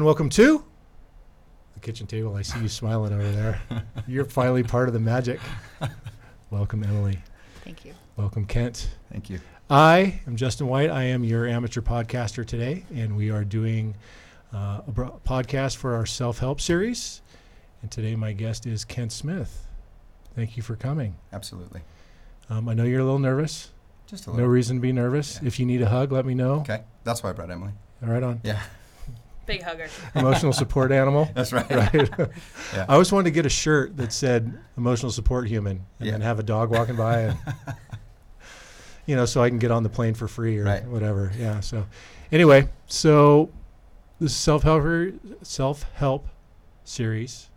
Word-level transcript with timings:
and 0.00 0.06
welcome 0.06 0.30
to 0.30 0.64
the 1.74 1.80
kitchen 1.80 2.06
table. 2.06 2.34
I 2.34 2.40
see 2.40 2.58
you 2.60 2.68
smiling 2.70 3.12
over 3.12 3.30
there. 3.32 3.60
You're 4.06 4.24
finally 4.24 4.62
part 4.62 4.88
of 4.88 4.94
the 4.94 4.98
magic. 4.98 5.38
Welcome, 6.50 6.82
Emily. 6.84 7.18
Thank 7.64 7.84
you. 7.84 7.92
Welcome, 8.16 8.46
Kent. 8.46 8.88
Thank 9.12 9.28
you. 9.28 9.40
I 9.68 10.22
am 10.26 10.36
Justin 10.36 10.68
White. 10.68 10.88
I 10.88 11.02
am 11.02 11.22
your 11.22 11.46
amateur 11.46 11.82
podcaster 11.82 12.46
today, 12.46 12.86
and 12.94 13.14
we 13.14 13.30
are 13.30 13.44
doing 13.44 13.94
uh, 14.54 14.80
a 14.86 14.90
bro- 14.90 15.20
podcast 15.26 15.76
for 15.76 15.94
our 15.94 16.06
self 16.06 16.38
help 16.38 16.62
series. 16.62 17.20
And 17.82 17.90
today, 17.90 18.16
my 18.16 18.32
guest 18.32 18.64
is 18.64 18.86
Kent 18.86 19.12
Smith. 19.12 19.66
Thank 20.34 20.56
you 20.56 20.62
for 20.62 20.76
coming. 20.76 21.14
Absolutely. 21.30 21.82
Um, 22.48 22.70
I 22.70 22.72
know 22.72 22.84
you're 22.84 23.00
a 23.00 23.04
little 23.04 23.18
nervous. 23.18 23.68
Just 24.06 24.26
a 24.26 24.30
little. 24.30 24.46
No 24.46 24.50
reason 24.50 24.78
to 24.78 24.80
be 24.80 24.92
nervous. 24.92 25.40
Yeah. 25.42 25.48
If 25.48 25.60
you 25.60 25.66
need 25.66 25.82
a 25.82 25.88
hug, 25.90 26.10
let 26.10 26.24
me 26.24 26.32
know. 26.32 26.60
Okay. 26.60 26.84
That's 27.04 27.22
why 27.22 27.28
I 27.28 27.32
brought 27.34 27.50
Emily. 27.50 27.72
All 28.02 28.08
right, 28.08 28.22
on. 28.22 28.40
Yeah. 28.42 28.62
Big 29.50 29.62
hugger. 29.62 29.88
Emotional 30.14 30.52
support 30.52 30.92
animal. 30.92 31.28
That's 31.34 31.52
right. 31.52 31.68
right? 31.70 32.08
Yeah. 32.72 32.86
I 32.88 32.92
always 32.92 33.10
wanted 33.10 33.24
to 33.24 33.30
get 33.32 33.46
a 33.46 33.50
shirt 33.50 33.96
that 33.96 34.12
said 34.12 34.56
emotional 34.76 35.10
support 35.10 35.48
human 35.48 35.84
and 35.98 36.06
Yeah. 36.06 36.12
then 36.12 36.20
have 36.20 36.38
a 36.38 36.42
dog 36.44 36.70
walking 36.70 36.94
by 36.96 37.20
and 37.22 37.38
you 39.06 39.16
know, 39.16 39.24
so 39.24 39.42
I 39.42 39.48
can 39.48 39.58
get 39.58 39.70
on 39.72 39.82
the 39.82 39.88
plane 39.88 40.14
for 40.14 40.28
free 40.28 40.58
or 40.58 40.64
Right. 40.64 40.84
whatever. 40.86 41.32
Yeah. 41.36 41.60
So 41.60 41.86
anyway, 42.30 42.68
so 42.86 43.50
this 44.20 44.34
self 44.36 44.62
help 44.62 44.84
self 45.42 45.84
help 45.94 46.28
series. 46.84 47.48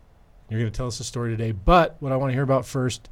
You're 0.50 0.59
gonna 0.59 0.72
tell 0.72 0.88
us 0.88 1.00
a 1.00 1.03
story 1.03 1.30
today. 1.31 1.52
But 1.52 1.95
what 2.00 2.11
I 2.11 2.16
want 2.17 2.31
to 2.31 2.33
hear 2.33 2.44
about 2.44 2.66
first, 2.66 3.07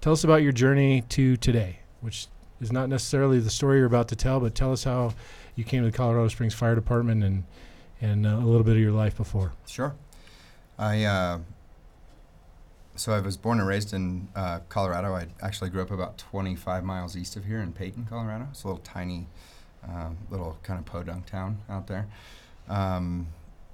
tell 0.00 0.12
us 0.14 0.24
about 0.24 0.42
your 0.42 0.52
journey 0.52 1.02
to 1.10 1.36
today, 1.36 1.80
which 2.00 2.28
is 2.60 2.72
not 2.72 2.88
necessarily 2.88 3.40
the 3.40 3.50
story 3.50 3.78
you're 3.78 3.86
about 3.86 4.08
to 4.08 4.16
tell, 4.16 4.40
but 4.40 4.54
tell 4.54 4.72
us 4.72 4.84
how 4.84 5.12
you 5.54 5.64
came 5.64 5.82
to 5.84 5.90
the 5.90 5.96
Colorado 5.96 6.28
Springs 6.28 6.54
Fire 6.54 6.74
Department 6.74 7.22
and 7.24 7.44
and 8.02 8.26
uh, 8.26 8.30
a 8.30 8.44
little 8.44 8.64
bit 8.64 8.76
of 8.76 8.82
your 8.82 8.92
life 8.92 9.16
before. 9.16 9.52
Sure. 9.66 9.94
I 10.78 11.04
uh, 11.04 11.38
so 12.96 13.12
I 13.12 13.20
was 13.20 13.36
born 13.36 13.58
and 13.58 13.66
raised 13.66 13.94
in 13.94 14.28
uh, 14.34 14.60
Colorado. 14.68 15.14
I 15.14 15.28
actually 15.40 15.70
grew 15.70 15.80
up 15.80 15.90
about 15.90 16.18
25 16.18 16.84
miles 16.84 17.16
east 17.16 17.36
of 17.36 17.46
here 17.46 17.60
in 17.60 17.72
Peyton, 17.72 18.06
Colorado. 18.10 18.48
It's 18.50 18.64
a 18.64 18.66
little 18.66 18.82
tiny, 18.82 19.28
um, 19.88 20.18
little 20.30 20.58
kind 20.62 20.78
of 20.78 20.84
podunk 20.84 21.26
town 21.26 21.58
out 21.70 21.86
there. 21.86 22.08
Um, 22.68 23.28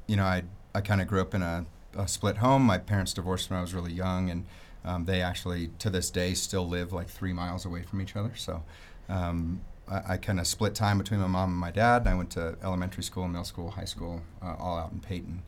you 0.07 0.17
know, 0.17 0.25
I 0.25 0.45
I 0.75 0.83
kind 0.83 1.01
of 1.01 1.09
grew 1.09 1.21
up 1.21 1.35
in 1.35 1.43
a, 1.43 1.67
a 1.97 2.07
split 2.07 2.37
home. 2.37 2.63
My 2.63 2.79
parents 2.79 3.13
divorced 3.15 3.51
when 3.51 3.59
I 3.59 3.63
was 3.63 3.75
really 3.75 3.93
young, 3.93 4.31
and 4.31 4.47
um, 4.85 5.05
they 5.07 5.23
actually 5.23 5.71
to 5.79 5.91
this 5.91 6.11
day 6.11 6.35
still 6.35 6.69
live 6.69 6.93
like 6.93 7.09
three 7.09 7.33
miles 7.33 7.65
away 7.65 7.83
from 7.83 8.01
each 8.03 8.15
other. 8.15 8.33
So. 8.37 8.63
Um, 9.09 9.63
I, 9.91 10.15
I 10.15 10.17
kind 10.17 10.41
of 10.41 10.47
split 10.47 10.75
time 10.75 10.99
between 10.99 11.21
my 11.21 11.27
mom 11.27 11.51
and 11.51 11.59
my 11.59 11.71
dad. 11.71 12.07
I 12.07 12.15
went 12.15 12.31
to 12.31 12.57
elementary 12.63 13.03
school, 13.03 13.27
middle 13.29 13.45
school, 13.45 13.71
high 13.71 13.85
school, 13.85 14.23
uh, 14.43 14.55
all 14.59 14.79
out 14.79 14.93
in 14.93 15.01
Peyton. 15.01 15.43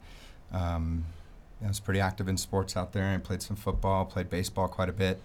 Um, 0.53 1.05
I 1.63 1.69
was 1.69 1.81
pretty 1.81 2.01
active 2.01 2.29
in 2.29 2.37
sports 2.37 2.77
out 2.77 2.93
there. 2.93 3.15
I 3.15 3.19
played 3.19 3.43
some 3.43 3.57
football, 3.57 4.05
played 4.05 4.31
baseball 4.31 4.69
quite 4.69 4.89
a 4.89 4.93
bit. 4.93 5.21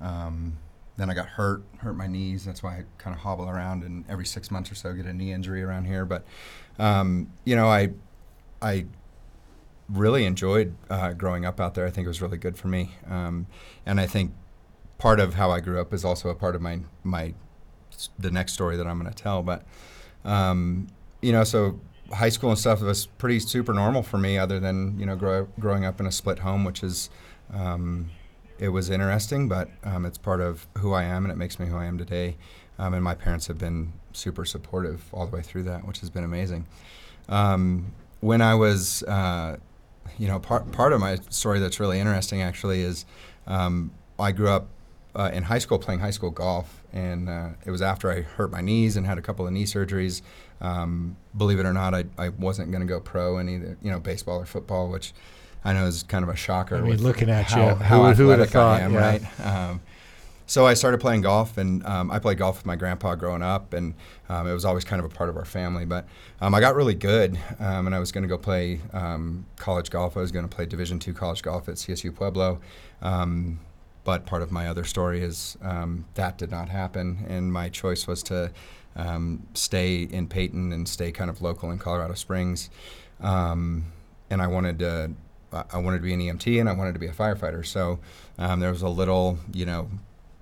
Um, 0.00 0.58
then 0.96 1.10
I 1.10 1.14
got 1.14 1.26
hurt, 1.26 1.62
hurt 1.78 1.94
my 1.94 2.06
knees. 2.06 2.44
That's 2.44 2.62
why 2.62 2.78
I 2.78 2.84
kind 2.98 3.14
of 3.14 3.20
hobble 3.22 3.48
around 3.48 3.84
and 3.84 4.04
every 4.08 4.26
six 4.26 4.50
months 4.50 4.72
or 4.72 4.74
so 4.74 4.92
get 4.94 5.06
a 5.06 5.12
knee 5.12 5.32
injury 5.32 5.62
around 5.62 5.84
here. 5.84 6.04
But 6.04 6.24
um, 6.78 7.30
you 7.44 7.54
know, 7.54 7.68
I 7.68 7.90
I 8.60 8.86
really 9.88 10.24
enjoyed 10.24 10.74
uh, 10.90 11.12
growing 11.12 11.44
up 11.44 11.60
out 11.60 11.74
there. 11.74 11.86
I 11.86 11.90
think 11.90 12.06
it 12.06 12.08
was 12.08 12.22
really 12.22 12.38
good 12.38 12.56
for 12.56 12.68
me, 12.68 12.92
um, 13.08 13.46
and 13.84 14.00
I 14.00 14.06
think 14.06 14.32
part 14.98 15.20
of 15.20 15.34
how 15.34 15.50
I 15.50 15.60
grew 15.60 15.80
up 15.80 15.92
is 15.92 16.04
also 16.04 16.30
a 16.30 16.34
part 16.34 16.54
of 16.54 16.62
my 16.62 16.80
my 17.04 17.34
the 18.18 18.30
next 18.30 18.52
story 18.52 18.76
that 18.76 18.86
I'm 18.86 18.98
going 19.00 19.12
to 19.12 19.22
tell. 19.22 19.42
But 19.42 19.64
um, 20.24 20.88
you 21.22 21.32
know, 21.32 21.44
so 21.44 21.80
high 22.12 22.28
school 22.28 22.50
and 22.50 22.58
stuff 22.58 22.80
was 22.80 23.06
pretty 23.06 23.40
super 23.40 23.72
normal 23.72 24.02
for 24.02 24.18
me, 24.18 24.38
other 24.38 24.60
than 24.60 24.98
you 24.98 25.06
know 25.06 25.16
grow, 25.16 25.48
growing 25.58 25.84
up 25.84 26.00
in 26.00 26.06
a 26.06 26.12
split 26.12 26.40
home, 26.40 26.64
which 26.64 26.82
is 26.82 27.10
um, 27.52 28.10
it 28.58 28.68
was 28.68 28.90
interesting, 28.90 29.48
but 29.48 29.68
um, 29.84 30.06
it's 30.06 30.18
part 30.18 30.40
of 30.40 30.66
who 30.78 30.92
I 30.92 31.04
am, 31.04 31.24
and 31.24 31.32
it 31.32 31.36
makes 31.36 31.58
me 31.58 31.66
who 31.66 31.76
I 31.76 31.86
am 31.86 31.98
today. 31.98 32.36
Um, 32.78 32.94
and 32.94 33.02
my 33.02 33.14
parents 33.14 33.46
have 33.46 33.58
been 33.58 33.92
super 34.12 34.44
supportive 34.44 35.04
all 35.12 35.26
the 35.26 35.34
way 35.34 35.42
through 35.42 35.64
that, 35.64 35.86
which 35.86 36.00
has 36.00 36.10
been 36.10 36.24
amazing. 36.24 36.66
Um, 37.28 37.92
when 38.20 38.40
I 38.40 38.54
was, 38.54 39.02
uh, 39.04 39.56
you 40.18 40.28
know, 40.28 40.38
part 40.38 40.70
part 40.72 40.92
of 40.92 41.00
my 41.00 41.16
story 41.30 41.58
that's 41.58 41.80
really 41.80 41.98
interesting 41.98 42.42
actually 42.42 42.82
is 42.82 43.04
um, 43.46 43.92
I 44.18 44.32
grew 44.32 44.48
up 44.48 44.68
uh, 45.14 45.30
in 45.32 45.44
high 45.44 45.58
school 45.58 45.78
playing 45.78 46.00
high 46.00 46.10
school 46.10 46.30
golf, 46.30 46.82
and 46.96 47.28
uh, 47.28 47.48
it 47.66 47.70
was 47.70 47.82
after 47.82 48.10
I 48.10 48.22
hurt 48.22 48.50
my 48.50 48.62
knees 48.62 48.96
and 48.96 49.06
had 49.06 49.18
a 49.18 49.22
couple 49.22 49.46
of 49.46 49.52
knee 49.52 49.64
surgeries. 49.64 50.22
Um, 50.62 51.16
believe 51.36 51.58
it 51.58 51.66
or 51.66 51.74
not, 51.74 51.94
I, 51.94 52.04
I 52.16 52.30
wasn't 52.30 52.70
going 52.70 52.80
to 52.80 52.86
go 52.86 53.00
pro 53.00 53.36
in 53.36 53.48
either, 53.50 53.76
you 53.82 53.90
know, 53.90 54.00
baseball 54.00 54.40
or 54.40 54.46
football, 54.46 54.88
which 54.88 55.12
I 55.62 55.74
know 55.74 55.86
is 55.86 56.02
kind 56.02 56.22
of 56.24 56.30
a 56.30 56.36
shocker. 56.36 56.76
I 56.76 56.80
mean, 56.80 57.02
looking 57.02 57.28
at 57.28 57.44
how, 57.44 57.68
you, 57.68 57.74
how 57.74 57.96
who 57.98 58.02
would- 58.04 58.16
who 58.16 58.26
would 58.28 58.38
have 58.38 58.50
thought, 58.50 58.80
I 58.80 58.84
am, 58.84 58.94
yeah. 58.94 58.98
right? 58.98 59.40
Um, 59.46 59.80
so 60.46 60.64
I 60.64 60.74
started 60.74 61.00
playing 61.00 61.22
golf, 61.22 61.58
and 61.58 61.84
um, 61.84 62.10
I 62.10 62.18
played 62.20 62.38
golf 62.38 62.58
with 62.58 62.66
my 62.66 62.76
grandpa 62.76 63.16
growing 63.16 63.42
up, 63.42 63.72
and 63.74 63.94
um, 64.28 64.46
it 64.46 64.54
was 64.54 64.64
always 64.64 64.84
kind 64.84 65.00
of 65.04 65.10
a 65.10 65.14
part 65.14 65.28
of 65.28 65.36
our 65.36 65.44
family. 65.44 65.84
But 65.84 66.06
um, 66.40 66.54
I 66.54 66.60
got 66.60 66.76
really 66.76 66.94
good, 66.94 67.36
um, 67.58 67.86
and 67.86 67.94
I 67.94 67.98
was 67.98 68.12
going 68.12 68.22
to 68.22 68.28
go 68.28 68.38
play 68.38 68.80
um, 68.92 69.44
college 69.56 69.90
golf. 69.90 70.16
I 70.16 70.20
was 70.20 70.30
going 70.30 70.48
to 70.48 70.56
play 70.56 70.64
Division 70.64 70.98
two 71.00 71.12
college 71.12 71.42
golf 71.42 71.68
at 71.68 71.74
CSU 71.74 72.14
Pueblo. 72.14 72.60
Um, 73.02 73.58
but 74.06 74.24
part 74.24 74.40
of 74.40 74.52
my 74.52 74.68
other 74.68 74.84
story 74.84 75.20
is 75.20 75.58
um, 75.62 76.04
that 76.14 76.38
did 76.38 76.48
not 76.48 76.68
happen, 76.68 77.26
and 77.28 77.52
my 77.52 77.68
choice 77.68 78.06
was 78.06 78.22
to 78.22 78.52
um, 78.94 79.44
stay 79.52 80.04
in 80.04 80.28
Peyton 80.28 80.72
and 80.72 80.88
stay 80.88 81.10
kind 81.10 81.28
of 81.28 81.42
local 81.42 81.72
in 81.72 81.78
Colorado 81.78 82.14
Springs. 82.14 82.70
Um, 83.20 83.90
and 84.30 84.40
I 84.40 84.46
wanted 84.46 84.78
to, 84.78 85.10
I- 85.52 85.78
wanted 85.78 85.98
to 85.98 86.04
be 86.04 86.14
an 86.14 86.20
EMT, 86.20 86.60
and 86.60 86.68
I 86.68 86.72
wanted 86.72 86.92
to 86.92 87.00
be 87.00 87.08
a 87.08 87.12
firefighter. 87.12 87.66
So 87.66 87.98
um, 88.38 88.60
there 88.60 88.70
was 88.70 88.82
a 88.82 88.88
little, 88.88 89.40
you 89.52 89.66
know, 89.66 89.90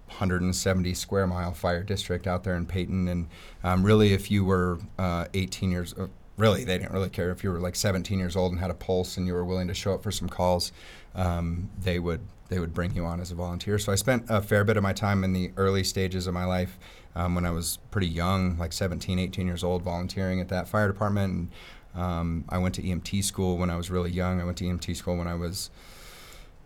170 0.09 0.93
square 0.93 1.27
mile 1.27 1.55
fire 1.55 1.83
district 1.83 2.27
out 2.27 2.45
there 2.45 2.57
in 2.57 2.67
Peyton, 2.67 3.09
and 3.09 3.29
um, 3.63 3.83
really, 3.83 4.13
if 4.13 4.31
you 4.31 4.45
were 4.45 4.79
uh, 4.99 5.25
18 5.33 5.71
years, 5.71 5.95
uh, 5.95 6.09
really, 6.37 6.65
they 6.65 6.77
didn't 6.77 6.93
really 6.93 7.09
care 7.09 7.31
if 7.31 7.43
you 7.43 7.51
were 7.51 7.61
like 7.61 7.77
17 7.77 8.19
years 8.19 8.37
old 8.37 8.53
and 8.53 8.61
had 8.61 8.71
a 8.71 8.75
pulse 8.75 9.17
and 9.17 9.27
you 9.27 9.33
were 9.33 9.45
willing 9.45 9.69
to 9.69 9.75
show 9.75 9.95
up 9.95 10.03
for 10.03 10.11
some 10.11 10.29
calls, 10.29 10.71
um, 11.15 11.71
they 11.81 11.99
would 11.99 12.21
they 12.49 12.59
would 12.59 12.75
bring 12.75 12.95
you 12.95 13.05
on 13.05 13.21
as 13.21 13.31
a 13.31 13.35
volunteer. 13.35 13.79
So 13.79 13.93
I 13.93 13.95
spent 13.95 14.27
a 14.29 14.43
fair 14.43 14.65
bit 14.65 14.77
of 14.77 14.83
my 14.83 14.93
time 14.93 15.25
in 15.25 15.33
the 15.33 15.51
early 15.57 15.85
stages 15.85 16.27
of 16.27 16.35
my 16.35 16.45
life 16.45 16.79
um, 17.17 17.35
when 17.35 17.47
I 17.47 17.51
was 17.51 17.79
pretty 17.91 18.09
young, 18.09 18.59
like 18.59 18.73
17, 18.73 19.19
18 19.19 19.47
years 19.47 19.65
old, 19.65 19.83
volunteering 19.83 20.41
at 20.41 20.49
that 20.49 20.69
fire 20.69 20.89
department. 20.89 21.33
And, 21.33 22.03
um, 22.03 22.45
I 22.49 22.59
went 22.59 22.75
to 22.77 22.83
EMT 22.83 23.23
school 23.25 23.57
when 23.57 23.71
I 23.71 23.77
was 23.77 23.91
really 23.91 24.11
young. 24.11 24.41
I 24.41 24.45
went 24.45 24.59
to 24.59 24.65
EMT 24.65 24.97
school 24.97 25.17
when 25.17 25.29
I 25.29 25.35
was 25.35 25.71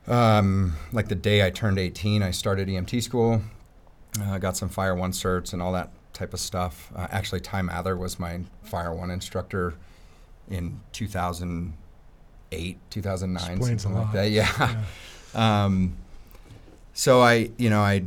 um, 0.09 0.75
like 0.91 1.09
the 1.09 1.15
day 1.15 1.45
I 1.47 1.51
turned 1.51 1.79
18, 1.79 2.23
I 2.23 2.31
started 2.31 2.69
EMT 2.69 3.03
school. 3.03 3.43
Uh, 4.19 4.33
I 4.33 4.39
got 4.39 4.57
some 4.57 4.71
Fire 4.71 4.95
One 4.95 5.13
certs 5.13 5.53
and 5.53 5.61
all 5.61 5.73
that 5.75 5.91
type 6.15 6.33
of 6.33 6.41
stuff. 6.41 6.91
Uh, 6.97 7.07
actually, 7.11 7.41
Ty 7.41 7.63
Mather 7.63 7.97
was 7.97 8.19
my 8.19 8.41
Fire 8.63 8.95
One 8.95 9.11
instructor 9.11 9.75
in 10.49 10.81
2008, 10.93 12.79
2009, 12.91 13.51
Explains 13.57 13.83
something 13.83 14.01
like 14.01 14.13
that. 14.13 14.31
Yeah. 14.31 14.51
Yeah. 14.59 14.85
Um, 15.35 15.97
so 16.93 17.21
I, 17.21 17.51
you 17.59 17.71
know, 17.71 17.81
I 17.81 18.05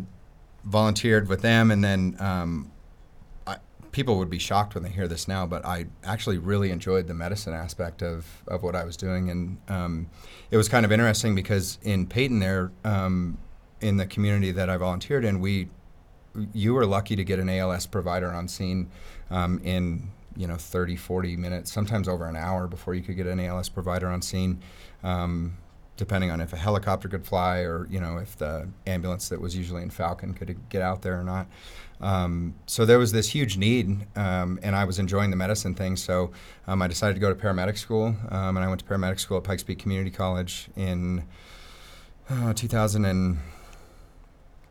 volunteered 0.63 1.27
with 1.27 1.41
them, 1.41 1.71
and 1.71 1.83
then 1.83 2.15
um, 2.19 2.71
I, 3.47 3.57
people 3.91 4.17
would 4.17 4.29
be 4.29 4.39
shocked 4.39 4.75
when 4.75 4.83
they 4.83 4.89
hear 4.89 5.07
this 5.07 5.27
now, 5.27 5.45
but 5.45 5.65
I 5.65 5.85
actually 6.03 6.37
really 6.37 6.71
enjoyed 6.71 7.07
the 7.07 7.13
medicine 7.13 7.53
aspect 7.53 8.01
of, 8.01 8.25
of 8.47 8.63
what 8.63 8.75
I 8.75 8.83
was 8.83 8.97
doing, 8.97 9.29
and 9.29 9.57
um, 9.69 10.09
it 10.49 10.57
was 10.57 10.67
kind 10.67 10.85
of 10.85 10.91
interesting 10.91 11.35
because 11.35 11.79
in 11.83 12.05
Peyton, 12.05 12.39
there, 12.39 12.71
um, 12.83 13.37
in 13.79 13.97
the 13.97 14.05
community 14.05 14.51
that 14.51 14.69
I 14.69 14.77
volunteered 14.77 15.25
in, 15.25 15.39
we, 15.39 15.69
you 16.53 16.73
were 16.73 16.85
lucky 16.85 17.15
to 17.15 17.23
get 17.23 17.39
an 17.39 17.49
ALS 17.49 17.85
provider 17.85 18.31
on 18.31 18.47
scene 18.47 18.89
um, 19.29 19.59
in 19.63 20.09
you 20.35 20.47
know 20.47 20.55
30 20.55 20.95
40 20.95 21.35
minutes 21.35 21.71
sometimes 21.71 22.07
over 22.07 22.25
an 22.25 22.37
hour 22.37 22.67
before 22.67 22.93
you 22.93 23.01
could 23.01 23.17
get 23.17 23.27
an 23.27 23.39
als 23.39 23.69
provider 23.69 24.07
on 24.07 24.21
scene. 24.21 24.61
Um, 25.03 25.57
depending 26.01 26.31
on 26.31 26.41
if 26.41 26.51
a 26.51 26.57
helicopter 26.57 27.07
could 27.07 27.23
fly 27.23 27.59
or 27.59 27.85
you 27.91 28.01
know 28.01 28.17
if 28.17 28.35
the 28.35 28.67
ambulance 28.87 29.29
that 29.29 29.39
was 29.39 29.55
usually 29.55 29.83
in 29.83 29.91
Falcon 29.91 30.33
could 30.33 30.57
get 30.69 30.81
out 30.81 31.03
there 31.03 31.17
or 31.19 31.23
not. 31.23 31.45
Um, 32.01 32.55
so 32.65 32.83
there 32.83 32.97
was 32.97 33.11
this 33.11 33.29
huge 33.29 33.57
need, 33.57 34.07
um, 34.17 34.59
and 34.63 34.75
I 34.75 34.85
was 34.85 34.97
enjoying 34.97 35.29
the 35.29 35.35
medicine 35.35 35.75
thing. 35.75 35.95
So 35.95 36.31
um, 36.65 36.81
I 36.81 36.87
decided 36.87 37.13
to 37.13 37.19
go 37.19 37.31
to 37.31 37.39
paramedic 37.39 37.77
school, 37.77 38.15
um, 38.29 38.57
and 38.57 38.65
I 38.65 38.67
went 38.67 38.79
to 38.79 38.85
paramedic 38.87 39.19
school 39.19 39.37
at 39.37 39.43
Pikes 39.43 39.61
Peak 39.61 39.77
Community 39.77 40.09
College 40.09 40.69
in 40.75 41.23
uh, 42.27 42.53
2007, 42.53 43.37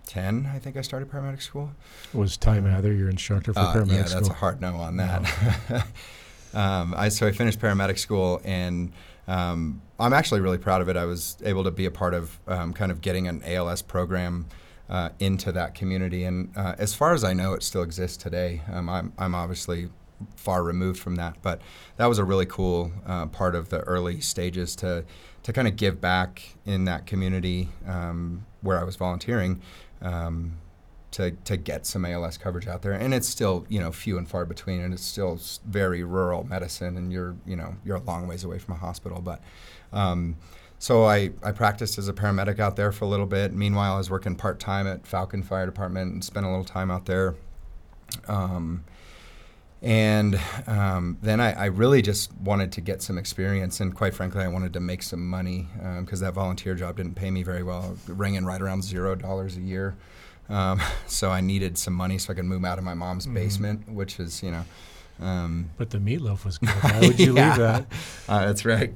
ten, 0.07 0.51
I 0.53 0.59
think 0.59 0.77
I 0.77 0.81
started 0.81 1.09
paramedic 1.09 1.41
school. 1.41 1.71
Was 2.13 2.37
Ty 2.37 2.59
Mather 2.59 2.93
your 2.93 3.09
instructor 3.09 3.53
for 3.53 3.61
Uh, 3.61 3.75
paramedic 3.75 3.93
yeah, 3.93 4.05
school? 4.07 4.21
that's 4.23 4.31
a 4.31 4.33
hard 4.33 4.61
no 4.61 4.75
on 4.75 4.97
that. 4.97 5.23
um, 6.55 6.95
I 6.97 7.11
so 7.11 7.29
I 7.29 7.31
finished 7.33 7.61
paramedic 7.61 7.99
school, 7.99 8.41
and 8.45 8.93
um, 9.31 9.81
I'm 10.01 10.13
actually 10.13 10.41
really 10.41 10.59
proud 10.59 10.81
of 10.81 10.89
it. 10.89 10.97
I 10.97 11.05
was 11.05 11.37
able 11.45 11.63
to 11.63 11.71
be 11.71 11.87
a 11.87 11.91
part 11.91 12.15
of 12.15 12.41
um, 12.49 12.73
kind 12.73 12.91
of 12.91 13.01
getting 13.01 13.29
an 13.29 13.43
ALS 13.45 13.81
program 13.81 14.47
uh, 14.89 15.11
into 15.21 15.53
that 15.53 15.75
community, 15.75 16.25
and 16.25 16.51
uh, 16.57 16.75
as 16.79 16.95
far 16.95 17.15
as 17.15 17.23
I 17.23 17.33
know, 17.33 17.53
it 17.53 17.63
still 17.63 17.83
exists 17.83 18.17
today. 18.17 18.63
Um, 18.73 18.89
I'm 18.89 19.13
I'm 19.17 19.37
obviously 19.37 19.89
far 20.35 20.65
removed 20.65 20.99
from 20.99 21.15
that, 21.15 21.37
but 21.43 21.63
that 21.97 22.07
was 22.07 22.19
a 22.19 22.25
really 22.25 22.45
cool 22.45 22.91
uh, 23.07 23.27
part 23.27 23.55
of 23.55 23.69
the 23.69 23.81
early 23.83 24.21
stages 24.21 24.75
to 24.77 25.05
to 25.45 25.53
kind 25.53 25.69
of 25.69 25.77
give 25.77 26.01
back 26.01 26.57
in 26.67 26.85
that 26.87 27.07
community 27.07 27.69
um, 27.87 28.45
where 28.63 28.81
I 28.81 28.85
was 28.85 28.97
volunteering. 28.97 29.63
Um, 30.03 30.57
to, 31.13 31.33
to 31.33 31.57
get 31.57 31.87
some 31.87 32.05
ALS 32.05 32.39
coverage 32.39 32.67
out 32.67 32.83
there, 32.83 32.93
and 32.93 33.13
it's 33.13 33.29
still 33.29 33.67
you 33.69 33.81
know 33.81 33.91
few 33.93 34.19
and 34.19 34.29
far 34.29 34.45
between, 34.45 34.81
and 34.81 34.95
it's 34.95 35.05
still 35.05 35.41
very 35.67 36.05
rural 36.05 36.45
medicine, 36.45 36.97
and 36.97 37.13
you're 37.13 37.37
you 37.47 37.57
know 37.57 37.77
you're 37.85 37.97
a 37.97 38.03
long 38.03 38.27
ways 38.27 38.45
away 38.45 38.59
from 38.59 38.75
a 38.75 38.79
hospital. 38.79 39.21
But 39.21 39.41
um, 39.93 40.37
so 40.79 41.05
I, 41.05 41.31
I 41.43 41.53
practiced 41.53 41.99
as 41.99 42.09
a 42.09 42.13
paramedic 42.13 42.59
out 42.59 42.77
there 42.77 42.91
for 42.91 43.05
a 43.05 43.09
little 43.09 43.27
bit. 43.27 43.53
Meanwhile, 43.53 43.95
I 43.95 43.99
was 43.99 44.11
working 44.11 44.35
part 44.35 44.59
time 44.59 44.87
at 44.87 45.07
Falcon 45.07 45.43
Fire 45.43 45.67
Department 45.67 46.13
and 46.13 46.25
spent 46.25 46.47
a 46.47 46.49
little 46.49 46.65
time 46.65 46.91
out 46.91 47.07
there. 47.07 47.35
Um, 48.27 48.85
and 49.83 50.39
um, 50.67 51.19
then 51.23 51.41
I, 51.41 51.53
I 51.53 51.65
really 51.67 52.03
just 52.03 52.33
wanted 52.35 52.73
to 52.73 52.81
get 52.81 53.03
some 53.03 53.17
experience, 53.19 53.81
and 53.81 53.95
quite 53.95 54.15
frankly, 54.15 54.43
I 54.43 54.49
wanted 54.49 54.75
to 54.75 54.81
make 54.81 55.03
some 55.03 55.27
money 55.27 55.69
because 56.01 56.21
that 56.21 56.35
volunteer 56.35 56.75
job 56.75 56.97
didn't 56.97 57.15
pay 57.15 57.31
me 57.31 57.43
very 57.43 57.63
well, 57.63 57.97
ringing 58.07 58.45
right 58.45 58.61
around 58.61 58.85
zero 58.85 59.15
dollars 59.15 59.57
a 59.57 59.61
year. 59.61 59.97
Um, 60.51 60.81
so 61.07 61.31
I 61.31 61.41
needed 61.41 61.79
some 61.79 61.95
money 61.95 62.19
so 62.19 62.33
I 62.33 62.37
could 62.37 62.45
move 62.45 62.65
out 62.65 62.77
of 62.79 62.85
my 62.85 62.95
mom's 62.95 63.27
Mhm. 63.27 63.35
basement, 63.35 63.89
which 63.89 64.19
is, 64.21 64.43
you 64.43 64.51
know, 64.51 64.65
um, 65.23 65.71
but 65.79 65.91
the 65.91 65.99
meatloaf 65.99 66.45
was 66.45 66.59
good. 66.59 66.69
Why 66.71 67.01
would 67.07 67.19
you 67.21 67.35
Yeah. 67.37 67.49
leave 67.49 67.57
that? 67.59 67.87
uh, 68.29 68.47
that's 68.47 68.65
right. 68.65 68.93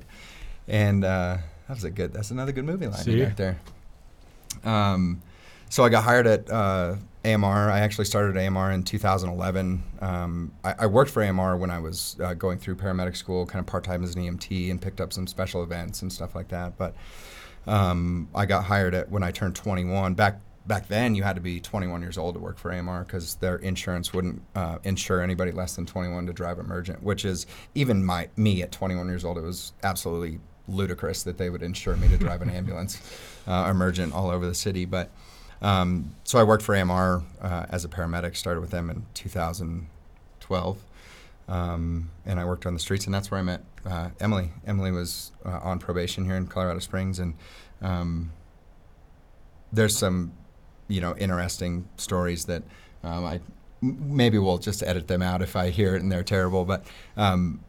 And 0.69 1.05
uh, 1.05 1.39
that 1.69 1.75
was 1.75 1.85
a 1.85 1.91
good. 1.91 2.13
That's 2.13 2.31
another 2.31 2.53
good 2.53 2.65
movie 2.65 2.87
line 2.87 3.21
right 3.21 3.37
there. 3.37 3.59
Um, 4.65 5.23
so 5.69 5.85
I 5.85 5.89
got 5.89 6.05
hired 6.05 6.27
at 6.27 6.51
uh, 6.51 6.97
AMR. 7.25 7.71
I 7.71 7.81
actually 7.81 8.05
started 8.07 8.37
at 8.37 8.47
AMR 8.47 8.71
in 8.71 8.83
2011. 8.83 9.83
Um, 10.01 10.53
I, 10.63 10.75
I 10.81 10.87
worked 10.87 11.11
for 11.11 11.23
AMR 11.23 11.57
when 11.57 11.71
I 11.71 11.79
was 11.81 12.17
uh, 12.23 12.35
going 12.35 12.59
through 12.59 12.77
paramedic 12.77 13.17
school, 13.17 13.45
kind 13.47 13.61
of 13.61 13.67
part 13.67 13.85
time 13.85 14.03
as 14.05 14.15
an 14.15 14.23
EMT, 14.23 14.71
and 14.71 14.81
picked 14.81 15.01
up 15.01 15.13
some 15.13 15.27
special 15.27 15.63
events 15.63 16.03
and 16.03 16.13
stuff 16.13 16.35
like 16.35 16.49
that. 16.49 16.79
But 16.79 16.95
um, 17.67 18.29
I 18.35 18.47
got 18.47 18.65
hired 18.65 18.95
at 18.95 19.11
when 19.11 19.23
I 19.23 19.31
turned 19.33 19.55
21. 19.57 20.15
Back 20.15 20.41
back 20.67 20.89
then, 20.89 21.15
you 21.15 21.23
had 21.23 21.37
to 21.37 21.43
be 21.43 21.61
21 21.61 22.01
years 22.03 22.19
old 22.19 22.35
to 22.35 22.41
work 22.41 22.59
for 22.59 22.73
AMR 22.73 23.05
because 23.05 23.37
their 23.37 23.57
insurance 23.57 24.13
wouldn't 24.13 24.43
uh, 24.55 24.79
insure 24.85 25.21
anybody 25.21 25.53
less 25.53 25.77
than 25.77 25.87
21 25.87 26.27
to 26.27 26.33
drive 26.33 26.59
emergent. 26.59 27.03
Which 27.03 27.25
is 27.25 27.47
even 27.75 28.05
my 28.05 28.29
me 28.37 28.63
at 28.63 28.73
21 28.73 29.07
years 29.09 29.25
old, 29.25 29.39
it 29.39 29.43
was 29.43 29.73
absolutely 29.83 30.41
ludicrous 30.67 31.23
that 31.25 31.37
they 31.37 31.51
would 31.51 31.63
insure 31.63 31.97
me 31.97 32.09
to 32.09 32.17
drive 32.17 32.43
an 32.43 32.51
ambulance 32.59 33.01
uh, 33.47 33.69
emergent 33.71 34.13
all 34.15 34.31
over 34.31 34.47
the 34.47 34.55
city. 34.55 34.85
But 34.85 35.11
um, 35.63 36.15
so 36.25 36.39
I 36.39 36.43
worked 36.45 36.63
for 36.63 36.75
AMR 36.75 37.23
uh, 37.41 37.67
as 37.69 37.85
a 37.85 37.89
paramedic. 37.89 38.37
Started 38.37 38.61
with 38.61 38.71
them 38.71 38.91
in 38.91 39.07
2012. 39.15 40.79
Um, 41.47 42.11
and 42.25 42.41
I 42.41 42.45
worked 42.45 42.65
on 42.65 42.73
the 42.73 42.81
streets, 42.81 43.05
and 43.05 43.15
that's 43.15 43.31
where 43.31 43.39
I 43.39 43.43
met 43.43 43.63
uh, 43.85 44.11
Emily. 44.19 44.51
Emily 44.67 44.91
was 44.91 45.33
uh, 45.45 45.61
on 45.63 45.79
probation 45.79 46.25
here 46.25 46.37
in 46.37 46.47
Colorado 46.47 46.79
Springs, 46.79 47.19
and 47.19 47.35
um, 47.83 48.33
there's 49.73 49.97
some, 49.97 50.33
you 50.89 51.01
know, 51.01 51.17
interesting 51.17 51.89
stories 51.97 52.45
that 52.47 52.63
um, 53.03 53.25
I 53.25 53.41
maybe 53.81 54.39
we'll 54.39 54.59
just 54.59 54.83
edit 54.83 55.09
them 55.09 55.23
out 55.23 55.43
if 55.43 55.57
I 55.57 55.71
hear 55.71 55.95
it 55.95 56.03
and 56.03 56.11
they're 56.11 56.23
terrible. 56.23 56.65
But 56.65 56.87
um, 57.17 57.61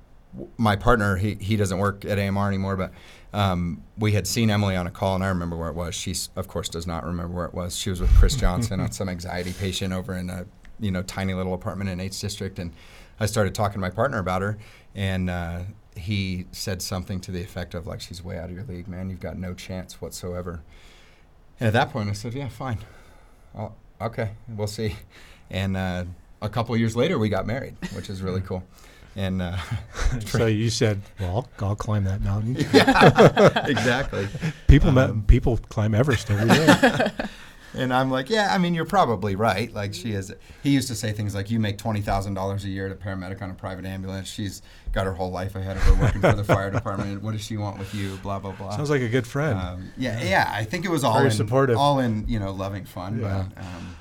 my 0.58 0.76
partner, 0.76 1.18
he 1.18 1.36
he 1.36 1.56
doesn't 1.56 1.78
work 1.78 2.06
at 2.06 2.20
AMR 2.20 2.48
anymore, 2.48 2.76
but 2.76 2.92
um, 3.34 3.84
we 3.98 4.14
had 4.14 4.28
seen 4.28 4.50
Emily 4.50 4.76
on 4.76 4.88
a 4.88 4.92
call, 4.92 5.16
and 5.16 5.24
I 5.24 5.28
remember 5.28 5.58
where 5.58 5.70
it 5.70 5.76
was. 5.76 5.94
She, 5.94 6.16
of 6.36 6.48
course, 6.48 6.70
does 6.70 6.88
not 6.88 7.06
remember 7.06 7.36
where 7.36 7.46
it 7.46 7.54
was. 7.54 7.78
She 7.78 7.90
was 7.90 8.00
with 8.00 8.14
Chris 8.16 8.36
Johnson 8.36 8.80
on 8.80 8.92
some 8.94 9.10
anxiety 9.10 9.54
patient 9.54 9.94
over 9.94 10.16
in 10.16 10.30
a 10.30 10.46
you 10.80 10.92
know 10.92 11.04
tiny 11.04 11.34
little 11.34 11.54
apartment 11.54 11.90
in 11.90 12.00
Eighth 12.00 12.20
District, 12.20 12.60
and 12.60 12.72
I 13.20 13.26
started 13.26 13.56
talking 13.56 13.74
to 13.74 13.80
my 13.80 13.90
partner 13.90 14.20
about 14.20 14.42
her, 14.42 14.58
and 14.94 15.30
uh, 15.30 15.60
he 15.96 16.46
said 16.52 16.82
something 16.82 17.20
to 17.22 17.32
the 17.32 17.42
effect 17.42 17.74
of 17.74 17.88
like, 17.88 18.02
"She's 18.02 18.24
way 18.24 18.38
out 18.38 18.50
of 18.50 18.56
your 18.56 18.66
league, 18.66 18.88
man. 18.88 19.10
You've 19.10 19.20
got 19.20 19.38
no 19.38 19.54
chance 19.54 20.02
whatsoever." 20.02 20.62
And 21.60 21.68
at 21.68 21.74
that 21.74 21.92
point, 21.92 22.10
I 22.10 22.14
said, 22.14 22.34
"Yeah, 22.34 22.50
fine. 22.50 22.80
I 23.58 24.06
okay, 24.06 24.32
we'll 24.50 24.68
see." 24.68 24.96
And 25.50 25.78
uh, 25.78 26.06
a 26.42 26.50
couple 26.50 26.76
years 26.78 26.96
later, 26.96 27.18
we 27.20 27.30
got 27.30 27.46
married, 27.46 27.76
which 27.94 28.10
is 28.10 28.22
really 28.22 28.42
cool. 28.42 28.64
And 29.16 29.42
uh, 29.42 29.58
so 30.26 30.46
you 30.46 30.70
said, 30.70 31.02
"Well, 31.20 31.48
I'll, 31.60 31.68
I'll 31.70 31.76
climb 31.76 32.04
that 32.06 32.22
mountain." 32.22 32.56
yeah, 32.74 33.68
exactly. 33.68 34.28
People 34.68 34.98
Um, 34.98 35.24
people 35.28 35.58
climb 35.70 35.96
Everest 35.96 36.30
every 36.30 36.50
day. 36.50 37.12
And 37.78 37.94
I'm 37.94 38.10
like, 38.10 38.30
yeah, 38.30 38.50
I 38.54 38.58
mean, 38.58 38.74
you're 38.74 38.86
probably 38.86 39.36
right. 39.36 39.74
Like 39.74 39.94
she 39.94 40.12
is. 40.14 40.34
He 40.64 40.70
used 40.72 40.88
to 40.88 40.96
say 40.96 41.12
things 41.12 41.36
like, 41.36 41.50
"You 41.52 41.60
make 41.60 41.78
twenty 41.78 42.02
thousand 42.02 42.34
dollars 42.34 42.64
a 42.66 42.70
year 42.70 42.90
to 42.90 42.96
paramedic 42.96 43.42
on 43.42 43.52
a 43.52 43.54
private 43.54 43.86
ambulance. 43.86 44.28
She's 44.28 44.62
got 44.92 45.06
her 45.06 45.14
whole 45.14 45.32
life 45.32 45.56
ahead 45.56 45.78
of 45.78 45.84
her 45.84 45.94
working 45.96 46.22
for 46.22 46.34
the 46.34 46.44
fire 46.56 46.72
department. 46.72 47.22
What 47.22 47.32
does 47.34 47.44
she 47.44 47.58
want 47.58 47.78
with 47.78 47.94
you? 47.94 48.16
Blah 48.24 48.40
blah 48.40 48.54
blah." 48.54 48.76
Sounds 48.76 48.90
like 48.90 49.02
a 49.02 49.10
good 49.10 49.28
friend. 49.28 49.60
Um, 49.60 49.92
yeah, 49.98 50.22
yeah. 50.24 50.50
I 50.54 50.64
think 50.64 50.86
it 50.86 50.90
was 50.92 51.04
all 51.04 51.14
Very 51.16 51.26
in, 51.28 51.32
supportive. 51.32 51.78
all 51.78 52.00
in 52.00 52.26
you 52.28 52.40
know 52.40 52.52
loving 52.52 52.86
fun. 52.86 53.20
Yeah. 53.20 53.46
But, 53.54 53.62
um, 53.64 53.96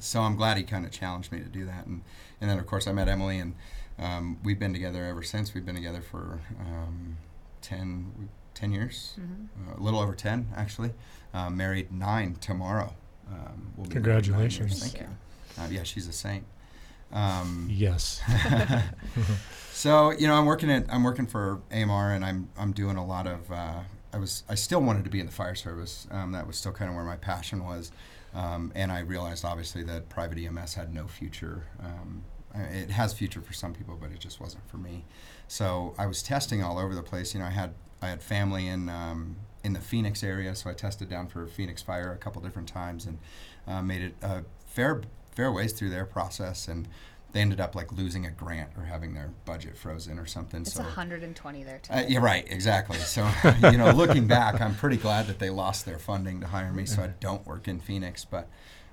so 0.00 0.20
I'm 0.20 0.36
glad 0.36 0.56
he 0.56 0.62
kind 0.62 0.84
of 0.84 0.90
challenged 0.92 1.32
me 1.32 1.38
to 1.38 1.48
do 1.48 1.64
that, 1.66 1.86
and 1.86 2.02
and 2.40 2.50
then 2.50 2.58
of 2.58 2.66
course 2.66 2.86
I 2.86 2.92
met 2.92 3.08
Emily, 3.08 3.38
and 3.38 3.54
um, 3.98 4.38
we've 4.44 4.58
been 4.58 4.72
together 4.72 5.04
ever 5.04 5.22
since. 5.22 5.54
We've 5.54 5.64
been 5.66 5.74
together 5.74 6.00
for 6.02 6.40
um, 6.60 7.16
10, 7.62 8.28
10 8.54 8.72
years, 8.72 9.16
Mhm. 9.20 9.46
uh, 9.72 9.80
a 9.80 9.82
little 9.82 9.98
over 10.00 10.14
ten 10.14 10.48
actually. 10.56 10.92
Uh, 11.34 11.50
married 11.50 11.92
nine 11.92 12.36
tomorrow. 12.36 12.94
Um, 13.30 13.72
we'll 13.76 13.88
be 13.88 13.98
married 13.98 14.28
nine 14.28 14.40
years. 14.40 14.58
Congratulations. 14.58 14.80
Thank 14.80 14.92
Thank 14.94 15.08
you. 15.08 15.62
Uh, 15.62 15.68
yeah, 15.70 15.82
she's 15.82 16.08
a 16.08 16.12
saint. 16.12 16.44
Um, 17.12 17.68
yes. 17.70 18.20
so 19.72 20.10
you 20.10 20.26
know, 20.26 20.34
I'm 20.34 20.46
working 20.46 20.70
at 20.70 20.86
I'm 20.88 21.04
working 21.04 21.26
for 21.26 21.60
AMR, 21.72 22.12
and 22.12 22.24
I'm 22.24 22.48
I'm 22.56 22.72
doing 22.72 22.96
a 22.96 23.04
lot 23.04 23.26
of. 23.26 23.50
Uh, 23.50 23.80
I 24.12 24.18
was 24.18 24.42
I 24.48 24.54
still 24.54 24.80
wanted 24.80 25.04
to 25.04 25.10
be 25.10 25.20
in 25.20 25.26
the 25.26 25.32
fire 25.32 25.54
service. 25.54 26.06
Um, 26.10 26.32
that 26.32 26.46
was 26.46 26.56
still 26.56 26.72
kind 26.72 26.90
of 26.90 26.94
where 26.94 27.04
my 27.04 27.16
passion 27.16 27.64
was, 27.64 27.92
um, 28.34 28.72
and 28.74 28.90
I 28.90 29.00
realized 29.00 29.44
obviously 29.44 29.82
that 29.84 30.08
private 30.08 30.38
EMS 30.38 30.74
had 30.74 30.94
no 30.94 31.06
future. 31.06 31.64
Um, 31.80 32.24
it 32.54 32.90
has 32.90 33.12
future 33.12 33.40
for 33.40 33.52
some 33.52 33.74
people, 33.74 33.96
but 34.00 34.10
it 34.10 34.18
just 34.18 34.40
wasn't 34.40 34.68
for 34.68 34.78
me. 34.78 35.04
So 35.48 35.94
I 35.98 36.06
was 36.06 36.22
testing 36.22 36.62
all 36.62 36.78
over 36.78 36.94
the 36.94 37.02
place. 37.02 37.34
You 37.34 37.40
know, 37.40 37.46
I 37.46 37.50
had 37.50 37.74
I 38.00 38.08
had 38.08 38.22
family 38.22 38.66
in 38.66 38.88
um, 38.88 39.36
in 39.64 39.72
the 39.72 39.80
Phoenix 39.80 40.22
area, 40.22 40.54
so 40.54 40.70
I 40.70 40.74
tested 40.74 41.08
down 41.08 41.28
for 41.28 41.46
Phoenix 41.46 41.82
Fire 41.82 42.12
a 42.12 42.16
couple 42.16 42.40
different 42.42 42.68
times 42.68 43.06
and 43.06 43.18
uh, 43.66 43.82
made 43.82 44.02
it 44.02 44.14
a 44.22 44.44
fair 44.66 45.02
fair 45.34 45.52
ways 45.52 45.72
through 45.72 45.90
their 45.90 46.04
process 46.04 46.66
and 46.66 46.88
they 47.32 47.40
ended 47.40 47.60
up 47.60 47.74
like 47.74 47.92
losing 47.92 48.24
a 48.24 48.30
grant 48.30 48.70
or 48.76 48.84
having 48.84 49.14
their 49.14 49.30
budget 49.44 49.76
frozen 49.76 50.18
or 50.18 50.26
something. 50.26 50.62
It's 50.62 50.72
so 50.72 50.82
120 50.82 51.62
there 51.62 51.78
too. 51.78 51.92
uh, 51.92 52.04
yeah, 52.08 52.18
right, 52.20 52.46
exactly. 52.50 52.96
So 52.96 53.28
you 53.70 53.76
know, 53.76 53.90
looking 53.90 54.26
back, 54.26 54.60
I'm 54.60 54.74
pretty 54.74 54.96
glad 54.96 55.26
that 55.26 55.38
they 55.38 55.50
lost 55.50 55.84
their 55.84 55.98
funding 55.98 56.40
to 56.40 56.46
hire 56.46 56.72
me, 56.72 56.86
so 56.86 57.02
I 57.02 57.08
don't 57.20 57.46
work 57.46 57.68
in 57.68 57.80
Phoenix. 57.80 58.24
But 58.24 58.48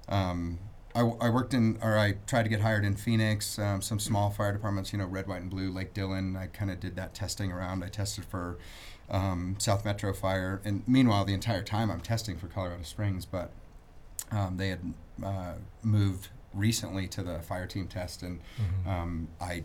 um, 0.10 0.60
I, 0.94 1.02
I 1.02 1.30
worked 1.30 1.54
in, 1.54 1.78
or 1.82 1.98
I 1.98 2.16
tried 2.28 2.44
to 2.44 2.50
get 2.50 2.60
hired 2.60 2.84
in 2.84 2.96
Phoenix, 2.96 3.58
um, 3.58 3.82
some 3.82 4.00
small 4.00 4.32
fire 4.32 4.52
departments, 4.52 4.92
you 4.92 5.00
know, 5.00 5.06
Red, 5.06 5.28
White, 5.28 5.42
and 5.42 5.50
Blue, 5.50 5.72
Lake 5.72 5.94
Dillon. 5.94 6.36
I 6.36 6.48
kind 6.48 6.70
of 6.70 6.80
did 6.80 6.96
that 6.98 7.14
testing 7.14 7.52
around. 7.52 7.84
I 7.84 7.88
tested 7.88 8.26
for 8.26 8.58
um, 9.10 9.56
South 9.60 9.86
Metro 9.86 10.14
Fire, 10.14 10.62
and 10.66 10.84
meanwhile, 10.88 11.26
the 11.26 11.34
entire 11.34 11.64
time 11.64 11.90
I'm 11.92 12.02
testing 12.02 12.38
for 12.38 12.48
Colorado 12.48 12.84
Springs, 12.84 13.26
but 13.26 13.52
um, 14.32 14.58
they 14.58 14.70
had 14.70 14.94
uh, 15.24 15.54
moved 15.84 16.30
recently 16.54 17.08
to 17.10 17.22
the 17.22 17.40
fire 17.40 17.68
team 17.68 17.88
test, 17.88 18.24
and 18.24 18.40
Mhm. 18.60 18.88
um, 18.88 19.28
I 19.40 19.64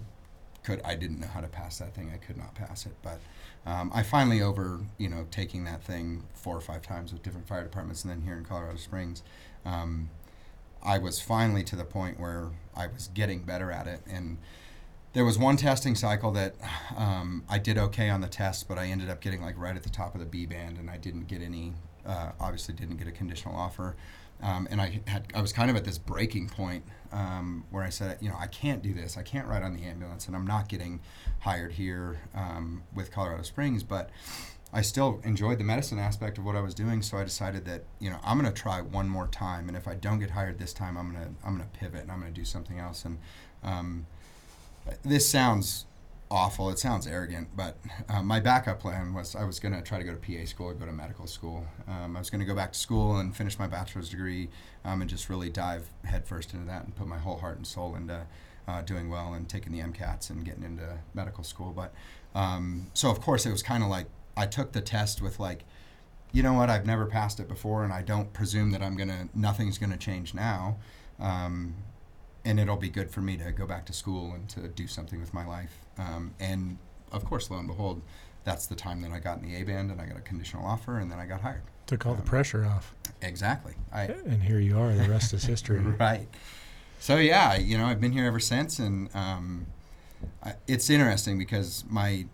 could 0.63 0.83
I 0.85 0.95
didn't 0.95 1.21
know 1.21 1.27
how 1.29 1.41
to 1.41 1.49
pass 1.49 1.79
that 1.79 1.95
thing. 1.95 2.11
I 2.13 2.19
could 2.19 2.37
not 2.37 2.55
pass 2.55 2.85
it, 2.85 2.95
but 3.03 3.19
um, 3.65 3.91
I 3.95 4.03
finally 4.03 4.43
over 4.43 4.81
you 4.99 5.09
know 5.09 5.27
taking 5.31 5.65
that 5.65 5.83
thing 5.83 6.25
four 6.35 6.57
or 6.57 6.61
five 6.61 6.83
times 6.83 7.13
with 7.13 7.23
different 7.23 7.47
fire 7.49 7.63
departments, 7.63 8.05
and 8.05 8.11
then 8.13 8.23
here 8.23 8.35
in 8.37 8.45
Colorado 8.45 8.77
Springs, 8.77 9.23
um, 9.65 10.11
I 10.83 10.99
was 10.99 11.21
finally 11.21 11.63
to 11.65 11.77
the 11.77 11.85
point 11.85 12.19
where 12.21 12.51
I 12.77 12.87
was 12.89 13.09
getting 13.09 13.43
better 13.43 13.71
at 13.73 13.87
it, 13.87 14.03
and 14.07 14.37
there 15.13 15.25
was 15.25 15.39
one 15.39 15.57
testing 15.57 15.95
cycle 15.95 16.31
that 16.33 16.55
um, 16.97 17.45
I 17.49 17.59
did 17.59 17.77
okay 17.79 18.09
on 18.09 18.21
the 18.21 18.29
test, 18.29 18.69
but 18.69 18.79
I 18.79 18.87
ended 18.87 19.11
up 19.11 19.21
getting 19.21 19.43
like 19.43 19.59
right 19.59 19.75
at 19.75 19.83
the 19.83 19.91
top 19.91 20.15
of 20.15 20.21
the 20.21 20.27
B 20.27 20.47
band, 20.47 20.79
and 20.79 20.89
I 20.89 20.97
didn't 20.97 21.27
get 21.27 21.43
any. 21.43 21.75
Uh, 22.07 22.33
obviously, 22.41 22.75
didn't 22.75 22.97
get 22.97 23.07
a 23.07 23.13
conditional 23.13 23.55
offer, 23.55 23.97
um, 24.43 24.67
and 24.71 24.81
I 24.81 25.01
had 25.07 25.27
I 25.35 25.43
was 25.43 25.53
kind 25.53 25.71
of 25.71 25.77
at 25.77 25.85
this 25.85 25.99
breaking 25.99 26.49
point 26.49 26.85
um, 27.13 27.65
where 27.71 27.83
I 27.83 27.91
said, 27.91 28.19
you 28.21 28.29
know, 28.29 28.37
I 28.39 28.47
can't 28.47 28.83
do 28.83 28.95
this. 28.95 29.17
I 29.17 29.23
can't 29.23 29.47
ride 29.47 29.63
on 29.63 29.75
the 29.75 29.83
ambulance, 29.83 30.27
and 30.27 30.37
I'm 30.37 30.47
not 30.47 30.69
getting 30.69 31.01
hired 31.41 31.73
here 31.73 32.21
um, 32.35 32.85
with 32.95 33.11
Colorado 33.11 33.43
Springs, 33.43 33.83
but 33.83 34.11
I 34.73 34.83
still 34.83 35.21
enjoyed 35.25 35.59
the 35.59 35.65
medicine 35.65 35.99
aspect 35.99 36.39
of 36.39 36.45
what 36.45 36.55
I 36.55 36.61
was 36.61 36.75
doing, 36.75 37.03
so 37.03 37.19
I 37.19 37.25
decided 37.25 37.65
that 37.67 37.85
you 37.99 38.11
know 38.11 38.19
I'm 38.23 38.41
going 38.41 38.51
to 38.51 38.59
try 38.59 38.81
one 38.81 39.09
more 39.09 39.27
time, 39.27 39.67
and 39.67 39.77
if 39.77 39.89
I 39.89 39.95
don't 39.95 40.21
get 40.21 40.31
hired 40.31 40.59
this 40.59 40.73
time, 40.73 40.97
I'm 40.97 41.13
gonna 41.13 41.31
I'm 41.45 41.57
gonna 41.57 41.69
pivot 41.73 42.03
and 42.03 42.13
I'm 42.13 42.21
gonna 42.21 42.31
do 42.31 42.45
something 42.45 42.79
else. 42.79 43.05
And 43.05 43.19
um, 43.65 44.07
this 45.03 45.29
sounds 45.29 45.87
awful. 46.31 46.71
It 46.71 46.79
sounds 46.79 47.07
arrogant, 47.07 47.49
but 47.57 47.77
uh, 48.09 48.23
my 48.23 48.41
backup 48.41 48.81
plan 48.81 49.13
was 49.13 49.35
I 49.35 49.45
was 49.45 49.59
going 49.59 49.75
to 49.75 49.83
try 49.83 49.99
to 49.99 50.05
go 50.05 50.15
to 50.15 50.19
PA 50.19 50.45
school 50.45 50.69
or 50.69 50.75
go 50.75 50.87
to 50.87 50.93
medical 50.93 51.27
school. 51.27 51.67
Um, 51.89 52.17
I 52.17 52.21
was 52.21 52.31
going 52.31 52.41
to 52.41 52.47
go 52.47 52.55
back 52.55 52.73
to 52.73 52.79
school 52.79 53.19
and 53.19 53.37
finish 53.37 53.59
my 53.59 53.67
bachelor's 53.67 54.11
degree 54.11 54.49
um, 54.85 55.01
and 55.01 55.11
just 55.11 55.29
really 55.29 55.51
dive 55.51 55.89
headfirst 56.05 56.55
into 56.55 56.67
that 56.67 56.85
and 56.85 56.95
put 56.95 57.07
my 57.07 57.19
whole 57.19 57.39
heart 57.39 57.57
and 57.57 57.67
soul 57.67 57.97
into 57.97 58.27
uh, 58.69 58.83
doing 58.83 59.11
well 59.11 59.35
and 59.35 59.49
taking 59.49 59.73
the 59.73 59.81
MCATs 59.81 60.31
and 60.31 60.45
getting 60.45 60.63
into 60.63 60.99
medical 61.15 61.43
school. 61.43 61.73
But 61.73 61.93
um, 62.35 62.91
so, 62.95 63.11
of 63.11 63.21
course, 63.21 63.45
it 63.45 63.51
was 63.51 63.63
kind 63.63 63.83
of 63.83 63.89
like 63.89 64.07
I 64.37 64.47
took 64.47 64.73
the 64.73 64.81
test 64.81 65.21
with 65.21 65.41
like, 65.41 65.65
you 66.33 66.45
know 66.45 66.53
what, 66.53 66.71
I've 66.71 66.87
never 66.87 67.07
passed 67.07 67.41
it 67.41 67.49
before, 67.49 67.83
and 67.83 67.93
I 67.93 68.03
don't 68.03 68.33
presume 68.33 68.71
that 68.71 68.83
I'm 68.83 68.97
gonna, 68.97 69.29
nothing's 69.35 69.79
gonna 69.79 69.97
change 69.97 70.33
now. 70.33 70.79
Um, 71.19 71.75
and 72.45 72.59
it'll 72.61 72.77
be 72.77 72.89
good 72.89 73.11
for 73.11 73.21
me 73.21 73.37
to 73.37 73.53
go 73.53 73.67
back 73.67 73.87
to 73.87 73.93
school 73.93 74.33
and 74.35 74.49
to 74.51 74.69
do 74.69 74.87
something 74.87 75.21
with 75.21 75.35
my 75.35 75.47
life. 75.47 75.79
Um, 75.99 76.35
and 76.41 76.79
of 77.13 77.25
course, 77.25 77.51
lo 77.51 77.59
and 77.59 77.67
behold, 77.69 78.03
that's 78.45 78.67
the 78.67 78.75
time 78.75 79.03
that 79.03 79.13
I 79.13 79.19
got 79.19 79.39
in 79.39 79.45
the 79.51 79.57
A 79.57 79.65
band 79.65 79.91
and 79.91 80.01
I 80.01 80.07
got 80.07 80.17
a 80.17 80.23
conditional 80.23 80.65
offer 80.65 80.99
and 80.99 81.11
then 81.11 81.19
I 81.19 81.27
got 81.27 81.41
hired. 81.43 81.63
Took 81.87 82.07
all 82.07 82.15
the 82.15 82.21
Um, 82.21 82.27
pressure 82.27 82.65
off. 82.65 82.95
Exactly. 83.21 83.75
I 83.93 84.05
And 84.05 84.43
here 84.43 84.59
you 84.61 84.79
are. 84.79 84.95
The 84.95 85.09
rest 85.09 85.35
is 85.35 85.45
history. 85.45 85.79
right. 85.99 86.29
So 87.01 87.17
yeah, 87.17 87.57
you 87.57 87.77
know, 87.77 87.87
I've 87.87 88.01
been 88.01 88.13
here 88.13 88.27
ever 88.27 88.41
since, 88.41 88.79
and 88.79 89.15
um, 89.15 89.67
I, 90.43 90.55
it's 90.67 90.89
interesting 90.91 91.39
because 91.39 91.85
my, 91.89 92.27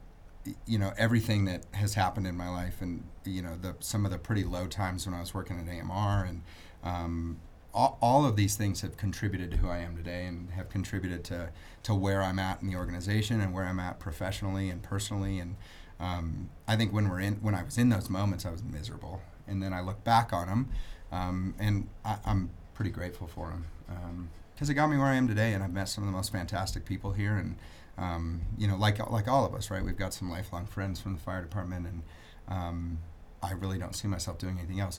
you 0.66 0.78
know, 0.78 0.92
everything 0.98 1.44
that 1.46 1.64
has 1.72 1.94
happened 1.94 2.26
in 2.26 2.36
my 2.36 2.48
life, 2.48 2.80
and 2.80 3.04
you 3.24 3.42
know, 3.42 3.56
the 3.56 3.74
some 3.80 4.04
of 4.04 4.10
the 4.10 4.18
pretty 4.18 4.44
low 4.44 4.66
times 4.66 5.06
when 5.06 5.14
I 5.14 5.20
was 5.20 5.32
working 5.34 5.58
at 5.58 5.68
AMR, 5.68 6.24
and 6.24 6.42
um, 6.82 7.38
all, 7.76 7.98
all 8.00 8.24
of 8.24 8.34
these 8.34 8.56
things 8.56 8.80
have 8.80 8.96
contributed 8.96 9.50
to 9.52 9.56
who 9.58 9.68
I 9.68 9.78
am 9.78 9.96
today, 9.96 10.24
and 10.24 10.50
have 10.52 10.68
contributed 10.70 11.22
to 11.24 11.50
to 11.84 11.94
where 11.94 12.22
I'm 12.22 12.38
at 12.38 12.62
in 12.62 12.68
the 12.68 12.76
organization 12.76 13.40
and 13.40 13.52
where 13.52 13.64
I'm 13.64 13.78
at 13.78 14.00
professionally 14.00 14.70
and 14.70 14.82
personally, 14.82 15.38
and 15.38 15.56
um, 16.00 16.50
I 16.66 16.76
think 16.76 16.92
when 16.92 17.08
we're 17.08 17.20
in 17.20 17.34
when 17.36 17.54
I 17.54 17.62
was 17.62 17.78
in 17.78 17.90
those 17.90 18.08
moments, 18.10 18.46
I 18.46 18.50
was 18.50 18.64
miserable, 18.64 19.20
and 19.46 19.62
then 19.62 19.72
I 19.72 19.80
look 19.82 20.02
back 20.02 20.32
on 20.32 20.48
them, 20.48 20.68
um, 21.12 21.54
and 21.58 21.88
I, 22.04 22.16
I'm 22.24 22.50
pretty 22.74 22.90
grateful 22.90 23.26
for 23.26 23.50
them 23.50 24.30
because 24.54 24.70
it 24.70 24.74
got 24.74 24.88
me 24.88 24.96
where 24.96 25.06
I 25.06 25.14
am 25.16 25.28
today, 25.28 25.52
and 25.52 25.62
I've 25.62 25.72
met 25.72 25.88
some 25.88 26.02
of 26.02 26.08
the 26.10 26.16
most 26.16 26.32
fantastic 26.32 26.86
people 26.86 27.12
here, 27.12 27.36
and 27.36 27.56
um, 27.98 28.40
you 28.56 28.66
know, 28.66 28.76
like 28.76 28.98
like 29.10 29.28
all 29.28 29.44
of 29.44 29.54
us, 29.54 29.70
right? 29.70 29.84
We've 29.84 29.98
got 29.98 30.14
some 30.14 30.30
lifelong 30.30 30.66
friends 30.66 30.98
from 31.00 31.12
the 31.14 31.20
fire 31.20 31.42
department, 31.42 31.86
and 31.86 32.02
um, 32.48 32.98
I 33.42 33.52
really 33.52 33.78
don't 33.78 33.94
see 33.94 34.08
myself 34.08 34.38
doing 34.38 34.58
anything 34.58 34.80
else. 34.80 34.98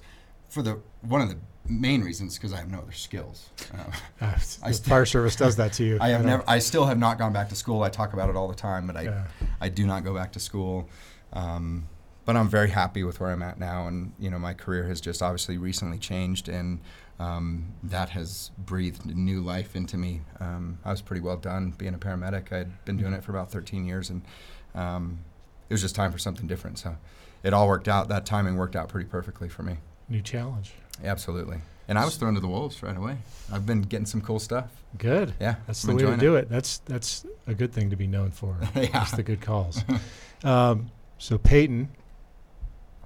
For 0.49 0.61
the 0.61 0.79
one 1.01 1.21
of 1.21 1.29
the 1.29 1.37
main 1.67 2.01
reasons, 2.01 2.35
because 2.37 2.53
I 2.53 2.57
have 2.57 2.71
no 2.71 2.79
other 2.79 2.91
skills. 2.93 3.49
Um, 3.73 3.91
Uh, 4.21 4.25
I 4.63 4.69
the 4.69 4.73
st- 4.73 4.85
fire 4.87 5.05
service 5.05 5.35
does 5.35 5.55
that 5.57 5.73
to 5.73 5.83
you. 5.83 5.97
I 6.01 6.09
have 6.09 6.21
know. 6.23 6.29
never. 6.37 6.43
I 6.47 6.59
still 6.59 6.85
have 6.85 6.97
not 6.97 7.17
gone 7.19 7.33
back 7.33 7.49
to 7.49 7.55
school. 7.55 7.83
I 7.83 7.89
talk 7.89 8.13
about 8.13 8.29
it 8.29 8.35
all 8.35 8.47
the 8.47 8.55
time, 8.55 8.87
but 8.87 8.95
I 8.97 9.01
Yeah. 9.03 9.23
I 9.61 9.69
do 9.69 9.85
not 9.85 10.03
go 10.03 10.13
back 10.15 10.31
to 10.33 10.39
school. 10.39 10.89
Um, 11.33 11.87
but 12.25 12.35
I'm 12.35 12.49
very 12.49 12.69
happy 12.69 13.03
with 13.03 13.19
where 13.21 13.31
I'm 13.31 13.41
at 13.41 13.57
now, 13.59 13.87
and 13.87 14.11
you 14.19 14.29
know 14.29 14.37
my 14.39 14.53
career 14.53 14.85
has 14.87 14.99
just 14.99 15.21
obviously 15.21 15.57
recently 15.57 15.97
changed, 15.97 16.49
and 16.49 16.79
um, 17.19 17.73
that 17.83 18.09
has 18.09 18.51
breathed 18.57 19.05
new 19.05 19.39
life 19.41 19.75
into 19.75 19.97
me. 19.97 20.21
Um, 20.39 20.77
I 20.83 20.91
was 20.91 21.01
pretty 21.01 21.21
well 21.21 21.37
done 21.37 21.71
being 21.77 21.93
a 21.93 21.97
paramedic. 21.97 22.51
I'd 22.51 22.83
been 22.85 22.97
doing 22.97 23.13
it 23.13 23.23
for 23.23 23.31
about 23.31 23.49
13 23.51 23.85
years, 23.85 24.09
and 24.09 24.23
um, 24.75 25.19
it 25.69 25.73
was 25.73 25.81
just 25.81 25.95
time 25.95 26.11
for 26.11 26.17
something 26.17 26.47
different. 26.47 26.79
So 26.79 26.97
it 27.43 27.53
all 27.53 27.67
worked 27.67 27.87
out. 27.87 28.09
That 28.09 28.25
timing 28.25 28.57
worked 28.57 28.75
out 28.75 28.89
pretty 28.89 29.07
perfectly 29.09 29.47
for 29.47 29.63
me. 29.63 29.77
New 30.09 30.21
challenge. 30.21 30.73
Absolutely. 31.03 31.57
And 31.87 31.97
I 31.97 32.03
was 32.05 32.15
thrown 32.17 32.33
to 32.33 32.39
the 32.39 32.47
wolves 32.47 32.83
right 32.83 32.95
away. 32.97 33.17
I've 33.51 33.65
been 33.65 33.81
getting 33.81 34.05
some 34.05 34.21
cool 34.21 34.39
stuff. 34.39 34.71
Good. 34.97 35.33
Yeah, 35.39 35.55
That's 35.67 35.83
I'm 35.85 35.95
the 35.97 36.05
way 36.05 36.11
to 36.11 36.17
do 36.17 36.35
it. 36.35 36.49
That's 36.49 36.79
that's 36.79 37.25
a 37.45 37.53
good 37.53 37.71
thing 37.71 37.89
to 37.91 37.95
be 37.95 38.07
known 38.07 38.31
for. 38.31 38.57
Yeah. 38.75 38.87
Just 38.87 39.15
the 39.15 39.23
good 39.23 39.41
calls. 39.41 39.83
um, 40.43 40.89
so 41.17 41.37
Peyton, 41.37 41.89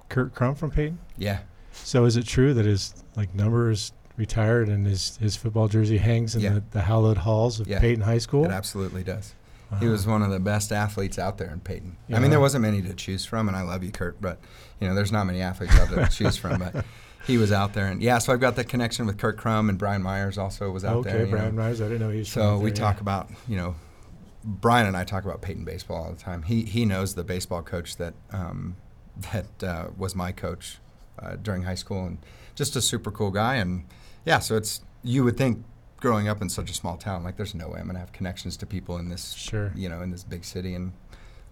Kurt 0.08 0.34
Crum 0.34 0.54
from 0.54 0.70
Peyton. 0.70 0.98
Yeah. 1.16 1.40
So 1.72 2.04
is 2.04 2.16
it 2.16 2.26
true 2.26 2.54
that 2.54 2.64
his 2.66 2.94
like 3.16 3.34
number 3.34 3.70
is 3.70 3.92
retired 4.16 4.68
and 4.68 4.86
his 4.86 5.16
his 5.18 5.36
football 5.36 5.68
jersey 5.68 5.98
hangs 5.98 6.34
in 6.34 6.40
Yeah. 6.42 6.54
the, 6.54 6.62
the 6.72 6.82
hallowed 6.82 7.18
halls 7.18 7.60
of 7.60 7.68
Yeah. 7.68 7.80
Peyton 7.80 8.02
High 8.04 8.18
School? 8.18 8.44
It 8.44 8.50
absolutely 8.50 9.02
does. 9.04 9.34
He 9.80 9.86
was 9.88 10.06
one 10.06 10.20
of 10.22 10.30
the 10.30 10.38
best 10.38 10.70
athletes 10.70 11.18
out 11.18 11.38
there 11.38 11.50
in 11.50 11.60
Peyton. 11.60 11.96
I 12.12 12.18
mean, 12.18 12.30
there 12.30 12.40
wasn't 12.40 12.60
many 12.60 12.82
to 12.82 12.92
choose 12.92 13.24
from, 13.24 13.48
and 13.48 13.56
I 13.56 13.62
love 13.62 13.82
you, 13.82 13.90
Kurt, 13.90 14.20
but 14.20 14.38
you 14.82 14.88
know, 14.88 14.96
there's 14.96 15.12
not 15.12 15.24
many 15.24 15.40
athletes 15.40 15.78
out 15.78 15.88
there 15.88 16.04
to 16.04 16.10
choose 16.10 16.36
from. 16.36 16.58
But 16.58 16.84
he 17.26 17.38
was 17.38 17.52
out 17.52 17.72
there, 17.72 17.86
and 17.86 18.02
yeah, 18.02 18.18
so 18.18 18.32
I've 18.32 18.40
got 18.40 18.56
that 18.56 18.68
connection 18.68 19.06
with 19.06 19.16
Kurt 19.16 19.38
Crum 19.38 19.68
and 19.68 19.78
Brian 19.78 20.02
Myers 20.02 20.38
also 20.38 20.70
was 20.70 20.84
out 20.84 20.96
okay, 20.96 21.12
there. 21.12 21.26
know. 21.26 21.30
Brian 21.30 21.56
Myers. 21.56 21.80
I 21.80 21.84
didn't 21.84 22.00
know 22.00 22.10
he 22.10 22.18
was. 22.18 22.28
So 22.28 22.58
we 22.58 22.70
there, 22.70 22.76
talk 22.76 22.96
yeah. 22.96 23.02
about 23.02 23.30
you 23.46 23.56
know, 23.56 23.76
Brian 24.44 24.88
and 24.88 24.96
I 24.96 25.04
talk 25.04 25.24
about 25.24 25.40
Peyton 25.40 25.64
baseball 25.64 26.04
all 26.04 26.12
the 26.12 26.20
time. 26.20 26.42
He 26.42 26.62
he 26.62 26.84
knows 26.84 27.14
the 27.14 27.22
baseball 27.22 27.62
coach 27.62 27.96
that 27.98 28.14
um, 28.32 28.76
that 29.32 29.62
uh, 29.62 29.86
was 29.96 30.16
my 30.16 30.32
coach 30.32 30.78
uh, 31.20 31.36
during 31.36 31.62
high 31.62 31.76
school, 31.76 32.04
and 32.04 32.18
just 32.56 32.74
a 32.74 32.82
super 32.82 33.12
cool 33.12 33.30
guy. 33.30 33.54
And 33.56 33.84
yeah, 34.24 34.40
so 34.40 34.56
it's 34.56 34.80
you 35.04 35.22
would 35.22 35.36
think 35.36 35.64
growing 35.98 36.26
up 36.26 36.42
in 36.42 36.48
such 36.48 36.72
a 36.72 36.74
small 36.74 36.96
town, 36.96 37.22
like 37.22 37.36
there's 37.36 37.54
no 37.54 37.68
way 37.68 37.78
I'm 37.78 37.86
gonna 37.86 38.00
have 38.00 38.12
connections 38.12 38.56
to 38.56 38.66
people 38.66 38.96
in 38.98 39.10
this 39.10 39.34
Sure. 39.34 39.72
you 39.76 39.88
know 39.88 40.02
in 40.02 40.10
this 40.10 40.24
big 40.24 40.44
city. 40.44 40.74
And 40.74 40.92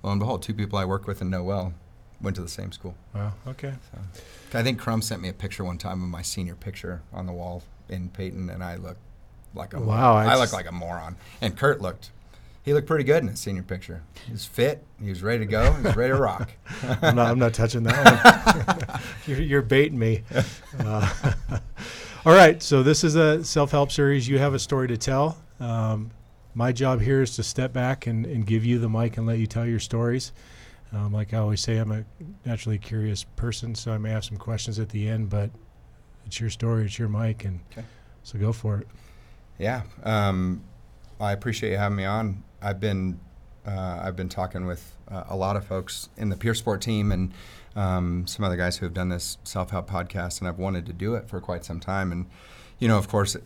lo 0.03 0.11
and 0.11 0.19
behold, 0.19 0.43
two 0.43 0.55
people 0.55 0.81
I 0.81 0.85
work 0.85 1.07
with 1.07 1.21
and 1.21 1.31
know 1.31 1.45
well 1.45 1.75
went 2.21 2.37
to 2.37 2.43
the 2.43 2.49
same 2.49 2.73
school. 2.73 2.95
Wow. 3.15 3.33
Okay. 3.47 3.73
So 4.53 4.59
I 4.59 4.63
think 4.63 4.79
Crum 4.79 5.03
sent 5.03 5.23
me 5.23 5.29
a 5.29 5.33
picture 5.33 5.65
one 5.65 5.79
time 5.79 6.03
of 6.03 6.09
my 6.09 6.23
senior 6.23 6.55
picture 6.55 7.03
on 7.13 7.27
the 7.27 7.33
wall 7.33 7.63
in 7.89 8.09
Peyton, 8.11 8.51
and 8.51 8.63
I 8.63 8.77
looked 8.77 9.01
like 9.55 9.75
a 9.75 9.81
Wow, 9.81 10.15
I 10.17 10.23
it's- 10.25 10.39
looked 10.39 10.53
like 10.53 10.69
a 10.69 10.73
moron. 10.73 11.17
And 11.41 11.57
Kurt 11.57 11.81
looked, 11.81 12.11
he 12.63 12.73
looked 12.75 12.87
pretty 12.87 13.05
good 13.05 13.23
in 13.23 13.29
his 13.29 13.41
senior 13.41 13.63
picture. 13.63 14.03
He 14.27 14.33
was 14.33 14.45
fit. 14.45 14.85
He 15.03 15.09
was 15.09 15.23
ready 15.23 15.41
to 15.41 15.47
go. 15.47 15.73
He 15.73 15.83
was 15.83 15.97
ready 15.97 16.13
to 16.13 16.19
rock. 16.21 16.51
I'm 17.03 17.17
not. 17.17 17.31
I'm 17.31 17.39
not 17.39 17.55
touching 17.55 17.83
that 17.85 18.87
one. 18.87 19.01
you're, 19.27 19.41
you're 19.41 19.63
baiting 19.63 19.99
me. 19.99 20.23
Uh, 20.79 21.31
all 22.27 22.33
right. 22.35 22.63
So 22.63 22.83
this 22.83 23.03
is 23.03 23.15
a 23.17 23.43
self-help 23.45 23.91
series. 23.91 24.29
You 24.29 24.39
have 24.39 24.53
a 24.55 24.59
story 24.59 24.89
to 24.89 24.97
tell. 24.97 25.39
Um, 25.59 26.11
my 26.55 26.71
job 26.73 27.01
here 27.01 27.23
is 27.23 27.35
to 27.37 27.43
step 27.43 27.73
back 27.73 28.07
and, 28.07 28.25
and 28.27 28.47
give 28.47 28.65
you 28.65 28.79
the 28.79 28.89
mic 28.89 29.17
and 29.17 29.27
let 29.27 29.39
you 29.39 29.47
tell 29.47 29.67
your 29.67 29.79
stories. 29.81 30.33
Um, 30.93 31.13
like 31.13 31.33
I 31.35 31.39
always 31.39 31.61
say, 31.61 31.77
I'm 31.77 31.93
a 31.93 32.05
naturally 32.45 32.79
curious 32.79 33.25
person, 33.25 33.75
so 33.75 33.93
I 33.93 33.99
may 33.99 34.11
have 34.11 34.25
some 34.25 34.37
questions 34.37 34.79
at 34.79 34.89
the 34.89 35.09
end, 35.09 35.31
but 35.31 35.51
it's 36.27 36.41
your 36.41 36.51
story, 36.51 36.85
it's 36.87 36.99
your 36.99 37.09
mic, 37.09 37.45
and 37.45 37.61
Okay. 37.73 37.85
so 38.25 38.39
go 38.39 38.53
for 38.53 38.79
it. 38.79 38.89
Yeah, 39.59 39.83
um, 40.05 40.63
I 41.21 41.33
appreciate 41.33 41.71
you 41.73 41.77
having 41.79 41.97
me 41.97 42.05
on. 42.05 42.43
I've 42.63 42.81
been 42.81 43.21
uh, 43.67 44.01
I've 44.03 44.17
been 44.17 44.31
talking 44.31 44.65
with 44.65 44.97
uh, 45.11 45.25
a 45.29 45.37
lot 45.37 45.55
of 45.55 45.67
folks 45.67 46.09
in 46.17 46.31
the 46.31 46.37
Peer 46.37 46.55
Support 46.55 46.81
team 46.81 47.13
and 47.13 47.33
um, 47.77 48.27
some 48.27 48.43
other 48.45 48.57
guys 48.57 48.79
who 48.79 48.87
have 48.87 48.95
done 48.95 49.11
this 49.11 49.37
self 49.45 49.71
help 49.71 49.89
podcast, 49.89 50.41
and 50.41 50.49
I've 50.49 50.59
wanted 50.59 50.87
to 50.87 50.93
do 50.95 51.15
it 51.15 51.29
for 51.29 51.41
quite 51.41 51.65
some 51.65 51.79
time. 51.79 52.11
And 52.11 52.27
you 52.79 52.89
know, 52.89 52.97
of 52.97 53.07
course, 53.07 53.37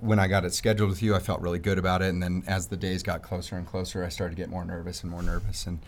when 0.00 0.18
I 0.18 0.26
got 0.28 0.44
it 0.46 0.54
scheduled 0.54 0.88
with 0.88 1.02
you, 1.02 1.14
I 1.14 1.18
felt 1.18 1.42
really 1.42 1.58
good 1.58 1.78
about 1.78 2.00
it. 2.00 2.08
And 2.08 2.22
then 2.22 2.42
as 2.46 2.68
the 2.68 2.76
days 2.76 3.02
got 3.02 3.22
closer 3.22 3.56
and 3.56 3.66
closer, 3.66 4.02
I 4.02 4.08
started 4.08 4.34
to 4.34 4.42
get 4.42 4.48
more 4.48 4.64
nervous 4.64 5.02
and 5.02 5.10
more 5.10 5.22
nervous. 5.22 5.66
And 5.66 5.80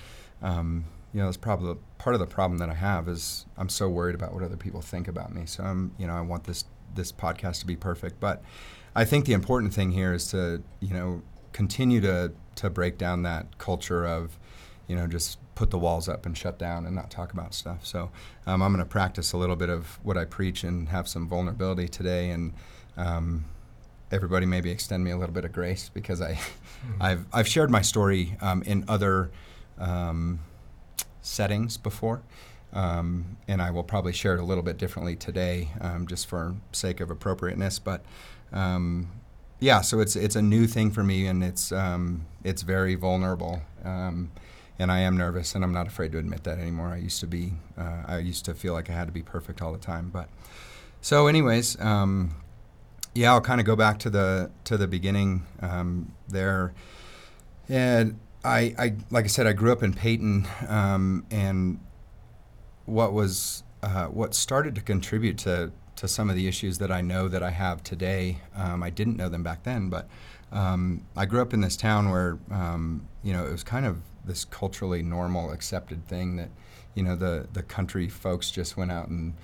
um, 0.43 0.85
you 1.13 1.23
know, 1.23 1.29
it's 1.29 1.37
probably 1.37 1.77
part 1.99 2.15
of 2.15 2.21
the 2.21 2.27
problem 2.27 2.59
that 2.59 2.69
I 2.69 2.75
have 2.75 3.09
is 3.09 3.47
I'm 3.57 3.69
so 3.69 3.89
worried 3.89 4.15
about 4.15 4.35
what 4.35 4.43
other 4.43 4.57
people 4.57 4.83
think 4.83 5.09
about 5.09 5.35
me. 5.35 5.47
So 5.47 5.65
I'm, 5.65 5.93
you 5.99 6.07
know, 6.07 6.15
I 6.15 6.21
want 6.21 6.45
this 6.45 6.65
this 6.95 7.13
podcast 7.13 7.61
to 7.61 7.67
be 7.67 7.77
perfect, 7.77 8.21
but 8.21 8.43
I 8.95 9.05
think 9.05 9.27
the 9.27 9.35
important 9.35 9.75
thing 9.75 9.93
here 9.93 10.15
is 10.15 10.31
to, 10.31 10.63
you 10.81 10.95
know, 10.95 11.23
continue 11.53 12.01
to 12.03 12.33
to 12.57 12.71
break 12.71 12.99
down 12.99 13.23
that 13.23 13.59
culture 13.59 14.07
of, 14.07 14.39
you 14.89 14.97
know, 14.97 15.07
just 15.07 15.39
put 15.55 15.71
the 15.71 15.79
walls 15.79 16.09
up 16.09 16.27
and 16.27 16.37
shut 16.37 16.59
down 16.59 16.87
and 16.87 16.95
not 16.95 17.11
talk 17.11 17.33
about 17.33 17.55
stuff. 17.55 17.85
So 17.85 18.11
um, 18.47 18.63
I'm 18.63 18.73
going 18.73 18.85
to 18.85 18.91
practice 18.91 19.33
a 19.33 19.39
little 19.39 19.57
bit 19.57 19.71
of 19.71 19.99
what 20.03 20.19
I 20.19 20.27
preach 20.27 20.65
and 20.65 20.89
have 20.91 21.09
some 21.09 21.29
vulnerability 21.29 21.89
today, 21.89 22.31
and 22.31 22.53
um, 22.97 23.47
everybody 24.11 24.47
maybe 24.47 24.71
extend 24.71 25.03
me 25.03 25.11
a 25.11 25.17
little 25.17 25.35
bit 25.35 25.45
of 25.45 25.53
grace 25.53 25.91
because 25.93 26.21
I, 26.21 26.39
I've 27.01 27.25
I've 27.33 27.49
shared 27.49 27.71
my 27.71 27.83
story 27.83 28.37
um, 28.41 28.63
in 28.63 28.85
other 28.87 29.31
um, 29.79 30.41
settings 31.21 31.77
before. 31.77 32.23
Um, 32.73 33.39
and 33.49 33.63
I 33.63 33.71
will 33.71 33.85
probably 33.85 34.13
share 34.13 34.35
it 34.35 34.41
a 34.41 34.45
little 34.45 34.63
bit 34.63 34.77
differently 34.77 35.17
today, 35.17 35.71
um, 35.81 36.07
just 36.07 36.27
for 36.27 36.57
sake 36.73 37.01
of 37.01 37.11
appropriateness. 37.11 37.79
But 37.79 38.05
um, 38.53 39.11
yeah, 39.61 39.81
so 39.81 40.01
it's 40.01 40.15
it's 40.17 40.37
a 40.37 40.43
new 40.43 40.67
thing 40.67 40.91
for 40.91 41.03
me, 41.03 41.27
and 41.27 41.43
it's 41.43 41.73
um, 41.73 42.27
it's 42.45 42.63
very 42.63 42.95
vulnerable, 42.95 43.63
um, 43.85 44.31
and 44.79 44.93
I 44.93 44.99
am 45.01 45.17
nervous, 45.17 45.55
and 45.55 45.65
I'm 45.65 45.73
not 45.73 45.87
afraid 45.87 46.13
to 46.13 46.19
admit 46.19 46.45
that 46.45 46.59
anymore. 46.59 46.89
I 46.89 46.99
used 46.99 47.21
to 47.21 47.27
be, 47.27 47.55
uh, 47.79 48.03
I 48.07 48.19
used 48.19 48.45
to 48.45 48.55
feel 48.55 48.75
like 48.75 48.91
I 48.91 48.93
had 48.93 49.07
to 49.07 49.13
be 49.13 49.23
perfect 49.23 49.63
all 49.63 49.73
the 49.73 49.79
time. 49.79 50.11
But 50.13 50.29
so, 51.01 51.29
anyways, 51.29 51.77
yeah, 51.81 53.33
I'll 53.33 53.41
kind 53.41 53.61
of 53.61 53.67
go 53.67 53.77
back 53.77 53.99
to 54.01 54.11
the 54.11 54.51
to 54.65 54.77
the 54.77 54.87
beginning 54.87 55.47
there, 56.29 56.75
and 57.71 58.19
I, 58.47 58.75
I 58.79 58.95
like 59.11 59.25
I 59.25 59.29
said, 59.29 59.47
I 59.47 59.53
grew 59.53 59.73
up 59.73 59.83
in 59.83 59.93
Peyton, 59.93 60.47
um, 60.69 61.27
and 61.31 61.81
what 62.85 63.13
was 63.13 63.65
uh, 63.83 64.07
what 64.07 64.35
started 64.35 64.75
to 64.77 64.81
contribute 64.81 65.39
to 65.39 65.73
to 65.97 66.07
some 66.07 66.31
of 66.31 66.37
the 66.37 66.47
issues 66.47 66.79
that 66.79 66.93
I 66.93 67.01
know 67.01 67.27
that 67.29 67.43
I 67.43 67.51
have 67.51 67.83
today. 67.83 68.39
Um, 68.55 68.83
I 68.83 68.91
didn't 68.91 69.17
know 69.17 69.29
them 69.29 69.43
back 69.43 69.65
then, 69.65 69.89
but 69.89 70.09
um, 70.53 71.07
I 71.17 71.27
grew 71.27 71.41
up 71.41 71.55
in 71.55 71.61
this 71.61 71.77
town 71.77 72.11
where 72.11 72.39
um, 72.51 73.09
you 73.23 73.33
know 73.33 73.45
it 73.47 73.51
was 73.51 73.65
kind 73.65 73.85
of 73.85 74.01
this 74.25 74.45
culturally 74.45 75.03
normal, 75.03 75.51
accepted 75.51 76.07
thing 76.07 76.37
that 76.37 76.51
you 76.95 77.03
know 77.03 77.17
the 77.17 77.49
the 77.53 77.63
country 77.63 78.09
folks 78.09 78.51
just 78.51 78.77
went 78.77 78.93
out 78.93 79.09
and 79.09 79.35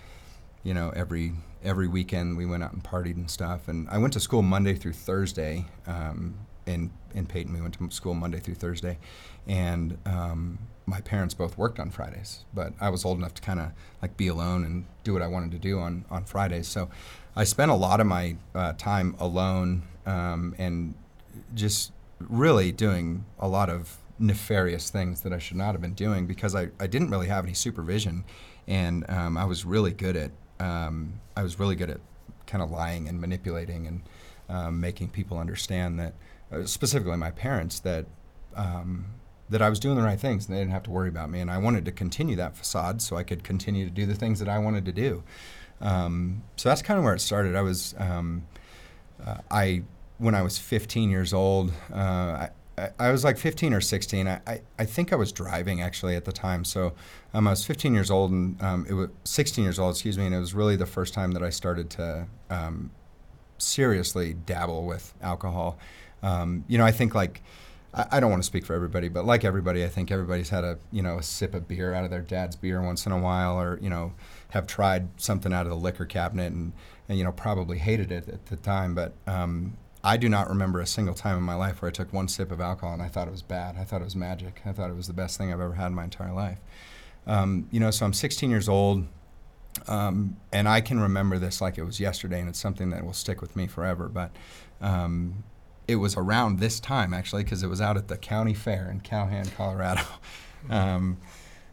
you 0.62 0.74
know 0.74 0.90
every 0.90 1.32
every 1.64 1.88
weekend 1.88 2.36
we 2.36 2.46
went 2.46 2.62
out 2.62 2.72
and 2.72 2.84
partied 2.84 3.16
and 3.16 3.30
stuff. 3.30 3.68
And 3.68 3.88
I 3.88 3.98
went 3.98 4.12
to 4.14 4.20
school 4.20 4.42
Monday 4.42 4.74
through 4.74 4.94
Thursday 4.94 5.66
um, 5.86 6.34
in 6.66 6.90
in 7.14 7.26
Peyton. 7.26 7.52
We 7.52 7.60
went 7.60 7.74
to 7.74 7.90
school 7.90 8.14
Monday 8.14 8.38
through 8.38 8.54
Thursday, 8.54 8.98
and 9.46 9.98
um, 10.06 10.58
my 10.86 11.00
parents 11.00 11.34
both 11.34 11.58
worked 11.58 11.78
on 11.78 11.90
Fridays. 11.90 12.44
But 12.54 12.72
I 12.80 12.90
was 12.90 13.04
old 13.04 13.18
enough 13.18 13.34
to 13.34 13.42
kind 13.42 13.60
of 13.60 13.72
like 14.00 14.16
be 14.16 14.28
alone 14.28 14.64
and 14.64 14.86
do 15.04 15.12
what 15.12 15.22
I 15.22 15.26
wanted 15.26 15.52
to 15.52 15.58
do 15.58 15.78
on 15.78 16.04
on 16.10 16.24
Fridays. 16.24 16.68
So 16.68 16.90
I 17.36 17.44
spent 17.44 17.70
a 17.70 17.74
lot 17.74 18.00
of 18.00 18.06
my 18.06 18.36
uh, 18.54 18.72
time 18.74 19.16
alone 19.18 19.84
um, 20.06 20.54
and 20.58 20.94
just 21.54 21.92
really 22.20 22.72
doing 22.72 23.24
a 23.38 23.48
lot 23.48 23.68
of 23.68 23.98
nefarious 24.18 24.90
things 24.90 25.22
that 25.22 25.32
I 25.32 25.38
should 25.38 25.56
not 25.56 25.72
have 25.72 25.80
been 25.80 25.94
doing 25.94 26.26
because 26.26 26.54
I, 26.54 26.68
I 26.78 26.86
didn't 26.86 27.10
really 27.10 27.26
have 27.26 27.44
any 27.44 27.54
supervision 27.54 28.24
and 28.68 29.08
um, 29.10 29.36
I 29.36 29.44
was 29.44 29.64
really 29.64 29.92
good 29.92 30.16
at 30.16 30.30
um, 30.60 31.20
I 31.36 31.42
was 31.42 31.58
really 31.58 31.74
good 31.74 31.90
at 31.90 32.00
kind 32.46 32.62
of 32.62 32.70
lying 32.70 33.08
and 33.08 33.20
manipulating 33.20 33.86
and 33.86 34.02
um, 34.48 34.80
making 34.80 35.08
people 35.08 35.38
understand 35.38 35.98
that 35.98 36.14
specifically 36.64 37.16
my 37.16 37.30
parents 37.30 37.80
that 37.80 38.06
um, 38.54 39.06
that 39.48 39.62
I 39.62 39.68
was 39.68 39.78
doing 39.78 39.96
the 39.96 40.02
right 40.02 40.18
things 40.18 40.46
and 40.46 40.56
they 40.56 40.60
didn't 40.60 40.72
have 40.72 40.82
to 40.84 40.90
worry 40.90 41.08
about 41.08 41.30
me 41.30 41.40
and 41.40 41.50
I 41.50 41.58
wanted 41.58 41.84
to 41.86 41.92
continue 41.92 42.36
that 42.36 42.56
facade 42.56 43.02
so 43.02 43.16
I 43.16 43.22
could 43.22 43.44
continue 43.44 43.84
to 43.84 43.90
do 43.90 44.06
the 44.06 44.14
things 44.14 44.38
that 44.38 44.48
I 44.48 44.58
wanted 44.58 44.84
to 44.86 44.92
do 44.92 45.22
um, 45.80 46.42
so 46.56 46.68
that's 46.68 46.82
kind 46.82 46.98
of 46.98 47.04
where 47.04 47.14
it 47.14 47.20
started 47.20 47.56
I 47.56 47.62
was 47.62 47.94
um, 47.98 48.46
uh, 49.24 49.38
I 49.50 49.82
when 50.18 50.34
I 50.34 50.42
was 50.42 50.58
15 50.58 51.10
years 51.10 51.32
old 51.32 51.72
uh, 51.92 52.48
I, 52.78 52.90
I, 52.98 53.12
was 53.12 53.22
like 53.22 53.36
15 53.36 53.74
or 53.74 53.80
16. 53.80 54.26
I, 54.26 54.40
I, 54.46 54.60
I, 54.78 54.84
think 54.84 55.12
I 55.12 55.16
was 55.16 55.30
driving 55.30 55.82
actually 55.82 56.16
at 56.16 56.24
the 56.24 56.32
time. 56.32 56.64
So 56.64 56.94
um, 57.34 57.46
I 57.46 57.50
was 57.50 57.64
15 57.64 57.92
years 57.92 58.10
old 58.10 58.30
and 58.30 58.60
um, 58.62 58.86
it 58.88 58.94
was 58.94 59.08
16 59.24 59.62
years 59.62 59.78
old, 59.78 59.94
excuse 59.94 60.16
me, 60.16 60.26
and 60.26 60.34
it 60.34 60.38
was 60.38 60.54
really 60.54 60.76
the 60.76 60.86
first 60.86 61.12
time 61.12 61.32
that 61.32 61.42
I 61.42 61.50
started 61.50 61.90
to 61.90 62.26
um, 62.50 62.90
seriously 63.58 64.34
dabble 64.34 64.84
with 64.84 65.12
alcohol. 65.20 65.78
Um, 66.22 66.64
you 66.68 66.78
know, 66.78 66.84
I 66.84 66.92
think 66.92 67.14
like 67.14 67.42
I, 67.94 68.20
don't 68.20 68.30
want 68.30 68.42
to 68.42 68.46
speak 68.46 68.64
for 68.64 68.74
everybody, 68.74 69.08
but 69.08 69.26
like 69.26 69.44
everybody, 69.44 69.84
I 69.84 69.88
think 69.88 70.10
everybody's 70.10 70.48
had 70.48 70.64
a 70.64 70.78
you 70.90 71.02
know 71.02 71.18
a 71.18 71.22
sip 71.22 71.54
of 71.54 71.68
beer 71.68 71.92
out 71.92 72.04
of 72.04 72.10
their 72.10 72.22
dad's 72.22 72.56
beer 72.56 72.80
once 72.80 73.04
in 73.04 73.12
a 73.12 73.18
while, 73.18 73.60
or 73.60 73.78
you 73.82 73.90
know 73.90 74.14
have 74.50 74.66
tried 74.66 75.08
something 75.20 75.52
out 75.52 75.66
of 75.66 75.70
the 75.70 75.76
liquor 75.76 76.06
cabinet 76.06 76.52
and, 76.52 76.72
and 77.08 77.18
you 77.18 77.24
know 77.24 77.32
probably 77.32 77.78
hated 77.78 78.10
it 78.10 78.28
at 78.28 78.46
the 78.46 78.56
time, 78.56 78.94
but 78.94 79.12
um, 79.26 79.76
I 80.02 80.16
do 80.16 80.28
not 80.28 80.48
remember 80.48 80.80
a 80.80 80.86
single 80.86 81.14
time 81.14 81.36
in 81.36 81.44
my 81.44 81.54
life 81.54 81.82
where 81.82 81.90
I 81.90 81.92
took 81.92 82.12
one 82.12 82.28
sip 82.28 82.50
of 82.50 82.60
alcohol 82.60 82.94
and 82.94 83.02
I 83.02 83.08
thought 83.08 83.28
it 83.28 83.32
was 83.32 83.42
bad. 83.42 83.76
I 83.76 83.84
thought 83.84 84.00
it 84.00 84.04
was 84.04 84.16
magic. 84.16 84.62
I 84.64 84.72
thought 84.72 84.90
it 84.90 84.96
was 84.96 85.06
the 85.06 85.12
best 85.12 85.36
thing 85.36 85.52
I've 85.52 85.60
ever 85.60 85.74
had 85.74 85.88
in 85.88 85.94
my 85.94 86.04
entire 86.04 86.32
life. 86.32 86.58
Um, 87.26 87.68
you 87.70 87.78
know, 87.78 87.90
so 87.90 88.04
I'm 88.04 88.12
16 88.12 88.50
years 88.50 88.68
old, 88.68 89.06
um, 89.86 90.38
and 90.50 90.68
I 90.68 90.80
can 90.80 90.98
remember 90.98 91.38
this 91.38 91.60
like 91.60 91.78
it 91.78 91.84
was 91.84 92.00
yesterday, 92.00 92.40
and 92.40 92.48
it's 92.48 92.58
something 92.58 92.90
that 92.90 93.04
will 93.04 93.12
stick 93.12 93.40
with 93.40 93.54
me 93.54 93.66
forever. 93.66 94.08
But 94.08 94.30
um, 94.80 95.44
it 95.92 95.96
was 95.96 96.16
around 96.16 96.58
this 96.58 96.80
time 96.80 97.14
actually, 97.14 97.44
because 97.44 97.62
it 97.62 97.68
was 97.68 97.80
out 97.80 97.96
at 97.96 98.08
the 98.08 98.16
county 98.16 98.54
fair 98.54 98.90
in 98.90 99.00
Calhan, 99.00 99.54
Colorado. 99.54 100.02
Um, 100.70 101.18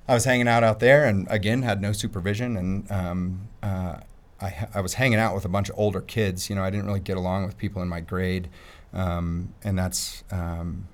I 0.08 0.15
was 0.15 0.26
hanging 0.26 0.48
out 0.48 0.63
out 0.63 0.80
there, 0.80 1.06
and 1.06 1.28
again 1.30 1.62
had 1.62 1.84
no 1.84 1.91
supervision, 1.91 2.58
and 2.58 2.91
um, 2.91 3.48
uh, 3.62 3.98
I, 4.41 4.67
I 4.74 4.82
was 4.82 4.96
hanging 4.96 5.20
out 5.20 5.36
with 5.36 5.46
a 5.46 5.50
bunch 5.50 5.70
of 5.70 5.78
older 5.78 6.02
kids. 6.02 6.50
You 6.50 6.56
know, 6.56 6.63
I 6.63 6.72
didn't 6.72 6.88
really 6.88 7.00
get 7.00 7.15
along 7.15 7.46
with 7.46 7.60
people 7.60 7.84
in 7.84 7.88
my 7.88 8.00
grade, 8.00 8.50
um, 8.91 9.54
and 9.63 9.78
that's 9.78 10.24
um, 10.32 10.88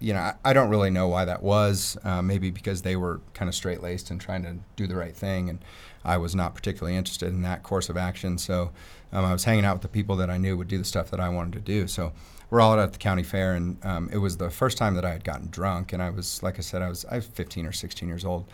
you 0.00 0.12
know 0.12 0.20
I, 0.20 0.34
I, 0.44 0.52
don't 0.52 0.68
really 0.68 0.90
know 0.90 1.08
why 1.08 1.24
that 1.24 1.42
was. 1.42 1.96
Uh, 2.04 2.20
maybe 2.20 2.50
because 2.50 2.82
they 2.82 2.94
were 2.94 3.22
kind 3.32 3.48
of 3.48 3.54
straight 3.54 3.82
laced 3.82 4.10
and 4.10 4.20
trying 4.20 4.42
to 4.42 4.56
do 4.76 4.86
the 4.86 4.96
right 4.96 5.16
thing, 5.16 5.48
and 5.48 5.60
I 6.04 6.18
was 6.18 6.34
not 6.34 6.54
particularly 6.54 6.94
interested 6.94 7.28
in 7.28 7.40
that 7.40 7.62
course 7.62 7.88
of 7.88 7.96
action. 7.96 8.36
So 8.36 8.70
um, 9.12 9.24
I 9.24 9.32
was 9.32 9.44
hanging 9.44 9.64
out 9.64 9.76
with 9.76 9.82
the 9.82 9.88
people 9.88 10.16
that 10.16 10.28
I 10.28 10.36
knew 10.36 10.58
would 10.58 10.68
do 10.68 10.76
the 10.76 10.84
stuff 10.84 11.10
that 11.10 11.20
I 11.20 11.30
wanted 11.30 11.54
to 11.54 11.60
do. 11.60 11.86
So 11.86 12.12
we're 12.50 12.60
all 12.60 12.78
at 12.78 12.92
the 12.92 12.98
county 12.98 13.22
fair, 13.22 13.54
and 13.54 13.84
um, 13.84 14.08
it 14.12 14.18
was 14.18 14.36
the 14.36 14.50
first 14.50 14.78
time 14.78 14.94
that 14.94 15.04
I 15.04 15.10
had 15.10 15.24
gotten 15.24 15.48
drunk, 15.50 15.92
and 15.92 16.02
I 16.02 16.10
was 16.10 16.42
like 16.42 16.58
I 16.58 16.62
said, 16.62 16.82
I 16.82 16.88
was 16.88 17.04
I 17.10 17.16
was 17.16 17.26
15 17.26 17.66
or 17.66 17.72
16 17.72 18.08
years 18.08 18.24
old, 18.24 18.44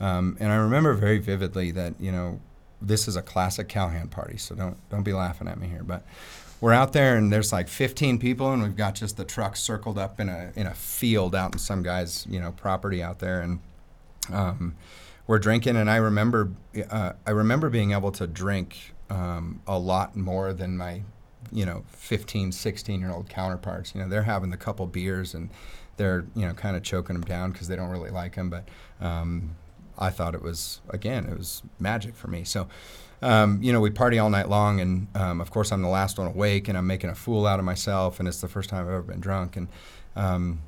um, 0.00 0.36
and 0.40 0.50
I 0.50 0.56
remember 0.56 0.94
very 0.94 1.18
vividly 1.18 1.70
that 1.72 1.94
you 2.00 2.12
know 2.12 2.40
this 2.80 3.06
is 3.06 3.16
a 3.16 3.22
classic 3.22 3.68
cowhand 3.68 4.10
party, 4.10 4.36
so 4.38 4.54
don't 4.54 4.76
don't 4.90 5.02
be 5.02 5.12
laughing 5.12 5.48
at 5.48 5.58
me 5.58 5.68
here. 5.68 5.82
But 5.82 6.04
we're 6.60 6.72
out 6.72 6.92
there 6.92 7.16
and 7.16 7.32
there's 7.32 7.52
like 7.52 7.68
15 7.68 8.18
people, 8.18 8.52
and 8.52 8.62
we've 8.62 8.76
got 8.76 8.94
just 8.94 9.16
the 9.16 9.24
truck 9.24 9.56
circled 9.56 9.98
up 9.98 10.18
in 10.20 10.28
a 10.28 10.52
in 10.56 10.66
a 10.66 10.74
field 10.74 11.34
out 11.34 11.52
in 11.52 11.58
some 11.58 11.82
guy's 11.82 12.26
you 12.28 12.40
know 12.40 12.52
property 12.52 13.02
out 13.02 13.18
there, 13.18 13.40
and 13.42 13.60
um, 14.32 14.76
we're 15.26 15.38
drinking. 15.38 15.76
And 15.76 15.90
I 15.90 15.96
remember 15.96 16.50
uh, 16.90 17.12
I 17.26 17.30
remember 17.30 17.68
being 17.68 17.92
able 17.92 18.12
to 18.12 18.26
drink 18.26 18.94
um, 19.10 19.60
a 19.66 19.78
lot 19.78 20.16
more 20.16 20.52
than 20.52 20.76
my 20.76 21.02
you 21.52 21.66
know 21.66 21.84
15, 21.88 22.52
16 22.52 23.00
year 23.00 23.10
old 23.10 23.28
counterparts. 23.28 23.94
You 23.94 24.02
know 24.02 24.08
they're 24.08 24.22
having 24.22 24.52
a 24.52 24.56
couple 24.56 24.86
beers 24.86 25.34
and 25.34 25.50
they're 25.96 26.24
you 26.34 26.46
know 26.46 26.54
kind 26.54 26.76
of 26.76 26.82
choking 26.82 27.14
them 27.14 27.24
down 27.24 27.52
because 27.52 27.68
they 27.68 27.76
don't 27.76 27.90
really 27.90 28.10
like 28.10 28.34
them, 28.34 28.50
but 28.50 28.68
um, 29.00 29.56
I 29.98 30.10
thought 30.10 30.34
it 30.34 30.42
was 30.42 30.80
again 30.88 31.26
it 31.26 31.36
was 31.36 31.62
magic 31.78 32.16
for 32.16 32.28
me. 32.28 32.44
So. 32.44 32.68
Um, 33.24 33.62
you 33.62 33.72
know, 33.72 33.78
we 33.78 33.90
party 33.90 34.18
all 34.18 34.30
night 34.30 34.48
long, 34.48 34.80
and 34.80 35.06
um, 35.14 35.40
of 35.40 35.48
course, 35.52 35.70
I'm 35.70 35.80
the 35.80 35.86
last 35.86 36.18
one 36.18 36.26
awake, 36.26 36.66
and 36.66 36.76
I'm 36.76 36.88
making 36.88 37.08
a 37.08 37.14
fool 37.14 37.46
out 37.46 37.60
of 37.60 37.64
myself, 37.64 38.18
and 38.18 38.26
it's 38.26 38.40
the 38.40 38.48
first 38.48 38.68
time 38.68 38.80
I've 38.80 38.88
ever 38.88 39.02
been 39.02 39.20
drunk, 39.20 39.56
and 39.56 39.68
um, 40.16 40.60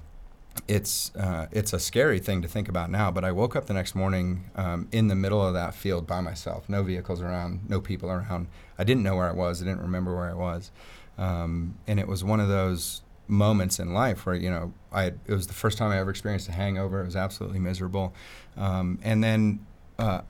it's 0.68 1.14
uh, 1.14 1.46
it's 1.50 1.72
a 1.72 1.78
scary 1.78 2.18
thing 2.18 2.42
to 2.42 2.48
think 2.48 2.68
about 2.68 2.90
now. 2.90 3.10
But 3.10 3.24
I 3.24 3.32
woke 3.32 3.56
up 3.56 3.66
the 3.66 3.74
next 3.74 3.94
morning 3.94 4.50
um, 4.54 4.88
in 4.92 5.08
the 5.08 5.14
middle 5.14 5.44
of 5.44 5.54
that 5.54 5.74
field 5.74 6.06
by 6.06 6.20
myself, 6.20 6.68
no 6.68 6.82
vehicles 6.82 7.20
around, 7.20 7.68
no 7.68 7.80
people 7.80 8.10
around. 8.10 8.48
I 8.78 8.84
didn't 8.84 9.02
know 9.02 9.16
where 9.16 9.28
I 9.28 9.32
was. 9.32 9.60
I 9.60 9.64
didn't 9.64 9.82
remember 9.82 10.14
where 10.14 10.30
I 10.30 10.34
was, 10.34 10.70
um, 11.18 11.76
and 11.86 12.00
it 12.00 12.08
was 12.08 12.24
one 12.24 12.40
of 12.40 12.48
those 12.48 13.02
moments 13.26 13.78
in 13.78 13.94
life 13.94 14.26
where 14.26 14.34
you 14.34 14.50
know 14.50 14.72
I 14.92 15.06
it 15.06 15.28
was 15.28 15.46
the 15.46 15.54
first 15.54 15.78
time 15.78 15.90
I 15.90 15.98
ever 15.98 16.10
experienced 16.10 16.48
a 16.48 16.52
hangover. 16.52 17.00
It 17.02 17.06
was 17.06 17.16
absolutely 17.16 17.58
miserable, 17.58 18.14
um, 18.56 18.98
and 19.02 19.22
then 19.22 19.66
uh, 19.98 20.22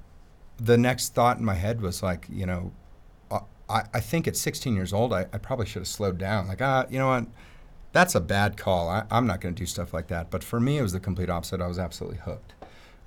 the 0.58 0.78
next 0.78 1.14
thought 1.14 1.38
in 1.38 1.44
my 1.44 1.54
head 1.54 1.80
was 1.80 2.02
like, 2.02 2.26
you 2.30 2.46
know, 2.46 2.72
uh, 3.30 3.40
I, 3.68 3.82
I 3.92 4.00
think 4.00 4.28
at 4.28 4.37
16 4.37 4.74
years 4.74 4.92
old 4.92 5.12
I, 5.12 5.22
I 5.32 5.38
probably 5.38 5.66
should 5.66 5.80
have 5.80 5.88
slowed 5.88 6.18
down. 6.18 6.48
Like, 6.48 6.62
ah, 6.62 6.87
you 6.90 6.98
know 6.98 7.08
what, 7.08 7.26
that's 7.94 8.14
a 8.16 8.20
bad 8.20 8.57
call. 8.57 8.88
I, 8.90 9.04
am 9.11 9.26
not 9.26 9.40
going 9.40 9.54
to 9.54 9.59
do 9.59 9.66
stuff 9.66 9.94
like 9.94 10.09
that. 10.09 10.28
But 10.28 10.42
for 10.42 10.59
me, 10.59 10.78
it 10.78 10.83
was 10.83 10.92
the 10.92 11.00
complete 11.00 11.30
opposite. 11.30 11.61
I 11.61 11.68
was 11.68 11.78
absolutely 11.78 12.18
hooked. 12.18 12.52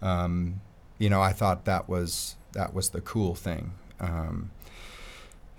Um, 0.01 0.61
you 0.97 1.09
know, 1.09 1.21
I 1.21 1.33
thought 1.33 1.65
that 1.65 1.87
was 1.87 2.37
that 2.53 2.73
was 2.73 2.89
the 2.89 3.01
cool 3.01 3.35
thing. 3.35 3.73
Um, 3.99 4.49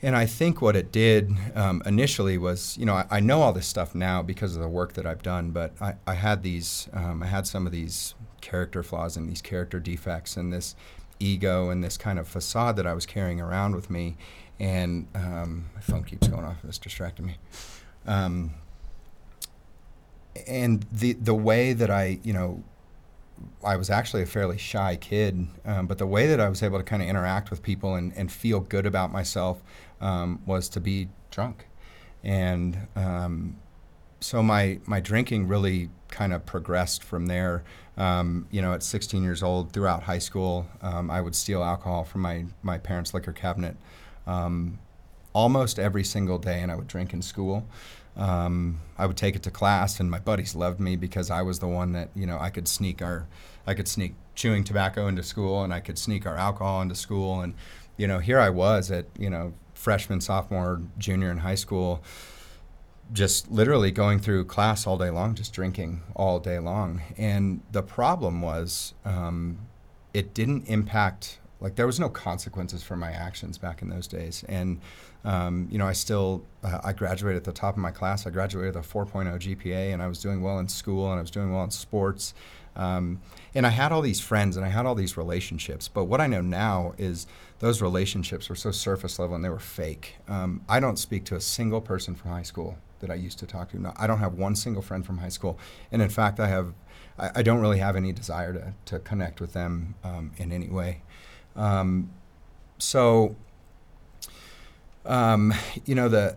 and 0.01 0.17
I 0.17 0.27
think 0.27 0.63
what 0.63 0.77
it 0.77 0.91
did 0.91 1.31
um, 1.55 1.83
initially 1.85 2.39
was, 2.39 2.77
you 2.79 2.87
know, 2.87 2.95
I, 2.95 3.07
I, 3.11 3.21
know 3.21 3.43
all 3.43 3.53
this 3.53 3.67
stuff 3.67 3.97
now 3.97 4.23
because 4.23 4.55
of 4.55 4.63
the 4.63 4.69
work 4.69 4.93
that 4.93 5.07
I've 5.07 5.23
done, 5.25 5.51
but 5.51 5.73
I, 5.81 5.95
I 6.07 6.15
had 6.15 6.45
these, 6.45 6.89
um, 6.93 7.21
I 7.21 7.27
had 7.27 7.49
some 7.49 7.67
of 7.67 7.73
these 7.73 8.15
character 8.41 8.85
flaws 8.85 9.17
and 9.17 9.29
these 9.29 9.43
character 9.43 9.81
defects 9.81 10.37
and 10.37 10.53
this 10.53 10.77
ego 11.19 11.71
and 11.71 11.83
this 11.83 11.97
kind 11.97 12.21
of 12.21 12.29
facade 12.29 12.77
that 12.77 12.87
I 12.87 12.95
was 12.95 13.07
carrying 13.07 13.41
around 13.41 13.75
with 13.75 13.91
me. 13.91 14.17
And 14.61 15.09
um, 15.17 15.67
my 15.75 15.81
phone 15.81 16.05
keeps 16.05 16.29
going 16.29 16.45
off, 16.45 16.59
it's 16.65 16.79
distracting 16.79 17.27
me. 17.27 17.37
And 20.47 20.87
the 20.93 21.15
the 21.15 21.35
way 21.35 21.73
that 21.73 21.91
I, 21.91 22.19
you 22.23 22.33
know, 22.33 22.63
I 23.65 23.77
was 23.77 23.91
actually 23.91 24.23
a 24.23 24.27
fairly 24.27 24.59
shy 24.59 24.97
kid, 24.97 25.47
um, 25.65 25.87
but 25.87 25.99
the 25.99 26.07
way 26.07 26.27
that 26.27 26.41
I 26.41 26.49
was 26.49 26.63
able 26.63 26.79
to 26.79 26.85
kind 26.85 27.03
of 27.03 27.09
interact 27.09 27.51
with 27.51 27.63
people 27.63 27.95
and, 27.95 28.13
and 28.17 28.31
feel 28.31 28.61
good 28.61 28.87
about 28.87 29.13
myself 29.13 29.63
um, 30.01 30.41
was 30.47 30.69
to 30.71 30.81
be 30.81 31.09
drunk. 31.31 31.67
And 32.23 32.89
um, 32.97 33.57
so 34.21 34.43
my, 34.43 34.81
my 34.87 35.01
drinking 35.01 35.49
really 35.49 35.91
kind 36.09 36.33
of 36.33 36.45
progressed 36.47 37.05
from 37.05 37.27
there. 37.27 37.65
Um, 37.97 38.47
you 38.51 38.63
know, 38.63 38.73
at 38.73 38.83
16 38.83 39.23
years 39.23 39.43
old, 39.43 39.73
throughout 39.73 40.05
high 40.05 40.19
school, 40.19 40.67
um, 40.83 41.11
I 41.11 41.21
would 41.21 41.35
steal 41.35 41.63
alcohol 41.63 42.05
from 42.05 42.21
my, 42.23 42.47
my 42.63 42.79
parents' 42.79 43.13
liquor 43.13 43.33
cabinet 43.33 43.77
um, 44.27 44.79
almost 45.33 45.79
every 45.79 46.05
single 46.05 46.39
day, 46.39 46.61
and 46.61 46.71
I 46.71 46.77
would 46.77 46.87
drink 46.87 47.13
in 47.13 47.23
school. 47.23 47.67
Um, 48.19 48.81
I 48.99 49.07
would 49.07 49.17
take 49.17 49.37
it 49.37 49.45
to 49.45 49.51
class, 49.51 50.01
and 50.01 50.11
my 50.11 50.19
buddies 50.19 50.55
loved 50.55 50.81
me 50.81 50.97
because 50.97 51.31
I 51.31 51.43
was 51.43 51.61
the 51.61 51.69
one 51.69 51.93
that 51.93 52.11
you 52.15 52.27
know 52.27 52.39
I 52.39 52.51
could 52.51 52.67
sneak 52.67 53.01
our, 53.01 53.29
I 53.67 53.75
could 53.75 53.89
sneak 53.89 54.15
chewing 54.35 54.65
tobacco 54.65 55.07
into 55.07 55.23
school, 55.23 55.63
and 55.63 55.73
I 55.73 55.81
could 55.81 55.99
sneak 55.99 56.27
our 56.27 56.37
alcohol 56.37 56.83
into 56.83 56.97
school, 56.97 57.41
and 57.41 57.55
you 57.97 58.07
know 58.07 58.19
here 58.19 58.41
I 58.41 58.51
was 58.51 58.91
at 58.91 59.07
you 59.19 59.31
know 59.31 59.55
freshman, 59.75 60.21
sophomore, 60.21 60.83
junior 60.99 61.31
in 61.31 61.39
high 61.39 61.55
school, 61.55 62.03
just 63.13 63.51
literally 63.51 63.93
going 63.93 64.19
through 64.19 64.45
class 64.45 64.87
all 64.87 64.99
day 64.99 65.11
long, 65.11 65.35
just 65.35 65.53
drinking 65.53 66.03
all 66.17 66.41
day 66.41 66.59
long. 66.59 67.01
And 67.17 67.61
the 67.71 67.83
problem 67.83 68.43
was, 68.43 68.95
um, 69.05 69.59
it 70.13 70.35
didn't 70.35 70.67
impact 70.67 71.39
like 71.61 71.77
there 71.77 71.87
was 71.87 71.99
no 71.99 72.09
consequences 72.09 72.83
for 72.83 72.97
my 72.97 73.11
actions 73.11 73.59
back 73.59 73.83
in 73.83 73.89
those 73.89 74.07
days 74.07 74.45
and 74.49 74.81
um, 75.25 75.69
you 75.71 75.79
know 75.79 75.87
i 75.87 75.93
still 75.93 76.45
uh, 76.63 76.81
i 76.85 76.93
graduated 76.93 77.39
at 77.39 77.45
the 77.45 77.53
top 77.53 77.75
of 77.75 77.81
my 77.81 77.91
class. 77.91 78.27
I 78.27 78.31
graduated 78.31 78.75
with 78.75 78.85
a 78.85 78.89
4.0 78.89 79.39
gpa 79.39 79.93
and 79.93 80.03
i 80.03 80.07
was 80.07 80.21
doing 80.21 80.43
well 80.43 80.59
in 80.59 80.69
school 80.69 81.11
and 81.11 81.19
i 81.19 81.21
was 81.21 81.31
doing 81.31 81.53
well 81.53 81.65
in 81.65 81.71
sports. 81.71 82.35
Um, 82.77 83.21
and 83.55 83.67
i 83.67 83.71
had 83.71 83.91
all 83.91 84.03
these 84.03 84.21
friends 84.21 84.57
and 84.57 84.65
i 84.65 84.69
had 84.69 84.87
all 84.87 84.95
these 84.95 85.17
relationships 85.17 85.89
but 85.89 86.05
what 86.05 86.21
i 86.21 86.27
know 86.29 86.41
now 86.41 86.95
is 86.97 87.27
those 87.59 87.83
relationships 87.83 88.49
were 88.49 88.55
so 88.55 88.71
surface 88.71 89.19
level 89.19 89.35
and 89.35 89.45
they 89.45 89.49
were 89.49 89.59
fake. 89.59 90.17
Um, 90.29 90.63
i 90.69 90.79
don't 90.79 90.99
speak 90.99 91.25
to 91.27 91.37
a 91.37 91.41
single 91.41 91.81
person 91.81 92.15
from 92.15 92.31
high 92.31 92.43
school 92.43 92.79
that 93.01 93.11
i 93.11 93.15
used 93.15 93.39
to 93.41 93.47
talk 93.47 93.71
to. 93.71 93.81
No, 93.81 93.93
i 93.97 94.07
don't 94.07 94.19
have 94.19 94.35
one 94.35 94.55
single 94.55 94.83
friend 94.83 95.05
from 95.05 95.19
high 95.19 95.29
school. 95.29 95.59
And 95.91 96.01
in 96.03 96.09
fact 96.09 96.39
i 96.39 96.47
have 96.47 96.73
I, 97.19 97.31
I 97.37 97.43
don't 97.43 97.61
really 97.61 97.79
have 97.79 97.97
any 97.97 98.13
desire 98.13 98.53
to, 98.53 98.75
to 98.87 98.99
connect 99.01 99.41
with 99.41 99.53
them 99.53 99.95
um, 100.05 100.33
in 100.37 100.53
any 100.53 100.69
way. 100.69 101.03
Um, 101.57 102.11
so, 102.79 103.37
um, 105.09 105.53
you 105.85 105.95
know, 105.95 106.09
the 106.09 106.37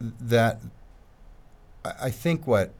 that 0.00 0.60
I 2.00 2.10
think 2.10 2.46
what 2.46 2.72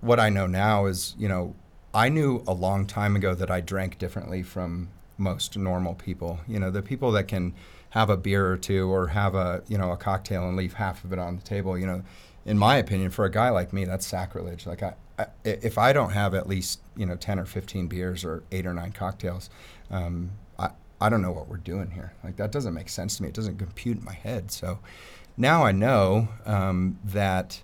what 0.00 0.20
I 0.20 0.28
know 0.28 0.46
now 0.46 0.86
is, 0.86 1.16
you 1.18 1.28
know, 1.28 1.54
I 1.92 2.08
knew 2.08 2.44
a 2.46 2.52
long 2.52 2.86
time 2.86 3.16
ago 3.16 3.34
that 3.34 3.50
I 3.50 3.60
drank 3.60 3.98
differently 3.98 4.42
from 4.42 4.90
most 5.16 5.56
normal 5.56 5.94
people. 5.94 6.40
You 6.46 6.60
know, 6.60 6.70
the 6.70 6.82
people 6.82 7.10
that 7.12 7.26
can 7.26 7.54
have 7.90 8.10
a 8.10 8.16
beer 8.16 8.46
or 8.46 8.58
two 8.58 8.88
or 8.90 9.08
have 9.08 9.34
a 9.34 9.62
you 9.68 9.78
know 9.78 9.90
a 9.90 9.96
cocktail 9.96 10.46
and 10.46 10.56
leave 10.56 10.74
half 10.74 11.04
of 11.04 11.12
it 11.12 11.18
on 11.18 11.36
the 11.36 11.42
table. 11.42 11.78
You 11.78 11.86
know, 11.86 12.02
in 12.44 12.58
my 12.58 12.76
opinion, 12.76 13.10
for 13.10 13.24
a 13.24 13.30
guy 13.30 13.48
like 13.48 13.72
me, 13.72 13.84
that's 13.84 14.06
sacrilege. 14.06 14.66
Like 14.66 14.82
I, 14.82 14.94
I 15.18 15.26
if 15.44 15.78
I 15.78 15.92
don't 15.92 16.10
have 16.10 16.34
at 16.34 16.46
least 16.46 16.80
you 16.94 17.06
know 17.06 17.16
ten 17.16 17.38
or 17.38 17.46
fifteen 17.46 17.86
beers 17.86 18.24
or 18.24 18.42
eight 18.52 18.66
or 18.66 18.74
nine 18.74 18.92
cocktails, 18.92 19.48
um, 19.90 20.32
I 21.00 21.08
don't 21.08 21.22
know 21.22 21.32
what 21.32 21.48
we're 21.48 21.58
doing 21.58 21.90
here. 21.90 22.12
Like 22.24 22.36
that 22.36 22.52
doesn't 22.52 22.74
make 22.74 22.88
sense 22.88 23.16
to 23.16 23.22
me. 23.22 23.28
It 23.28 23.34
doesn't 23.34 23.58
compute 23.58 23.98
in 23.98 24.04
my 24.04 24.14
head. 24.14 24.50
So 24.50 24.78
now 25.36 25.64
I 25.64 25.72
know 25.72 26.28
um, 26.44 26.98
that 27.04 27.62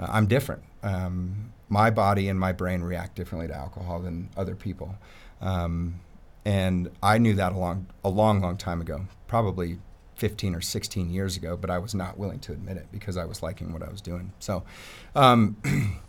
uh, 0.00 0.06
I'm 0.10 0.26
different. 0.26 0.62
Um, 0.82 1.52
my 1.68 1.90
body 1.90 2.28
and 2.28 2.38
my 2.38 2.52
brain 2.52 2.82
react 2.82 3.14
differently 3.14 3.48
to 3.48 3.56
alcohol 3.56 4.00
than 4.00 4.30
other 4.36 4.54
people. 4.54 4.94
Um, 5.40 6.00
and 6.44 6.90
I 7.02 7.18
knew 7.18 7.34
that 7.34 7.52
a 7.52 7.58
long, 7.58 7.86
a 8.04 8.08
long, 8.08 8.40
long 8.40 8.56
time 8.56 8.80
ago, 8.80 9.06
probably 9.26 9.78
15 10.16 10.54
or 10.54 10.60
16 10.60 11.10
years 11.10 11.36
ago, 11.36 11.56
but 11.56 11.70
I 11.70 11.78
was 11.78 11.94
not 11.94 12.18
willing 12.18 12.40
to 12.40 12.52
admit 12.52 12.76
it 12.76 12.86
because 12.92 13.16
I 13.16 13.24
was 13.24 13.42
liking 13.42 13.72
what 13.72 13.82
I 13.82 13.90
was 13.90 14.00
doing. 14.00 14.32
So, 14.38 14.64
um, 15.14 15.56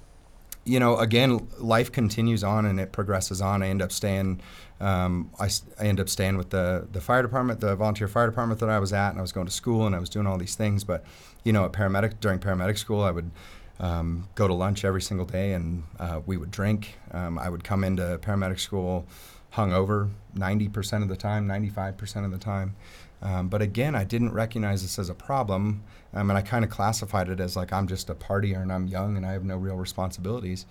you 0.65 0.79
know, 0.79 0.97
again, 0.97 1.47
life 1.59 1.91
continues 1.91 2.43
on 2.43 2.65
and 2.65 2.79
it 2.79 2.91
progresses 2.91 3.41
on. 3.41 3.61
I 3.61 3.67
end 3.67 3.81
up 3.81 3.91
staying, 3.91 4.41
um, 4.79 5.31
I, 5.39 5.49
I 5.79 5.85
end 5.85 5.99
up 5.99 6.09
staying 6.09 6.37
with 6.37 6.51
the, 6.51 6.87
the 6.91 7.01
fire 7.01 7.21
department, 7.21 7.59
the 7.59 7.75
volunteer 7.75 8.07
fire 8.07 8.27
department 8.27 8.59
that 8.61 8.69
I 8.69 8.79
was 8.79 8.93
at, 8.93 9.09
and 9.09 9.19
I 9.19 9.21
was 9.21 9.31
going 9.31 9.47
to 9.47 9.51
school 9.51 9.85
and 9.85 9.95
I 9.95 9.99
was 9.99 10.09
doing 10.09 10.25
all 10.25 10.37
these 10.37 10.55
things. 10.55 10.83
But, 10.83 11.03
you 11.43 11.51
know, 11.51 11.65
at 11.65 11.73
paramedic, 11.73 12.19
during 12.19 12.39
paramedic 12.39 12.77
school, 12.77 13.01
I 13.01 13.11
would 13.11 13.31
um, 13.79 14.29
go 14.35 14.47
to 14.47 14.53
lunch 14.53 14.85
every 14.85 15.01
single 15.01 15.25
day 15.25 15.53
and 15.53 15.83
uh, 15.99 16.21
we 16.25 16.37
would 16.37 16.51
drink. 16.51 16.97
Um, 17.11 17.37
I 17.37 17.49
would 17.49 17.63
come 17.63 17.83
into 17.83 18.17
paramedic 18.21 18.59
school 18.59 19.05
hungover 19.53 20.09
90% 20.35 21.03
of 21.03 21.09
the 21.09 21.15
time, 21.15 21.47
95% 21.47 22.25
of 22.25 22.31
the 22.31 22.37
time. 22.37 22.75
Um, 23.23 23.47
but 23.47 23.61
again, 23.61 23.95
I 23.95 24.03
didn't 24.03 24.33
recognize 24.33 24.81
this 24.81 24.99
as 24.99 25.09
a 25.09 25.13
problem. 25.13 25.83
Um, 26.13 26.29
and 26.29 26.37
I 26.37 26.41
kind 26.41 26.63
of 26.63 26.69
classified 26.69 27.29
it 27.29 27.39
as 27.39 27.55
like 27.55 27.71
I'm 27.73 27.87
just 27.87 28.09
a 28.09 28.15
partier 28.15 28.61
and 28.61 28.71
I'm 28.71 28.87
young 28.87 29.17
and 29.17 29.25
I 29.25 29.31
have 29.31 29.45
no 29.45 29.57
real 29.57 29.75
responsibilities 29.75 30.65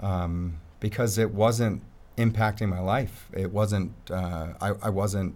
um, 0.00 0.60
because 0.80 1.18
it 1.18 1.32
wasn't 1.32 1.82
impacting 2.16 2.68
my 2.68 2.80
life. 2.80 3.28
It 3.34 3.52
wasn't, 3.52 3.92
uh, 4.10 4.54
I, 4.60 4.68
I 4.82 4.88
wasn't, 4.88 5.34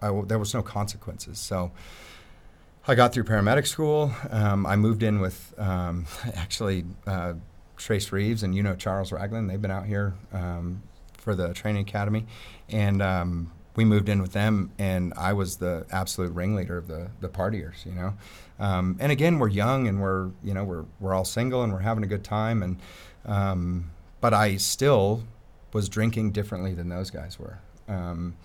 I 0.00 0.06
w- 0.06 0.26
there 0.26 0.38
was 0.38 0.54
no 0.54 0.62
consequences. 0.62 1.38
So 1.38 1.72
I 2.86 2.94
got 2.94 3.12
through 3.12 3.24
paramedic 3.24 3.66
school. 3.66 4.12
Um, 4.30 4.64
I 4.66 4.76
moved 4.76 5.02
in 5.02 5.20
with 5.20 5.52
um, 5.58 6.06
actually 6.34 6.84
uh, 7.06 7.34
Trace 7.76 8.12
Reeves 8.12 8.42
and 8.44 8.54
you 8.54 8.62
know 8.62 8.76
Charles 8.76 9.10
Ragland. 9.10 9.50
They've 9.50 9.60
been 9.60 9.72
out 9.72 9.86
here 9.86 10.14
um, 10.32 10.82
for 11.18 11.34
the 11.34 11.52
training 11.52 11.82
academy. 11.82 12.24
And 12.68 13.02
we 13.76 13.84
moved 13.84 14.08
in 14.08 14.22
with 14.22 14.32
them, 14.32 14.72
and 14.78 15.12
I 15.16 15.34
was 15.34 15.56
the 15.58 15.86
absolute 15.90 16.32
ringleader 16.32 16.78
of 16.78 16.88
the 16.88 17.10
the 17.20 17.28
partiers, 17.28 17.84
you 17.84 17.92
know. 17.92 18.14
Um, 18.58 18.96
and 18.98 19.12
again, 19.12 19.38
we're 19.38 19.48
young, 19.48 19.86
and 19.86 20.00
we're 20.00 20.30
you 20.42 20.54
know 20.54 20.64
we're 20.64 20.84
we're 20.98 21.14
all 21.14 21.24
single, 21.24 21.62
and 21.62 21.72
we're 21.72 21.80
having 21.80 22.02
a 22.02 22.08
good 22.08 22.24
time, 22.24 22.62
and 22.62 22.78
um, 23.26 23.90
but 24.20 24.34
I 24.34 24.56
still 24.56 25.24
was 25.72 25.88
drinking 25.88 26.30
differently 26.32 26.74
than 26.74 26.88
those 26.88 27.10
guys 27.10 27.38
were. 27.38 27.58
Um, 27.88 28.36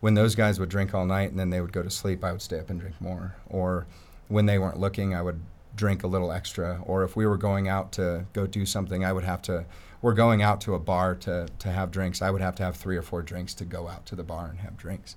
when 0.00 0.14
those 0.14 0.34
guys 0.34 0.60
would 0.60 0.68
drink 0.68 0.94
all 0.94 1.04
night 1.04 1.30
and 1.30 1.38
then 1.38 1.50
they 1.50 1.60
would 1.60 1.72
go 1.72 1.82
to 1.82 1.90
sleep, 1.90 2.24
I 2.24 2.32
would 2.32 2.42
stay 2.42 2.58
up 2.58 2.70
and 2.70 2.80
drink 2.80 3.00
more. 3.00 3.34
Or 3.48 3.86
when 4.28 4.46
they 4.46 4.58
weren't 4.58 4.78
looking, 4.78 5.14
I 5.14 5.22
would 5.22 5.40
drink 5.78 6.02
a 6.02 6.06
little 6.06 6.30
extra. 6.30 6.82
Or 6.84 7.04
if 7.04 7.16
we 7.16 7.26
were 7.26 7.38
going 7.38 7.68
out 7.68 7.92
to 7.92 8.26
go 8.34 8.46
do 8.46 8.66
something, 8.66 9.04
I 9.04 9.12
would 9.12 9.24
have 9.24 9.40
to. 9.42 9.64
We're 10.02 10.14
going 10.14 10.42
out 10.42 10.60
to 10.62 10.74
a 10.74 10.78
bar 10.78 11.14
to 11.16 11.48
to 11.58 11.72
have 11.72 11.90
drinks. 11.90 12.20
I 12.20 12.30
would 12.30 12.42
have 12.42 12.54
to 12.56 12.64
have 12.64 12.76
three 12.76 12.96
or 12.96 13.02
four 13.02 13.22
drinks 13.22 13.54
to 13.54 13.64
go 13.64 13.88
out 13.88 14.04
to 14.06 14.16
the 14.16 14.24
bar 14.24 14.48
and 14.48 14.58
have 14.60 14.76
drinks. 14.76 15.16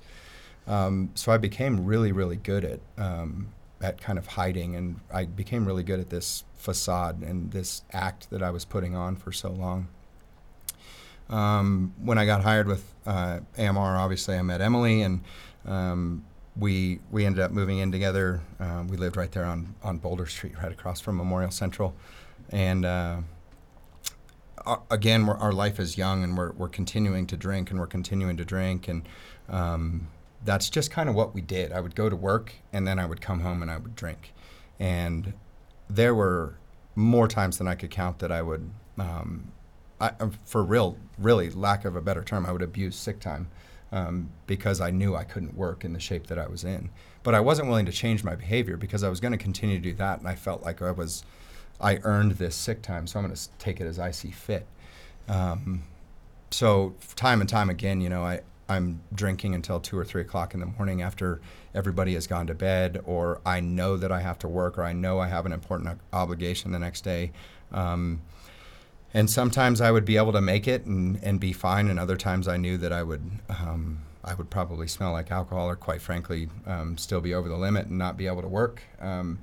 Um, 0.67 1.10
so 1.15 1.32
I 1.32 1.38
became 1.38 1.86
really, 1.86 2.12
really 2.12 2.38
good 2.38 2.63
at 2.63 2.80
um, 2.97 3.50
at 3.82 4.00
kind 4.00 4.17
of 4.17 4.28
hiding, 4.28 4.76
and 4.76 5.00
I 5.12 5.26
became 5.26 5.65
really 5.65 5.84
good 5.84 6.00
at 6.00 6.10
this 6.10 6.43
facade 6.56 7.21
and 7.24 7.52
this 7.52 7.82
act 7.91 8.30
that 8.30 8.43
I 8.43 8.52
was 8.52 8.63
putting 8.63 8.95
on 8.95 9.15
for 9.15 9.32
so 9.32 9.50
long. 9.50 9.88
Um, 11.30 11.93
when 12.04 12.17
I 12.17 12.26
got 12.26 12.43
hired 12.43 12.67
with 12.67 12.93
uh, 13.06 13.39
AMR, 13.58 13.97
obviously 13.97 14.36
I 14.36 14.41
met 14.41 14.62
Emily, 14.62 15.02
and 15.02 15.21
um, 15.65 16.26
we 16.56 17.00
we 17.12 17.26
ended 17.26 17.42
up 17.42 17.52
moving 17.52 17.78
in 17.80 17.92
together. 17.92 18.42
Um, 18.60 18.88
we 18.88 18.98
lived 18.98 19.18
right 19.18 19.32
there 19.32 19.46
on 19.46 19.76
on 19.84 19.98
Boulder 19.98 20.26
Street, 20.26 20.54
right 20.62 20.72
across 20.72 21.00
from 21.00 21.18
Memorial 21.18 21.52
Central, 21.52 21.96
and 22.50 22.86
uh, 22.86 23.22
again, 24.90 25.28
our 25.28 25.52
life 25.52 25.80
is 25.80 25.98
young, 25.98 26.24
and 26.24 26.38
we're 26.38 26.52
we're 26.52 26.70
continuing 26.70 27.28
to 27.28 27.38
drink, 27.38 27.72
and 27.72 27.80
we're 27.80 27.88
continuing 27.88 28.38
to 28.38 28.46
drink, 28.46 28.88
and 28.88 29.08
um, 29.50 30.08
that's 30.44 30.70
just 30.70 30.92
kind 30.92 31.10
of 31.10 31.16
what 31.16 31.34
we 31.34 31.42
did. 31.42 31.72
I 31.72 31.80
would 31.80 31.96
go 31.96 32.10
to 32.10 32.16
work, 32.16 32.54
and 32.74 32.88
then 32.88 33.00
I 33.00 33.06
would 33.06 33.22
come 33.22 33.42
home 33.42 33.62
and 33.62 33.72
I 33.72 33.78
would 33.78 33.96
drink, 33.96 34.34
and 34.80 35.34
there 35.90 36.14
were 36.14 36.56
more 36.96 37.28
times 37.28 37.58
than 37.58 37.68
I 37.68 37.76
could 37.76 37.92
count 37.92 38.20
that 38.20 38.32
I 38.32 38.42
would. 38.42 38.70
Um, 38.98 39.52
I, 40.00 40.12
for 40.46 40.64
real, 40.64 40.98
really, 41.20 41.52
lack 41.52 41.86
of 41.86 41.96
a 41.96 42.02
better 42.02 42.24
term, 42.24 42.46
I 42.46 42.52
would 42.52 42.64
abuse 42.64 42.96
sick 42.96 43.20
time 43.20 43.50
um, 43.91 44.30
because 44.47 44.80
I 44.80 44.91
knew 44.91 45.15
I 45.15 45.23
couldn't 45.23 45.56
work 45.56 45.84
in 45.84 45.93
the 45.93 45.99
shape 45.99 46.27
that 46.27 46.39
I 46.39 46.47
was 46.47 46.63
in. 46.63 46.89
But 47.23 47.36
I 47.36 47.39
wasn't 47.39 47.67
willing 47.67 47.86
to 47.86 47.91
change 47.91 48.23
my 48.23 48.36
behavior 48.36 48.77
because 48.77 49.04
I 49.04 49.10
was 49.10 49.19
going 49.19 49.34
to 49.34 49.38
continue 49.38 49.77
to 49.77 49.82
do 49.82 49.93
that, 49.95 50.19
and 50.19 50.27
I 50.27 50.36
felt 50.36 50.63
like 50.63 50.82
I 50.82 50.91
was, 50.91 51.23
I 51.80 51.99
earned 52.04 52.34
this 52.34 52.56
sick 52.56 52.82
time, 52.82 53.06
so 53.08 53.19
I'm 53.19 53.25
going 53.25 53.36
to 53.36 53.49
take 53.60 53.82
it 53.82 53.86
as 53.86 53.99
I 53.99 54.12
see 54.12 54.32
fit. 54.32 54.65
Um, 55.27 55.84
so 56.49 56.95
time 57.15 57.41
and 57.41 57.49
time 57.49 57.69
again, 57.69 58.01
you 58.01 58.10
know, 58.10 58.23
I, 58.23 58.41
I'm 58.67 59.01
drinking 59.13 59.54
until 59.54 59.80
two 59.80 59.97
or 59.97 60.06
three 60.06 60.21
o'clock 60.21 60.54
in 60.54 60.62
the 60.62 60.65
morning 60.65 61.01
after 61.01 61.41
everybody 61.75 62.13
has 62.13 62.27
gone 62.27 62.47
to 62.47 62.56
bed, 62.56 63.01
or 63.06 63.41
I 63.45 63.60
know 63.60 63.97
that 63.97 64.12
I 64.12 64.21
have 64.21 64.39
to 64.39 64.47
work, 64.47 64.77
or 64.77 64.84
I 64.84 64.93
know 64.93 65.19
I 65.19 65.27
have 65.27 65.45
an 65.45 65.51
important 65.51 65.99
obligation 66.13 66.71
the 66.71 66.80
next 66.80 67.01
day. 67.01 67.32
Um, 67.71 68.21
and 69.13 69.30
sometimes 69.30 69.82
I 69.82 69.91
would 69.91 70.06
be 70.06 70.17
able 70.17 70.32
to 70.34 70.41
make 70.41 70.67
it 70.67 70.86
and, 70.86 71.19
and 71.24 71.39
be 71.39 71.54
fine, 71.54 71.89
and 71.89 72.00
other 72.00 72.17
times 72.17 72.47
I 72.47 72.58
knew 72.58 72.78
that 72.78 72.93
I 72.93 73.04
would 73.04 73.24
um, 73.50 74.02
I 74.24 74.34
would 74.34 74.50
probably 74.50 74.88
smell 74.88 75.12
like 75.12 75.32
alcohol, 75.32 75.69
or 75.69 75.76
quite 75.76 76.02
frankly, 76.02 76.50
um, 76.65 76.97
still 76.97 77.21
be 77.21 77.34
over 77.34 77.50
the 77.50 77.58
limit 77.58 77.88
and 77.88 77.97
not 77.97 78.17
be 78.17 78.28
able 78.28 78.41
to 78.41 78.47
work. 78.47 78.84
Um, 79.00 79.39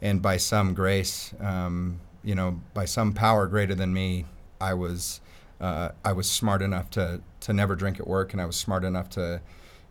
and 0.00 0.20
by 0.20 0.38
some 0.38 0.74
grace, 0.74 1.32
um, 1.38 2.00
you 2.24 2.34
know, 2.34 2.60
by 2.74 2.86
some 2.86 3.12
power 3.12 3.46
greater 3.46 3.74
than 3.74 3.92
me, 3.92 4.24
I 4.60 4.74
was 4.74 5.20
uh, 5.60 5.90
I 6.04 6.12
was 6.12 6.30
smart 6.30 6.62
enough 6.62 6.90
to 6.90 7.20
to 7.40 7.52
never 7.52 7.76
drink 7.76 8.00
at 8.00 8.06
work, 8.06 8.32
and 8.32 8.40
I 8.40 8.46
was 8.46 8.56
smart 8.56 8.84
enough 8.84 9.10
to 9.10 9.40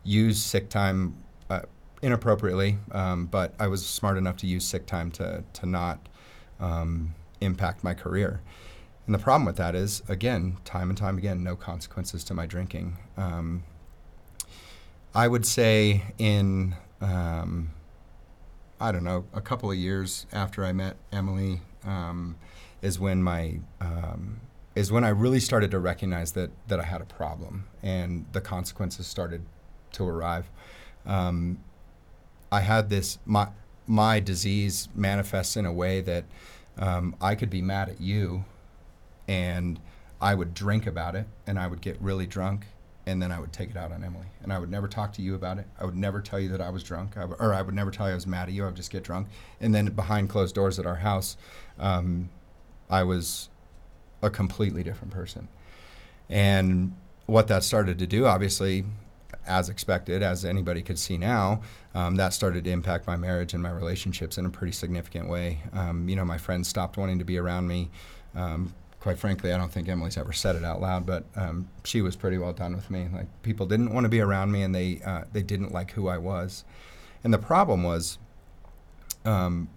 use 0.04 0.42
sick 0.42 0.68
time 0.68 1.14
uh, 1.48 1.62
inappropriately, 2.02 2.78
um, 2.90 3.26
but 3.26 3.54
I 3.58 3.68
was 3.68 3.86
smart 3.86 4.18
enough 4.18 4.36
to 4.38 4.46
use 4.46 4.64
sick 4.64 4.86
time 4.86 5.10
to 5.12 5.44
to 5.52 5.66
not 5.66 6.08
um, 6.60 7.14
impact 7.40 7.84
my 7.84 7.94
career. 7.94 8.40
And 9.06 9.14
the 9.14 9.18
problem 9.18 9.44
with 9.44 9.56
that 9.56 9.74
is, 9.74 10.02
again, 10.08 10.58
time 10.64 10.88
and 10.88 10.96
time 10.96 11.18
again, 11.18 11.42
no 11.42 11.56
consequences 11.56 12.22
to 12.24 12.34
my 12.34 12.46
drinking. 12.46 12.98
Um, 13.16 13.64
I 15.14 15.28
would 15.28 15.44
say 15.44 16.02
in, 16.18 16.76
um, 17.00 17.70
I 18.80 18.92
don't 18.92 19.04
know, 19.04 19.24
a 19.34 19.40
couple 19.40 19.70
of 19.70 19.76
years 19.76 20.26
after 20.32 20.64
I 20.64 20.72
met 20.72 20.96
Emily, 21.10 21.62
um, 21.84 22.36
is 22.80 22.98
when 22.98 23.22
my 23.22 23.60
um, 23.80 24.40
is 24.74 24.90
when 24.90 25.04
I 25.04 25.10
really 25.10 25.40
started 25.40 25.70
to 25.72 25.78
recognize 25.78 26.32
that 26.32 26.50
that 26.68 26.80
I 26.80 26.84
had 26.84 27.00
a 27.00 27.04
problem 27.04 27.66
and 27.82 28.26
the 28.32 28.40
consequences 28.40 29.06
started 29.06 29.44
to 29.92 30.08
arrive. 30.08 30.50
Um, 31.06 31.58
I 32.50 32.60
had 32.60 32.90
this 32.90 33.18
my 33.24 33.48
my 33.86 34.20
disease 34.20 34.88
manifests 34.94 35.56
in 35.56 35.66
a 35.66 35.72
way 35.72 36.00
that 36.00 36.24
um, 36.78 37.14
I 37.20 37.34
could 37.34 37.50
be 37.50 37.62
mad 37.62 37.88
at 37.88 38.00
you 38.00 38.44
and 39.32 39.80
I 40.20 40.34
would 40.34 40.52
drink 40.52 40.86
about 40.86 41.16
it 41.16 41.26
and 41.46 41.58
I 41.58 41.66
would 41.66 41.80
get 41.80 41.98
really 42.02 42.26
drunk 42.26 42.66
and 43.06 43.20
then 43.20 43.32
I 43.32 43.40
would 43.40 43.52
take 43.52 43.70
it 43.70 43.76
out 43.78 43.90
on 43.90 44.04
Emily. 44.04 44.26
And 44.42 44.52
I 44.52 44.58
would 44.58 44.70
never 44.70 44.86
talk 44.86 45.14
to 45.14 45.22
you 45.22 45.34
about 45.34 45.58
it. 45.58 45.66
I 45.80 45.86
would 45.86 45.96
never 45.96 46.20
tell 46.20 46.38
you 46.38 46.50
that 46.50 46.60
I 46.60 46.68
was 46.68 46.84
drunk, 46.84 47.16
I 47.16 47.22
w- 47.22 47.38
or 47.40 47.54
I 47.54 47.62
would 47.62 47.74
never 47.74 47.90
tell 47.90 48.06
you 48.06 48.12
I 48.12 48.14
was 48.14 48.26
mad 48.26 48.48
at 48.48 48.54
you. 48.54 48.62
I 48.62 48.66
would 48.66 48.76
just 48.76 48.90
get 48.92 49.02
drunk. 49.02 49.28
And 49.58 49.74
then 49.74 49.86
behind 49.86 50.28
closed 50.28 50.54
doors 50.54 50.78
at 50.78 50.84
our 50.84 50.96
house, 50.96 51.38
um, 51.78 52.28
I 52.90 53.02
was 53.04 53.48
a 54.22 54.28
completely 54.28 54.82
different 54.82 55.14
person. 55.14 55.48
And 56.28 56.94
what 57.24 57.48
that 57.48 57.64
started 57.64 57.98
to 57.98 58.06
do, 58.06 58.26
obviously, 58.26 58.84
as 59.46 59.70
expected, 59.70 60.22
as 60.22 60.44
anybody 60.44 60.82
could 60.82 60.98
see 60.98 61.16
now, 61.16 61.62
um, 61.94 62.16
that 62.16 62.34
started 62.34 62.64
to 62.64 62.70
impact 62.70 63.06
my 63.06 63.16
marriage 63.16 63.54
and 63.54 63.62
my 63.62 63.70
relationships 63.70 64.36
in 64.36 64.44
a 64.44 64.50
pretty 64.50 64.72
significant 64.72 65.28
way. 65.28 65.62
Um, 65.72 66.08
you 66.08 66.16
know, 66.16 66.24
my 66.24 66.38
friends 66.38 66.68
stopped 66.68 66.98
wanting 66.98 67.18
to 67.18 67.24
be 67.24 67.38
around 67.38 67.66
me. 67.66 67.90
Um, 68.34 68.74
quite 69.02 69.18
frankly, 69.18 69.52
I 69.52 69.58
don't 69.58 69.72
think 69.72 69.88
Emily's 69.88 70.16
ever 70.16 70.32
said 70.32 70.54
it 70.54 70.64
out 70.64 70.80
loud, 70.80 71.04
but 71.04 71.24
um, 71.34 71.68
she 71.82 72.00
was 72.00 72.14
pretty 72.14 72.38
well 72.38 72.52
done 72.52 72.76
with 72.76 72.88
me. 72.88 73.08
Like 73.12 73.26
people 73.42 73.66
didn't 73.66 73.92
want 73.92 74.04
to 74.04 74.08
be 74.08 74.20
around 74.20 74.52
me, 74.52 74.62
and 74.62 74.72
they 74.72 75.00
uh, 75.04 75.24
they 75.32 75.42
didn't 75.42 75.72
like 75.72 75.90
who 75.90 76.06
I 76.06 76.18
was. 76.18 76.64
And 77.24 77.34
the 77.34 77.38
problem 77.38 77.82
was, 77.82 78.18
um, 79.24 79.68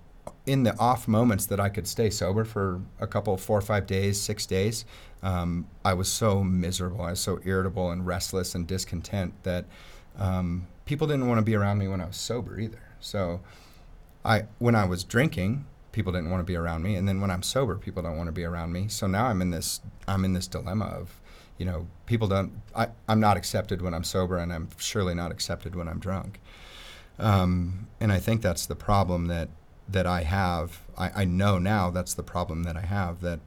in 0.45 0.61
the 0.61 0.77
off 0.77 1.07
moments 1.07 1.47
that 1.47 1.59
I 1.59 1.69
could 1.69 1.87
stay 1.87 2.11
sober 2.11 2.45
for 2.45 2.81
a 2.99 3.07
couple, 3.07 3.35
four 3.37 3.57
or 3.57 3.61
five 3.61 3.87
days, 3.87 4.21
six 4.21 4.45
days, 4.45 4.85
um, 5.23 5.67
I 5.83 5.95
was 5.95 6.07
so 6.07 6.43
miserable. 6.43 7.01
I 7.01 7.09
was 7.09 7.19
so 7.19 7.39
irritable 7.43 7.89
and 7.89 8.05
restless 8.05 8.53
and 8.53 8.67
discontent 8.67 9.33
that 9.41 9.65
um, 10.19 10.67
people 10.85 11.07
didn't 11.07 11.27
want 11.27 11.39
to 11.39 11.45
be 11.45 11.55
around 11.55 11.79
me 11.79 11.87
when 11.87 11.99
I 11.99 12.05
was 12.05 12.17
sober 12.17 12.59
either. 12.59 12.83
So, 12.99 13.41
I 14.23 14.43
when 14.59 14.75
I 14.75 14.85
was 14.85 15.03
drinking, 15.03 15.65
people 15.95 16.11
didn't 16.11 16.29
want 16.29 16.41
to 16.41 16.45
be 16.45 16.57
around 16.57 16.83
me, 16.83 16.95
and 16.95 17.07
then 17.07 17.21
when 17.21 17.31
I'm 17.31 17.41
sober, 17.41 17.77
people 17.77 18.03
don't 18.03 18.17
want 18.17 18.27
to 18.27 18.33
be 18.33 18.43
around 18.43 18.73
me. 18.73 18.89
So 18.89 19.07
now 19.07 19.27
I'm 19.27 19.41
in 19.41 19.49
this 19.49 19.79
I'm 20.07 20.25
in 20.25 20.33
this 20.33 20.45
dilemma 20.45 20.85
of, 20.85 21.21
you 21.57 21.65
know, 21.65 21.87
people 22.05 22.27
don't. 22.27 22.51
I, 22.75 22.89
I'm 23.07 23.21
not 23.21 23.37
accepted 23.37 23.81
when 23.81 23.93
I'm 23.93 24.03
sober, 24.03 24.37
and 24.37 24.51
I'm 24.51 24.67
surely 24.77 25.15
not 25.15 25.31
accepted 25.31 25.73
when 25.73 25.87
I'm 25.87 25.99
drunk. 25.99 26.41
Um, 27.17 27.87
and 28.01 28.11
I 28.11 28.19
think 28.19 28.41
that's 28.41 28.65
the 28.65 28.75
problem 28.75 29.27
that 29.27 29.47
that 29.87 30.05
I 30.05 30.23
have. 30.23 30.81
I, 30.97 31.21
I 31.21 31.25
know 31.25 31.57
now 31.59 31.89
that's 31.91 32.13
the 32.13 32.23
problem 32.23 32.63
that 32.63 32.75
I 32.75 32.81
have 32.81 33.21
that 33.21 33.39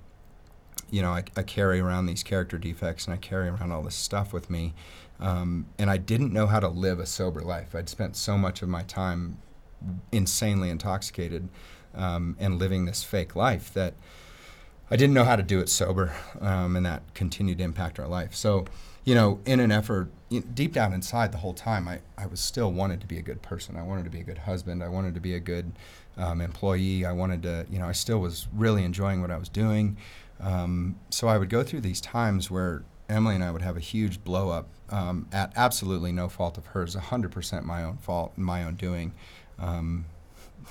you 0.91 1.03
know 1.03 1.11
I, 1.11 1.25
I 1.37 1.43
carry 1.43 1.81
around 1.81 2.07
these 2.07 2.23
character 2.23 2.57
defects 2.57 3.05
and 3.05 3.13
I 3.13 3.19
carry 3.19 3.49
around 3.49 3.73
all 3.73 3.83
this 3.83 3.95
stuff 3.95 4.33
with 4.33 4.49
me, 4.49 4.73
um, 5.21 5.67
and 5.79 5.91
I 5.91 5.99
didn't 5.99 6.33
know 6.33 6.47
how 6.47 6.61
to 6.61 6.69
live 6.69 6.99
a 6.99 7.07
sober 7.07 7.43
life. 7.43 7.75
I'd 7.75 7.91
spent 7.91 8.17
so 8.17 8.39
much 8.39 8.63
of 8.63 8.71
my 8.71 8.85
time 8.85 9.37
insanely 10.11 10.71
intoxicated 10.71 11.51
um, 11.95 12.37
and 12.39 12.59
living 12.59 12.85
this 12.85 13.03
fake 13.03 13.35
life 13.37 13.73
that 13.75 13.95
I 14.91 14.97
didn't 14.97 15.15
know 15.15 15.25
how 15.25 15.37
to 15.37 15.43
do 15.43 15.61
it 15.61 15.69
sober, 15.69 16.13
um, 16.41 16.77
and 16.77 16.87
that 16.87 17.03
continued 17.15 17.59
to 17.59 17.65
impact 17.65 17.99
our 17.99 18.09
life. 18.09 18.35
So, 18.35 18.65
you 19.05 19.15
know, 19.15 19.41
in 19.45 19.61
an 19.61 19.71
effort, 19.71 20.09
deep 20.55 20.73
down 20.73 20.93
inside 20.93 21.33
the 21.33 21.39
whole 21.39 21.53
time, 21.53 21.87
I, 21.87 22.01
I 22.17 22.27
was 22.27 22.41
still 22.41 22.73
wanted 22.73 23.01
to 23.03 23.07
be 23.07 23.19
a 23.19 23.23
good 23.23 23.43
person. 23.43 23.77
I 23.77 23.83
wanted 23.83 24.05
to 24.05 24.11
be 24.11 24.21
a 24.21 24.25
good 24.25 24.39
husband. 24.39 24.83
I 24.83 24.89
wanted 24.89 25.15
to 25.15 25.21
be 25.21 25.35
a 25.35 25.41
good 25.41 25.73
um, 26.17 26.41
employee. 26.41 27.05
I 27.05 27.13
wanted 27.13 27.43
to, 27.43 27.67
you 27.71 27.79
know, 27.79 27.87
I 27.87 27.93
still 27.93 28.19
was 28.19 28.49
really 28.55 28.83
enjoying 28.85 29.21
what 29.21 29.31
I 29.31 29.37
was 29.37 29.49
doing. 29.49 29.99
Um, 30.41 30.97
so 31.11 31.29
I 31.29 31.37
would 31.37 31.51
go 31.51 31.63
through 31.63 31.83
these 31.83 32.01
times 32.01 32.51
where 32.51 32.85
Emily 33.09 33.35
and 33.35 33.45
I 33.45 33.51
would 33.51 33.63
have 33.63 33.77
a 33.77 33.81
huge 33.81 34.23
blow 34.23 34.51
up 34.51 34.69
um, 34.91 35.27
at 35.33 35.53
absolutely 35.57 36.13
no 36.13 36.29
fault 36.29 36.59
of 36.59 36.67
hers, 36.67 36.95
100% 36.95 37.65
my 37.65 37.83
own 37.83 37.97
fault, 37.99 38.33
my 38.37 38.65
own 38.65 38.75
doing. 38.75 39.13
Um, 39.59 40.07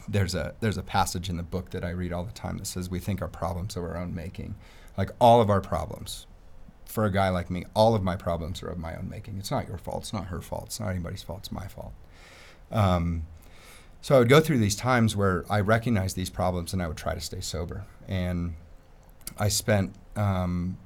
there's 0.07 0.35
a 0.35 0.55
there's 0.59 0.77
a 0.77 0.83
passage 0.83 1.29
in 1.29 1.37
the 1.37 1.43
book 1.43 1.71
that 1.71 1.83
I 1.83 1.89
read 1.89 2.13
all 2.13 2.23
the 2.23 2.31
time 2.31 2.57
that 2.57 2.67
says 2.67 2.89
we 2.89 2.99
think 2.99 3.21
our 3.21 3.27
problems 3.27 3.77
are 3.77 3.87
our 3.87 3.97
own 3.97 4.13
making. 4.13 4.55
Like 4.97 5.11
all 5.19 5.41
of 5.41 5.49
our 5.49 5.61
problems, 5.61 6.25
for 6.85 7.05
a 7.05 7.11
guy 7.11 7.29
like 7.29 7.49
me, 7.49 7.65
all 7.75 7.93
of 7.93 8.03
my 8.03 8.15
problems 8.15 8.63
are 8.63 8.69
of 8.69 8.77
my 8.77 8.95
own 8.95 9.09
making. 9.09 9.37
It's 9.37 9.51
not 9.51 9.67
your 9.67 9.77
fault. 9.77 10.03
It's 10.03 10.13
not 10.13 10.27
her 10.27 10.41
fault. 10.41 10.65
It's 10.67 10.79
not 10.79 10.89
anybody's 10.89 11.21
fault. 11.21 11.39
It's 11.39 11.51
my 11.51 11.67
fault. 11.67 11.93
Um, 12.71 13.27
so 14.01 14.15
I 14.15 14.19
would 14.19 14.29
go 14.29 14.39
through 14.39 14.59
these 14.59 14.75
times 14.75 15.15
where 15.15 15.45
I 15.49 15.59
recognized 15.59 16.15
these 16.15 16.29
problems 16.29 16.73
and 16.73 16.81
I 16.81 16.87
would 16.87 16.97
try 16.97 17.13
to 17.13 17.21
stay 17.21 17.41
sober. 17.41 17.85
And 18.07 18.55
I 19.37 19.49
spent, 19.49 19.93
um, 20.15 20.77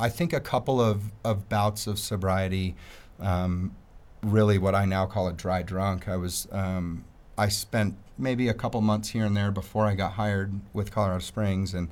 I 0.00 0.08
think, 0.08 0.32
a 0.32 0.40
couple 0.40 0.80
of, 0.80 1.12
of 1.24 1.48
bouts 1.48 1.86
of 1.86 1.98
sobriety, 1.98 2.74
um, 3.20 3.76
really 4.22 4.58
what 4.58 4.74
I 4.74 4.84
now 4.84 5.06
call 5.06 5.28
a 5.28 5.32
dry 5.32 5.62
drunk. 5.62 6.08
I 6.08 6.16
was, 6.16 6.48
um, 6.50 7.04
I 7.36 7.48
spent 7.48 7.96
maybe 8.18 8.48
a 8.48 8.54
couple 8.54 8.80
months 8.80 9.10
here 9.10 9.24
and 9.24 9.36
there 9.36 9.50
before 9.50 9.86
I 9.86 9.94
got 9.94 10.12
hired 10.12 10.60
with 10.72 10.90
Colorado 10.90 11.20
Springs, 11.20 11.74
and 11.74 11.88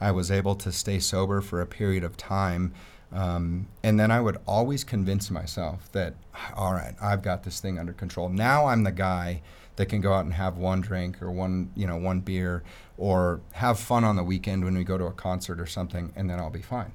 I 0.00 0.10
was 0.10 0.30
able 0.30 0.54
to 0.56 0.72
stay 0.72 0.98
sober 0.98 1.40
for 1.40 1.60
a 1.60 1.66
period 1.66 2.04
of 2.04 2.16
time. 2.16 2.72
Um, 3.12 3.68
and 3.82 3.98
then 3.98 4.10
I 4.10 4.20
would 4.20 4.38
always 4.46 4.84
convince 4.84 5.30
myself 5.30 5.90
that, 5.92 6.14
all 6.54 6.72
right, 6.72 6.94
I've 7.02 7.22
got 7.22 7.42
this 7.42 7.60
thing 7.60 7.78
under 7.78 7.92
control. 7.92 8.28
Now 8.28 8.66
I'm 8.66 8.84
the 8.84 8.92
guy 8.92 9.42
that 9.76 9.86
can 9.86 10.00
go 10.00 10.12
out 10.12 10.24
and 10.24 10.34
have 10.34 10.58
one 10.58 10.80
drink 10.80 11.20
or 11.22 11.30
one, 11.30 11.70
you 11.74 11.86
know, 11.86 11.96
one 11.96 12.20
beer 12.20 12.62
or 12.96 13.40
have 13.52 13.78
fun 13.78 14.04
on 14.04 14.16
the 14.16 14.22
weekend 14.22 14.64
when 14.64 14.76
we 14.76 14.84
go 14.84 14.98
to 14.98 15.06
a 15.06 15.12
concert 15.12 15.60
or 15.60 15.66
something, 15.66 16.12
and 16.14 16.28
then 16.30 16.38
I'll 16.38 16.50
be 16.50 16.62
fine. 16.62 16.92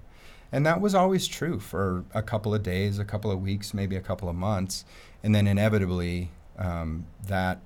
And 0.51 0.65
that 0.65 0.79
was 0.79 0.95
always 0.95 1.27
true 1.27 1.59
for 1.59 2.05
a 2.13 2.21
couple 2.21 2.53
of 2.53 2.63
days, 2.63 2.99
a 2.99 3.05
couple 3.05 3.31
of 3.31 3.41
weeks, 3.41 3.73
maybe 3.73 3.95
a 3.95 4.01
couple 4.01 4.29
of 4.29 4.35
months. 4.35 4.85
And 5.23 5.35
then 5.35 5.47
inevitably, 5.47 6.31
um, 6.57 7.07
that 7.27 7.59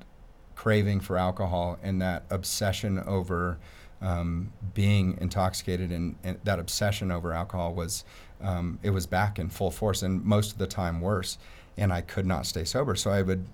craving 0.60 1.00
for 1.00 1.18
alcohol 1.18 1.80
and 1.82 2.02
that 2.02 2.26
obsession 2.30 3.00
over 3.08 3.58
um, 4.02 4.52
being 4.74 5.18
intoxicated 5.22 5.90
and, 5.90 6.18
and, 6.22 6.38
that 6.44 6.60
obsession 6.60 7.12
over 7.12 7.32
alcohol 7.32 7.74
was 7.74 8.04
um, 8.42 8.78
it 8.84 8.90
was 8.90 9.08
back 9.08 9.40
in 9.40 9.48
full 9.48 9.72
force 9.72 10.02
and 10.02 10.22
most 10.26 10.52
of 10.52 10.58
the 10.58 10.68
time 10.68 11.00
worse. 11.00 11.38
And 11.78 11.94
i 11.94 12.02
could 12.02 12.26
not 12.26 12.46
stay 12.46 12.66
sober. 12.66 12.94
So 12.96 13.10
i 13.10 13.22
would 13.22 13.46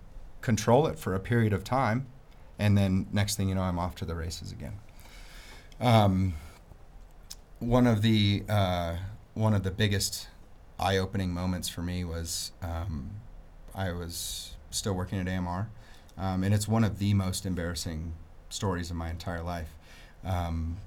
control 0.42 0.88
it 0.88 0.98
for 0.98 1.14
a 1.14 1.20
period 1.20 1.54
of 1.54 1.64
time 1.64 2.08
and 2.58 2.76
then 2.76 3.06
next 3.14 3.36
thing 3.36 3.50
you 3.50 3.56
know 3.56 3.62
i'm 3.62 3.78
off 3.78 3.94
to 3.96 4.06
the 4.06 4.16
races 4.16 4.52
again. 4.52 4.74
Um, 5.80 6.34
one 7.60 7.86
of 7.86 8.02
the 8.02 8.42
uh, 8.50 8.96
one 9.36 9.54
of 9.54 9.62
the 9.62 9.70
biggest 9.70 10.28
eye-opening 10.80 11.30
moments 11.30 11.70
for 11.70 11.84
me 11.84 12.04
was 12.04 12.52
um, 12.64 13.12
i 13.76 13.92
was 13.92 14.56
still 14.72 14.94
working 14.94 15.20
at 15.20 15.28
amr 15.28 15.70
um, 16.18 16.44
and 16.44 16.54
it's 16.54 16.68
one 16.68 16.84
of 16.84 17.00
the 17.00 17.14
most 17.14 17.46
embarrassing 17.46 18.14
stories 18.50 18.90
of 18.90 18.96
my 18.96 19.10
entire 19.10 19.42
life 19.42 19.76
um, 20.26 20.78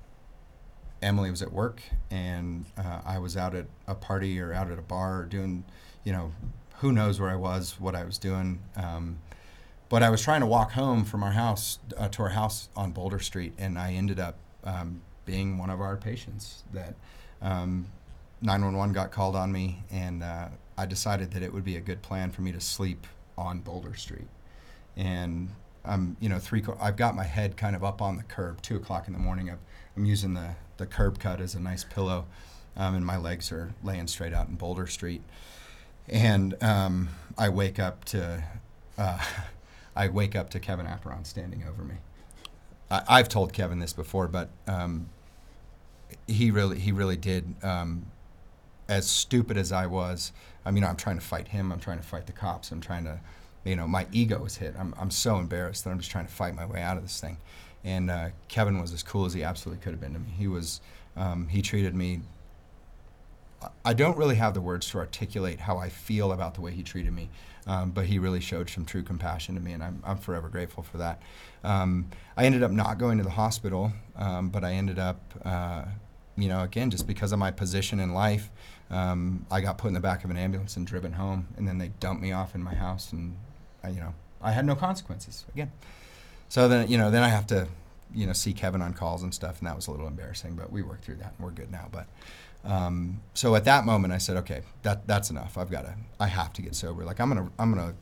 Emily 1.00 1.30
was 1.30 1.42
at 1.42 1.52
work, 1.52 1.80
and 2.10 2.66
uh, 2.76 3.00
I 3.04 3.18
was 3.18 3.36
out 3.36 3.54
at 3.54 3.66
a 3.86 3.94
party 3.94 4.40
or 4.40 4.52
out 4.52 4.70
at 4.70 4.78
a 4.78 4.82
bar 4.82 5.20
or 5.20 5.24
doing, 5.24 5.64
you 6.04 6.12
know, 6.12 6.32
who 6.78 6.92
knows 6.92 7.20
where 7.20 7.30
I 7.30 7.36
was, 7.36 7.76
what 7.78 7.94
I 7.94 8.04
was 8.04 8.18
doing. 8.18 8.60
Um, 8.76 9.20
but 9.88 10.02
I 10.02 10.10
was 10.10 10.22
trying 10.22 10.40
to 10.40 10.46
walk 10.46 10.72
home 10.72 11.04
from 11.04 11.22
our 11.22 11.32
house 11.32 11.78
uh, 11.96 12.08
to 12.08 12.22
our 12.22 12.28
house 12.30 12.68
on 12.76 12.90
Boulder 12.90 13.20
Street, 13.20 13.54
and 13.58 13.78
I 13.78 13.92
ended 13.92 14.18
up 14.18 14.36
um, 14.64 15.02
being 15.24 15.56
one 15.56 15.70
of 15.70 15.80
our 15.80 15.96
patients. 15.96 16.64
That 16.72 16.94
911 17.40 18.76
um, 18.76 18.92
got 18.92 19.12
called 19.12 19.36
on 19.36 19.52
me, 19.52 19.84
and 19.90 20.22
uh, 20.22 20.48
I 20.76 20.86
decided 20.86 21.30
that 21.32 21.42
it 21.42 21.52
would 21.52 21.64
be 21.64 21.76
a 21.76 21.80
good 21.80 22.02
plan 22.02 22.32
for 22.32 22.42
me 22.42 22.50
to 22.52 22.60
sleep 22.60 23.06
on 23.36 23.60
Boulder 23.60 23.94
Street. 23.94 24.26
And 24.98 25.48
I'm, 25.84 26.16
you 26.20 26.28
know, 26.28 26.38
three. 26.38 26.62
I've 26.80 26.96
got 26.96 27.14
my 27.14 27.24
head 27.24 27.56
kind 27.56 27.74
of 27.74 27.82
up 27.82 28.02
on 28.02 28.16
the 28.16 28.24
curb. 28.24 28.60
Two 28.60 28.76
o'clock 28.76 29.06
in 29.06 29.14
the 29.14 29.18
morning. 29.18 29.50
I'm 29.96 30.04
using 30.04 30.34
the 30.34 30.56
the 30.78 30.86
curb 30.86 31.18
cut 31.18 31.40
as 31.40 31.54
a 31.54 31.60
nice 31.60 31.84
pillow, 31.84 32.24
um, 32.76 32.94
and 32.94 33.04
my 33.04 33.16
legs 33.16 33.52
are 33.52 33.74
laying 33.82 34.06
straight 34.06 34.32
out 34.32 34.48
in 34.48 34.54
Boulder 34.54 34.86
Street. 34.86 35.22
And 36.08 36.60
um, 36.62 37.10
I 37.36 37.50
wake 37.50 37.78
up 37.78 38.04
to, 38.06 38.42
uh, 38.96 39.18
I 39.96 40.08
wake 40.08 40.34
up 40.34 40.50
to 40.50 40.60
Kevin 40.60 40.86
Apparon 40.86 41.24
standing 41.24 41.64
over 41.68 41.82
me. 41.82 41.96
I, 42.90 43.18
have 43.18 43.28
told 43.28 43.52
Kevin 43.52 43.80
this 43.80 43.92
before, 43.92 44.28
but 44.28 44.48
um, 44.66 45.10
he 46.26 46.50
really, 46.50 46.78
he 46.78 46.90
really 46.90 47.18
did. 47.18 47.54
Um, 47.62 48.06
as 48.88 49.06
stupid 49.06 49.58
as 49.58 49.72
I 49.72 49.86
was, 49.86 50.32
I 50.64 50.70
mean, 50.70 50.84
I'm 50.84 50.96
trying 50.96 51.18
to 51.18 51.24
fight 51.24 51.48
him. 51.48 51.70
I'm 51.70 51.80
trying 51.80 51.98
to 51.98 52.04
fight 52.04 52.26
the 52.26 52.32
cops. 52.32 52.72
I'm 52.72 52.80
trying 52.80 53.04
to 53.04 53.20
you 53.64 53.76
know, 53.76 53.86
my 53.86 54.06
ego 54.12 54.38
was 54.38 54.56
hit. 54.56 54.74
I'm, 54.78 54.94
I'm 54.98 55.10
so 55.10 55.38
embarrassed 55.38 55.84
that 55.84 55.90
I'm 55.90 55.98
just 55.98 56.10
trying 56.10 56.26
to 56.26 56.32
fight 56.32 56.54
my 56.54 56.64
way 56.64 56.80
out 56.80 56.96
of 56.96 57.02
this 57.02 57.20
thing. 57.20 57.38
And 57.84 58.10
uh, 58.10 58.28
Kevin 58.48 58.80
was 58.80 58.92
as 58.92 59.02
cool 59.02 59.24
as 59.24 59.34
he 59.34 59.42
absolutely 59.42 59.82
could 59.82 59.92
have 59.92 60.00
been 60.00 60.14
to 60.14 60.18
me. 60.18 60.30
He 60.36 60.48
was, 60.48 60.80
um, 61.16 61.48
he 61.48 61.62
treated 61.62 61.94
me. 61.94 62.20
I 63.84 63.92
don't 63.92 64.16
really 64.16 64.36
have 64.36 64.54
the 64.54 64.60
words 64.60 64.88
to 64.90 64.98
articulate 64.98 65.58
how 65.60 65.78
I 65.78 65.88
feel 65.88 66.32
about 66.32 66.54
the 66.54 66.60
way 66.60 66.70
he 66.70 66.84
treated 66.84 67.12
me, 67.12 67.28
um, 67.66 67.90
but 67.90 68.06
he 68.06 68.20
really 68.20 68.40
showed 68.40 68.70
some 68.70 68.84
true 68.84 69.02
compassion 69.02 69.56
to 69.56 69.60
me, 69.60 69.72
and 69.72 69.82
I'm, 69.82 70.00
I'm 70.04 70.18
forever 70.18 70.48
grateful 70.48 70.84
for 70.84 70.98
that. 70.98 71.20
Um, 71.64 72.08
I 72.36 72.44
ended 72.44 72.62
up 72.62 72.70
not 72.70 72.98
going 72.98 73.18
to 73.18 73.24
the 73.24 73.30
hospital, 73.30 73.92
um, 74.14 74.50
but 74.50 74.62
I 74.62 74.74
ended 74.74 75.00
up, 75.00 75.20
uh, 75.44 75.86
you 76.36 76.48
know, 76.48 76.62
again, 76.62 76.88
just 76.88 77.08
because 77.08 77.32
of 77.32 77.40
my 77.40 77.50
position 77.50 77.98
in 77.98 78.14
life, 78.14 78.48
um, 78.90 79.44
I 79.50 79.60
got 79.60 79.76
put 79.76 79.88
in 79.88 79.94
the 79.94 80.00
back 80.00 80.22
of 80.22 80.30
an 80.30 80.36
ambulance 80.36 80.76
and 80.76 80.86
driven 80.86 81.14
home, 81.14 81.48
and 81.56 81.66
then 81.66 81.78
they 81.78 81.88
dumped 81.98 82.22
me 82.22 82.30
off 82.30 82.54
in 82.54 82.62
my 82.62 82.74
house 82.74 83.12
and 83.12 83.36
I, 83.82 83.90
you 83.90 84.00
know, 84.00 84.14
I 84.40 84.52
had 84.52 84.64
no 84.66 84.74
consequences 84.74 85.44
again. 85.52 85.72
So 86.48 86.68
then, 86.68 86.88
you 86.88 86.96
know, 86.96 87.10
then 87.10 87.22
I 87.22 87.28
have 87.28 87.46
to 87.48 87.68
you 88.14 88.26
know, 88.26 88.32
see 88.32 88.52
Kevin 88.52 88.82
on 88.82 88.94
calls 88.94 89.22
and 89.22 89.34
stuff, 89.34 89.58
and 89.58 89.66
that 89.66 89.76
was 89.76 89.86
a 89.86 89.90
little 89.90 90.06
embarrassing. 90.06 90.54
But 90.54 90.72
we 90.72 90.82
worked 90.82 91.04
through 91.04 91.16
that, 91.16 91.34
and 91.36 91.44
we're 91.44 91.52
good 91.52 91.70
now. 91.70 91.88
But 91.90 92.06
um, 92.64 93.20
so 93.34 93.54
at 93.54 93.64
that 93.64 93.84
moment, 93.84 94.12
I 94.12 94.18
said, 94.18 94.36
okay, 94.38 94.62
that 94.82 95.06
that's 95.06 95.30
enough. 95.30 95.58
I've 95.58 95.70
got 95.70 95.82
to, 95.82 95.94
I 96.18 96.26
have 96.26 96.52
to 96.54 96.62
get 96.62 96.74
sober. 96.74 97.04
Like 97.04 97.20
I'm 97.20 97.28
gonna, 97.28 97.50
I'm 97.58 97.72
gonna, 97.74 97.94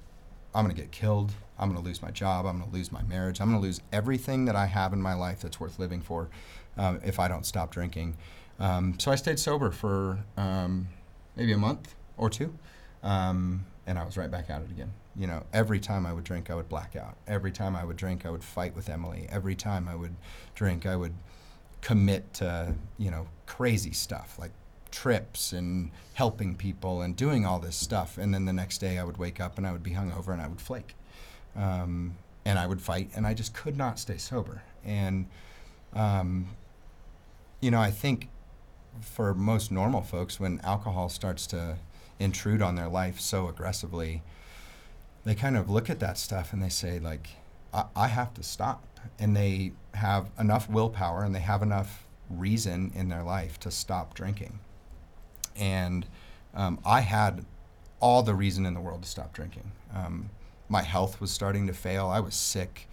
I'm 0.54 0.64
gonna 0.64 0.74
get 0.74 0.92
killed. 0.92 1.32
I'm 1.58 1.68
gonna 1.68 1.84
lose 1.84 2.02
my 2.02 2.10
job. 2.10 2.46
I'm 2.46 2.60
gonna 2.60 2.72
lose 2.72 2.92
my 2.92 3.02
marriage. 3.02 3.40
I'm 3.40 3.48
gonna 3.48 3.60
lose 3.60 3.80
everything 3.92 4.44
that 4.46 4.56
I 4.56 4.66
have 4.66 4.92
in 4.92 5.02
my 5.02 5.14
life 5.14 5.40
that's 5.40 5.58
worth 5.58 5.78
living 5.78 6.00
for, 6.00 6.28
um, 6.76 7.00
if 7.04 7.18
I 7.18 7.28
don't 7.28 7.46
stop 7.46 7.70
drinking. 7.70 8.16
Um, 8.58 8.98
so 8.98 9.10
I 9.10 9.16
stayed 9.16 9.38
sober 9.38 9.70
for 9.70 10.18
um, 10.36 10.88
maybe 11.36 11.52
a 11.52 11.58
month 11.58 11.94
or 12.16 12.30
two, 12.30 12.54
um, 13.02 13.66
and 13.86 13.98
I 13.98 14.04
was 14.04 14.16
right 14.16 14.30
back 14.30 14.48
at 14.50 14.62
it 14.62 14.70
again. 14.70 14.92
You 15.18 15.26
know, 15.26 15.44
every 15.52 15.80
time 15.80 16.04
I 16.04 16.12
would 16.12 16.24
drink, 16.24 16.50
I 16.50 16.54
would 16.54 16.68
black 16.68 16.94
out. 16.94 17.16
Every 17.26 17.50
time 17.50 17.74
I 17.74 17.84
would 17.84 17.96
drink, 17.96 18.26
I 18.26 18.30
would 18.30 18.44
fight 18.44 18.76
with 18.76 18.88
Emily. 18.88 19.26
Every 19.30 19.54
time 19.54 19.88
I 19.88 19.94
would 19.94 20.14
drink, 20.54 20.84
I 20.84 20.96
would 20.96 21.14
commit 21.80 22.34
to 22.34 22.74
you 22.98 23.10
know 23.10 23.28
crazy 23.46 23.92
stuff 23.92 24.38
like 24.38 24.50
trips 24.90 25.52
and 25.52 25.90
helping 26.14 26.54
people 26.54 27.02
and 27.02 27.16
doing 27.16 27.44
all 27.46 27.58
this 27.58 27.76
stuff. 27.76 28.18
And 28.18 28.32
then 28.34 28.44
the 28.44 28.52
next 28.52 28.78
day, 28.78 28.98
I 28.98 29.04
would 29.04 29.16
wake 29.16 29.40
up 29.40 29.58
and 29.58 29.66
I 29.66 29.72
would 29.72 29.82
be 29.82 29.92
hungover 29.92 30.32
and 30.32 30.42
I 30.42 30.48
would 30.48 30.60
flake, 30.60 30.94
um, 31.54 32.16
and 32.44 32.58
I 32.58 32.66
would 32.66 32.82
fight, 32.82 33.10
and 33.14 33.26
I 33.26 33.34
just 33.34 33.54
could 33.54 33.76
not 33.76 33.98
stay 33.98 34.18
sober. 34.18 34.62
And 34.84 35.26
um, 35.94 36.48
you 37.60 37.70
know, 37.70 37.80
I 37.80 37.90
think 37.90 38.28
for 39.00 39.34
most 39.34 39.70
normal 39.72 40.02
folks, 40.02 40.38
when 40.38 40.60
alcohol 40.62 41.08
starts 41.08 41.46
to 41.48 41.76
intrude 42.18 42.62
on 42.62 42.74
their 42.74 42.88
life 42.88 43.20
so 43.20 43.48
aggressively, 43.48 44.22
they 45.26 45.34
kind 45.34 45.56
of 45.56 45.68
look 45.68 45.90
at 45.90 45.98
that 45.98 46.16
stuff 46.16 46.52
and 46.52 46.62
they 46.62 46.68
say, 46.68 47.00
like, 47.00 47.30
I, 47.74 47.84
I 47.96 48.06
have 48.06 48.32
to 48.34 48.44
stop. 48.44 48.84
And 49.18 49.36
they 49.36 49.72
have 49.94 50.30
enough 50.38 50.70
willpower 50.70 51.24
and 51.24 51.34
they 51.34 51.40
have 51.40 51.62
enough 51.62 52.06
reason 52.30 52.92
in 52.94 53.08
their 53.08 53.24
life 53.24 53.58
to 53.60 53.70
stop 53.72 54.14
drinking. 54.14 54.60
And 55.56 56.06
um, 56.54 56.78
I 56.86 57.00
had 57.00 57.44
all 57.98 58.22
the 58.22 58.34
reason 58.34 58.64
in 58.66 58.74
the 58.74 58.80
world 58.80 59.02
to 59.02 59.08
stop 59.08 59.32
drinking. 59.32 59.72
Um, 59.92 60.30
my 60.68 60.82
health 60.82 61.20
was 61.20 61.32
starting 61.32 61.66
to 61.66 61.72
fail. 61.72 62.06
I 62.06 62.20
was 62.20 62.36
sick 62.36 62.88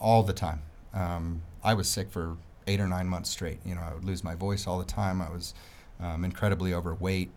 all 0.00 0.24
the 0.24 0.32
time. 0.32 0.62
Um, 0.92 1.42
I 1.62 1.74
was 1.74 1.88
sick 1.88 2.10
for 2.10 2.36
eight 2.66 2.80
or 2.80 2.88
nine 2.88 3.06
months 3.06 3.30
straight. 3.30 3.60
You 3.64 3.76
know, 3.76 3.82
I 3.82 3.94
would 3.94 4.04
lose 4.04 4.24
my 4.24 4.34
voice 4.34 4.66
all 4.66 4.80
the 4.80 4.84
time. 4.84 5.22
I 5.22 5.30
was 5.30 5.54
um, 6.00 6.24
incredibly 6.24 6.74
overweight. 6.74 7.30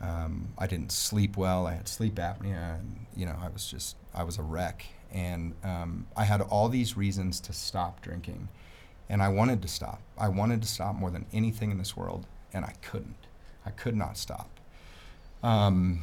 Um, 0.00 0.52
I 0.58 0.66
didn't 0.66 0.92
sleep 0.92 1.36
well. 1.36 1.66
I 1.66 1.74
had 1.74 1.88
sleep 1.88 2.14
apnea, 2.14 2.78
and 2.78 3.06
you 3.14 3.26
know, 3.26 3.36
I 3.40 3.48
was 3.48 3.66
just 3.70 3.96
I 4.14 4.24
was 4.24 4.38
a 4.38 4.42
wreck. 4.42 4.86
And 5.12 5.54
um, 5.64 6.06
I 6.16 6.24
had 6.24 6.40
all 6.40 6.68
these 6.68 6.96
reasons 6.96 7.40
to 7.40 7.52
stop 7.52 8.00
drinking, 8.00 8.48
and 9.08 9.22
I 9.22 9.28
wanted 9.28 9.60
to 9.62 9.68
stop. 9.68 10.00
I 10.16 10.28
wanted 10.28 10.62
to 10.62 10.68
stop 10.68 10.94
more 10.94 11.10
than 11.10 11.26
anything 11.32 11.70
in 11.70 11.78
this 11.78 11.96
world, 11.96 12.26
and 12.52 12.64
I 12.64 12.74
couldn't. 12.80 13.26
I 13.66 13.70
could 13.70 13.96
not 13.96 14.16
stop. 14.16 14.48
Um, 15.42 16.02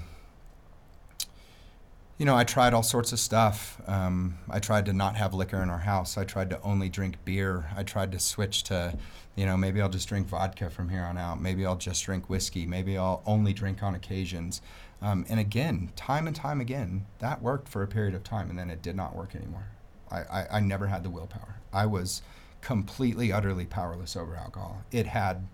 you 2.18 2.26
know, 2.26 2.36
I 2.36 2.44
tried 2.44 2.74
all 2.74 2.84
sorts 2.84 3.12
of 3.14 3.20
stuff. 3.20 3.80
Um, 3.86 4.40
I 4.50 4.60
tried 4.60 4.86
to 4.88 4.94
not 4.94 5.16
have 5.18 5.34
liquor 5.34 5.62
in 5.62 5.70
our 5.70 5.78
house. 5.80 6.18
I 6.18 6.24
tried 6.24 6.50
to 6.50 6.62
only 6.62 6.90
drink 6.90 7.18
beer. 7.26 7.70
I 7.76 7.84
tried 7.84 8.12
to 8.14 8.20
switch 8.20 8.64
to, 8.64 8.98
you 9.36 9.46
know, 9.46 9.56
maybe 9.56 9.82
I'll 9.82 9.90
just 9.90 10.10
drink 10.10 10.28
vodka 10.28 10.72
from 10.72 10.90
here 10.90 11.04
on 11.04 11.18
out. 11.18 11.40
Maybe 11.40 11.64
I'll 11.64 11.76
just 11.76 12.04
drink 12.04 12.28
whiskey. 12.28 12.66
Maybe 12.66 12.98
I'll 12.98 13.22
only 13.28 13.54
drink 13.54 13.84
on 13.84 13.94
occasions. 13.94 14.62
Um, 15.00 15.26
and 15.30 15.40
again, 15.40 15.92
time 15.96 16.26
and 16.26 16.36
time 16.36 16.60
again, 16.60 17.06
that 17.20 17.44
worked 17.44 17.68
for 17.68 17.84
a 17.84 17.88
period 17.88 18.16
of 18.16 18.24
time, 18.24 18.50
and 18.50 18.58
then 18.58 18.72
it 18.72 18.82
did 18.82 18.96
not 18.96 19.16
work 19.16 19.36
anymore. 19.36 19.68
I, 20.10 20.22
I, 20.22 20.48
I 20.54 20.60
never 20.60 20.88
had 20.88 21.04
the 21.04 21.12
willpower. 21.12 21.60
I 21.72 21.86
was 21.86 22.24
completely, 22.62 23.32
utterly 23.32 23.66
powerless 23.68 24.16
over 24.16 24.36
alcohol. 24.36 24.82
It 24.92 25.06
had, 25.06 25.48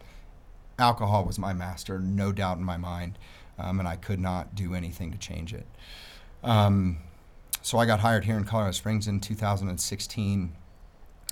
alcohol 0.80 1.26
was 1.26 1.38
my 1.38 1.52
master, 1.52 2.00
no 2.00 2.32
doubt 2.32 2.58
in 2.58 2.64
my 2.64 2.78
mind, 2.78 3.20
um, 3.60 3.80
and 3.80 3.88
I 3.88 3.98
could 3.98 4.22
not 4.22 4.56
do 4.56 4.74
anything 4.74 5.12
to 5.12 5.18
change 5.18 5.54
it. 5.54 5.68
Um, 6.44 6.98
so 7.62 7.78
I 7.78 7.86
got 7.86 8.02
hired 8.02 8.26
here 8.26 8.38
in 8.38 8.44
Colorado 8.44 8.72
Springs 8.72 9.08
in 9.08 9.20
2016. 9.20 10.54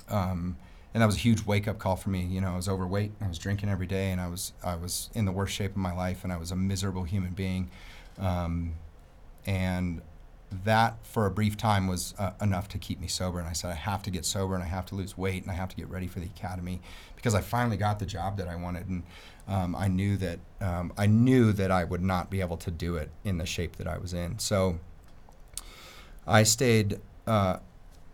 Um, 0.08 0.56
and 0.94 1.00
that 1.00 1.06
was 1.06 1.16
a 1.16 1.20
huge 1.20 1.44
wake 1.46 1.66
up 1.68 1.78
call 1.78 1.96
for 1.96 2.10
me. 2.10 2.22
You 2.22 2.40
know, 2.40 2.52
I 2.52 2.56
was 2.56 2.68
overweight, 2.68 3.12
I 3.20 3.28
was 3.28 3.38
drinking 3.38 3.68
every 3.68 3.86
day, 3.86 4.10
and 4.10 4.20
I 4.20 4.28
was 4.28 4.52
I 4.62 4.74
was 4.74 5.10
in 5.14 5.24
the 5.24 5.32
worst 5.32 5.54
shape 5.54 5.70
of 5.70 5.78
my 5.78 5.94
life, 5.94 6.22
and 6.22 6.32
I 6.32 6.36
was 6.36 6.50
a 6.50 6.56
miserable 6.56 7.04
human 7.04 7.32
being. 7.32 7.70
Um, 8.18 8.74
and 9.46 10.02
that, 10.64 10.96
for 11.02 11.24
a 11.24 11.30
brief 11.30 11.56
time, 11.56 11.86
was 11.86 12.14
uh, 12.18 12.32
enough 12.42 12.68
to 12.68 12.78
keep 12.78 13.00
me 13.00 13.08
sober. 13.08 13.38
And 13.38 13.48
I 13.48 13.54
said, 13.54 13.70
I 13.70 13.74
have 13.74 14.02
to 14.02 14.10
get 14.10 14.26
sober, 14.26 14.54
and 14.54 14.62
I 14.62 14.66
have 14.66 14.84
to 14.86 14.94
lose 14.94 15.16
weight, 15.16 15.42
and 15.42 15.50
I 15.50 15.54
have 15.54 15.70
to 15.70 15.76
get 15.76 15.88
ready 15.88 16.06
for 16.06 16.20
the 16.20 16.26
academy 16.26 16.82
because 17.16 17.34
I 17.34 17.40
finally 17.40 17.78
got 17.78 17.98
the 17.98 18.06
job 18.06 18.36
that 18.36 18.48
I 18.48 18.56
wanted, 18.56 18.86
and 18.88 19.02
um, 19.48 19.74
I 19.74 19.88
knew 19.88 20.18
that 20.18 20.40
um, 20.60 20.92
I 20.98 21.06
knew 21.06 21.52
that 21.54 21.70
I 21.70 21.84
would 21.84 22.02
not 22.02 22.28
be 22.28 22.42
able 22.42 22.58
to 22.58 22.70
do 22.70 22.96
it 22.96 23.10
in 23.24 23.38
the 23.38 23.46
shape 23.46 23.76
that 23.76 23.86
I 23.86 23.98
was 23.98 24.12
in. 24.12 24.38
So. 24.38 24.78
I 26.26 26.42
stayed, 26.44 27.00
uh, 27.26 27.58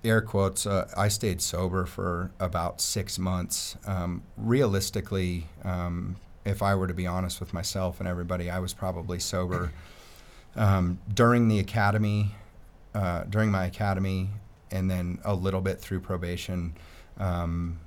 air 0.05 0.21
quotes, 0.21 0.67
uh, 0.67 0.89
I 0.97 1.09
stayed 1.09 1.41
sober 1.41 1.85
for 1.87 2.31
about 2.41 2.81
six 2.81 3.19
months. 3.19 3.77
Um, 3.87 4.23
realistically, 4.37 5.47
um, 5.65 6.17
if 6.45 6.63
I 6.63 6.75
were 6.75 6.87
to 6.87 6.95
be 6.95 7.07
honest 7.07 7.41
with 7.41 7.53
myself 7.53 8.01
and 8.01 8.09
everybody, 8.09 8.49
I 8.51 8.59
was 8.59 8.73
probably 8.73 9.19
sober 9.19 9.73
um, 10.57 10.99
during 11.13 11.49
the 11.49 11.59
academy, 11.59 12.35
uh, 12.95 13.25
during 13.25 13.51
my 13.51 13.67
academy, 13.67 14.31
and 14.71 14.91
then 14.91 15.19
a 15.25 15.35
little 15.35 15.61
bit 15.61 15.81
through 15.81 16.01
probation. 16.01 16.75
Um, 17.19 17.79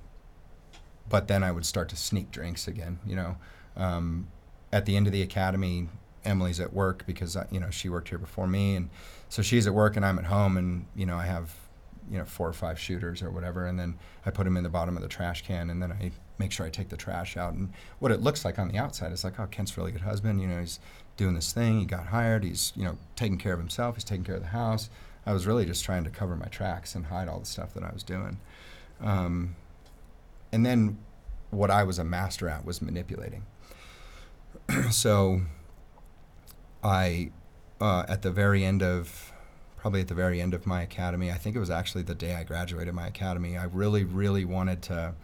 but 1.10 1.28
then 1.28 1.44
I 1.44 1.52
would 1.52 1.66
start 1.66 1.90
to 1.90 1.96
sneak 1.96 2.32
drinks 2.32 2.68
again, 2.68 3.00
you 3.06 3.16
know. 3.16 3.38
Um, 3.76 4.28
at 4.72 4.86
the 4.86 4.96
end 4.96 5.08
of 5.08 5.14
the 5.14 5.22
academy, 5.22 5.90
Emily's 6.24 6.60
at 6.60 6.74
work 6.74 7.04
because 7.06 7.36
uh, 7.36 7.46
you 7.52 7.60
know 7.60 7.70
she 7.70 7.90
worked 7.90 8.10
here 8.10 8.18
before 8.18 8.48
me, 8.48 8.76
and 8.76 8.90
so 9.32 9.42
she's 9.42 9.66
at 9.66 9.74
work 9.74 9.96
and 9.96 10.06
I'm 10.06 10.20
at 10.20 10.26
home, 10.26 10.58
and 10.58 10.86
you 10.94 11.06
know 11.06 11.16
I 11.16 11.26
have 11.26 11.56
you 12.12 12.18
know 12.18 12.26
four 12.26 12.50
or 12.50 12.54
five 12.54 12.78
shooters 12.78 13.24
or 13.24 13.32
whatever, 13.32 13.66
and 13.66 13.80
then 13.80 13.98
I 14.26 14.30
put 14.30 14.44
them 14.44 14.58
in 14.58 14.64
the 14.64 14.70
bottom 14.70 14.98
of 14.98 15.02
the 15.02 15.08
trash 15.08 15.44
can, 15.44 15.70
and 15.70 15.82
then 15.82 15.90
I 15.90 16.12
make 16.38 16.52
sure 16.52 16.66
I 16.66 16.70
take 16.70 16.90
the 16.90 16.98
trash 16.98 17.38
out. 17.38 17.54
And 17.54 17.72
what 18.00 18.12
it 18.12 18.20
looks 18.20 18.44
like 18.44 18.60
on 18.60 18.68
the 18.68 18.78
outside 18.78 19.14
is 19.14 19.24
like, 19.24 19.40
oh, 19.40 19.48
Kent's 19.48 19.78
a 19.78 19.80
really 19.80 19.94
good 19.94 20.02
husband. 20.02 20.42
You 20.42 20.50
know, 20.50 20.60
he's 20.60 20.82
doing 21.16 21.34
this 21.34 21.54
thing. 21.54 21.80
He 21.80 21.86
got 21.86 22.08
hired. 22.08 22.44
He's 22.44 22.74
you 22.76 22.84
know 22.84 22.98
taking 23.16 23.38
care 23.38 23.54
of 23.54 23.60
himself. 23.60 23.96
He's 23.96 24.04
taking 24.04 24.26
care 24.26 24.36
of 24.36 24.42
the 24.42 24.50
house. 24.50 24.90
I 25.26 25.32
was 25.32 25.48
really 25.48 25.66
just 25.66 25.86
trying 25.86 26.04
to 26.04 26.10
cover 26.10 26.36
my 26.36 26.48
tracks 26.48 26.94
and 26.94 27.06
hide 27.06 27.30
all 27.30 27.40
the 27.40 27.46
stuff 27.46 27.74
that 27.76 27.84
I 27.84 27.94
was 27.94 28.04
doing. 28.04 28.38
Um, 29.00 29.56
and 30.52 30.66
then 30.66 30.98
what 31.52 31.72
I 31.72 31.86
was 31.86 32.00
a 32.00 32.04
master 32.04 32.50
at 32.50 32.66
was 32.66 32.82
manipulating. 32.82 33.46
so 34.92 35.44
I, 36.84 37.32
uh, 37.82 38.06
at 38.08 38.22
the 38.22 38.32
very 38.32 38.64
end 38.64 38.84
of, 38.84 39.34
probably 39.78 40.02
at 40.02 40.08
the 40.08 40.14
very 40.14 40.40
end 40.40 40.54
of 40.54 40.66
my 40.68 40.84
academy, 40.84 41.32
I 41.32 41.36
think 41.36 41.56
it 41.56 41.60
was 41.60 41.72
actually 41.72 42.04
the 42.04 42.16
day 42.16 42.36
I 42.36 42.44
graduated 42.44 42.94
my 42.94 43.08
academy. 43.08 43.58
I 43.58 43.64
really, 43.64 44.04
really 44.04 44.46
wanted 44.46 44.82
to, 44.84 45.16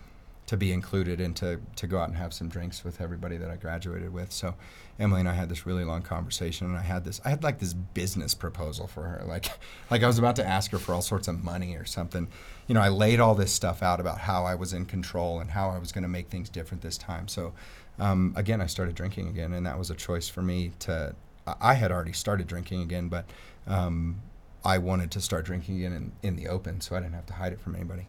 to 0.48 0.58
be 0.58 0.72
included 0.72 1.22
and 1.22 1.36
to, 1.36 1.60
to 1.76 1.88
go 1.88 2.00
out 2.00 2.08
and 2.08 2.17
have 2.17 2.34
some 2.34 2.50
drinks 2.50 2.84
with 2.84 3.00
everybody 3.00 3.38
that 3.38 3.50
I 3.50 3.58
graduated 3.58 4.12
with. 4.12 4.32
So 4.32 4.56
Emily 4.98 5.20
and 5.20 5.30
I 5.30 5.34
had 5.34 5.50
this 5.50 5.67
really 5.67 5.84
long 5.84 6.02
conversation, 6.02 6.65
and 6.65 6.76
I 6.76 6.82
had 6.82 7.06
this, 7.06 7.22
I 7.24 7.30
had 7.30 7.43
like 7.43 7.60
this 7.60 7.74
business 7.74 8.34
proposal 8.34 8.88
for 8.88 9.04
her, 9.04 9.24
like, 9.28 9.52
like 9.91 10.02
I 10.02 10.08
was 10.08 10.17
about 10.17 10.36
to 10.38 10.46
ask 10.46 10.72
her 10.72 10.80
for 10.80 10.93
all 10.93 11.04
sorts 11.04 11.28
of 11.28 11.43
money 11.43 11.76
or 11.76 11.86
something. 11.86 12.28
You 12.65 12.74
know, 12.74 12.82
I 12.82 12.89
laid 12.89 13.20
all 13.20 13.36
this 13.36 13.54
stuff 13.54 13.84
out 13.84 14.00
about 14.00 14.17
how 14.20 14.46
I 14.46 14.56
was 14.56 14.74
in 14.74 14.86
control 14.86 15.39
and 15.39 15.52
how 15.52 15.70
I 15.70 15.78
was 15.78 15.91
going 15.91 16.04
to 16.04 16.10
make 16.10 16.30
things 16.30 16.50
different 16.50 16.82
this 16.82 16.98
time. 16.98 17.28
So 17.28 17.54
um, 18.00 18.34
again, 18.36 18.62
I 18.62 18.65
started 18.65 18.96
drinking 18.96 19.28
again, 19.28 19.54
and 19.54 19.65
that 19.67 19.78
was 19.78 19.91
a 19.91 19.96
choice 19.96 20.28
for 20.28 20.41
me 20.41 20.72
to 20.80 21.13
I 21.60 21.73
had 21.75 21.91
already 21.91 22.13
started 22.13 22.47
drinking 22.47 22.81
again, 22.81 23.07
but 23.10 23.25
um, 23.67 24.22
I 24.63 24.78
wanted 24.78 25.11
to 25.11 25.22
start 25.22 25.45
drinking 25.45 25.78
again 25.78 25.93
in, 25.93 26.11
in 26.22 26.36
the 26.36 26.47
open, 26.47 26.82
so 26.82 26.95
I 26.95 26.99
didn't 26.99 27.13
have 27.13 27.26
to 27.28 27.34
hide 27.34 27.53
it 27.53 27.59
from 27.59 27.76
anybody. 27.76 28.07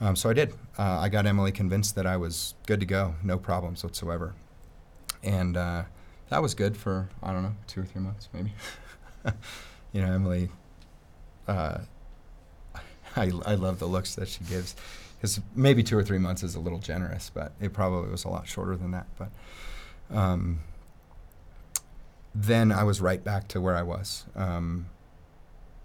Um, 0.00 0.16
so 0.16 0.28
I 0.28 0.32
did. 0.32 0.52
Uh, 0.78 0.98
I 1.00 1.08
got 1.08 1.26
Emily 1.26 1.52
convinced 1.52 1.94
that 1.94 2.06
I 2.06 2.16
was 2.16 2.54
good 2.66 2.80
to 2.80 2.86
go, 2.86 3.14
no 3.22 3.38
problems 3.38 3.84
whatsoever, 3.84 4.34
and 5.22 5.56
uh, 5.56 5.84
that 6.30 6.42
was 6.42 6.54
good 6.54 6.76
for 6.76 7.08
I 7.22 7.32
don't 7.32 7.42
know 7.42 7.54
two 7.66 7.82
or 7.82 7.84
three 7.84 8.00
months 8.00 8.28
maybe. 8.32 8.52
you 9.92 10.02
know, 10.02 10.12
Emily. 10.12 10.50
Uh, 11.46 11.78
I 13.16 13.30
I 13.46 13.54
love 13.54 13.78
the 13.78 13.86
looks 13.86 14.16
that 14.16 14.28
she 14.28 14.42
gives, 14.44 14.74
because 15.16 15.40
maybe 15.54 15.84
two 15.84 15.96
or 15.96 16.02
three 16.02 16.18
months 16.18 16.42
is 16.42 16.56
a 16.56 16.60
little 16.60 16.80
generous, 16.80 17.30
but 17.32 17.52
it 17.60 17.72
probably 17.72 18.10
was 18.10 18.24
a 18.24 18.28
lot 18.28 18.48
shorter 18.48 18.76
than 18.76 18.90
that. 18.90 19.06
But 19.16 19.30
um, 20.10 20.60
then 22.34 22.72
I 22.72 22.82
was 22.84 23.00
right 23.00 23.22
back 23.22 23.48
to 23.48 23.60
where 23.60 23.76
I 23.76 23.82
was. 23.82 24.24
Um, 24.34 24.86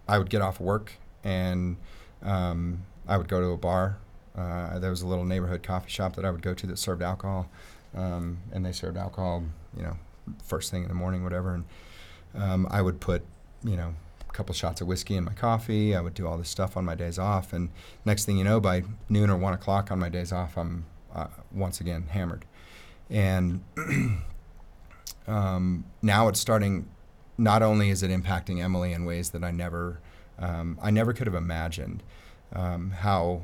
I 0.07 0.17
would 0.17 0.29
get 0.29 0.41
off 0.41 0.59
work 0.59 0.93
and 1.23 1.77
um, 2.23 2.85
I 3.07 3.17
would 3.17 3.27
go 3.27 3.39
to 3.39 3.47
a 3.47 3.57
bar. 3.57 3.97
Uh, 4.35 4.79
there 4.79 4.89
was 4.89 5.01
a 5.01 5.07
little 5.07 5.25
neighborhood 5.25 5.63
coffee 5.63 5.89
shop 5.89 6.15
that 6.15 6.25
I 6.25 6.31
would 6.31 6.41
go 6.41 6.53
to 6.53 6.67
that 6.67 6.77
served 6.77 7.01
alcohol, 7.01 7.49
um, 7.95 8.39
and 8.51 8.65
they 8.65 8.71
served 8.71 8.97
alcohol, 8.97 9.43
you 9.75 9.83
know, 9.83 9.97
first 10.43 10.71
thing 10.71 10.83
in 10.83 10.87
the 10.87 10.95
morning, 10.95 11.23
whatever. 11.23 11.55
And 11.55 11.65
um, 12.35 12.67
I 12.69 12.81
would 12.81 12.99
put, 12.99 13.23
you 13.63 13.75
know, 13.75 13.95
a 14.27 14.31
couple 14.31 14.53
shots 14.55 14.81
of 14.81 14.87
whiskey 14.87 15.15
in 15.15 15.25
my 15.25 15.33
coffee. 15.33 15.95
I 15.95 16.01
would 16.01 16.13
do 16.13 16.27
all 16.27 16.37
this 16.37 16.49
stuff 16.49 16.77
on 16.77 16.85
my 16.85 16.95
days 16.95 17.19
off, 17.19 17.51
and 17.51 17.69
next 18.05 18.25
thing 18.25 18.37
you 18.37 18.43
know, 18.43 18.59
by 18.59 18.83
noon 19.09 19.29
or 19.29 19.37
one 19.37 19.53
o'clock 19.53 19.91
on 19.91 19.99
my 19.99 20.09
days 20.09 20.31
off, 20.31 20.57
I'm 20.57 20.85
uh, 21.13 21.27
once 21.51 21.81
again 21.81 22.07
hammered. 22.09 22.45
And 23.09 23.63
um, 25.29 25.85
now 26.01 26.27
it's 26.27 26.39
starting. 26.39 26.87
Not 27.37 27.61
only 27.61 27.89
is 27.89 28.03
it 28.03 28.11
impacting 28.11 28.61
Emily 28.61 28.91
in 28.91 29.05
ways 29.05 29.29
that 29.29 29.43
I 29.43 29.51
never, 29.51 30.01
um, 30.37 30.77
I 30.81 30.91
never 30.91 31.13
could 31.13 31.27
have 31.27 31.35
imagined 31.35 32.03
um, 32.53 32.91
how 32.91 33.43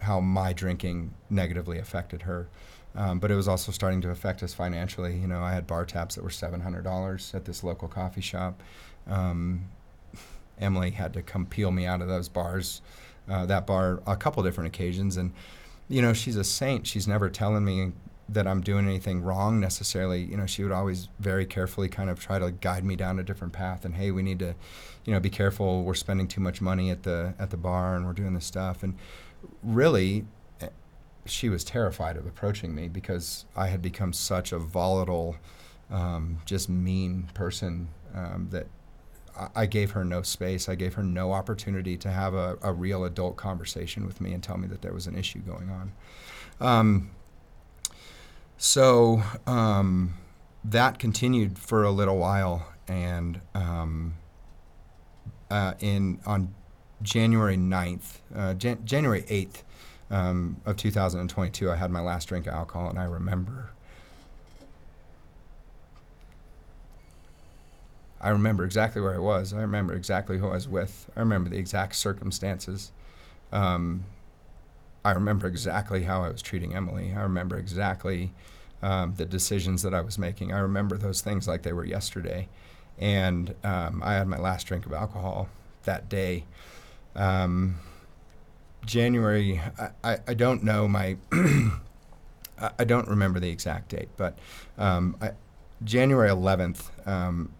how 0.00 0.18
my 0.18 0.52
drinking 0.52 1.14
negatively 1.30 1.78
affected 1.78 2.22
her. 2.22 2.48
Um, 2.94 3.20
but 3.20 3.30
it 3.30 3.36
was 3.36 3.46
also 3.46 3.72
starting 3.72 4.00
to 4.02 4.10
affect 4.10 4.42
us 4.42 4.52
financially. 4.52 5.16
You 5.16 5.26
know, 5.26 5.40
I 5.40 5.52
had 5.52 5.66
bar 5.66 5.86
tabs 5.86 6.16
that 6.16 6.24
were 6.24 6.30
seven 6.30 6.60
hundred 6.60 6.84
dollars 6.84 7.32
at 7.34 7.44
this 7.44 7.62
local 7.62 7.88
coffee 7.88 8.20
shop. 8.20 8.62
Um, 9.06 9.68
Emily 10.60 10.90
had 10.90 11.12
to 11.14 11.22
come 11.22 11.46
peel 11.46 11.70
me 11.70 11.86
out 11.86 12.02
of 12.02 12.08
those 12.08 12.28
bars, 12.28 12.82
uh, 13.28 13.46
that 13.46 13.66
bar, 13.66 14.02
a 14.06 14.16
couple 14.16 14.42
different 14.42 14.68
occasions, 14.68 15.16
and 15.16 15.32
you 15.88 16.02
know, 16.02 16.12
she's 16.12 16.36
a 16.36 16.44
saint. 16.44 16.86
She's 16.86 17.06
never 17.06 17.28
telling 17.28 17.64
me 17.64 17.92
that 18.28 18.46
I'm 18.46 18.60
doing 18.60 18.86
anything 18.86 19.22
wrong 19.22 19.60
necessarily. 19.60 20.22
You 20.22 20.36
know, 20.36 20.46
she 20.46 20.62
would 20.62 20.72
always 20.72 21.08
very 21.18 21.44
carefully 21.44 21.88
kind 21.88 22.08
of 22.08 22.20
try 22.20 22.38
to 22.38 22.50
guide 22.50 22.84
me 22.84 22.96
down 22.96 23.18
a 23.18 23.22
different 23.22 23.52
path. 23.52 23.84
And 23.84 23.94
hey, 23.94 24.10
we 24.10 24.22
need 24.22 24.38
to, 24.38 24.54
you 25.04 25.12
know, 25.12 25.20
be 25.20 25.30
careful. 25.30 25.82
We're 25.82 25.94
spending 25.94 26.28
too 26.28 26.40
much 26.40 26.60
money 26.60 26.90
at 26.90 27.02
the 27.02 27.34
at 27.38 27.50
the 27.50 27.56
bar, 27.56 27.96
and 27.96 28.06
we're 28.06 28.12
doing 28.12 28.34
this 28.34 28.46
stuff. 28.46 28.82
And 28.82 28.96
really, 29.62 30.24
eh, 30.60 30.68
she 31.26 31.48
was 31.48 31.64
terrified 31.64 32.16
of 32.16 32.26
approaching 32.26 32.74
me 32.74 32.88
because 32.88 33.44
I 33.56 33.66
had 33.68 33.82
become 33.82 34.12
such 34.12 34.52
a 34.52 34.58
volatile, 34.58 35.36
um, 35.90 36.38
just 36.44 36.68
mean 36.68 37.28
person 37.34 37.88
um, 38.14 38.48
that 38.50 38.66
I, 39.36 39.48
I 39.54 39.66
gave 39.66 39.92
her 39.92 40.04
no 40.04 40.22
space. 40.22 40.68
I 40.68 40.74
gave 40.74 40.94
her 40.94 41.02
no 41.02 41.32
opportunity 41.32 41.96
to 41.98 42.10
have 42.10 42.34
a, 42.34 42.56
a 42.62 42.72
real 42.72 43.04
adult 43.04 43.36
conversation 43.36 44.06
with 44.06 44.20
me 44.20 44.32
and 44.32 44.42
tell 44.42 44.56
me 44.56 44.68
that 44.68 44.82
there 44.82 44.92
was 44.92 45.06
an 45.06 45.16
issue 45.16 45.40
going 45.40 45.70
on. 45.70 45.92
Um, 46.60 47.10
so 48.62 49.20
um, 49.44 50.14
that 50.62 51.00
continued 51.00 51.58
for 51.58 51.82
a 51.82 51.90
little 51.90 52.16
while, 52.16 52.64
and 52.86 53.40
um, 53.56 54.14
uh, 55.50 55.74
in 55.80 56.20
on 56.24 56.54
January 57.02 57.56
9th, 57.56 58.18
uh, 58.32 58.54
Jan- 58.54 58.84
January 58.84 59.22
8th 59.22 59.62
um, 60.12 60.58
of 60.64 60.76
2022, 60.76 61.72
I 61.72 61.74
had 61.74 61.90
my 61.90 62.00
last 62.00 62.28
drink 62.28 62.46
of 62.46 62.54
alcohol, 62.54 62.88
and 62.88 63.00
I 63.00 63.04
remember. 63.04 63.72
I 68.20 68.28
remember 68.28 68.64
exactly 68.64 69.02
where 69.02 69.16
I 69.16 69.18
was. 69.18 69.52
I 69.52 69.60
remember 69.60 69.92
exactly 69.92 70.38
who 70.38 70.46
I 70.46 70.52
was 70.52 70.68
with. 70.68 71.10
I 71.16 71.18
remember 71.18 71.50
the 71.50 71.58
exact 71.58 71.96
circumstances. 71.96 72.92
Um, 73.50 74.04
I 75.04 75.12
remember 75.12 75.46
exactly 75.46 76.04
how 76.04 76.22
I 76.22 76.30
was 76.30 76.42
treating 76.42 76.74
Emily. 76.74 77.12
I 77.16 77.22
remember 77.22 77.58
exactly 77.58 78.32
um, 78.82 79.14
the 79.16 79.24
decisions 79.24 79.82
that 79.82 79.94
I 79.94 80.00
was 80.00 80.18
making. 80.18 80.52
I 80.52 80.58
remember 80.58 80.96
those 80.96 81.20
things 81.20 81.48
like 81.48 81.62
they 81.62 81.72
were 81.72 81.84
yesterday. 81.84 82.48
And 82.98 83.54
um, 83.64 84.02
I 84.04 84.14
had 84.14 84.28
my 84.28 84.38
last 84.38 84.66
drink 84.66 84.86
of 84.86 84.92
alcohol 84.92 85.48
that 85.84 86.08
day. 86.08 86.44
Um, 87.16 87.76
January, 88.84 89.60
I, 89.78 89.90
I, 90.04 90.18
I, 90.28 90.34
don't 90.34 90.62
know 90.62 90.88
my, 90.88 91.16
I 92.58 92.84
don't 92.84 93.08
remember 93.08 93.38
the 93.38 93.50
exact 93.50 93.90
date, 93.90 94.08
but 94.16 94.38
um, 94.78 95.16
I, 95.20 95.32
January 95.84 96.30
11th, 96.30 97.06
um, 97.06 97.52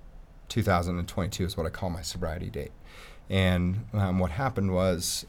2022 0.49 1.45
is 1.45 1.57
what 1.57 1.67
I 1.67 1.71
call 1.71 1.91
my 1.91 2.03
sobriety 2.03 2.51
date. 2.51 2.73
And 3.31 3.87
um, 3.93 4.19
what 4.19 4.33
happened 4.33 4.75
was 4.75 5.27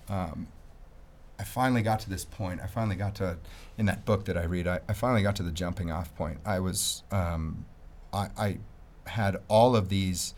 I 1.39 1.43
finally 1.43 1.81
got 1.81 1.99
to 2.01 2.09
this 2.09 2.25
point. 2.25 2.61
I 2.61 2.67
finally 2.67 2.95
got 2.95 3.15
to, 3.15 3.37
in 3.77 3.85
that 3.87 4.05
book 4.05 4.25
that 4.25 4.37
I 4.37 4.43
read, 4.43 4.67
I, 4.67 4.79
I 4.87 4.93
finally 4.93 5.23
got 5.23 5.35
to 5.37 5.43
the 5.43 5.51
jumping 5.51 5.91
off 5.91 6.15
point. 6.15 6.37
I 6.45 6.59
was, 6.59 7.03
um, 7.11 7.65
I, 8.11 8.29
I, 8.37 8.57
had 9.05 9.35
all 9.49 9.75
of 9.75 9.89
these 9.89 10.33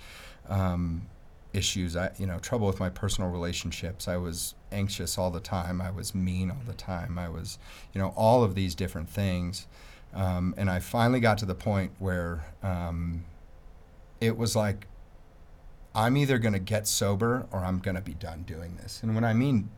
um, 0.50 1.08
issues. 1.54 1.96
I, 1.96 2.12
you 2.18 2.26
know, 2.26 2.39
trouble 2.39 2.66
with 2.66 2.80
my 2.80 2.89
personal 2.89 3.30
relationships. 3.30 4.08
I 4.08 4.18
was 4.18 4.56
anxious 4.72 5.20
all 5.20 5.30
the 5.30 5.39
time. 5.39 5.82
I 5.82 5.91
was 5.91 6.16
mean 6.16 6.50
all 6.50 6.64
the 6.66 6.74
time. 6.74 7.20
I 7.20 7.30
was, 7.30 7.60
you 7.93 8.02
know, 8.02 8.12
all 8.16 8.43
of 8.43 8.56
these 8.56 8.74
different 8.74 9.10
things. 9.10 9.68
Um, 10.16 10.56
and 10.58 10.70
I 10.70 10.80
finally 10.80 11.20
got 11.20 11.38
to 11.39 11.46
the 11.46 11.56
point 11.56 11.91
where 12.00 12.46
um, 12.64 13.26
it 14.20 14.38
was 14.38 14.56
like, 14.56 14.88
I'm 15.93 16.18
either 16.18 16.38
going 16.39 16.54
to 16.54 16.60
get 16.60 16.88
sober 16.88 17.46
or 17.52 17.60
I'm 17.60 17.80
going 17.80 17.96
to 17.96 18.02
be 18.02 18.14
done 18.14 18.43
doing 18.43 18.78
this. 18.78 19.02
And 19.04 19.14
when 19.16 19.24
I 19.24 19.34
mean 19.34 19.70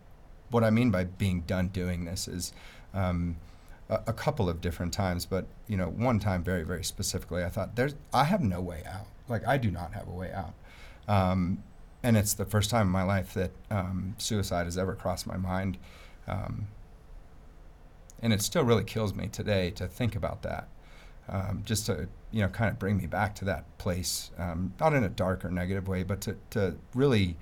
what 0.49 0.63
I 0.63 0.69
mean 0.69 0.91
by 0.91 1.03
being 1.05 1.41
done 1.41 1.67
doing 1.69 2.05
this 2.05 2.27
is 2.27 2.53
um, 2.93 3.37
a, 3.89 4.01
a, 4.07 4.13
couple 4.13 4.49
of 4.49 4.61
different 4.61 4.93
times, 4.93 5.25
but 5.25 5.45
you 5.67 5.77
know, 5.77 5.87
one 5.89 6.19
time 6.19 6.43
very, 6.43 6.63
very 6.63 6.83
specifically, 6.83 7.43
I 7.43 7.49
thought 7.49 7.75
there's 7.75 7.95
I 8.13 8.25
have 8.25 8.41
no 8.41 8.61
way 8.61 8.83
out. 8.85 9.07
Like 9.27 9.45
I 9.47 9.57
do 9.57 9.71
not 9.71 9.93
have 9.93 10.07
a 10.07 10.11
way 10.11 10.31
out, 10.31 10.53
um, 11.07 11.63
and 12.01 12.15
it's 12.15 12.33
the 12.33 12.45
first 12.45 12.69
time 12.69 12.87
in 12.87 12.91
my 12.91 13.03
life 13.03 13.33
that 13.33 13.51
um, 13.69 14.15
suicide 14.17 14.65
has 14.65 14.77
ever 14.77 14.95
crossed 14.95 15.27
my 15.27 15.37
mind, 15.37 15.77
um, 16.27 16.67
and 18.21 18.31
it 18.31 18.41
still 18.41 18.63
really 18.63 18.85
kills 18.85 19.13
me 19.13 19.27
today 19.27 19.69
to 19.71 19.87
think 19.87 20.15
about 20.15 20.43
that. 20.43 20.67
Um, 21.29 21.63
just 21.65 21.85
to 21.87 22.07
you 22.31 22.41
know, 22.41 22.49
kind 22.49 22.69
of 22.69 22.79
bring 22.79 22.97
me 22.97 23.05
back 23.05 23.35
to 23.35 23.45
that 23.45 23.65
place, 23.77 24.31
um, 24.37 24.73
not 24.79 24.93
in 24.93 25.03
a 25.03 25.09
dark 25.09 25.45
or 25.45 25.49
negative 25.49 25.87
way, 25.87 26.03
but 26.03 26.21
to 26.21 26.35
to 26.51 26.75
really 26.93 27.37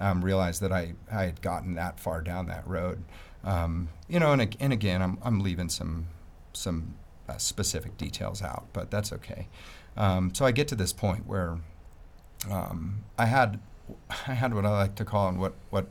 um, 0.00 0.24
realized 0.24 0.60
that 0.62 0.72
I, 0.72 0.94
I 1.10 1.24
had 1.24 1.40
gotten 1.42 1.74
that 1.74 1.98
far 1.98 2.20
down 2.20 2.46
that 2.46 2.66
road. 2.66 3.02
Um, 3.44 3.88
you 4.08 4.18
know, 4.18 4.32
and, 4.32 4.56
and 4.58 4.72
again, 4.72 5.02
I'm, 5.02 5.18
I'm 5.22 5.40
leaving 5.40 5.68
some, 5.68 6.08
some 6.52 6.94
uh, 7.28 7.36
specific 7.36 7.96
details 7.96 8.42
out, 8.42 8.66
but 8.72 8.90
that's 8.90 9.12
okay. 9.12 9.48
Um, 9.96 10.34
so 10.34 10.44
I 10.44 10.52
get 10.52 10.68
to 10.68 10.74
this 10.74 10.92
point 10.92 11.26
where 11.26 11.58
um, 12.50 13.04
I 13.18 13.26
had 13.26 13.60
I 14.28 14.34
had 14.34 14.54
what 14.54 14.66
I 14.66 14.70
like 14.70 14.94
to 14.96 15.04
call 15.04 15.28
and 15.28 15.38
what, 15.38 15.54
what 15.70 15.86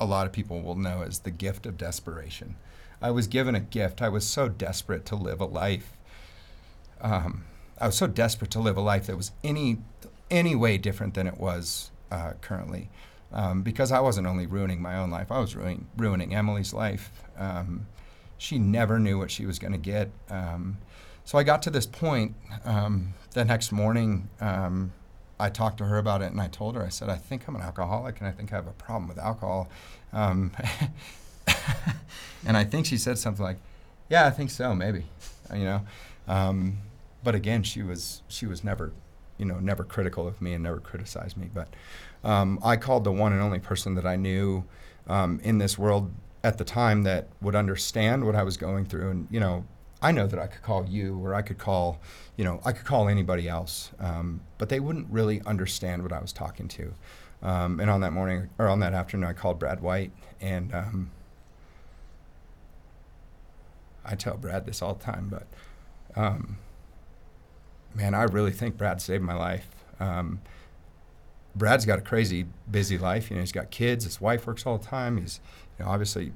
a 0.00 0.06
lot 0.06 0.26
of 0.26 0.32
people 0.32 0.60
will 0.62 0.74
know 0.76 1.02
as 1.02 1.20
the 1.20 1.30
gift 1.30 1.66
of 1.66 1.76
desperation. 1.76 2.56
I 3.00 3.10
was 3.10 3.26
given 3.26 3.54
a 3.54 3.60
gift. 3.60 4.00
I 4.00 4.08
was 4.08 4.26
so 4.26 4.48
desperate 4.48 5.04
to 5.06 5.16
live 5.16 5.40
a 5.40 5.44
life. 5.44 5.96
Um, 7.00 7.44
I 7.78 7.86
was 7.86 7.96
so 7.96 8.06
desperate 8.06 8.50
to 8.52 8.60
live 8.60 8.76
a 8.76 8.80
life 8.80 9.06
that 9.06 9.16
was 9.16 9.32
any 9.42 9.78
any 10.30 10.54
way 10.54 10.78
different 10.78 11.14
than 11.14 11.26
it 11.26 11.38
was 11.38 11.90
uh, 12.10 12.32
currently 12.40 12.88
um, 13.34 13.62
because 13.62 13.90
I 13.92 14.00
wasn't 14.00 14.26
only 14.26 14.46
ruining 14.46 14.80
my 14.80 14.96
own 14.96 15.10
life, 15.10 15.30
I 15.30 15.40
was 15.40 15.54
ruining, 15.54 15.88
ruining 15.96 16.34
Emily's 16.34 16.72
life. 16.72 17.10
Um, 17.36 17.86
she 18.38 18.58
never 18.58 18.98
knew 18.98 19.18
what 19.18 19.30
she 19.30 19.44
was 19.44 19.58
going 19.58 19.72
to 19.72 19.78
get. 19.78 20.10
Um, 20.30 20.78
so 21.24 21.36
I 21.36 21.42
got 21.42 21.60
to 21.62 21.70
this 21.70 21.86
point 21.86 22.34
um, 22.64 23.14
the 23.32 23.44
next 23.44 23.72
morning. 23.72 24.28
Um, 24.40 24.92
I 25.38 25.50
talked 25.50 25.78
to 25.78 25.84
her 25.86 25.98
about 25.98 26.22
it 26.22 26.30
and 26.30 26.40
I 26.40 26.46
told 26.46 26.76
her, 26.76 26.84
I 26.84 26.90
said, 26.90 27.08
I 27.08 27.16
think 27.16 27.48
I'm 27.48 27.56
an 27.56 27.62
alcoholic 27.62 28.20
and 28.20 28.28
I 28.28 28.30
think 28.30 28.52
I 28.52 28.56
have 28.56 28.68
a 28.68 28.72
problem 28.72 29.08
with 29.08 29.18
alcohol. 29.18 29.68
Um, 30.12 30.52
and 32.46 32.56
I 32.56 32.62
think 32.62 32.86
she 32.86 32.96
said 32.96 33.18
something 33.18 33.44
like, 33.44 33.58
Yeah, 34.08 34.26
I 34.26 34.30
think 34.30 34.50
so, 34.50 34.74
maybe. 34.74 35.06
You 35.52 35.64
know? 35.64 35.80
but 37.24 37.34
again, 37.34 37.62
she 37.62 37.82
was, 37.82 38.22
she 38.28 38.46
was 38.46 38.62
never 38.62 38.92
you 39.38 39.44
know, 39.44 39.58
never 39.58 39.84
critical 39.84 40.26
of 40.26 40.40
me 40.40 40.52
and 40.52 40.62
never 40.62 40.78
criticized 40.78 41.36
me. 41.36 41.50
But 41.52 41.68
um, 42.22 42.58
I 42.62 42.76
called 42.76 43.04
the 43.04 43.12
one 43.12 43.32
and 43.32 43.42
only 43.42 43.58
person 43.58 43.94
that 43.96 44.06
I 44.06 44.16
knew 44.16 44.64
um, 45.06 45.40
in 45.42 45.58
this 45.58 45.78
world 45.78 46.12
at 46.42 46.58
the 46.58 46.64
time 46.64 47.02
that 47.04 47.28
would 47.40 47.54
understand 47.54 48.24
what 48.24 48.34
I 48.34 48.42
was 48.42 48.56
going 48.56 48.84
through. 48.84 49.10
And, 49.10 49.28
you 49.30 49.40
know, 49.40 49.64
I 50.02 50.12
know 50.12 50.26
that 50.26 50.38
I 50.38 50.46
could 50.46 50.62
call 50.62 50.86
you 50.86 51.18
or 51.24 51.34
I 51.34 51.42
could 51.42 51.58
call, 51.58 51.98
you 52.36 52.44
know, 52.44 52.60
I 52.64 52.72
could 52.72 52.84
call 52.84 53.08
anybody 53.08 53.48
else, 53.48 53.90
um, 53.98 54.42
but 54.58 54.68
they 54.68 54.78
wouldn't 54.78 55.08
really 55.10 55.40
understand 55.46 56.02
what 56.02 56.12
I 56.12 56.20
was 56.20 56.32
talking 56.32 56.68
to. 56.68 56.92
Um, 57.42 57.80
and 57.80 57.90
on 57.90 58.00
that 58.02 58.12
morning 58.12 58.50
or 58.58 58.68
on 58.68 58.80
that 58.80 58.92
afternoon, 58.92 59.28
I 59.28 59.32
called 59.32 59.58
Brad 59.58 59.80
White 59.80 60.12
and 60.40 60.74
um, 60.74 61.10
I 64.04 64.14
tell 64.14 64.36
Brad 64.36 64.66
this 64.66 64.82
all 64.82 64.94
the 64.94 65.04
time, 65.04 65.28
but 65.30 65.46
um, 66.16 66.58
man, 67.94 68.14
I 68.14 68.24
really 68.24 68.52
think 68.52 68.76
Brad 68.76 69.00
saved 69.00 69.22
my 69.22 69.34
life. 69.34 69.68
Um, 70.00 70.40
Brad's 71.56 71.86
got 71.86 71.98
a 71.98 72.02
crazy 72.02 72.46
busy 72.70 72.98
life. 72.98 73.30
You 73.30 73.36
know, 73.36 73.42
he's 73.42 73.52
got 73.52 73.70
kids. 73.70 74.04
His 74.04 74.20
wife 74.20 74.46
works 74.46 74.66
all 74.66 74.78
the 74.78 74.86
time. 74.86 75.18
He's 75.18 75.40
you 75.78 75.84
know, 75.84 75.90
obviously 75.90 76.32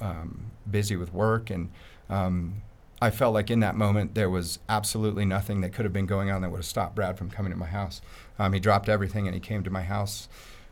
um, 0.00 0.50
busy 0.70 0.96
with 0.96 1.12
work, 1.12 1.50
and 1.50 1.70
um, 2.08 2.62
I 3.02 3.10
felt 3.10 3.34
like 3.34 3.50
in 3.50 3.60
that 3.60 3.74
moment 3.74 4.14
there 4.14 4.30
was 4.30 4.60
absolutely 4.68 5.24
nothing 5.24 5.60
that 5.60 5.72
could 5.72 5.84
have 5.84 5.92
been 5.92 6.06
going 6.06 6.30
on 6.30 6.40
that 6.42 6.50
would 6.50 6.58
have 6.58 6.66
stopped 6.66 6.94
Brad 6.94 7.18
from 7.18 7.30
coming 7.30 7.52
to 7.52 7.58
my 7.58 7.66
house. 7.66 8.00
Um, 8.38 8.52
he 8.52 8.60
dropped 8.60 8.88
everything 8.88 9.26
and 9.26 9.34
he 9.34 9.40
came 9.40 9.64
to 9.64 9.70
my 9.70 9.82
house. 9.82 10.28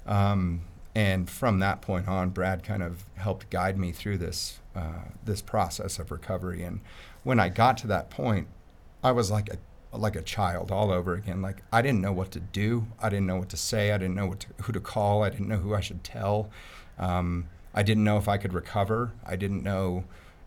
Um, 0.06 0.62
and 0.94 1.28
from 1.28 1.58
that 1.58 1.82
point 1.82 2.08
on, 2.08 2.30
Brad 2.30 2.62
kind 2.62 2.82
of 2.82 3.04
helped 3.16 3.50
guide 3.50 3.78
me 3.78 3.92
through 3.92 4.18
this 4.18 4.60
uh, 4.74 5.06
this 5.24 5.42
process 5.42 5.98
of 5.98 6.10
recovery. 6.10 6.62
And 6.62 6.80
when 7.24 7.40
I 7.40 7.48
got 7.48 7.76
to 7.78 7.88
that 7.88 8.10
point, 8.10 8.46
I 9.02 9.10
was 9.10 9.30
like 9.30 9.52
a 9.52 9.58
like 9.92 10.16
a 10.16 10.22
child 10.22 10.70
all 10.70 10.90
over 10.90 11.14
again. 11.14 11.42
Like 11.42 11.62
I 11.72 11.82
didn't 11.82 12.00
know 12.00 12.12
what 12.12 12.30
to 12.32 12.40
do. 12.40 12.86
I 13.00 13.08
didn't 13.08 13.26
know 13.26 13.36
what 13.36 13.48
to 13.50 13.56
say. 13.56 13.92
I 13.92 13.98
didn't 13.98 14.14
know 14.14 14.34
to, 14.34 14.46
who 14.62 14.72
to 14.72 14.80
call. 14.80 15.22
I 15.22 15.30
didn't 15.30 15.48
know 15.48 15.58
who 15.58 15.74
I 15.74 15.80
should 15.80 16.04
tell. 16.04 16.50
Um, 16.98 17.48
I 17.74 17.82
didn't 17.82 18.04
know 18.04 18.16
if 18.16 18.28
I 18.28 18.36
could 18.36 18.52
recover. 18.52 19.12
I 19.24 19.36
didn't 19.36 19.62
know 19.62 20.04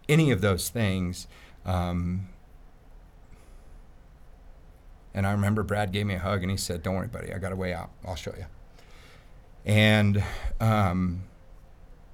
any 0.08 0.32
of 0.32 0.42
those 0.42 0.70
things. 0.70 1.28
Um, 1.66 2.30
and 5.14 5.28
I 5.28 5.32
remember 5.32 5.64
Brad 5.64 5.92
gave 5.92 6.06
me 6.06 6.16
a 6.16 6.20
hug 6.20 6.42
and 6.42 6.52
he 6.52 6.58
said, 6.58 6.82
"Don't 6.82 6.96
worry, 6.96 7.08
buddy. 7.08 7.34
I 7.34 7.38
got 7.38 7.52
a 7.52 7.56
way 7.56 7.74
out. 7.74 7.92
I'll 8.06 8.16
show 8.16 8.34
you." 8.38 8.46
And 9.66 10.24
um, 10.60 11.24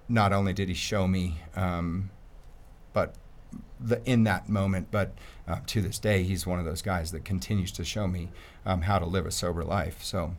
not 0.07 0.33
only 0.33 0.53
did 0.53 0.67
he 0.67 0.73
show 0.73 1.07
me, 1.07 1.39
um, 1.55 2.09
but 2.93 3.15
the, 3.79 4.01
in 4.05 4.23
that 4.25 4.49
moment, 4.49 4.87
but 4.91 5.13
uh, 5.47 5.59
to 5.67 5.81
this 5.81 5.99
day, 5.99 6.23
he's 6.23 6.45
one 6.45 6.59
of 6.59 6.65
those 6.65 6.81
guys 6.81 7.11
that 7.11 7.25
continues 7.25 7.71
to 7.73 7.83
show 7.83 8.07
me 8.07 8.29
um, 8.65 8.81
how 8.81 8.99
to 8.99 9.05
live 9.05 9.25
a 9.25 9.31
sober 9.31 9.63
life. 9.63 10.03
So, 10.03 10.35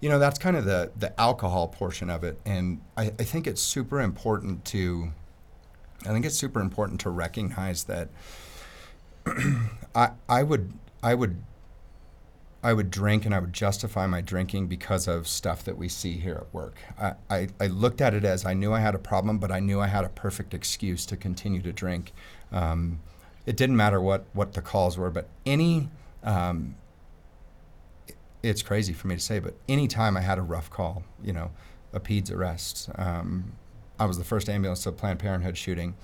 you 0.00 0.08
know, 0.08 0.18
that's 0.18 0.38
kind 0.38 0.56
of 0.56 0.64
the 0.64 0.90
the 0.96 1.18
alcohol 1.20 1.68
portion 1.68 2.10
of 2.10 2.24
it, 2.24 2.38
and 2.44 2.80
I, 2.96 3.06
I 3.18 3.24
think 3.24 3.46
it's 3.46 3.62
super 3.62 4.00
important 4.00 4.64
to, 4.66 5.12
I 6.04 6.08
think 6.08 6.26
it's 6.26 6.36
super 6.36 6.60
important 6.60 7.00
to 7.02 7.10
recognize 7.10 7.84
that. 7.84 8.08
I 9.94 10.10
I 10.28 10.42
would 10.42 10.72
I 11.02 11.14
would 11.14 11.42
I 12.64 12.72
would 12.72 12.90
drink 12.90 13.26
and 13.26 13.34
I 13.34 13.40
would 13.40 13.52
justify 13.52 14.06
my 14.06 14.22
drinking 14.22 14.68
because 14.68 15.06
of 15.06 15.28
stuff 15.28 15.62
that 15.64 15.76
we 15.76 15.86
see 15.90 16.12
here 16.12 16.36
at 16.36 16.54
work. 16.54 16.78
I, 16.98 17.12
I, 17.28 17.48
I, 17.60 17.66
looked 17.66 18.00
at 18.00 18.14
it 18.14 18.24
as 18.24 18.46
I 18.46 18.54
knew 18.54 18.72
I 18.72 18.80
had 18.80 18.94
a 18.94 18.98
problem, 18.98 19.38
but 19.38 19.52
I 19.52 19.60
knew 19.60 19.82
I 19.82 19.86
had 19.86 20.02
a 20.02 20.08
perfect 20.08 20.54
excuse 20.54 21.04
to 21.06 21.16
continue 21.18 21.60
to 21.60 21.72
drink. 21.74 22.12
Um, 22.50 23.00
it 23.44 23.58
didn't 23.58 23.76
matter 23.76 24.00
what, 24.00 24.24
what 24.32 24.54
the 24.54 24.62
calls 24.62 24.96
were, 24.96 25.10
but 25.10 25.28
any, 25.44 25.90
um, 26.22 26.76
it's 28.42 28.62
crazy 28.62 28.94
for 28.94 29.08
me 29.08 29.16
to 29.16 29.20
say, 29.20 29.40
but 29.40 29.54
any 29.68 29.86
time 29.86 30.16
I 30.16 30.22
had 30.22 30.38
a 30.38 30.42
rough 30.42 30.70
call, 30.70 31.04
you 31.22 31.34
know, 31.34 31.50
a 31.92 32.00
PEDS 32.00 32.32
arrest, 32.32 32.88
um, 32.94 33.52
I 34.00 34.06
was 34.06 34.16
the 34.16 34.24
first 34.24 34.48
ambulance 34.48 34.84
to 34.84 34.88
a 34.88 34.92
Planned 34.92 35.18
Parenthood 35.18 35.58
shooting. 35.58 35.96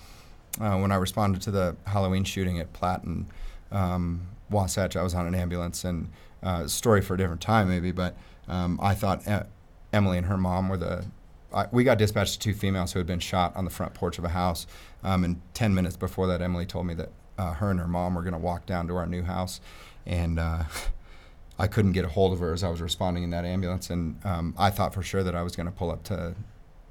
Uh, 0.60 0.76
when 0.76 0.92
I 0.92 0.96
responded 0.96 1.40
to 1.42 1.50
the 1.50 1.76
Halloween 1.86 2.24
shooting 2.24 2.60
at 2.60 2.72
Platte 2.74 3.04
and 3.04 3.26
um, 3.72 4.26
Wasatch, 4.50 4.96
I 4.96 5.02
was 5.02 5.14
on 5.14 5.26
an 5.26 5.34
ambulance 5.34 5.84
and 5.84 6.10
uh, 6.42 6.66
story 6.66 7.00
for 7.00 7.14
a 7.14 7.18
different 7.18 7.40
time, 7.40 7.68
maybe. 7.68 7.92
But 7.92 8.16
um, 8.48 8.78
I 8.82 8.94
thought 8.94 9.26
e- 9.28 9.46
Emily 9.92 10.18
and 10.18 10.26
her 10.26 10.36
mom 10.36 10.68
were 10.68 10.76
the. 10.76 11.06
I, 11.52 11.66
we 11.72 11.82
got 11.82 11.98
dispatched 11.98 12.34
to 12.34 12.38
two 12.38 12.54
females 12.54 12.92
who 12.92 13.00
had 13.00 13.06
been 13.06 13.18
shot 13.18 13.54
on 13.56 13.64
the 13.64 13.70
front 13.70 13.94
porch 13.94 14.18
of 14.18 14.24
a 14.24 14.28
house. 14.28 14.66
Um, 15.02 15.24
and 15.24 15.40
10 15.54 15.74
minutes 15.74 15.96
before 15.96 16.28
that, 16.28 16.40
Emily 16.40 16.64
told 16.64 16.86
me 16.86 16.94
that 16.94 17.10
uh, 17.38 17.54
her 17.54 17.70
and 17.70 17.80
her 17.80 17.88
mom 17.88 18.14
were 18.14 18.22
going 18.22 18.34
to 18.34 18.38
walk 18.38 18.66
down 18.66 18.86
to 18.86 18.96
our 18.96 19.06
new 19.06 19.22
house. 19.22 19.60
And 20.06 20.38
uh, 20.38 20.64
I 21.58 21.66
couldn't 21.66 21.92
get 21.92 22.04
a 22.04 22.08
hold 22.08 22.32
of 22.32 22.38
her 22.38 22.52
as 22.52 22.62
I 22.62 22.68
was 22.68 22.80
responding 22.80 23.24
in 23.24 23.30
that 23.30 23.44
ambulance. 23.44 23.90
And 23.90 24.24
um, 24.24 24.54
I 24.56 24.70
thought 24.70 24.94
for 24.94 25.02
sure 25.02 25.24
that 25.24 25.34
I 25.34 25.42
was 25.42 25.56
going 25.56 25.66
to 25.66 25.72
pull 25.72 25.90
up 25.90 26.04
to, 26.04 26.34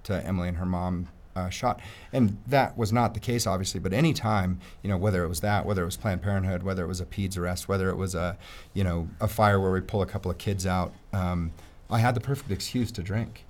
to 0.04 0.26
Emily 0.26 0.50
and 0.50 0.58
her 0.58 0.66
mom 0.66 1.08
uh, 1.40 1.50
shot. 1.50 1.80
And 2.12 2.38
that 2.48 2.78
was 2.78 2.92
not 2.92 3.14
the 3.14 3.20
case, 3.20 3.48
obviously. 3.48 3.80
But 3.80 3.94
any 3.94 4.14
time, 4.14 4.60
you 4.84 4.90
know, 4.90 4.98
whether 4.98 5.24
it 5.24 5.28
was 5.28 5.40
that, 5.42 5.66
whether 5.66 5.82
it 5.82 5.86
was 5.86 5.98
Planned 5.98 6.22
Parenthood, 6.22 6.64
whether 6.64 6.84
it 6.84 6.88
was 6.88 7.02
a 7.02 7.06
PEDS 7.06 7.38
arrest, 7.38 7.68
whether 7.68 7.90
it 7.90 7.96
was 7.96 8.16
a, 8.16 8.38
you 8.74 8.84
know, 8.84 9.08
a 9.20 9.28
fire 9.28 9.60
where 9.60 9.72
we 9.72 9.82
pull 9.82 10.02
a 10.02 10.06
couple 10.06 10.30
of 10.30 10.38
kids 10.38 10.66
out, 10.66 10.94
um, 11.14 11.52
I 11.90 12.00
had 12.00 12.16
the 12.16 12.22
perfect 12.22 12.52
excuse 12.52 12.92
to 12.94 13.04
drink. 13.04 13.46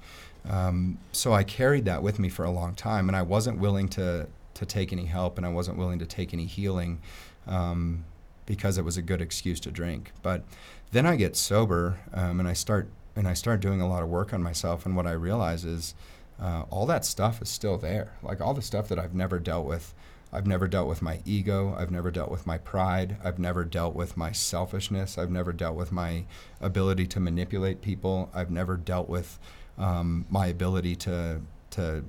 Um, 0.49 0.99
so 1.11 1.33
I 1.33 1.43
carried 1.43 1.85
that 1.85 2.01
with 2.01 2.19
me 2.19 2.29
for 2.29 2.45
a 2.45 2.51
long 2.51 2.73
time, 2.73 3.09
and 3.09 3.15
I 3.15 3.21
wasn't 3.21 3.59
willing 3.59 3.89
to 3.89 4.27
to 4.55 4.65
take 4.65 4.91
any 4.91 5.05
help, 5.05 5.37
and 5.37 5.45
I 5.45 5.49
wasn't 5.49 5.77
willing 5.77 5.99
to 5.99 6.05
take 6.05 6.33
any 6.33 6.45
healing. 6.45 6.99
Um, 7.47 8.03
because 8.49 8.79
it 8.79 8.83
was 8.83 8.97
a 8.97 9.01
good 9.03 9.21
excuse 9.21 9.59
to 9.59 9.69
drink. 9.69 10.11
But 10.23 10.43
then 10.91 11.05
I 11.05 11.17
get 11.17 11.35
sober 11.35 11.99
um, 12.11 12.39
and 12.39 12.49
I 12.49 12.53
start 12.53 12.89
and 13.15 13.27
I 13.27 13.35
start 13.35 13.59
doing 13.59 13.79
a 13.79 13.87
lot 13.87 14.01
of 14.01 14.09
work 14.09 14.33
on 14.33 14.41
myself. 14.41 14.87
And 14.87 14.95
what 14.95 15.05
I 15.05 15.11
realize 15.11 15.65
is 15.65 15.93
uh, 16.41 16.63
all 16.69 16.85
that 16.85 17.05
stuff 17.05 17.41
is 17.41 17.49
still 17.49 17.77
there. 17.77 18.13
Like 18.23 18.41
all 18.41 18.53
the 18.53 18.61
stuff 18.61 18.87
that 18.89 18.99
I've 18.99 19.13
never 19.13 19.39
dealt 19.39 19.65
with. 19.65 19.93
I've 20.31 20.45
never 20.45 20.67
dealt 20.67 20.87
with 20.87 21.01
my 21.01 21.21
ego. 21.25 21.75
I've 21.77 21.89
never 21.89 22.11
dealt 22.11 22.29
with 22.29 22.45
my 22.45 22.59
pride. 22.59 23.17
I've 23.23 23.39
never 23.39 23.65
dealt 23.65 23.95
with 23.95 24.15
my 24.15 24.31
selfishness. 24.31 25.17
I've 25.17 25.31
never 25.31 25.51
dealt 25.51 25.75
with 25.75 25.91
my 25.91 26.25
ability 26.61 27.07
to 27.07 27.19
manipulate 27.19 27.81
people. 27.81 28.29
I've 28.33 28.51
never 28.51 28.77
dealt 28.77 29.09
with 29.09 29.39
um, 29.77 30.25
my 30.29 30.47
ability 30.47 30.95
to 30.97 31.41
to 31.71 32.03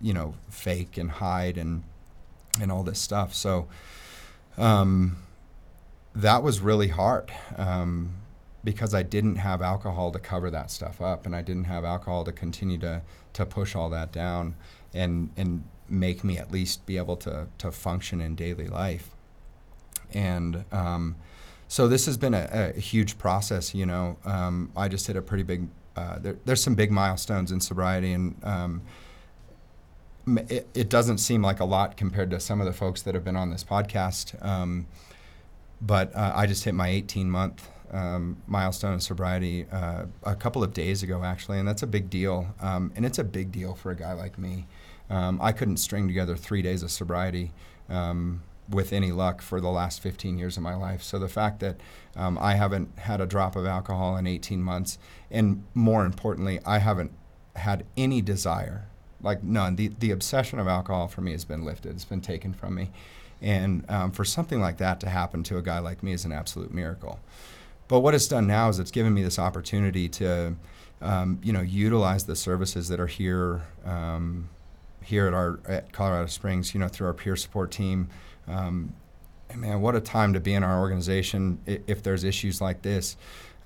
you 0.00 0.14
know 0.14 0.34
fake 0.48 0.96
and 0.96 1.10
hide 1.10 1.58
and 1.58 1.82
and 2.60 2.72
all 2.72 2.82
this 2.82 3.00
stuff. 3.00 3.34
So 3.34 3.68
um, 4.56 5.18
that 6.14 6.42
was 6.42 6.60
really 6.60 6.88
hard. 6.88 7.30
Um, 7.56 8.14
because 8.62 8.94
I 8.94 9.02
didn't 9.02 9.36
have 9.36 9.60
alcohol 9.60 10.10
to 10.12 10.18
cover 10.18 10.50
that 10.50 10.70
stuff 10.70 11.02
up, 11.02 11.26
and 11.26 11.36
I 11.36 11.42
didn't 11.42 11.64
have 11.64 11.84
alcohol 11.84 12.24
to 12.24 12.32
continue 12.32 12.78
to 12.78 13.02
to 13.34 13.44
push 13.44 13.76
all 13.76 13.90
that 13.90 14.12
down 14.12 14.54
and 14.92 15.30
and 15.36 15.64
make 15.88 16.24
me 16.24 16.38
at 16.38 16.50
least 16.50 16.86
be 16.86 16.96
able 16.96 17.16
to 17.16 17.46
to 17.58 17.70
function 17.70 18.20
in 18.20 18.34
daily 18.34 18.66
life. 18.66 19.10
And 20.12 20.64
um, 20.72 21.16
so 21.68 21.88
this 21.88 22.06
has 22.06 22.16
been 22.16 22.34
a, 22.34 22.72
a 22.76 22.80
huge 22.80 23.18
process. 23.18 23.74
You 23.74 23.86
know, 23.86 24.16
um, 24.24 24.70
I 24.76 24.88
just 24.88 25.06
hit 25.06 25.16
a 25.16 25.22
pretty 25.22 25.42
big. 25.42 25.68
Uh, 25.96 26.18
there, 26.18 26.36
there's 26.44 26.62
some 26.62 26.74
big 26.74 26.90
milestones 26.90 27.52
in 27.52 27.60
sobriety, 27.60 28.12
and 28.12 28.36
um, 28.44 28.82
it, 30.26 30.68
it, 30.74 30.88
doesn't 30.88 31.18
seem 31.18 31.40
like 31.40 31.60
a 31.60 31.64
lot 31.64 31.96
compared 31.96 32.30
to 32.30 32.40
some 32.40 32.60
of 32.60 32.66
the 32.66 32.72
folks 32.72 33.02
that 33.02 33.14
have 33.14 33.24
been 33.24 33.36
on 33.36 33.50
this 33.50 33.62
podcast. 33.62 34.44
Um, 34.44 34.86
but 35.80 36.14
uh, 36.16 36.32
I 36.34 36.46
just 36.46 36.64
hit 36.64 36.74
my 36.74 36.88
18 36.88 37.30
month 37.30 37.68
um, 37.94 38.36
milestone 38.46 38.94
in 38.94 39.00
sobriety 39.00 39.66
uh, 39.70 40.06
a 40.24 40.34
couple 40.34 40.64
of 40.64 40.74
days 40.74 41.02
ago, 41.02 41.22
actually, 41.22 41.58
and 41.58 41.66
that's 41.66 41.82
a 41.82 41.86
big 41.86 42.10
deal. 42.10 42.54
Um, 42.60 42.92
and 42.96 43.06
it's 43.06 43.18
a 43.18 43.24
big 43.24 43.52
deal 43.52 43.74
for 43.74 43.92
a 43.92 43.96
guy 43.96 44.12
like 44.12 44.36
me. 44.36 44.66
Um, 45.08 45.38
I 45.40 45.52
couldn't 45.52 45.76
string 45.76 46.08
together 46.08 46.36
three 46.36 46.60
days 46.60 46.82
of 46.82 46.90
sobriety 46.90 47.52
um, 47.88 48.42
with 48.68 48.92
any 48.92 49.12
luck 49.12 49.40
for 49.42 49.60
the 49.60 49.68
last 49.68 50.00
15 50.00 50.38
years 50.38 50.56
of 50.56 50.62
my 50.62 50.74
life. 50.74 51.02
So 51.02 51.18
the 51.18 51.28
fact 51.28 51.60
that 51.60 51.76
um, 52.16 52.36
I 52.40 52.54
haven't 52.56 52.98
had 52.98 53.20
a 53.20 53.26
drop 53.26 53.54
of 53.54 53.64
alcohol 53.64 54.16
in 54.16 54.26
18 54.26 54.60
months, 54.60 54.98
and 55.30 55.64
more 55.74 56.04
importantly, 56.04 56.58
I 56.66 56.78
haven't 56.78 57.12
had 57.54 57.84
any 57.96 58.20
desire, 58.20 58.86
like 59.22 59.44
none. 59.44 59.76
The, 59.76 59.92
the 60.00 60.10
obsession 60.10 60.58
of 60.58 60.66
alcohol 60.66 61.06
for 61.06 61.20
me 61.20 61.30
has 61.32 61.44
been 61.44 61.64
lifted, 61.64 61.92
it's 61.92 62.04
been 62.04 62.20
taken 62.20 62.52
from 62.52 62.74
me. 62.74 62.90
And 63.40 63.84
um, 63.90 64.10
for 64.10 64.24
something 64.24 64.60
like 64.60 64.78
that 64.78 65.00
to 65.00 65.08
happen 65.08 65.42
to 65.44 65.58
a 65.58 65.62
guy 65.62 65.78
like 65.78 66.02
me 66.02 66.12
is 66.12 66.24
an 66.24 66.32
absolute 66.32 66.72
miracle. 66.72 67.20
But 67.88 68.00
what 68.00 68.14
it's 68.14 68.28
done 68.28 68.46
now 68.46 68.68
is 68.68 68.78
it's 68.78 68.90
given 68.90 69.12
me 69.12 69.22
this 69.22 69.38
opportunity 69.38 70.08
to, 70.10 70.54
um, 71.02 71.38
you 71.42 71.52
know, 71.52 71.60
utilize 71.60 72.24
the 72.24 72.36
services 72.36 72.88
that 72.88 72.98
are 72.98 73.06
here, 73.06 73.62
um, 73.84 74.48
here 75.02 75.26
at 75.26 75.34
our 75.34 75.60
at 75.68 75.92
Colorado 75.92 76.26
Springs. 76.26 76.74
You 76.74 76.80
know, 76.80 76.88
through 76.88 77.08
our 77.08 77.14
peer 77.14 77.36
support 77.36 77.70
team. 77.70 78.08
Um, 78.48 78.94
man, 79.54 79.80
what 79.80 79.94
a 79.94 80.00
time 80.00 80.32
to 80.32 80.40
be 80.40 80.54
in 80.54 80.64
our 80.64 80.80
organization 80.80 81.58
if, 81.66 81.82
if 81.86 82.02
there's 82.02 82.24
issues 82.24 82.60
like 82.60 82.82
this, 82.82 83.16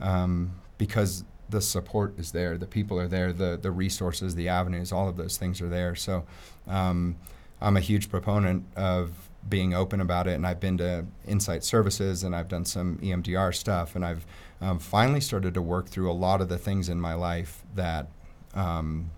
um, 0.01 0.53
because 0.77 1.25
the 1.51 1.61
support 1.61 2.19
is 2.19 2.33
there, 2.33 2.59
the 2.59 2.67
people 2.67 2.99
are 2.99 3.09
there, 3.09 3.33
the 3.33 3.59
the 3.61 3.71
resources, 3.71 4.35
the 4.35 4.49
avenues, 4.49 4.93
all 4.93 5.09
of 5.09 5.17
those 5.17 5.37
things 5.37 5.61
are 5.61 5.69
there. 5.69 5.95
So, 5.95 6.25
um, 6.67 7.17
I'm 7.61 7.77
a 7.77 7.81
huge 7.81 8.11
proponent 8.11 8.65
of 8.77 9.28
being 9.49 9.75
open 9.75 10.01
about 10.01 10.27
it. 10.27 10.33
And 10.35 10.47
I've 10.47 10.61
been 10.61 10.79
to 10.79 11.07
Insight 11.27 11.65
Services 11.65 12.23
and 12.23 12.35
I've 12.35 12.49
done 12.49 12.65
some 12.65 12.99
EMDR 12.99 13.55
stuff. 13.55 13.95
And 13.95 14.05
I've 14.05 14.27
um, 14.61 14.79
finally 14.79 15.21
started 15.21 15.55
to 15.55 15.63
work 15.63 15.89
through 15.89 16.11
a 16.11 16.13
lot 16.13 16.41
of 16.41 16.49
the 16.49 16.59
things 16.59 16.89
in 16.89 17.01
my 17.01 17.15
life 17.15 17.63
that, 17.75 18.09
um, 18.55 19.11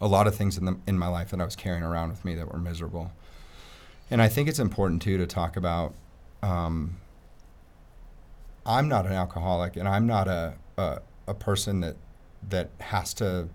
a 0.00 0.06
lot 0.06 0.26
of 0.26 0.34
things 0.34 0.58
in, 0.58 0.66
the, 0.66 0.76
in 0.86 0.98
my 0.98 1.08
life 1.08 1.30
that 1.30 1.40
I 1.40 1.44
was 1.44 1.56
carrying 1.56 1.82
around 1.82 2.10
with 2.10 2.24
me 2.24 2.34
that 2.34 2.52
were 2.52 2.58
miserable. 2.58 3.12
And 4.10 4.20
I 4.22 4.28
think 4.28 4.48
it's 4.48 4.58
important 4.58 5.02
too 5.02 5.16
to 5.18 5.26
talk 5.26 5.56
about. 5.56 5.94
Um, 6.42 6.98
I'm 8.64 8.88
not 8.88 9.06
an 9.06 9.12
alcoholic, 9.12 9.76
and 9.76 9.88
I'm 9.88 10.06
not 10.06 10.28
a, 10.28 10.54
a, 10.76 11.00
a 11.26 11.34
person 11.34 11.80
that 11.80 11.96
that 12.48 12.70
has 12.78 13.14
to 13.14 13.48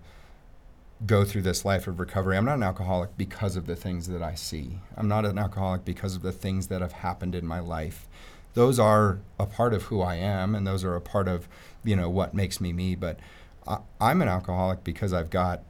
go 1.06 1.24
through 1.24 1.42
this 1.42 1.64
life 1.64 1.86
of 1.86 1.98
recovery. 1.98 2.36
I'm 2.36 2.44
not 2.44 2.56
an 2.56 2.62
alcoholic 2.62 3.16
because 3.16 3.56
of 3.56 3.66
the 3.66 3.76
things 3.76 4.08
that 4.08 4.22
I 4.22 4.34
see. 4.34 4.78
I'm 4.96 5.08
not 5.08 5.24
an 5.24 5.38
alcoholic 5.38 5.84
because 5.84 6.14
of 6.14 6.22
the 6.22 6.32
things 6.32 6.68
that 6.68 6.80
have 6.80 6.92
happened 6.92 7.34
in 7.34 7.46
my 7.46 7.60
life. 7.60 8.06
Those 8.54 8.78
are 8.78 9.18
a 9.38 9.46
part 9.46 9.72
of 9.74 9.84
who 9.84 10.00
I 10.00 10.16
am, 10.16 10.54
and 10.54 10.66
those 10.66 10.84
are 10.84 10.94
a 10.94 11.00
part 11.00 11.26
of, 11.26 11.48
you 11.84 11.96
know, 11.96 12.10
what 12.10 12.34
makes 12.34 12.60
me 12.60 12.72
me. 12.72 12.94
But 12.94 13.18
I, 13.66 14.10
am 14.10 14.22
an 14.22 14.28
alcoholic 14.28 14.84
because 14.84 15.12
I've 15.12 15.30
got, 15.30 15.62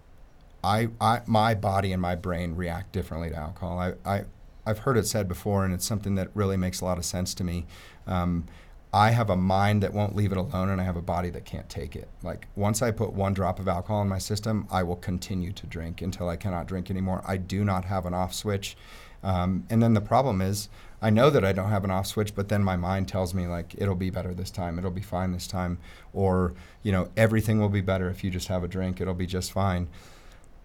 I, 0.64 0.89
I, 1.01 1.20
my 1.26 1.55
body 1.55 1.93
and 1.93 2.03
my 2.03 2.16
brain 2.16 2.57
react 2.57 2.93
differently 2.93 3.30
to 3.30 3.37
alcohol. 3.37 3.78
I, 3.78 3.95
I, 4.05 4.24
I've 4.66 4.80
heard 4.80 4.97
it 4.97 5.07
said 5.07 5.28
before, 5.28 5.64
and 5.64 5.72
it's 5.72 5.87
something 5.87 6.16
that 6.16 6.30
really 6.35 6.57
makes 6.57 6.80
a 6.80 6.85
lot 6.85 6.99
of 6.99 7.05
sense 7.05 7.35
to 7.35 7.45
me. 7.45 7.66
Um, 8.07 8.47
I 8.95 9.11
have 9.12 9.30
a 9.30 9.36
mind 9.36 9.82
that 9.82 9.95
won't 9.95 10.14
leave 10.14 10.32
it 10.32 10.38
alone 10.38 10.68
and 10.68 10.80
I 10.80 10.84
have 10.84 10.97
a 10.97 11.03
body 11.03 11.30
that 11.30 11.47
can't 11.47 11.68
take 11.68 11.97
it. 11.97 12.09
Like 12.22 12.49
once 12.57 12.82
I 12.82 12.90
put 12.90 13.14
one 13.14 13.32
drop 13.32 13.59
of 13.59 13.66
alcohol 13.66 14.03
in 14.03 14.09
my 14.09 14.18
system, 14.18 14.66
I 14.70 14.82
will 14.82 14.97
continue 14.97 15.53
to 15.53 15.66
drink 15.66 16.03
until 16.03 16.28
I 16.28 16.36
cannot 16.36 16.66
drink 16.66 16.90
anymore. 16.90 17.22
I 17.26 17.38
do 17.38 17.64
not 17.64 17.86
have 17.86 18.05
an 18.05 18.12
off 18.12 18.34
switch. 18.34 18.76
Um, 19.22 19.64
and 19.70 19.82
then 19.82 19.95
the 19.95 20.01
problem 20.03 20.43
is 20.43 20.68
I 21.01 21.09
know 21.09 21.30
that 21.30 21.45
I 21.45 21.53
don't 21.53 21.70
have 21.70 21.84
an 21.84 21.90
off 21.90 22.07
switch, 22.07 22.34
but 22.34 22.49
then 22.49 22.62
my 22.62 22.76
mind 22.76 23.09
tells 23.09 23.32
me 23.32 23.47
like 23.47 23.74
it'll 23.78 23.95
be 23.95 24.11
better 24.11 24.34
this 24.34 24.51
time, 24.51 24.78
it'll 24.78 24.90
be 24.90 25.01
fine 25.01 25.32
this 25.32 25.47
time, 25.47 25.78
or 26.12 26.55
you 26.82 26.93
know 26.93 27.09
everything 27.16 27.61
will 27.61 27.68
be 27.68 27.80
better 27.80 28.11
if 28.11 28.22
you 28.22 28.30
just 28.30 28.49
have 28.49 28.62
a 28.62 28.68
drink, 28.68 29.01
it'll 29.01 29.14
be 29.14 29.26
just 29.26 29.53
fine. 29.53 29.88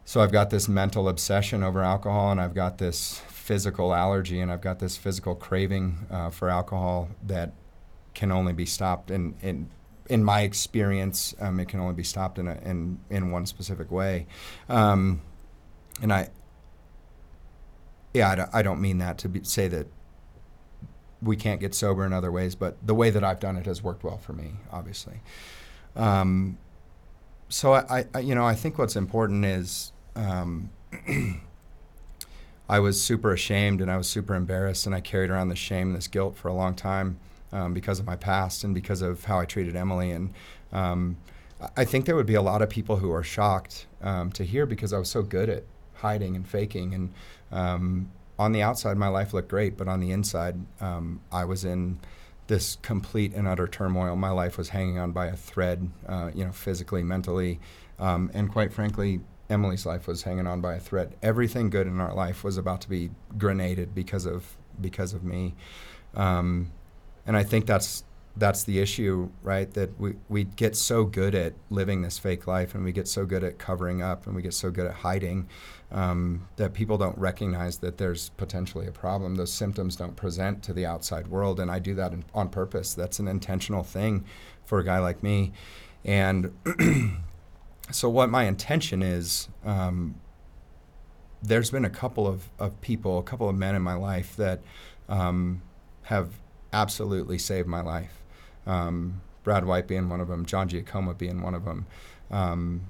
So 0.05 0.21
I've 0.21 0.31
got 0.31 0.49
this 0.49 0.67
mental 0.67 1.09
obsession 1.09 1.63
over 1.63 1.81
alcohol, 1.81 2.31
and 2.31 2.39
I've 2.39 2.55
got 2.55 2.77
this 2.77 3.19
physical 3.27 3.93
allergy, 3.93 4.39
and 4.39 4.51
I've 4.51 4.61
got 4.61 4.79
this 4.79 4.95
physical 4.97 5.35
craving 5.35 6.05
uh, 6.09 6.29
for 6.29 6.49
alcohol 6.49 7.09
that 7.25 7.53
can 8.17 8.31
only 8.31 8.51
be 8.51 8.65
stopped 8.65 9.11
in 9.11 9.35
in 9.41 9.69
in 10.09 10.23
my 10.23 10.41
experience, 10.41 11.35
um, 11.39 11.59
it 11.59 11.67
can 11.67 11.79
only 11.79 11.93
be 11.93 12.03
stopped 12.03 12.39
in 12.39 12.47
a, 12.47 12.57
in 12.63 12.99
in 13.11 13.31
one 13.31 13.45
specific 13.45 13.91
way, 13.91 14.25
um, 14.67 15.21
and 16.01 16.11
I. 16.11 16.29
Yeah, 18.13 18.31
I 18.31 18.35
don't, 18.35 18.49
I 18.53 18.61
don't 18.63 18.81
mean 18.81 18.97
that 18.97 19.19
to 19.19 19.29
be, 19.29 19.43
say 19.43 19.67
that 19.67 19.85
we 21.21 21.35
can't 21.35 21.59
get 21.59 21.75
sober 21.75 22.03
in 22.03 22.13
other 22.13 22.31
ways, 22.31 22.55
but 22.55 22.75
the 22.85 22.95
way 22.95 23.11
that 23.11 23.23
I've 23.23 23.39
done 23.39 23.57
it 23.57 23.67
has 23.67 23.83
worked 23.83 24.03
well 24.03 24.17
for 24.17 24.33
me, 24.33 24.53
obviously. 24.71 25.19
Um, 25.95 26.57
so 27.49 27.73
I, 27.73 28.05
I, 28.15 28.19
you 28.19 28.33
know, 28.33 28.45
I 28.45 28.55
think 28.55 28.79
what's 28.79 28.95
important 28.95 29.45
is 29.45 29.91
um, 30.15 30.71
I 32.69 32.79
was 32.79 32.99
super 32.99 33.33
ashamed 33.33 33.81
and 33.81 33.91
I 33.91 33.97
was 33.97 34.07
super 34.07 34.33
embarrassed, 34.33 34.87
and 34.87 34.95
I 34.95 35.01
carried 35.01 35.29
around 35.29 35.49
this 35.49 35.59
shame, 35.59 35.89
and 35.89 35.95
this 35.95 36.07
guilt 36.07 36.35
for 36.37 36.47
a 36.47 36.53
long 36.53 36.73
time 36.73 37.19
um, 37.51 37.73
because 37.73 37.99
of 37.99 38.05
my 38.05 38.15
past 38.15 38.63
and 38.63 38.73
because 38.73 39.01
of 39.01 39.25
how 39.25 39.39
I 39.39 39.45
treated 39.45 39.75
Emily. 39.75 40.11
And 40.11 40.33
um, 40.71 41.17
I 41.75 41.85
think 41.85 42.05
there 42.05 42.15
would 42.15 42.25
be 42.25 42.35
a 42.35 42.41
lot 42.41 42.61
of 42.61 42.69
people 42.69 42.97
who 42.97 43.11
are 43.11 43.23
shocked 43.23 43.87
um, 44.01 44.31
to 44.33 44.43
hear 44.43 44.65
because 44.65 44.93
I 44.93 44.97
was 44.99 45.09
so 45.09 45.23
good 45.23 45.49
at 45.49 45.63
hiding 45.95 46.35
and 46.35 46.47
faking 46.47 46.93
and 46.93 47.13
um, 47.51 48.11
on 48.39 48.51
the 48.51 48.61
outside, 48.61 48.97
my 48.97 49.07
life 49.07 49.33
looked 49.33 49.49
great, 49.49 49.77
but 49.77 49.87
on 49.87 49.99
the 49.99 50.11
inside, 50.11 50.55
um, 50.79 51.21
I 51.31 51.45
was 51.45 51.65
in 51.65 51.99
this 52.47 52.77
complete 52.81 53.33
and 53.33 53.47
utter 53.47 53.67
turmoil. 53.67 54.15
My 54.15 54.29
life 54.29 54.57
was 54.57 54.69
hanging 54.69 54.99
on 54.99 55.11
by 55.11 55.27
a 55.27 55.35
thread, 55.35 55.89
uh, 56.07 56.31
you 56.33 56.45
know, 56.45 56.51
physically, 56.51 57.03
mentally, 57.03 57.59
um, 57.99 58.31
and 58.33 58.51
quite 58.51 58.71
frankly, 58.71 59.21
Emily's 59.49 59.85
life 59.85 60.07
was 60.07 60.23
hanging 60.23 60.45
on 60.45 60.61
by 60.61 60.75
a 60.75 60.79
thread. 60.79 61.15
Everything 61.23 61.69
good 61.69 61.87
in 61.87 61.99
our 61.99 62.13
life 62.13 62.43
was 62.43 62.57
about 62.57 62.81
to 62.81 62.89
be 62.89 63.09
grenaded 63.37 63.95
because 63.95 64.25
of 64.25 64.55
because 64.79 65.13
of 65.13 65.23
me, 65.23 65.55
um, 66.13 66.71
and 67.27 67.37
I 67.37 67.43
think 67.43 67.67
that's 67.67 68.03
that's 68.37 68.63
the 68.63 68.79
issue, 68.79 69.29
right? 69.41 69.73
That 69.73 69.99
we, 69.99 70.13
we 70.29 70.43
get 70.43 70.75
so 70.75 71.05
good 71.05 71.33
at 71.33 71.53
living 71.69 72.01
this 72.01 72.19
fake 72.19 72.47
life 72.47 72.75
and 72.75 72.83
we 72.83 72.91
get 72.91 73.07
so 73.07 73.25
good 73.25 73.43
at 73.43 73.57
covering 73.57 74.01
up 74.01 74.27
and 74.27 74.35
we 74.35 74.41
get 74.41 74.53
so 74.53 74.69
good 74.69 74.85
at 74.85 74.93
hiding 74.93 75.49
um, 75.91 76.47
that 76.57 76.73
people 76.73 76.97
don't 76.97 77.17
recognize 77.17 77.79
that 77.79 77.97
there's 77.97 78.29
potentially 78.29 78.87
a 78.87 78.91
problem. 78.91 79.35
Those 79.35 79.51
symptoms 79.51 79.95
don't 79.95 80.15
present 80.15 80.61
to 80.63 80.73
the 80.73 80.85
outside 80.85 81.27
world. 81.27 81.59
And 81.59 81.71
I 81.71 81.79
do 81.79 81.95
that 81.95 82.13
in, 82.13 82.23
on 82.33 82.49
purpose. 82.49 82.93
That's 82.93 83.19
an 83.19 83.27
intentional 83.27 83.83
thing 83.83 84.23
for 84.65 84.79
a 84.79 84.83
guy 84.83 84.99
like 84.99 85.23
me. 85.23 85.51
And 86.05 86.53
so, 87.91 88.09
what 88.09 88.29
my 88.29 88.43
intention 88.43 89.01
is, 89.01 89.49
um, 89.65 90.15
there's 91.41 91.71
been 91.71 91.85
a 91.85 91.89
couple 91.89 92.27
of, 92.27 92.49
of 92.59 92.79
people, 92.81 93.17
a 93.17 93.23
couple 93.23 93.49
of 93.49 93.55
men 93.55 93.75
in 93.75 93.81
my 93.81 93.95
life 93.95 94.35
that 94.37 94.61
um, 95.09 95.61
have 96.03 96.29
absolutely 96.81 97.37
saved 97.37 97.67
my 97.67 97.81
life 97.81 98.21
um, 98.67 99.21
Brad 99.43 99.65
White 99.65 99.87
being 99.87 100.09
one 100.09 100.19
of 100.19 100.27
them, 100.27 100.45
John 100.45 100.67
Giacomo 100.67 101.13
being 101.13 101.41
one 101.41 101.55
of 101.55 101.65
them. 101.65 101.87
Um, 102.29 102.81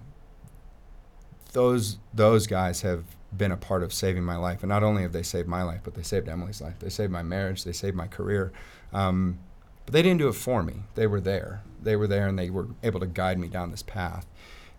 those 1.54 2.00
those 2.14 2.48
guys 2.48 2.82
have 2.82 3.04
been 3.36 3.52
a 3.52 3.58
part 3.58 3.84
of 3.84 3.94
saving 3.94 4.24
my 4.24 4.36
life, 4.38 4.64
and 4.64 4.70
not 4.70 4.84
only 4.84 5.04
have 5.04 5.14
they 5.14 5.24
saved 5.24 5.48
my 5.48 5.62
life, 5.64 5.82
but 5.84 5.94
they 5.94 6.02
saved 6.02 6.28
Emily's 6.28 6.60
life. 6.60 6.80
They 6.80 6.90
saved 6.90 7.12
my 7.12 7.22
marriage. 7.22 7.64
They 7.64 7.72
saved 7.72 7.96
my 7.96 8.08
career. 8.08 8.52
Um, 8.92 9.38
but 9.86 9.94
they 9.94 10.02
didn't 10.02 10.18
do 10.18 10.28
it 10.28 10.34
for 10.34 10.64
me. 10.64 10.84
They 10.96 11.08
were 11.08 11.22
there. 11.22 11.62
They 11.82 11.96
were 11.96 12.08
there, 12.08 12.28
and 12.28 12.38
they 12.38 12.50
were 12.50 12.68
able 12.84 13.00
to 13.00 13.08
guide 13.08 13.38
me 13.38 13.48
down 13.48 13.72
this 13.72 13.84
path. 13.84 14.26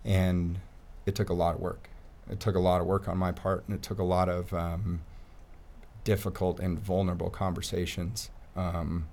And 0.03 0.59
it 1.05 1.15
took 1.15 1.29
a 1.29 1.33
lot 1.33 1.55
of 1.55 1.61
work. 1.61 1.89
It 2.29 2.39
took 2.39 2.55
a 2.55 2.59
lot 2.59 2.81
of 2.81 2.87
work 2.87 3.07
on 3.07 3.17
my 3.17 3.31
part, 3.31 3.63
and 3.67 3.75
it 3.75 3.81
took 3.81 3.99
a 3.99 4.03
lot 4.03 4.27
of 4.29 4.53
um, 4.53 5.01
difficult 6.03 6.59
and 6.59 6.77
vulnerable 6.77 7.29
conversations. 7.29 8.29
Um, 8.59 9.07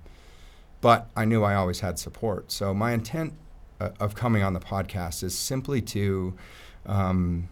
but 0.81 1.07
I 1.15 1.25
knew 1.25 1.43
I 1.43 1.55
always 1.55 1.79
had 1.79 1.97
support. 1.97 2.51
So 2.51 2.73
my 2.73 2.91
intent 2.91 3.33
uh, 3.79 3.89
of 3.99 4.15
coming 4.15 4.43
on 4.43 4.53
the 4.53 4.59
podcast 4.59 5.23
is 5.23 5.35
simply 5.37 5.81
to, 5.81 6.35
um, 6.85 7.49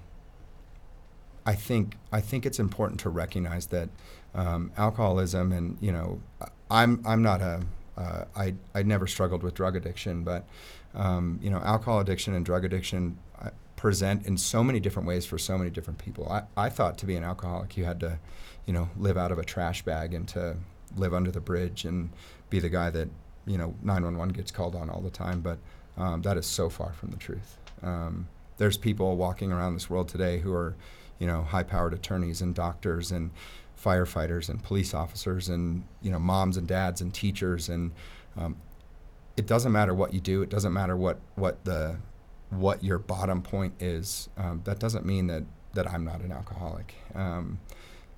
I 1.46 1.56
think 1.56 1.98
I 2.12 2.22
think 2.22 2.46
it's 2.46 2.60
important 2.60 3.00
to 3.02 3.10
recognize 3.10 3.68
that 3.68 3.89
um, 4.34 4.72
alcoholism 4.78 5.52
and 5.52 5.78
you 5.80 5.91
know 5.91 6.22
I'm 6.70 7.02
I'm 7.06 7.22
not 7.22 7.41
a 7.41 7.62
uh, 7.98 8.26
I 8.36 8.56
I 8.74 8.84
never 8.84 9.08
struggled 9.08 9.43
with 9.43 9.54
drug 9.54 9.76
addiction, 9.76 10.24
but 10.24 10.46
um, 10.93 11.39
you 11.41 11.50
know 11.50 11.60
alcohol 11.60 12.00
addiction 12.00 12.34
and 12.34 12.46
drug 12.46 12.66
addiction 12.66 13.18
uh, 13.39 13.52
present 13.76 14.26
in 14.26 14.38
so 14.38 14.64
many 14.64 14.80
different 14.80 15.08
ways 15.08 15.26
for 15.26 15.38
so 15.38 15.58
many 15.58 15.70
different 15.70 16.00
people. 16.00 16.28
I, 16.30 16.43
I 16.58 16.70
thought 16.70 16.98
to 17.00 17.06
be 17.06 17.16
an 17.16 17.24
alcoholic 17.24 17.78
you 17.78 17.86
had 17.86 18.00
to, 18.00 18.20
you 18.66 18.74
know, 18.74 18.89
live 18.98 19.18
out 19.18 19.32
of 19.32 19.38
a 19.38 19.43
trash 19.43 19.84
bag 19.84 20.14
and 20.14 20.28
to 20.30 20.58
live 20.96 21.14
under 21.14 21.32
the 21.32 21.41
bridge 21.41 21.86
and 21.86 22.10
be 22.50 22.60
the 22.60 22.70
guy 22.70 22.89
that 22.89 23.10
you 23.46 23.58
know 23.58 23.76
911 23.82 24.34
gets 24.34 24.52
called 24.52 24.76
on 24.76 24.89
all 24.89 25.02
the 25.02 25.10
time, 25.10 25.41
but 25.41 25.58
um, 25.98 26.22
that 26.24 26.38
is 26.38 26.46
so 26.46 26.70
far 26.70 26.93
from 26.93 27.12
the 27.12 27.18
truth. 27.18 27.58
Um, 27.82 28.28
there's 28.58 28.78
people 28.78 29.16
walking 29.18 29.52
around 29.52 29.74
this 29.74 29.89
world 29.89 30.08
today 30.08 30.39
who 30.39 30.54
are, 30.54 30.76
you 31.20 31.28
know, 31.28 31.43
high-powered 31.43 31.93
attorneys 31.93 32.41
and 32.41 32.56
doctors 32.56 33.12
and 33.12 33.32
firefighters 33.82 34.50
and 34.50 34.64
police 34.64 34.93
officers 34.93 35.50
and 35.50 35.84
you 36.02 36.10
know 36.10 36.18
moms 36.18 36.56
and 36.58 36.66
dads 36.68 37.02
and 37.02 37.14
teachers 37.14 37.68
and 37.68 37.91
um, 38.38 38.56
it 39.38 39.48
doesn't 39.48 39.72
matter 39.72 39.93
what 39.93 40.14
you 40.14 40.22
do. 40.22 40.41
It 40.41 40.50
doesn't 40.50 40.74
matter 40.74 40.96
what 40.96 41.20
what 41.36 41.64
the 41.66 41.98
what 42.50 42.84
your 42.84 42.98
bottom 42.98 43.41
point 43.41 43.74
is. 43.80 44.30
Um, 44.38 44.62
that 44.64 44.80
doesn't 44.80 45.06
mean 45.06 45.28
that 45.28 45.43
that 45.74 45.89
I'm 45.89 46.06
not 46.06 46.22
an 46.22 46.32
alcoholic. 46.32 46.96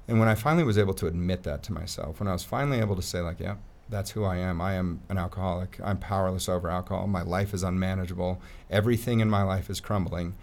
And 0.07 0.19
when 0.19 0.29
I 0.29 0.35
finally 0.35 0.63
was 0.63 0.77
able 0.77 0.93
to 0.95 1.07
admit 1.07 1.43
that 1.43 1.63
to 1.63 1.73
myself, 1.73 2.19
when 2.19 2.27
I 2.27 2.33
was 2.33 2.43
finally 2.43 2.79
able 2.79 2.95
to 2.95 3.01
say 3.01 3.19
like, 3.19 3.39
yeah, 3.39 3.55
that's 3.89 4.11
who 4.11 4.23
I 4.23 4.37
am. 4.37 4.61
I 4.61 4.73
am 4.73 5.01
an 5.09 5.17
alcoholic. 5.17 5.79
I'm 5.83 5.97
powerless 5.97 6.49
over 6.49 6.69
alcohol. 6.69 7.07
My 7.07 7.21
life 7.21 7.53
is 7.53 7.63
unmanageable. 7.63 8.41
Everything 8.69 9.19
in 9.19 9.29
my 9.29 9.43
life 9.43 9.69
is 9.69 9.79
crumbling. 9.79 10.35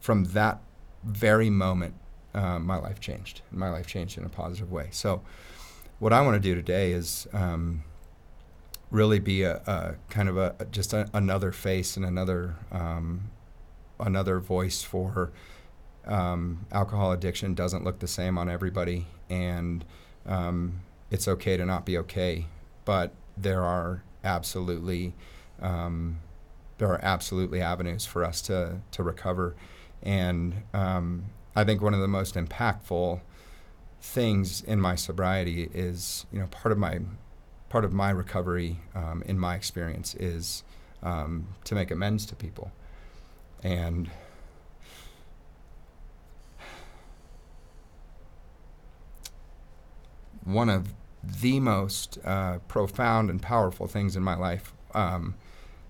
From 0.00 0.24
that 0.24 0.60
very 1.04 1.50
moment, 1.50 1.94
uh, 2.34 2.58
my 2.58 2.76
life 2.76 3.00
changed. 3.00 3.42
My 3.50 3.70
life 3.70 3.86
changed 3.86 4.18
in 4.18 4.24
a 4.24 4.28
positive 4.28 4.70
way. 4.70 4.88
So, 4.90 5.22
what 5.98 6.12
I 6.12 6.20
want 6.22 6.34
to 6.34 6.40
do 6.40 6.54
today 6.54 6.92
is 6.92 7.26
um, 7.32 7.84
really 8.90 9.18
be 9.18 9.42
a, 9.42 9.56
a, 9.66 9.94
kind 10.08 10.28
of 10.28 10.36
a 10.38 10.54
just 10.70 10.92
a, 10.92 11.08
another 11.12 11.52
face 11.52 11.96
and 11.96 12.06
another 12.06 12.56
um, 12.70 13.30
another 13.98 14.40
voice 14.40 14.82
for 14.82 15.30
um, 16.06 16.66
alcohol 16.72 17.12
addiction. 17.12 17.54
Doesn't 17.54 17.84
look 17.84 17.98
the 17.98 18.08
same 18.08 18.38
on 18.38 18.48
everybody, 18.48 19.06
and 19.28 19.84
um, 20.26 20.80
it's 21.10 21.26
okay 21.28 21.56
to 21.56 21.64
not 21.64 21.84
be 21.84 21.98
okay 21.98 22.46
but 22.84 23.12
there 23.36 23.62
are 23.62 24.02
absolutely 24.24 25.14
um, 25.60 26.18
there 26.78 26.88
are 26.88 27.00
absolutely 27.04 27.60
avenues 27.60 28.06
for 28.06 28.24
us 28.24 28.42
to 28.42 28.80
to 28.90 29.02
recover, 29.02 29.54
and 30.02 30.62
um, 30.74 31.26
I 31.54 31.64
think 31.64 31.82
one 31.82 31.94
of 31.94 32.00
the 32.00 32.08
most 32.08 32.34
impactful 32.34 33.20
things 34.02 34.62
in 34.62 34.80
my 34.80 34.94
sobriety 34.94 35.70
is 35.74 36.26
you 36.32 36.40
know 36.40 36.46
part 36.46 36.72
of 36.72 36.78
my 36.78 37.00
part 37.68 37.84
of 37.84 37.92
my 37.92 38.10
recovery 38.10 38.80
um, 38.94 39.22
in 39.24 39.38
my 39.38 39.54
experience 39.54 40.14
is 40.16 40.64
um, 41.02 41.46
to 41.64 41.74
make 41.74 41.90
amends 41.90 42.26
to 42.26 42.34
people, 42.34 42.72
and 43.62 44.10
one 50.44 50.68
of 50.68 50.94
the 51.22 51.60
most 51.60 52.18
uh, 52.24 52.58
profound 52.68 53.30
and 53.30 53.42
powerful 53.42 53.86
things 53.86 54.16
in 54.16 54.22
my 54.22 54.34
life 54.34 54.72
um, 54.94 55.34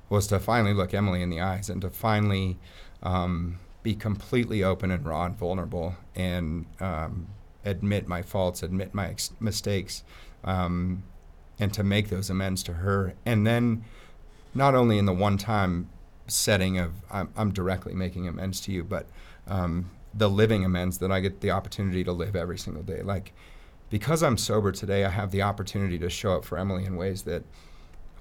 was 0.09 0.27
to 0.27 0.39
finally 0.41 0.75
look 0.75 0.93
Emily 0.93 1.23
in 1.23 1.31
the 1.31 1.41
eyes 1.41 1.71
and 1.71 1.81
to 1.83 1.91
finally 1.91 2.59
um, 3.03 3.59
be 3.83 3.95
completely 3.95 4.63
open 4.63 4.91
and 4.91 5.05
raw 5.07 5.25
and 5.25 5.37
vulnerable 5.37 5.95
and 6.15 6.67
um, 6.81 7.29
admit 7.65 8.09
my 8.09 8.23
faults, 8.23 8.63
admit 8.63 8.93
my 8.93 9.09
ex- 9.09 9.31
mistakes, 9.41 10.03
um, 10.45 11.03
and 11.59 11.73
to 11.75 11.83
make 11.83 12.09
those 12.09 12.31
amends 12.31 12.63
to 12.65 12.75
her. 12.75 13.15
And 13.25 13.47
then, 13.47 13.85
not 14.55 14.75
only 14.75 14.99
in 14.99 15.07
the 15.07 15.13
one 15.13 15.39
time 15.39 15.89
setting 16.27 16.79
of 16.79 16.93
I'm, 17.11 17.29
I'm, 17.37 17.53
directly 17.53 17.95
making 17.95 18.27
amends 18.27 18.61
to 18.63 18.73
you, 18.73 18.83
but 18.85 19.07
um, 19.47 19.91
the 20.15 20.29
living 20.29 20.65
amends 20.65 20.99
that 20.99 21.13
I 21.13 21.21
get 21.21 21.41
the 21.41 21.51
opportunity 21.51 22.03
to 22.05 22.13
live 22.13 22.35
every 22.35 22.59
single 22.59 22.83
day. 22.83 23.03
Like, 23.03 23.33
because 23.91 24.23
I'm 24.23 24.39
sober 24.39 24.73
today, 24.73 25.05
I 25.05 25.11
have 25.11 25.33
the 25.33 25.43
opportunity 25.43 25.99
to 25.99 26.09
show 26.09 26.33
up 26.35 26.45
for 26.45 26.57
Emily 26.57 26.85
in 26.85 26.97
ways 26.97 27.23
that 27.23 27.43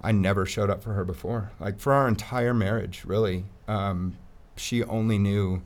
I 0.02 0.12
never 0.12 0.46
showed 0.46 0.70
up 0.70 0.84
for 0.84 0.94
her 0.94 1.06
before. 1.06 1.52
Like 1.60 1.80
for 1.80 1.94
our 1.94 2.08
entire 2.08 2.54
marriage, 2.54 3.04
really, 3.06 3.46
um, 3.68 4.18
she 4.56 4.84
only 4.84 5.20
knew 5.20 5.62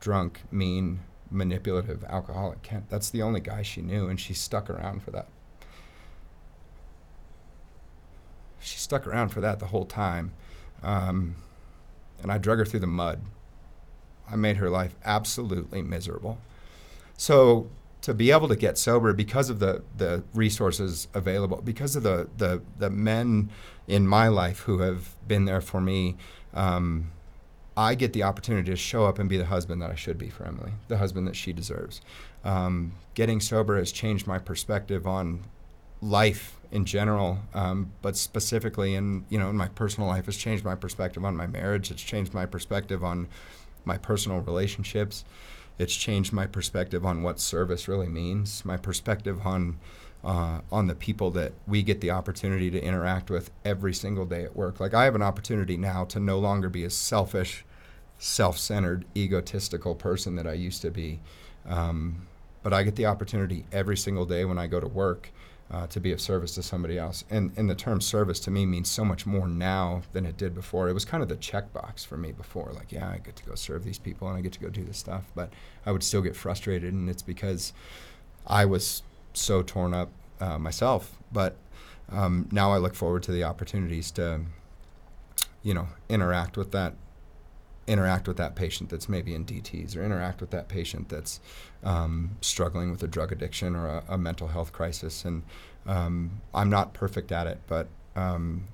drunk, 0.00 0.40
mean, 0.50 1.00
manipulative, 1.30 2.04
alcoholic 2.04 2.62
Kent. 2.62 2.88
That's 2.88 3.10
the 3.10 3.22
only 3.22 3.40
guy 3.40 3.62
she 3.62 3.80
knew, 3.80 4.08
and 4.08 4.18
she 4.18 4.34
stuck 4.34 4.68
around 4.68 5.02
for 5.02 5.12
that. 5.12 5.28
She 8.58 8.78
stuck 8.78 9.06
around 9.06 9.28
for 9.28 9.40
that 9.40 9.60
the 9.60 9.66
whole 9.66 9.86
time. 9.86 10.32
Um, 10.82 11.36
and 12.22 12.32
I 12.32 12.38
drug 12.38 12.58
her 12.58 12.64
through 12.64 12.80
the 12.80 12.86
mud. 12.86 13.20
I 14.30 14.36
made 14.36 14.56
her 14.56 14.68
life 14.68 14.94
absolutely 15.04 15.80
miserable. 15.80 16.38
So 17.16 17.70
to 18.02 18.14
be 18.14 18.30
able 18.30 18.48
to 18.48 18.56
get 18.56 18.78
sober 18.78 19.12
because 19.12 19.50
of 19.50 19.58
the, 19.58 19.82
the 19.96 20.22
resources 20.34 21.08
available, 21.14 21.60
because 21.62 21.96
of 21.96 22.02
the, 22.02 22.28
the, 22.36 22.62
the 22.78 22.90
men 22.90 23.50
in 23.86 24.06
my 24.06 24.28
life 24.28 24.60
who 24.60 24.78
have 24.78 25.14
been 25.26 25.44
there 25.44 25.60
for 25.60 25.80
me, 25.80 26.16
um, 26.54 27.10
I 27.76 27.94
get 27.94 28.12
the 28.12 28.24
opportunity 28.24 28.70
to 28.70 28.76
show 28.76 29.06
up 29.06 29.18
and 29.18 29.28
be 29.28 29.36
the 29.36 29.46
husband 29.46 29.80
that 29.82 29.90
I 29.90 29.94
should 29.94 30.18
be 30.18 30.30
for 30.30 30.44
Emily, 30.44 30.72
the 30.88 30.98
husband 30.98 31.28
that 31.28 31.36
she 31.36 31.52
deserves. 31.52 32.00
Um, 32.44 32.92
getting 33.14 33.40
sober 33.40 33.78
has 33.78 33.92
changed 33.92 34.26
my 34.26 34.38
perspective 34.38 35.06
on 35.06 35.44
life 36.00 36.58
in 36.70 36.84
general, 36.84 37.38
um, 37.54 37.92
but 38.02 38.16
specifically 38.16 38.94
in 38.94 39.24
you 39.28 39.38
know 39.38 39.48
in 39.48 39.56
my 39.56 39.68
personal 39.68 40.08
life, 40.08 40.26
has 40.26 40.36
changed 40.36 40.64
my 40.64 40.74
perspective 40.74 41.24
on 41.24 41.36
my 41.36 41.46
marriage. 41.46 41.90
It's 41.90 42.02
changed 42.02 42.34
my 42.34 42.46
perspective 42.46 43.04
on 43.04 43.28
my 43.84 43.96
personal 43.96 44.40
relationships. 44.40 45.24
It's 45.78 45.94
changed 45.94 46.32
my 46.32 46.46
perspective 46.46 47.06
on 47.06 47.22
what 47.22 47.38
service 47.40 47.88
really 47.88 48.08
means. 48.08 48.64
My 48.64 48.76
perspective 48.76 49.46
on 49.46 49.78
uh, 50.24 50.60
on 50.72 50.88
the 50.88 50.94
people 50.94 51.30
that 51.30 51.52
we 51.66 51.82
get 51.82 52.00
the 52.00 52.10
opportunity 52.10 52.70
to 52.70 52.82
interact 52.82 53.30
with 53.30 53.50
every 53.64 53.94
single 53.94 54.26
day 54.26 54.42
at 54.42 54.56
work. 54.56 54.80
Like 54.80 54.92
I 54.92 55.04
have 55.04 55.14
an 55.14 55.22
opportunity 55.22 55.76
now 55.76 56.04
to 56.06 56.18
no 56.18 56.40
longer 56.40 56.68
be 56.68 56.84
a 56.84 56.90
selfish, 56.90 57.64
self-centered, 58.18 59.04
egotistical 59.16 59.94
person 59.94 60.34
that 60.34 60.46
I 60.46 60.54
used 60.54 60.82
to 60.82 60.90
be. 60.90 61.20
Um, 61.66 62.26
but 62.64 62.72
I 62.72 62.82
get 62.82 62.96
the 62.96 63.06
opportunity 63.06 63.64
every 63.70 63.96
single 63.96 64.26
day 64.26 64.44
when 64.44 64.58
I 64.58 64.66
go 64.66 64.80
to 64.80 64.88
work 64.88 65.30
uh, 65.70 65.86
to 65.88 66.00
be 66.00 66.12
of 66.12 66.20
service 66.20 66.54
to 66.54 66.62
somebody 66.62 66.98
else. 66.98 67.24
And, 67.28 67.52
and 67.56 67.68
the 67.68 67.74
term 67.74 68.00
service 68.00 68.40
to 68.40 68.50
me 68.50 68.64
means 68.64 68.88
so 68.88 69.04
much 69.04 69.26
more 69.26 69.46
now 69.46 70.02
than 70.12 70.24
it 70.24 70.36
did 70.36 70.54
before. 70.54 70.88
It 70.88 70.94
was 70.94 71.04
kind 71.04 71.22
of 71.22 71.28
the 71.28 71.36
checkbox 71.36 72.06
for 72.06 72.16
me 72.16 72.32
before. 72.32 72.72
Like, 72.72 72.90
yeah, 72.90 73.08
I 73.08 73.18
get 73.18 73.36
to 73.36 73.44
go 73.44 73.54
serve 73.54 73.84
these 73.84 73.98
people 73.98 74.28
and 74.28 74.36
I 74.36 74.40
get 74.40 74.52
to 74.52 74.60
go 74.60 74.70
do 74.70 74.84
this 74.84 74.98
stuff. 74.98 75.24
But 75.34 75.52
I 75.84 75.92
would 75.92 76.02
still 76.02 76.22
get 76.22 76.36
frustrated, 76.36 76.94
and 76.94 77.08
it's 77.10 77.22
because 77.22 77.72
I 78.46 78.64
was 78.64 79.02
so 79.34 79.62
torn 79.62 79.92
up 79.92 80.10
uh, 80.40 80.58
myself. 80.58 81.16
But 81.32 81.56
um, 82.10 82.48
now 82.50 82.72
I 82.72 82.78
look 82.78 82.94
forward 82.94 83.22
to 83.24 83.32
the 83.32 83.44
opportunities 83.44 84.10
to, 84.12 84.40
you 85.62 85.74
know, 85.74 85.88
interact 86.08 86.56
with 86.56 86.72
that 86.72 86.94
interact 87.88 88.28
with 88.28 88.36
that 88.36 88.54
patient 88.54 88.90
that's 88.90 89.08
maybe 89.08 89.34
in 89.34 89.44
DTs 89.44 89.96
or 89.96 90.04
interact 90.04 90.40
with 90.40 90.50
that 90.50 90.68
patient 90.68 91.08
that's 91.08 91.40
um, 91.82 92.36
struggling 92.40 92.90
with 92.90 93.02
a 93.02 93.08
drug 93.08 93.32
addiction 93.32 93.74
or 93.74 93.86
a, 93.88 94.04
a 94.10 94.18
mental 94.18 94.48
health 94.48 94.72
crisis. 94.72 95.24
And 95.24 95.42
um, 95.86 96.40
I'm 96.54 96.70
not 96.70 96.92
perfect 96.92 97.32
at 97.32 97.46
it, 97.46 97.60
but 97.66 97.88
um, 98.14 98.68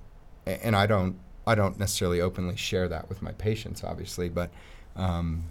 and 0.47 0.75
I 0.75 0.87
don't 0.87 1.17
I 1.47 1.55
don't 1.55 1.79
necessarily 1.79 2.21
openly 2.21 2.57
share 2.57 2.89
that 2.89 3.09
with 3.09 3.23
my 3.23 3.33
patients, 3.33 3.85
obviously, 3.85 4.29
but 4.29 4.51
um, 4.97 5.45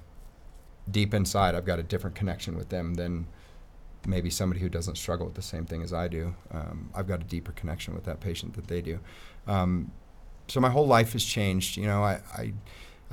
deep 0.90 1.14
inside, 1.14 1.56
I've 1.56 1.66
got 1.66 1.80
a 1.80 1.84
different 1.84 2.16
connection 2.16 2.58
with 2.58 2.70
them 2.70 2.96
than 2.96 3.28
maybe 4.06 4.30
somebody 4.30 4.60
who 4.60 4.70
doesn't 4.70 4.98
struggle 4.98 5.26
with 5.26 5.36
the 5.36 5.42
same 5.42 5.66
thing 5.66 5.82
as 5.82 5.94
I 5.94 6.08
do. 6.08 6.36
Um, 6.52 6.90
I've 6.94 7.08
got 7.08 7.22
a 7.22 7.24
deeper 7.24 7.52
connection 7.54 7.94
with 7.94 8.04
that 8.06 8.20
patient 8.20 8.54
that 8.56 8.68
they 8.68 8.82
do. 8.82 9.00
Um, 9.48 9.92
so 10.48 10.60
my 10.60 10.70
whole 10.70 10.88
life 10.88 11.14
has 11.14 11.24
changed. 11.24 11.78
You 11.78 11.88
know, 11.88 12.04
I, 12.04 12.22
I 12.36 12.54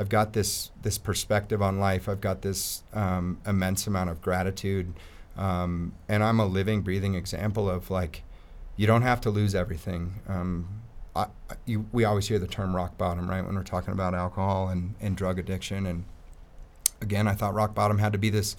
I've 0.00 0.08
got 0.08 0.32
this 0.32 0.70
this 0.82 0.96
perspective 0.96 1.60
on 1.60 1.78
life. 1.78 2.08
I've 2.08 2.22
got 2.22 2.40
this 2.40 2.82
um, 2.94 3.38
immense 3.46 3.86
amount 3.86 4.08
of 4.08 4.22
gratitude, 4.22 4.94
um, 5.36 5.92
and 6.08 6.24
I'm 6.24 6.40
a 6.40 6.46
living, 6.46 6.80
breathing 6.80 7.14
example 7.14 7.68
of 7.68 7.90
like, 7.90 8.22
you 8.76 8.86
don't 8.86 9.02
have 9.02 9.20
to 9.20 9.30
lose 9.30 9.54
everything. 9.54 10.14
Um, 10.26 10.80
I, 11.14 11.26
you, 11.66 11.86
we 11.92 12.04
always 12.04 12.28
hear 12.28 12.38
the 12.38 12.46
term 12.46 12.74
rock 12.74 12.96
bottom, 12.96 13.28
right, 13.28 13.44
when 13.44 13.54
we're 13.54 13.62
talking 13.62 13.92
about 13.92 14.14
alcohol 14.14 14.68
and, 14.68 14.94
and 15.00 15.16
drug 15.16 15.38
addiction. 15.38 15.84
And 15.84 16.04
again, 17.02 17.28
I 17.28 17.34
thought 17.34 17.52
rock 17.52 17.74
bottom 17.74 17.98
had 17.98 18.12
to 18.12 18.18
be 18.18 18.30
this, 18.30 18.56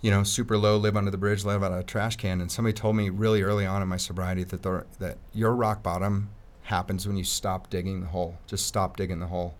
you 0.00 0.10
know, 0.10 0.22
super 0.22 0.56
low, 0.56 0.76
live 0.76 0.96
under 0.96 1.10
the 1.10 1.18
bridge, 1.18 1.44
live 1.44 1.62
out 1.62 1.72
of 1.72 1.80
a 1.80 1.82
trash 1.82 2.16
can. 2.16 2.40
And 2.40 2.50
somebody 2.50 2.72
told 2.72 2.96
me 2.96 3.10
really 3.10 3.42
early 3.42 3.66
on 3.66 3.82
in 3.82 3.88
my 3.88 3.96
sobriety 3.98 4.44
that 4.44 4.62
the, 4.62 4.86
that 5.00 5.18
your 5.34 5.54
rock 5.54 5.82
bottom 5.82 6.30
happens 6.62 7.06
when 7.06 7.16
you 7.16 7.24
stop 7.24 7.68
digging 7.68 8.00
the 8.00 8.06
hole. 8.06 8.38
Just 8.46 8.66
stop 8.66 8.96
digging 8.96 9.18
the 9.18 9.26
hole, 9.26 9.54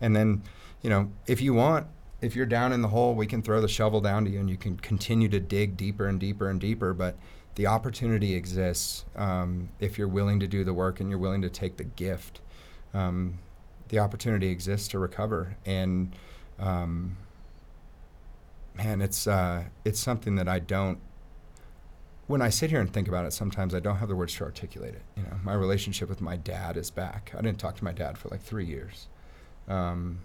and 0.00 0.14
then 0.14 0.42
you 0.82 0.90
know, 0.90 1.10
if 1.26 1.40
you 1.40 1.54
want, 1.54 1.86
if 2.20 2.34
you're 2.36 2.46
down 2.46 2.72
in 2.72 2.82
the 2.82 2.88
hole, 2.88 3.14
we 3.14 3.26
can 3.26 3.42
throw 3.42 3.60
the 3.60 3.68
shovel 3.68 4.00
down 4.00 4.24
to 4.24 4.30
you 4.30 4.40
and 4.40 4.50
you 4.50 4.56
can 4.56 4.76
continue 4.76 5.28
to 5.28 5.40
dig 5.40 5.76
deeper 5.76 6.06
and 6.06 6.18
deeper 6.18 6.48
and 6.48 6.60
deeper. 6.60 6.92
But 6.92 7.16
the 7.54 7.66
opportunity 7.66 8.34
exists 8.34 9.04
um, 9.16 9.68
if 9.80 9.98
you're 9.98 10.08
willing 10.08 10.40
to 10.40 10.46
do 10.46 10.64
the 10.64 10.74
work 10.74 11.00
and 11.00 11.10
you're 11.10 11.18
willing 11.18 11.42
to 11.42 11.50
take 11.50 11.76
the 11.76 11.84
gift. 11.84 12.40
Um, 12.94 13.38
the 13.88 13.98
opportunity 13.98 14.48
exists 14.48 14.88
to 14.88 14.98
recover. 14.98 15.56
And 15.64 16.14
um, 16.58 17.16
man, 18.76 19.00
it's 19.00 19.26
uh, 19.26 19.64
it's 19.84 20.00
something 20.00 20.36
that 20.36 20.48
I 20.48 20.58
don't. 20.58 20.98
When 22.26 22.42
I 22.42 22.50
sit 22.50 22.70
here 22.70 22.80
and 22.80 22.92
think 22.92 23.08
about 23.08 23.24
it, 23.24 23.32
sometimes 23.32 23.74
I 23.74 23.80
don't 23.80 23.96
have 23.96 24.08
the 24.08 24.16
words 24.16 24.34
to 24.34 24.44
articulate 24.44 24.94
it. 24.94 25.02
You 25.16 25.22
know, 25.22 25.38
my 25.42 25.54
relationship 25.54 26.10
with 26.10 26.20
my 26.20 26.36
dad 26.36 26.76
is 26.76 26.90
back. 26.90 27.32
I 27.36 27.40
didn't 27.40 27.58
talk 27.58 27.76
to 27.76 27.84
my 27.84 27.92
dad 27.92 28.18
for 28.18 28.28
like 28.28 28.42
three 28.42 28.66
years. 28.66 29.08
Um, 29.68 30.20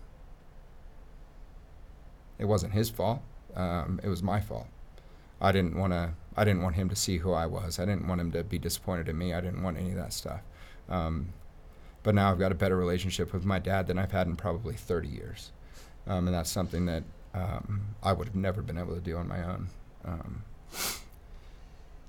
it 2.40 2.46
wasn't 2.46 2.74
his 2.74 2.90
fault. 2.90 3.22
Um, 3.56 4.00
it 4.04 4.08
was 4.08 4.24
my 4.24 4.40
fault. 4.40 4.68
I 5.40 5.52
didn't 5.52 5.78
want 5.78 5.94
to. 5.94 6.14
I 6.36 6.46
didn't 6.46 6.64
want 6.64 6.76
him 6.76 6.90
to 6.90 6.96
see 6.96 7.18
who 7.18 7.32
I 7.34 7.46
was. 7.46 7.78
I 7.78 7.86
didn't 7.86 8.08
want 8.08 8.20
him 8.20 8.32
to 8.32 8.44
be 8.44 8.58
disappointed 8.58 9.08
in 9.08 9.18
me. 9.18 9.34
I 9.34 9.42
didn't 9.42 9.62
want 9.62 9.78
any 9.78 9.92
of 9.92 9.98
that 9.98 10.14
stuff. 10.14 10.42
Um, 10.90 11.30
but 12.02 12.16
now 12.16 12.32
I've 12.32 12.40
got 12.40 12.52
a 12.52 12.56
better 12.56 12.76
relationship 12.76 13.34
with 13.34 13.46
my 13.46 13.60
dad 13.60 13.88
than 13.88 14.00
I've 14.00 14.12
had 14.12 14.28
in 14.28 14.36
probably 14.36 14.74
30 14.74 15.08
years, 15.08 15.52
um, 16.08 16.28
and 16.28 16.36
that's 16.36 16.50
something 16.50 16.86
that 16.88 17.04
um, 17.34 17.82
I 18.02 18.14
would 18.14 18.28
have 18.28 18.36
never 18.36 18.62
been 18.62 18.78
able 18.78 18.96
to 18.96 19.02
do 19.02 19.16
on 19.18 19.28
my 19.28 19.44
own. 19.44 19.70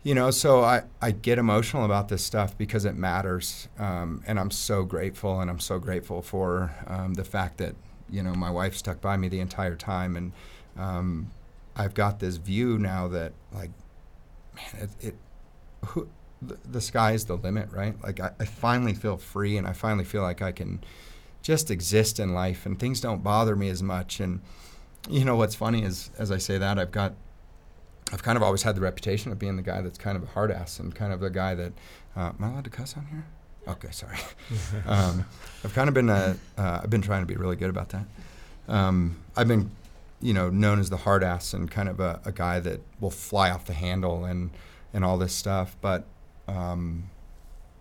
Um, 0.04 0.08
you 0.08 0.14
know, 0.14 0.30
so 0.30 0.62
I, 0.62 0.82
I 1.00 1.12
get 1.12 1.38
emotional 1.38 1.84
about 1.84 2.08
this 2.08 2.24
stuff 2.24 2.56
because 2.58 2.84
it 2.84 2.96
matters, 2.96 3.68
um, 3.78 4.22
and 4.26 4.38
I'm 4.38 4.50
so 4.50 4.84
grateful, 4.84 5.40
and 5.40 5.50
I'm 5.50 5.60
so 5.60 5.78
grateful 5.78 6.22
for 6.22 6.72
the 7.14 7.24
fact 7.24 7.58
that 7.58 7.74
you 8.10 8.22
know, 8.22 8.34
my 8.34 8.50
wife 8.50 8.76
stuck 8.76 9.00
by 9.00 9.16
me 9.16 9.28
the 9.28 9.40
entire 9.40 9.76
time, 9.76 10.16
and 10.16 10.32
um, 10.76 11.30
I've 11.76 11.94
got 11.94 12.20
this 12.20 12.36
view 12.36 12.78
now 12.78 13.08
that 13.08 13.32
like, 13.52 13.70
man, 14.54 14.90
it, 15.00 15.06
it 15.08 15.14
who, 15.86 16.08
the, 16.42 16.58
the 16.70 16.80
sky's 16.80 17.24
the 17.24 17.36
limit, 17.36 17.70
right? 17.72 18.00
Like 18.02 18.20
I, 18.20 18.30
I 18.38 18.44
finally 18.44 18.94
feel 18.94 19.16
free, 19.16 19.56
and 19.56 19.66
I 19.66 19.72
finally 19.72 20.04
feel 20.04 20.22
like 20.22 20.42
I 20.42 20.52
can 20.52 20.84
just 21.42 21.70
exist 21.70 22.20
in 22.20 22.34
life, 22.34 22.66
and 22.66 22.78
things 22.78 23.00
don't 23.00 23.22
bother 23.22 23.56
me 23.56 23.68
as 23.70 23.82
much. 23.82 24.20
And 24.20 24.40
you 25.08 25.24
know, 25.24 25.36
what's 25.36 25.54
funny 25.54 25.82
is, 25.82 26.10
as 26.18 26.30
I 26.30 26.38
say 26.38 26.58
that, 26.58 26.78
I've 26.78 26.92
got 26.92 27.14
I've 28.12 28.22
kind 28.22 28.36
of 28.36 28.42
always 28.42 28.62
had 28.62 28.76
the 28.76 28.80
reputation 28.80 29.32
of 29.32 29.38
being 29.38 29.56
the 29.56 29.62
guy 29.62 29.80
that's 29.80 29.98
kind 29.98 30.16
of 30.16 30.22
a 30.22 30.26
hard 30.26 30.50
ass 30.50 30.78
and 30.78 30.94
kind 30.94 31.12
of 31.12 31.20
the 31.20 31.30
guy 31.30 31.54
that. 31.54 31.72
Uh, 32.16 32.28
am 32.28 32.36
I 32.40 32.48
allowed 32.48 32.64
to 32.64 32.70
cuss 32.70 32.96
on 32.96 33.06
here? 33.06 33.24
Okay, 33.66 33.90
sorry. 33.90 34.18
um, 34.86 35.24
I've 35.64 35.74
kind 35.74 35.88
of 35.88 35.94
been 35.94 36.10
a, 36.10 36.36
uh, 36.56 36.80
I've 36.82 36.90
been 36.90 37.02
trying 37.02 37.22
to 37.22 37.26
be 37.26 37.34
really 37.34 37.56
good 37.56 37.70
about 37.70 37.88
that. 37.90 38.04
Um, 38.68 39.16
I've 39.36 39.48
been, 39.48 39.70
you 40.20 40.32
know, 40.32 40.50
known 40.50 40.78
as 40.80 40.90
the 40.90 40.98
hard 40.98 41.24
ass 41.24 41.54
and 41.54 41.70
kind 41.70 41.88
of 41.88 41.98
a, 41.98 42.20
a, 42.24 42.32
guy 42.32 42.60
that 42.60 42.80
will 43.00 43.10
fly 43.10 43.50
off 43.50 43.66
the 43.66 43.74
handle 43.74 44.24
and 44.24 44.50
and 44.92 45.04
all 45.04 45.18
this 45.18 45.34
stuff. 45.34 45.76
But 45.80 46.04
um, 46.46 47.10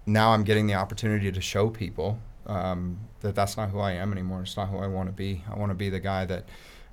now 0.06 0.32
I'm 0.32 0.44
getting 0.44 0.68
the 0.68 0.74
opportunity 0.74 1.32
to 1.32 1.42
show 1.42 1.70
people 1.70 2.20
um, 2.48 3.00
that 3.22 3.36
that's 3.36 3.56
not 3.56 3.70
who 3.70 3.80
I 3.80 3.92
am 3.94 4.12
anymore. 4.12 4.42
It's 4.42 4.58
not 4.58 4.70
who 4.70 4.78
I 4.78 4.88
want 4.88 5.10
to 5.10 5.14
be. 5.14 5.44
I 5.50 5.58
want 5.58 5.70
to 5.70 5.76
be 5.76 5.90
the 5.90 6.00
guy 6.00 6.26
that 6.26 6.46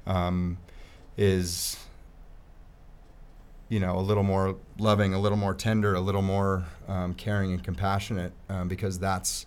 um, 0.07 0.59
is 1.17 1.77
you 3.71 3.79
know, 3.79 3.97
a 3.97 4.03
little 4.03 4.25
more 4.25 4.57
loving, 4.79 5.15
a 5.15 5.19
little 5.19 5.39
more 5.39 5.55
tender, 5.55 5.95
a 5.95 6.01
little 6.01 6.23
more 6.23 6.65
um, 6.89 7.15
caring 7.15 7.53
and 7.53 7.63
compassionate, 7.63 8.33
um, 8.49 8.67
because 8.69 8.99
that's 8.99 9.47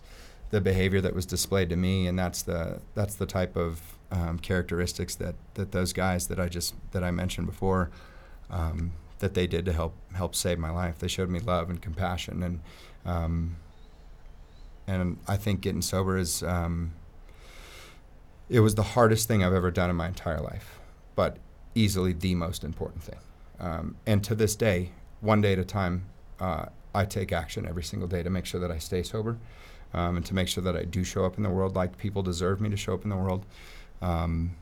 the 0.50 0.60
behavior 0.60 1.00
that 1.02 1.14
was 1.14 1.26
displayed 1.26 1.68
to 1.68 1.76
me, 1.76 2.06
and 2.06 2.18
that's 2.18 2.42
the 2.42 2.80
that's 2.94 3.14
the 3.14 3.26
type 3.26 3.54
of 3.54 3.82
um, 4.10 4.38
characteristics 4.38 5.14
that 5.16 5.34
that 5.54 5.72
those 5.72 5.92
guys 5.92 6.26
that 6.28 6.40
I 6.40 6.48
just 6.48 6.74
that 6.92 7.04
I 7.04 7.10
mentioned 7.10 7.46
before 7.46 7.90
um, 8.50 8.92
that 9.18 9.34
they 9.34 9.46
did 9.46 9.66
to 9.66 9.74
help 9.74 9.94
help 10.14 10.34
save 10.34 10.58
my 10.58 10.70
life. 10.70 10.98
They 10.98 11.08
showed 11.08 11.28
me 11.28 11.38
love 11.38 11.68
and 11.68 11.80
compassion, 11.82 12.42
and 12.42 12.60
um, 13.04 13.56
and 14.86 15.18
I 15.28 15.36
think 15.36 15.60
getting 15.60 15.82
sober 15.82 16.16
is 16.16 16.42
um, 16.42 16.92
it 18.48 18.60
was 18.60 18.74
the 18.74 18.82
hardest 18.82 19.28
thing 19.28 19.44
I've 19.44 19.52
ever 19.52 19.70
done 19.70 19.90
in 19.90 19.96
my 19.96 20.08
entire 20.08 20.40
life, 20.40 20.78
but 21.14 21.36
easily 21.74 22.14
the 22.14 22.34
most 22.34 22.64
important 22.64 23.02
thing. 23.02 23.18
Um, 23.58 23.96
and 24.06 24.22
to 24.24 24.34
this 24.34 24.56
day, 24.56 24.90
one 25.20 25.40
day 25.40 25.52
at 25.52 25.58
a 25.58 25.64
time, 25.64 26.06
uh, 26.40 26.66
I 26.94 27.04
take 27.04 27.32
action 27.32 27.66
every 27.66 27.82
single 27.82 28.08
day 28.08 28.22
to 28.22 28.30
make 28.30 28.46
sure 28.46 28.60
that 28.60 28.70
I 28.70 28.78
stay 28.78 29.02
sober 29.02 29.38
um, 29.92 30.16
and 30.16 30.26
to 30.26 30.34
make 30.34 30.48
sure 30.48 30.62
that 30.64 30.76
I 30.76 30.84
do 30.84 31.04
show 31.04 31.24
up 31.24 31.36
in 31.36 31.42
the 31.42 31.50
world 31.50 31.74
like 31.74 31.98
people 31.98 32.22
deserve 32.22 32.60
me 32.60 32.68
to 32.70 32.76
show 32.76 32.94
up 32.94 33.04
in 33.04 33.10
the 33.10 33.16
world. 33.16 33.44
Um, 34.02 34.56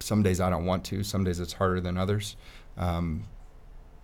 some 0.00 0.22
days 0.22 0.40
I 0.40 0.50
don't 0.50 0.64
want 0.64 0.84
to, 0.86 1.04
some 1.04 1.24
days 1.24 1.40
it's 1.40 1.54
harder 1.54 1.80
than 1.80 1.96
others. 1.96 2.36
Um, 2.76 3.24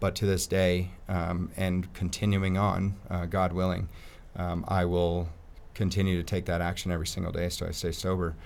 but 0.00 0.14
to 0.16 0.26
this 0.26 0.46
day, 0.46 0.90
um, 1.08 1.50
and 1.56 1.92
continuing 1.94 2.56
on, 2.56 2.94
uh, 3.10 3.26
God 3.26 3.52
willing, 3.52 3.88
um, 4.36 4.64
I 4.68 4.84
will 4.84 5.28
continue 5.74 6.16
to 6.16 6.22
take 6.22 6.44
that 6.46 6.60
action 6.60 6.92
every 6.92 7.06
single 7.06 7.32
day 7.32 7.48
so 7.48 7.66
I 7.66 7.72
stay 7.72 7.92
sober. 7.92 8.36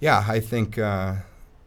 Yeah, 0.00 0.24
I 0.26 0.40
think 0.40 0.78
uh, 0.78 1.16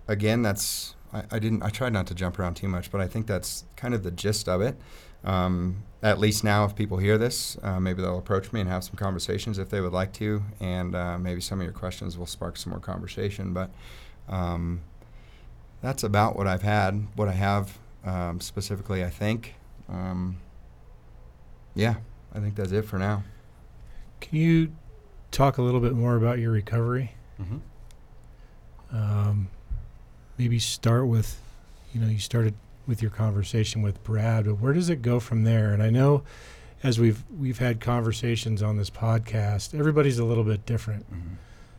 again 0.07 0.41
that's 0.41 0.95
I, 1.13 1.23
I 1.31 1.39
didn't 1.39 1.63
I 1.63 1.69
tried 1.69 1.93
not 1.93 2.07
to 2.07 2.15
jump 2.15 2.39
around 2.39 2.55
too 2.55 2.67
much, 2.67 2.91
but 2.91 3.01
I 3.01 3.07
think 3.07 3.27
that's 3.27 3.65
kind 3.75 3.93
of 3.93 4.03
the 4.03 4.11
gist 4.11 4.49
of 4.49 4.61
it. 4.61 4.75
Um, 5.23 5.83
at 6.01 6.19
least 6.19 6.43
now, 6.43 6.65
if 6.65 6.75
people 6.75 6.97
hear 6.97 7.17
this, 7.17 7.57
uh, 7.63 7.79
maybe 7.79 8.01
they'll 8.01 8.17
approach 8.17 8.51
me 8.51 8.59
and 8.59 8.69
have 8.69 8.83
some 8.83 8.95
conversations 8.95 9.57
if 9.57 9.69
they 9.69 9.79
would 9.79 9.93
like 9.93 10.11
to, 10.13 10.43
and 10.59 10.95
uh, 10.95 11.17
maybe 11.17 11.39
some 11.39 11.61
of 11.61 11.63
your 11.63 11.73
questions 11.73 12.17
will 12.17 12.25
spark 12.25 12.57
some 12.57 12.71
more 12.71 12.79
conversation. 12.79 13.53
But 13.53 13.71
um, 14.27 14.81
that's 15.81 16.03
about 16.03 16.35
what 16.35 16.45
I've 16.45 16.61
had, 16.61 17.07
what 17.15 17.29
I 17.29 17.33
have 17.33 17.77
um, 18.03 18.41
specifically. 18.41 19.01
I 19.01 19.09
think, 19.09 19.55
um, 19.87 20.39
yeah, 21.73 21.95
I 22.35 22.39
think 22.39 22.55
that's 22.55 22.73
it 22.73 22.83
for 22.83 22.99
now. 22.99 23.23
Can 24.19 24.37
you 24.37 24.73
talk 25.31 25.57
a 25.57 25.61
little 25.61 25.79
bit 25.79 25.93
more 25.93 26.17
about 26.17 26.39
your 26.39 26.51
recovery? 26.51 27.13
Mm-hmm. 27.41 27.57
Um, 28.95 29.47
maybe 30.37 30.59
start 30.59 31.07
with, 31.07 31.39
you 31.93 32.01
know, 32.01 32.07
you 32.07 32.19
started 32.19 32.53
with 32.87 33.01
your 33.01 33.11
conversation 33.11 33.81
with 33.81 34.03
Brad, 34.03 34.45
but 34.45 34.55
where 34.55 34.73
does 34.73 34.89
it 34.89 35.01
go 35.01 35.19
from 35.19 35.43
there? 35.43 35.73
And 35.73 35.81
I 35.81 35.89
know, 35.89 36.23
as 36.83 36.99
we've 36.99 37.23
we've 37.37 37.59
had 37.59 37.79
conversations 37.79 38.61
on 38.61 38.77
this 38.77 38.89
podcast, 38.89 39.77
everybody's 39.77 40.19
a 40.19 40.25
little 40.25 40.43
bit 40.43 40.65
different. 40.65 41.05
Mm-hmm. 41.11 41.35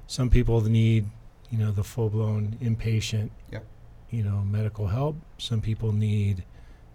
Some 0.06 0.30
people 0.30 0.60
need, 0.62 1.06
you 1.50 1.58
know, 1.58 1.70
the 1.72 1.84
full 1.84 2.08
blown 2.10 2.56
inpatient, 2.62 3.30
Yep. 3.52 3.64
you 4.10 4.22
know, 4.22 4.38
medical 4.40 4.86
help. 4.86 5.16
Some 5.38 5.60
people 5.60 5.92
need, 5.92 6.44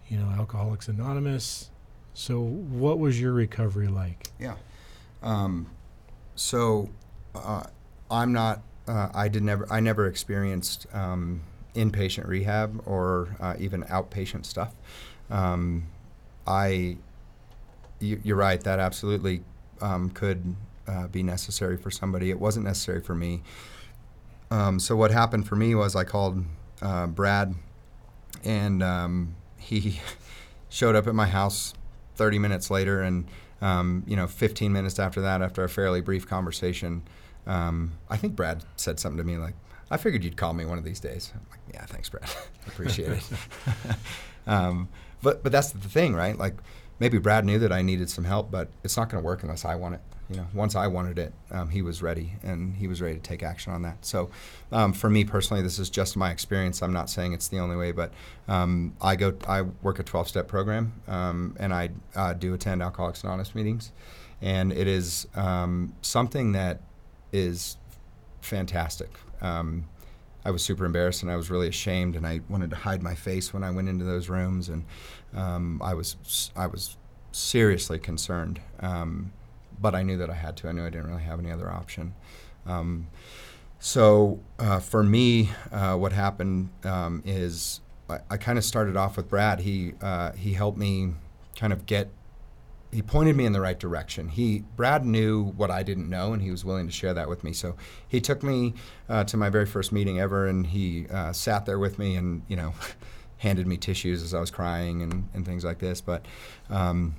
you 0.08 0.16
know, 0.18 0.28
Alcoholics 0.30 0.88
Anonymous. 0.88 1.70
So, 2.14 2.40
what 2.40 2.98
was 2.98 3.20
your 3.20 3.32
recovery 3.32 3.86
like? 3.88 4.28
Yeah. 4.40 4.56
Um, 5.22 5.66
so 6.34 6.88
uh, 7.34 7.64
I'm 8.10 8.32
not. 8.32 8.62
Uh, 8.88 9.08
I 9.14 9.28
did 9.28 9.42
never. 9.44 9.66
I 9.72 9.78
never 9.80 10.06
experienced 10.06 10.86
um, 10.92 11.42
inpatient 11.74 12.26
rehab 12.26 12.82
or 12.86 13.36
uh, 13.40 13.54
even 13.58 13.82
outpatient 13.84 14.46
stuff. 14.46 14.74
Um, 15.30 15.86
I. 16.46 16.96
You, 18.00 18.18
you're 18.24 18.36
right. 18.36 18.62
That 18.62 18.78
absolutely 18.78 19.42
um, 19.82 20.08
could 20.10 20.56
uh, 20.88 21.06
be 21.08 21.22
necessary 21.22 21.76
for 21.76 21.90
somebody. 21.90 22.30
It 22.30 22.40
wasn't 22.40 22.64
necessary 22.64 23.00
for 23.00 23.14
me. 23.14 23.42
Um, 24.50 24.80
so 24.80 24.96
what 24.96 25.10
happened 25.10 25.46
for 25.46 25.56
me 25.56 25.74
was 25.74 25.94
I 25.94 26.04
called 26.04 26.44
uh, 26.82 27.06
Brad, 27.06 27.54
and 28.44 28.82
um, 28.82 29.36
he 29.58 30.00
showed 30.68 30.96
up 30.96 31.06
at 31.06 31.14
my 31.14 31.26
house 31.26 31.74
30 32.16 32.38
minutes 32.38 32.70
later, 32.70 33.02
and 33.02 33.26
um, 33.62 34.02
you 34.06 34.16
know, 34.16 34.26
15 34.26 34.72
minutes 34.72 34.98
after 34.98 35.20
that, 35.20 35.42
after 35.42 35.62
a 35.62 35.68
fairly 35.68 36.00
brief 36.00 36.26
conversation, 36.26 37.02
um, 37.46 37.92
I 38.08 38.16
think 38.16 38.34
Brad 38.34 38.64
said 38.76 38.98
something 38.98 39.18
to 39.18 39.24
me 39.24 39.36
like, 39.36 39.54
"I 39.90 39.96
figured 39.96 40.24
you'd 40.24 40.36
call 40.36 40.54
me 40.54 40.64
one 40.64 40.78
of 40.78 40.84
these 40.84 41.00
days." 41.00 41.32
I'm 41.34 41.46
like, 41.50 41.59
"Yeah, 41.72 41.86
thanks, 41.86 42.08
Brad. 42.08 42.30
Appreciate 42.66 43.12
it." 43.12 43.24
um, 44.46 44.88
but 45.22 45.42
but 45.42 45.52
that's 45.52 45.72
the 45.72 45.88
thing, 45.88 46.14
right? 46.14 46.36
Like 46.36 46.54
maybe 46.98 47.18
Brad 47.18 47.44
knew 47.44 47.58
that 47.58 47.72
I 47.72 47.82
needed 47.82 48.10
some 48.10 48.24
help, 48.24 48.50
but 48.50 48.68
it's 48.84 48.96
not 48.96 49.08
going 49.08 49.22
to 49.22 49.26
work 49.26 49.42
unless 49.42 49.64
I 49.64 49.74
want 49.74 49.96
it. 49.96 50.00
You 50.28 50.36
know, 50.36 50.46
once 50.54 50.76
I 50.76 50.86
wanted 50.86 51.18
it, 51.18 51.34
um, 51.50 51.70
he 51.70 51.82
was 51.82 52.02
ready, 52.02 52.34
and 52.44 52.76
he 52.76 52.86
was 52.86 53.02
ready 53.02 53.16
to 53.16 53.20
take 53.20 53.42
action 53.42 53.72
on 53.72 53.82
that. 53.82 54.04
So, 54.04 54.30
um, 54.70 54.92
for 54.92 55.10
me 55.10 55.24
personally, 55.24 55.60
this 55.60 55.80
is 55.80 55.90
just 55.90 56.16
my 56.16 56.30
experience. 56.30 56.82
I'm 56.82 56.92
not 56.92 57.10
saying 57.10 57.32
it's 57.32 57.48
the 57.48 57.58
only 57.58 57.74
way, 57.74 57.90
but 57.90 58.12
um, 58.46 58.94
I 59.00 59.16
go, 59.16 59.34
I 59.48 59.62
work 59.62 59.98
a 59.98 60.04
12-step 60.04 60.46
program, 60.46 60.92
um, 61.08 61.56
and 61.58 61.74
I 61.74 61.90
uh, 62.14 62.34
do 62.34 62.54
attend 62.54 62.80
Alcoholics 62.80 63.24
Anonymous 63.24 63.56
meetings, 63.56 63.90
and 64.40 64.72
it 64.72 64.86
is 64.86 65.26
um, 65.34 65.94
something 66.00 66.52
that 66.52 66.80
is 67.32 67.76
fantastic. 68.40 69.10
Um, 69.40 69.88
I 70.44 70.50
was 70.50 70.62
super 70.62 70.84
embarrassed 70.84 71.22
and 71.22 71.30
I 71.30 71.36
was 71.36 71.50
really 71.50 71.68
ashamed, 71.68 72.16
and 72.16 72.26
I 72.26 72.40
wanted 72.48 72.70
to 72.70 72.76
hide 72.76 73.02
my 73.02 73.14
face 73.14 73.52
when 73.52 73.62
I 73.62 73.70
went 73.70 73.88
into 73.88 74.04
those 74.04 74.28
rooms, 74.28 74.68
and 74.68 74.84
um, 75.34 75.80
I 75.82 75.94
was 75.94 76.50
I 76.56 76.66
was 76.66 76.96
seriously 77.32 77.98
concerned. 77.98 78.60
Um, 78.80 79.32
but 79.80 79.94
I 79.94 80.02
knew 80.02 80.18
that 80.18 80.30
I 80.30 80.34
had 80.34 80.56
to. 80.58 80.68
I 80.68 80.72
knew 80.72 80.84
I 80.84 80.90
didn't 80.90 81.08
really 81.08 81.22
have 81.22 81.38
any 81.38 81.50
other 81.50 81.70
option. 81.70 82.14
Um, 82.66 83.08
so 83.78 84.40
uh, 84.58 84.78
for 84.78 85.02
me, 85.02 85.50
uh, 85.72 85.96
what 85.96 86.12
happened 86.12 86.68
um, 86.84 87.22
is 87.24 87.80
I, 88.08 88.18
I 88.30 88.36
kind 88.36 88.58
of 88.58 88.64
started 88.64 88.96
off 88.96 89.16
with 89.16 89.28
Brad. 89.28 89.60
He 89.60 89.94
uh, 90.02 90.32
he 90.32 90.52
helped 90.52 90.78
me 90.78 91.14
kind 91.56 91.72
of 91.72 91.86
get. 91.86 92.10
He 92.92 93.02
pointed 93.02 93.36
me 93.36 93.46
in 93.46 93.52
the 93.52 93.60
right 93.60 93.78
direction. 93.78 94.28
He 94.28 94.64
Brad 94.74 95.04
knew 95.04 95.44
what 95.44 95.70
I 95.70 95.82
didn't 95.82 96.08
know, 96.08 96.32
and 96.32 96.42
he 96.42 96.50
was 96.50 96.64
willing 96.64 96.86
to 96.86 96.92
share 96.92 97.14
that 97.14 97.28
with 97.28 97.44
me. 97.44 97.52
So 97.52 97.76
he 98.08 98.20
took 98.20 98.42
me 98.42 98.74
uh, 99.08 99.24
to 99.24 99.36
my 99.36 99.48
very 99.48 99.66
first 99.66 99.92
meeting 99.92 100.18
ever, 100.18 100.46
and 100.46 100.66
he 100.66 101.06
uh, 101.08 101.32
sat 101.32 101.66
there 101.66 101.78
with 101.78 101.98
me, 101.98 102.16
and 102.16 102.42
you 102.48 102.56
know, 102.56 102.74
handed 103.38 103.66
me 103.66 103.76
tissues 103.76 104.22
as 104.22 104.34
I 104.34 104.40
was 104.40 104.50
crying 104.50 105.02
and, 105.02 105.28
and 105.34 105.46
things 105.46 105.64
like 105.64 105.78
this. 105.78 106.00
But 106.00 106.26
um, 106.68 107.14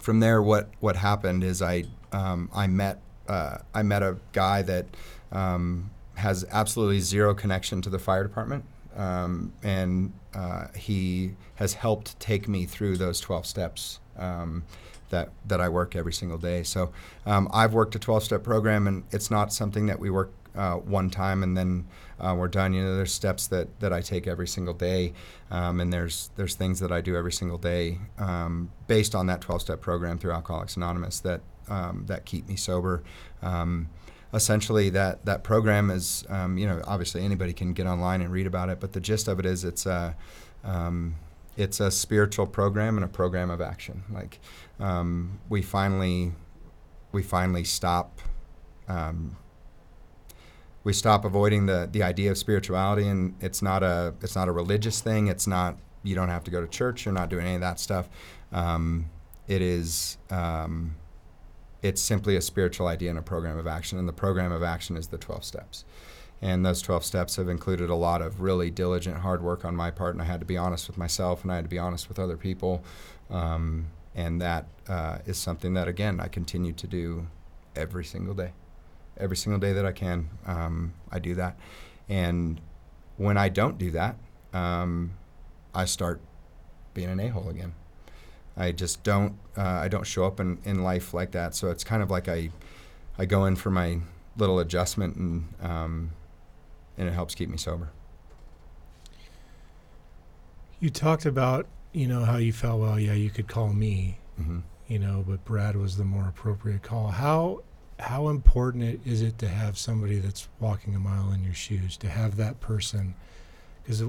from 0.00 0.20
there, 0.20 0.40
what 0.40 0.70
what 0.80 0.96
happened 0.96 1.42
is 1.42 1.62
I 1.62 1.84
um, 2.12 2.48
I 2.54 2.68
met 2.68 3.00
uh, 3.28 3.58
I 3.74 3.82
met 3.82 4.02
a 4.02 4.18
guy 4.32 4.62
that 4.62 4.86
um, 5.32 5.90
has 6.14 6.44
absolutely 6.50 7.00
zero 7.00 7.34
connection 7.34 7.82
to 7.82 7.90
the 7.90 7.98
fire 7.98 8.22
department, 8.22 8.64
um, 8.96 9.52
and 9.62 10.12
uh, 10.34 10.68
he 10.76 11.34
has 11.56 11.74
helped 11.74 12.18
take 12.20 12.48
me 12.48 12.66
through 12.66 12.96
those 12.96 13.20
12 13.20 13.46
steps 13.46 14.00
um, 14.16 14.64
that 15.12 15.30
that 15.46 15.60
I 15.60 15.68
work 15.68 15.94
every 15.94 16.12
single 16.12 16.38
day. 16.38 16.64
So 16.64 16.90
um, 17.24 17.48
I've 17.52 17.72
worked 17.72 17.94
a 17.94 18.00
12-step 18.00 18.42
program, 18.42 18.88
and 18.88 19.04
it's 19.12 19.30
not 19.30 19.52
something 19.52 19.86
that 19.86 20.00
we 20.00 20.10
work 20.10 20.32
uh, 20.54 20.74
one 20.74 21.08
time 21.08 21.42
and 21.42 21.56
then 21.56 21.86
uh, 22.20 22.34
we're 22.36 22.48
done. 22.48 22.72
You 22.72 22.84
know, 22.84 22.96
there's 22.96 23.12
steps 23.12 23.46
that, 23.48 23.80
that 23.80 23.92
I 23.92 24.00
take 24.00 24.26
every 24.26 24.46
single 24.46 24.74
day, 24.74 25.12
um, 25.50 25.80
and 25.80 25.92
there's 25.92 26.30
there's 26.36 26.54
things 26.54 26.80
that 26.80 26.92
I 26.92 27.00
do 27.00 27.16
every 27.16 27.32
single 27.32 27.58
day 27.58 27.98
um, 28.18 28.70
based 28.86 29.14
on 29.14 29.26
that 29.26 29.40
12-step 29.40 29.80
program 29.80 30.18
through 30.18 30.32
Alcoholics 30.32 30.76
Anonymous 30.76 31.20
that 31.20 31.40
um, 31.68 32.04
that 32.06 32.24
keep 32.24 32.48
me 32.48 32.56
sober. 32.56 33.02
Um, 33.42 33.88
essentially, 34.34 34.90
that 34.90 35.24
that 35.24 35.42
program 35.42 35.90
is 35.90 36.24
um, 36.28 36.58
you 36.58 36.66
know 36.66 36.82
obviously 36.86 37.24
anybody 37.24 37.52
can 37.52 37.72
get 37.72 37.86
online 37.86 38.20
and 38.20 38.30
read 38.30 38.46
about 38.46 38.68
it, 38.68 38.80
but 38.80 38.92
the 38.92 39.00
gist 39.00 39.28
of 39.28 39.38
it 39.38 39.46
is 39.46 39.64
it's 39.64 39.86
a 39.86 40.14
um, 40.64 41.16
it's 41.56 41.80
a 41.80 41.90
spiritual 41.90 42.46
program 42.46 42.96
and 42.96 43.04
a 43.04 43.08
program 43.08 43.50
of 43.50 43.60
action. 43.60 44.04
Like 44.10 44.40
we 45.48 45.62
finally 45.62 46.32
we 47.12 47.22
finally 47.22 47.64
stop 47.64 48.20
um, 48.88 49.36
we 50.84 50.92
stop 50.92 51.24
avoiding 51.24 51.66
the 51.66 51.88
the 51.90 52.02
idea 52.02 52.30
of 52.30 52.38
spirituality 52.38 53.06
and 53.06 53.34
it's 53.40 53.62
not 53.62 53.82
a 53.82 54.14
it's 54.20 54.34
not 54.34 54.48
a 54.48 54.52
religious 54.52 55.00
thing. 55.00 55.28
It's 55.28 55.46
not 55.46 55.76
you 56.02 56.14
don't 56.14 56.28
have 56.28 56.44
to 56.44 56.50
go 56.50 56.60
to 56.60 56.66
church. 56.66 57.04
You're 57.04 57.14
not 57.14 57.28
doing 57.28 57.46
any 57.46 57.54
of 57.54 57.60
that 57.60 57.78
stuff. 57.78 58.08
Um, 58.50 59.10
it 59.46 59.62
is 59.62 60.18
um, 60.30 60.96
it's 61.82 62.00
simply 62.00 62.36
a 62.36 62.40
spiritual 62.40 62.86
idea 62.86 63.10
and 63.10 63.18
a 63.18 63.22
program 63.22 63.58
of 63.58 63.66
action 63.66 63.98
and 63.98 64.08
the 64.08 64.12
program 64.12 64.52
of 64.52 64.62
action 64.62 64.96
is 64.96 65.08
the 65.08 65.18
12 65.18 65.44
steps. 65.44 65.84
And 66.40 66.66
those 66.66 66.82
12 66.82 67.04
steps 67.04 67.36
have 67.36 67.48
included 67.48 67.88
a 67.88 67.94
lot 67.94 68.20
of 68.20 68.40
really 68.40 68.68
diligent 68.68 69.18
hard 69.18 69.42
work 69.42 69.64
on 69.64 69.76
my 69.76 69.92
part 69.92 70.14
and 70.14 70.22
i 70.22 70.24
had 70.24 70.40
to 70.40 70.46
be 70.46 70.56
honest 70.56 70.88
with 70.88 70.98
myself 70.98 71.44
and 71.44 71.52
i 71.52 71.54
had 71.54 71.64
to 71.64 71.70
be 71.70 71.78
honest 71.78 72.08
with 72.08 72.18
other 72.18 72.36
people. 72.36 72.82
Um, 73.30 73.86
and 74.14 74.40
that 74.40 74.66
uh, 74.88 75.18
is 75.26 75.38
something 75.38 75.74
that 75.74 75.88
again 75.88 76.20
i 76.20 76.28
continue 76.28 76.72
to 76.72 76.86
do 76.86 77.26
every 77.76 78.04
single 78.04 78.34
day 78.34 78.52
every 79.16 79.36
single 79.36 79.60
day 79.60 79.72
that 79.72 79.84
I 79.86 79.92
can. 79.92 80.28
Um, 80.46 80.94
I 81.10 81.18
do 81.18 81.34
that, 81.34 81.56
and 82.08 82.60
when 83.16 83.36
I 83.36 83.48
don't 83.48 83.78
do 83.78 83.90
that, 83.92 84.16
um, 84.52 85.14
I 85.74 85.84
start 85.84 86.20
being 86.94 87.08
an 87.08 87.20
a-hole 87.20 87.48
again. 87.48 87.74
I 88.56 88.72
just 88.72 89.02
don't. 89.02 89.38
Uh, 89.56 89.62
I 89.62 89.88
don't 89.88 90.06
show 90.06 90.24
up 90.24 90.40
in, 90.40 90.58
in 90.64 90.82
life 90.82 91.14
like 91.14 91.32
that. 91.32 91.54
So 91.54 91.70
it's 91.70 91.84
kind 91.84 92.02
of 92.02 92.10
like 92.10 92.28
I, 92.28 92.50
I 93.18 93.24
go 93.24 93.46
in 93.46 93.56
for 93.56 93.70
my 93.70 94.00
little 94.36 94.58
adjustment, 94.58 95.16
and 95.16 95.54
um, 95.62 96.10
and 96.98 97.08
it 97.08 97.12
helps 97.12 97.34
keep 97.34 97.48
me 97.48 97.56
sober. 97.56 97.90
You 100.80 100.90
talked 100.90 101.24
about 101.24 101.66
you 101.92 102.06
know 102.06 102.24
how 102.24 102.36
you 102.36 102.52
felt. 102.52 102.80
Well, 102.80 102.98
yeah, 102.98 103.12
you 103.12 103.30
could 103.30 103.48
call 103.48 103.72
me. 103.72 104.18
Mm-hmm. 104.40 104.60
You 104.88 104.98
know, 104.98 105.24
but 105.26 105.44
Brad 105.44 105.76
was 105.76 105.96
the 105.96 106.04
more 106.04 106.28
appropriate 106.28 106.82
call. 106.82 107.08
How 107.08 107.62
how 108.02 108.28
important 108.28 108.82
it, 108.82 109.00
is 109.04 109.22
it 109.22 109.38
to 109.38 109.48
have 109.48 109.78
somebody 109.78 110.18
that's 110.18 110.48
walking 110.58 110.94
a 110.94 110.98
mile 110.98 111.30
in 111.32 111.44
your 111.44 111.54
shoes 111.54 111.96
to 111.96 112.08
have 112.08 112.36
that 112.36 112.60
person 112.60 113.14
because 113.82 114.02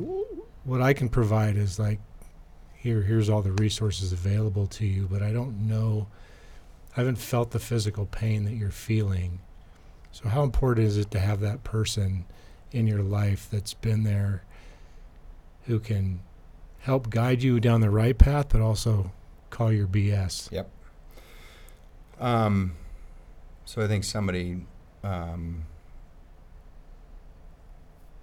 what 0.64 0.82
i 0.82 0.94
can 0.94 1.08
provide 1.08 1.56
is 1.56 1.78
like 1.78 2.00
here 2.76 3.04
here's 3.04 3.30
all 3.30 3.42
the 3.42 3.52
resources 3.54 4.12
available 4.12 4.66
to 4.66 4.86
you 4.86 5.08
but 5.10 5.22
i 5.22 5.32
don't 5.32 5.56
know 5.56 6.08
i 6.94 7.02
haven't 7.02 7.18
felt 7.18 7.52
the 7.52 7.60
physical 7.60 8.06
pain 8.08 8.46
that 8.46 8.54
you're 8.54 8.72
feeling 8.72 9.40
so 10.12 10.28
how 10.28 10.44
important 10.44 10.88
is 10.88 10.98
it 10.98 11.12
to 11.12 11.20
have 11.20 11.40
that 11.40 11.64
person 11.64 12.26
in 12.72 12.88
your 12.88 13.04
life 13.04 13.48
that's 13.52 13.76
been 13.76 14.04
there 14.04 14.44
who 15.66 15.80
can 15.80 16.20
help 16.84 17.10
guide 17.10 17.44
you 17.44 17.60
down 17.60 17.82
the 17.82 17.90
right 17.90 18.18
path 18.18 18.48
but 18.50 18.62
also 18.62 19.12
call 19.50 19.72
your 19.72 19.88
bs 19.88 20.52
Yep. 20.52 20.70
Um, 22.20 22.76
so 23.66 23.82
I 23.82 23.88
think 23.88 24.04
somebody, 24.04 24.66
um, 25.04 25.66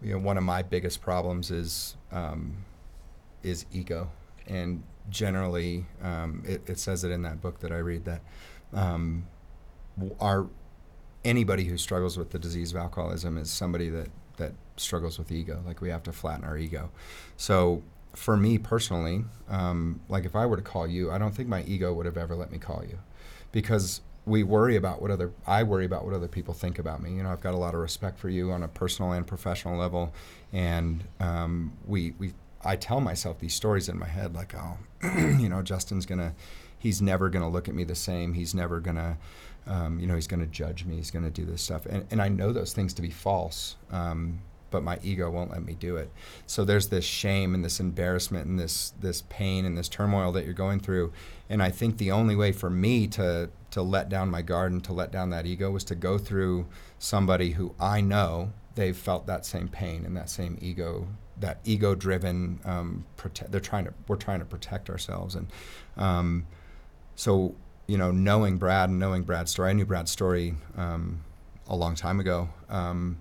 you 0.03 0.13
know, 0.13 0.19
one 0.19 0.39
of 0.39 0.43
my 0.43 0.63
biggest 0.63 1.03
problems 1.03 1.51
is 1.51 1.97
um, 2.13 2.65
is 3.43 3.67
ego, 3.73 4.11
and 4.47 4.83
generally, 5.09 5.87
um, 6.03 6.43
it, 6.47 6.63
it 6.69 6.79
says 6.79 7.05
it 7.05 7.11
in 7.11 7.23
that 7.23 7.41
book 7.41 7.61
that 7.61 7.73
I 7.73 7.79
read 7.79 8.05
that 8.07 8.23
um, 8.73 9.27
our 10.21 10.47
anybody 11.25 11.65
who 11.65 11.77
struggles 11.77 12.17
with 12.17 12.31
the 12.31 12.39
disease 12.39 12.73
of 12.73 12.79
alcoholism 12.79 13.37
is 13.37 13.51
somebody 13.51 13.91
that 13.91 14.09
that 14.37 14.53
struggles 14.77 15.19
with 15.19 15.31
ego. 15.31 15.63
Like 15.67 15.81
we 15.81 15.91
have 15.91 16.03
to 16.05 16.13
flatten 16.13 16.45
our 16.45 16.57
ego. 16.57 16.91
So 17.37 17.83
for 18.13 18.37
me 18.37 18.59
personally, 18.59 19.25
um, 19.49 20.01
like 20.09 20.25
if 20.25 20.35
I 20.35 20.47
were 20.47 20.57
to 20.57 20.63
call 20.63 20.87
you, 20.87 21.11
I 21.11 21.19
don't 21.19 21.35
think 21.35 21.49
my 21.49 21.63
ego 21.63 21.93
would 21.93 22.07
have 22.07 22.17
ever 22.17 22.35
let 22.35 22.51
me 22.51 22.59
call 22.59 22.85
you, 22.89 22.99
because 23.53 24.01
we 24.27 24.43
worry 24.43 24.77
about 24.77 25.01
what 25.01 25.11
other 25.11 25.33
I 25.47 25.63
worry 25.63 25.85
about 25.85 26.05
what 26.05 26.15
other 26.15 26.29
people 26.29 26.55
think 26.55 26.79
about 26.79 27.03
me. 27.03 27.15
You 27.15 27.23
know, 27.23 27.31
I've 27.31 27.41
got 27.41 27.55
a 27.55 27.59
lot 27.59 27.75
of 27.75 27.81
respect 27.81 28.19
for 28.19 28.29
you 28.29 28.53
on 28.53 28.63
a 28.63 28.69
personal 28.69 29.13
and 29.13 29.27
professional 29.27 29.79
level, 29.79 30.13
and 30.53 31.05
um, 31.21 31.73
we 31.87 32.15
we 32.19 32.33
I 32.65 32.77
tell 32.77 33.01
myself 33.01 33.39
these 33.39 33.55
stories 33.55 33.89
in 33.89 33.99
my 33.99 34.07
head 34.07 34.35
like, 34.35 34.55
oh, 34.55 34.77
you 35.39 35.49
know, 35.49 35.63
Justin's 35.63 36.07
gonna, 36.07 36.35
he's 36.79 37.01
never 37.01 37.29
gonna 37.31 37.49
look 37.49 37.69
at 37.69 37.75
me 37.75 37.85
the 37.85 37.95
same. 37.95 38.35
He's 38.35 38.55
never 38.55 38.81
gonna, 38.81 39.17
um, 39.67 39.99
you 39.99 40.07
know, 40.07 40.15
he's 40.15 40.27
gonna 40.27 40.47
judge 40.47 40.85
me. 40.85 40.97
He's 40.97 41.11
gonna 41.11 41.31
do 41.31 41.45
this 41.45 41.63
stuff, 41.63 41.87
and 41.87 42.07
and 42.11 42.21
I 42.21 42.29
know 42.29 42.53
those 42.53 42.73
things 42.73 42.93
to 42.95 43.03
be 43.03 43.11
false. 43.11 43.77
Um, 43.91 44.41
but 44.71 44.83
my 44.83 44.99
ego 45.03 45.31
won't 45.31 45.51
let 45.51 45.65
me 45.65 45.75
do 45.75 45.97
it. 45.97 46.11
So 46.47 46.65
there's 46.65 46.89
this 46.89 47.05
shame 47.05 47.55
and 47.55 47.65
this 47.65 47.81
embarrassment 47.81 48.47
and 48.47 48.59
this 48.59 48.93
this 49.01 49.23
pain 49.29 49.65
and 49.65 49.77
this 49.77 49.89
turmoil 49.89 50.33
that 50.33 50.45
you're 50.45 50.55
going 50.55 50.81
through. 50.81 51.13
And 51.49 51.63
I 51.63 51.71
think 51.71 51.99
the 51.99 52.13
only 52.13 52.37
way 52.37 52.53
for 52.53 52.71
me 52.71 53.07
to 53.09 53.51
to 53.71 53.83
let 53.83 54.09
down 54.09 54.31
my 54.31 54.43
guard 54.43 54.73
and 54.73 54.83
to 54.85 54.93
let 54.93 55.13
down 55.13 55.31
that 55.31 55.47
ego 55.47 55.71
was 55.71 55.85
to 55.85 55.95
go 55.95 56.19
through 56.19 56.67
somebody 56.99 57.53
who 57.53 57.75
I 57.79 58.01
know 58.01 58.53
they've 58.75 58.97
felt 58.97 59.27
that 59.27 59.45
same 59.47 59.69
pain 59.69 60.05
and 60.05 60.17
that 60.17 60.31
same 60.31 60.59
ego 60.61 61.07
that 61.39 61.59
ego 61.65 61.95
driven 61.95 62.61
um, 62.65 63.05
they're 63.49 63.61
trying 63.61 63.85
to 63.85 63.95
we're 64.09 64.17
trying 64.17 64.39
to 64.39 64.45
protect 64.45 64.91
ourselves 64.91 65.35
and 65.35 65.49
um, 65.97 66.47
so 67.15 67.55
you 67.87 67.99
know 67.99 68.11
knowing 68.11 68.59
Brad 68.59 68.91
and 68.91 68.99
knowing 68.99 69.23
Brad's 69.23 69.51
story 69.51 69.71
I 69.71 69.73
knew 69.73 69.87
Brad's 69.87 70.11
story 70.11 70.55
um, 70.77 71.25
a 71.69 71.77
long 71.77 71.95
time 71.95 72.21
ago 72.21 72.49
um, 72.69 73.19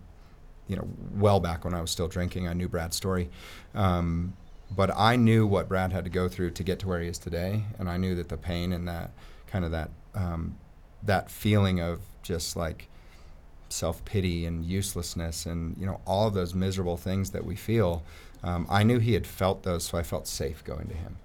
you 0.70 0.76
know, 0.76 0.88
well 1.16 1.40
back 1.42 1.66
when 1.66 1.74
I 1.74 1.82
was 1.82 1.92
still 1.92 2.08
drinking. 2.08 2.48
I 2.48 2.54
knew 2.54 2.70
Brad's 2.70 2.96
story. 2.96 3.30
Um, 3.74 4.34
but 4.74 4.92
I 4.96 5.16
knew 5.16 5.48
what 5.48 5.68
Brad 5.68 5.92
had 5.92 6.04
to 6.04 6.12
go 6.12 6.30
through 6.30 6.52
to 6.52 6.64
get 6.64 6.80
to 6.80 6.88
where 6.88 7.02
he 7.02 7.08
is 7.08 7.18
today. 7.18 7.64
And 7.80 7.90
I 7.90 7.98
knew 7.98 8.16
that 8.16 8.30
the 8.30 8.38
pain 8.38 8.72
and 8.72 8.88
that 8.88 9.12
kind 9.48 9.66
of 9.66 9.72
that, 9.72 9.90
um, 10.14 10.58
that 11.04 11.32
feeling 11.32 11.82
of 11.82 12.02
just 12.22 12.56
like 12.56 12.88
self 13.70 14.06
pity 14.06 14.46
and 14.46 14.64
uselessness 14.64 15.48
and, 15.48 15.76
you 15.78 15.88
know, 15.88 16.00
all 16.06 16.28
of 16.28 16.36
those 16.36 16.54
miserable 16.54 16.98
things 16.98 17.32
that 17.32 17.46
we 17.46 17.56
feel. 17.56 18.04
Um, 18.44 18.68
I 18.70 18.84
knew 18.84 19.00
he 19.00 19.14
had 19.14 19.26
felt 19.26 19.64
those, 19.64 19.86
so 19.86 19.98
I 19.98 20.04
felt 20.04 20.28
safe 20.28 20.64
going 20.64 20.88
to 20.88 20.94
him. 20.94 21.18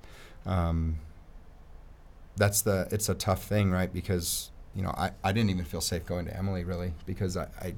Um, 0.46 0.98
that's 2.36 2.62
the, 2.62 2.88
it's 2.90 3.10
a 3.10 3.14
tough 3.14 3.44
thing, 3.44 3.70
right? 3.70 3.92
Because, 3.92 4.50
you 4.74 4.82
know, 4.82 4.90
I, 4.96 5.10
I 5.22 5.32
didn't 5.32 5.50
even 5.50 5.64
feel 5.66 5.82
safe 5.82 6.06
going 6.06 6.24
to 6.26 6.36
Emily 6.36 6.64
really 6.64 6.94
because 7.06 7.36
I, 7.36 7.46
I 7.60 7.74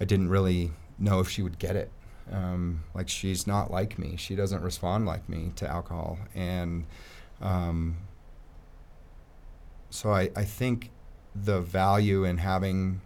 I 0.00 0.04
didn't 0.04 0.28
really 0.28 0.72
know 0.98 1.20
if 1.20 1.28
she 1.28 1.42
would 1.42 1.58
get 1.58 1.76
it. 1.76 1.90
Um, 2.32 2.84
like 2.94 3.08
she's 3.08 3.46
not 3.46 3.70
like 3.70 3.98
me. 3.98 4.16
She 4.16 4.34
doesn't 4.34 4.62
respond 4.62 5.06
like 5.06 5.28
me 5.28 5.52
to 5.56 5.68
alcohol, 5.68 6.18
and 6.34 6.86
um, 7.40 7.98
so 9.90 10.10
I, 10.10 10.30
I 10.34 10.44
think 10.44 10.90
the 11.34 11.60
value 11.60 12.24
in 12.24 12.38
having 12.38 13.00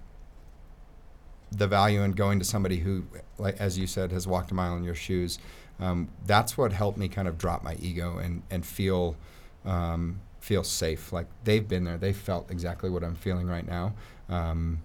the 1.50 1.66
value 1.66 2.02
in 2.02 2.12
going 2.12 2.38
to 2.38 2.44
somebody 2.44 2.78
who, 2.78 3.04
like 3.38 3.56
as 3.60 3.78
you 3.78 3.86
said, 3.86 4.12
has 4.12 4.26
walked 4.26 4.50
a 4.50 4.54
mile 4.54 4.76
in 4.76 4.84
your 4.84 4.94
shoes. 4.94 5.38
Um, 5.80 6.08
that's 6.26 6.58
what 6.58 6.72
helped 6.72 6.98
me 6.98 7.08
kind 7.08 7.28
of 7.28 7.38
drop 7.38 7.62
my 7.62 7.74
ego 7.80 8.18
and 8.18 8.42
and 8.50 8.64
feel 8.64 9.16
um, 9.64 10.20
feel 10.40 10.64
safe. 10.64 11.12
Like 11.12 11.26
they've 11.44 11.66
been 11.66 11.84
there, 11.84 11.98
they 11.98 12.12
felt 12.12 12.50
exactly 12.50 12.90
what 12.90 13.02
I'm 13.02 13.14
feeling 13.16 13.46
right 13.48 13.66
now. 13.66 13.94
Um, 14.28 14.82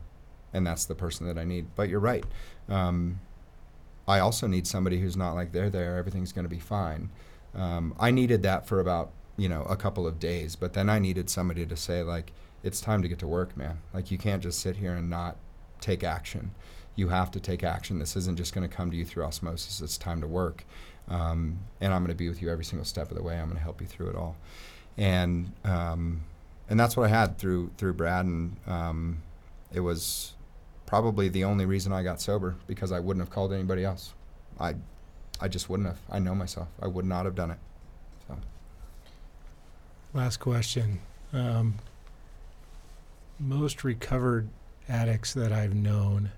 and 0.54 0.66
that's 0.66 0.86
the 0.86 0.96
person 0.96 1.28
that 1.28 1.38
I 1.38 1.44
need. 1.44 1.68
But 1.76 1.90
you're 1.90 2.00
right. 2.00 2.24
Um, 2.70 3.20
I 4.08 4.20
also 4.20 4.48
need 4.48 4.68
somebody 4.68 5.00
who's 5.00 5.18
not 5.18 5.34
like 5.34 5.52
they're 5.52 5.70
there. 5.70 5.98
Everything's 5.98 6.32
going 6.32 6.46
to 6.46 6.50
be 6.50 6.60
fine. 6.60 7.10
Um, 7.56 7.96
I 8.00 8.12
needed 8.12 8.44
that 8.44 8.68
for 8.68 8.80
about 8.80 9.12
you 9.38 9.50
know 9.50 9.64
a 9.64 9.76
couple 9.76 10.06
of 10.06 10.20
days, 10.20 10.56
but 10.56 10.74
then 10.74 10.90
I 10.90 11.00
needed 11.00 11.30
somebody 11.30 11.66
to 11.66 11.76
say 11.76 12.04
like 12.04 12.32
it's 12.64 12.82
time 12.82 13.02
to 13.02 13.08
get 13.08 13.20
to 13.20 13.28
work, 13.28 13.56
man. 13.58 13.80
Like 13.94 14.12
you 14.12 14.18
can't 14.18 14.44
just 14.44 14.60
sit 14.60 14.78
here 14.78 14.94
and 14.94 15.10
not 15.10 15.38
take 15.82 16.04
action. 16.04 16.52
You 16.96 17.10
have 17.10 17.32
to 17.32 17.40
take 17.40 17.64
action. 17.64 18.00
This 18.00 18.16
isn't 18.16 18.38
just 18.38 18.54
going 18.54 18.68
to 18.68 18.74
come 18.74 18.92
to 18.92 18.98
you 18.98 19.06
through 19.06 19.24
osmosis. 19.24 19.82
It's 19.82 19.98
time 19.98 20.22
to 20.22 20.28
work, 20.28 20.64
um, 21.08 21.60
and 21.82 21.94
I'm 21.94 22.02
going 22.02 22.16
to 22.16 22.18
be 22.18 22.30
with 22.30 22.42
you 22.42 22.50
every 22.50 22.66
single 22.66 22.86
step 22.86 23.10
of 23.10 23.18
the 23.18 23.24
way. 23.24 23.36
I'm 23.36 23.46
going 23.46 23.58
to 23.58 23.64
help 23.64 23.82
you 23.82 23.88
through 23.88 24.10
it 24.10 24.16
all, 24.16 24.36
and 24.98 25.52
um, 25.64 26.22
and 26.70 26.80
that's 26.80 26.96
what 26.96 27.06
I 27.06 27.10
had 27.10 27.38
through 27.38 27.72
through 27.78 27.94
Brad, 27.94 28.26
and 28.26 28.58
um, 28.68 29.24
it 29.74 29.80
was 29.80 30.34
probably 30.94 31.28
the 31.28 31.44
only 31.44 31.66
reason 31.66 31.92
I 31.92 32.04
got 32.04 32.22
sober 32.22 32.54
because 32.68 32.92
I 32.92 33.00
wouldn't 33.00 33.26
have 33.26 33.32
called 33.32 33.52
anybody 33.52 33.84
else. 33.84 34.14
I, 34.60 34.76
I 35.42 35.48
just 35.48 35.68
wouldn't 35.68 35.90
have. 35.90 35.98
I 36.08 36.20
know 36.20 36.36
myself. 36.36 36.68
I 36.80 36.86
would 36.86 37.04
not 37.04 37.26
have 37.26 37.34
done 37.34 37.50
it. 37.50 37.58
So. 38.28 38.38
Last 40.14 40.38
question. 40.38 41.00
Um, 41.34 41.80
most 43.40 43.84
recovered 43.84 44.50
addicts 44.88 45.34
that 45.34 45.52
I've 45.52 45.74
known 45.74 46.30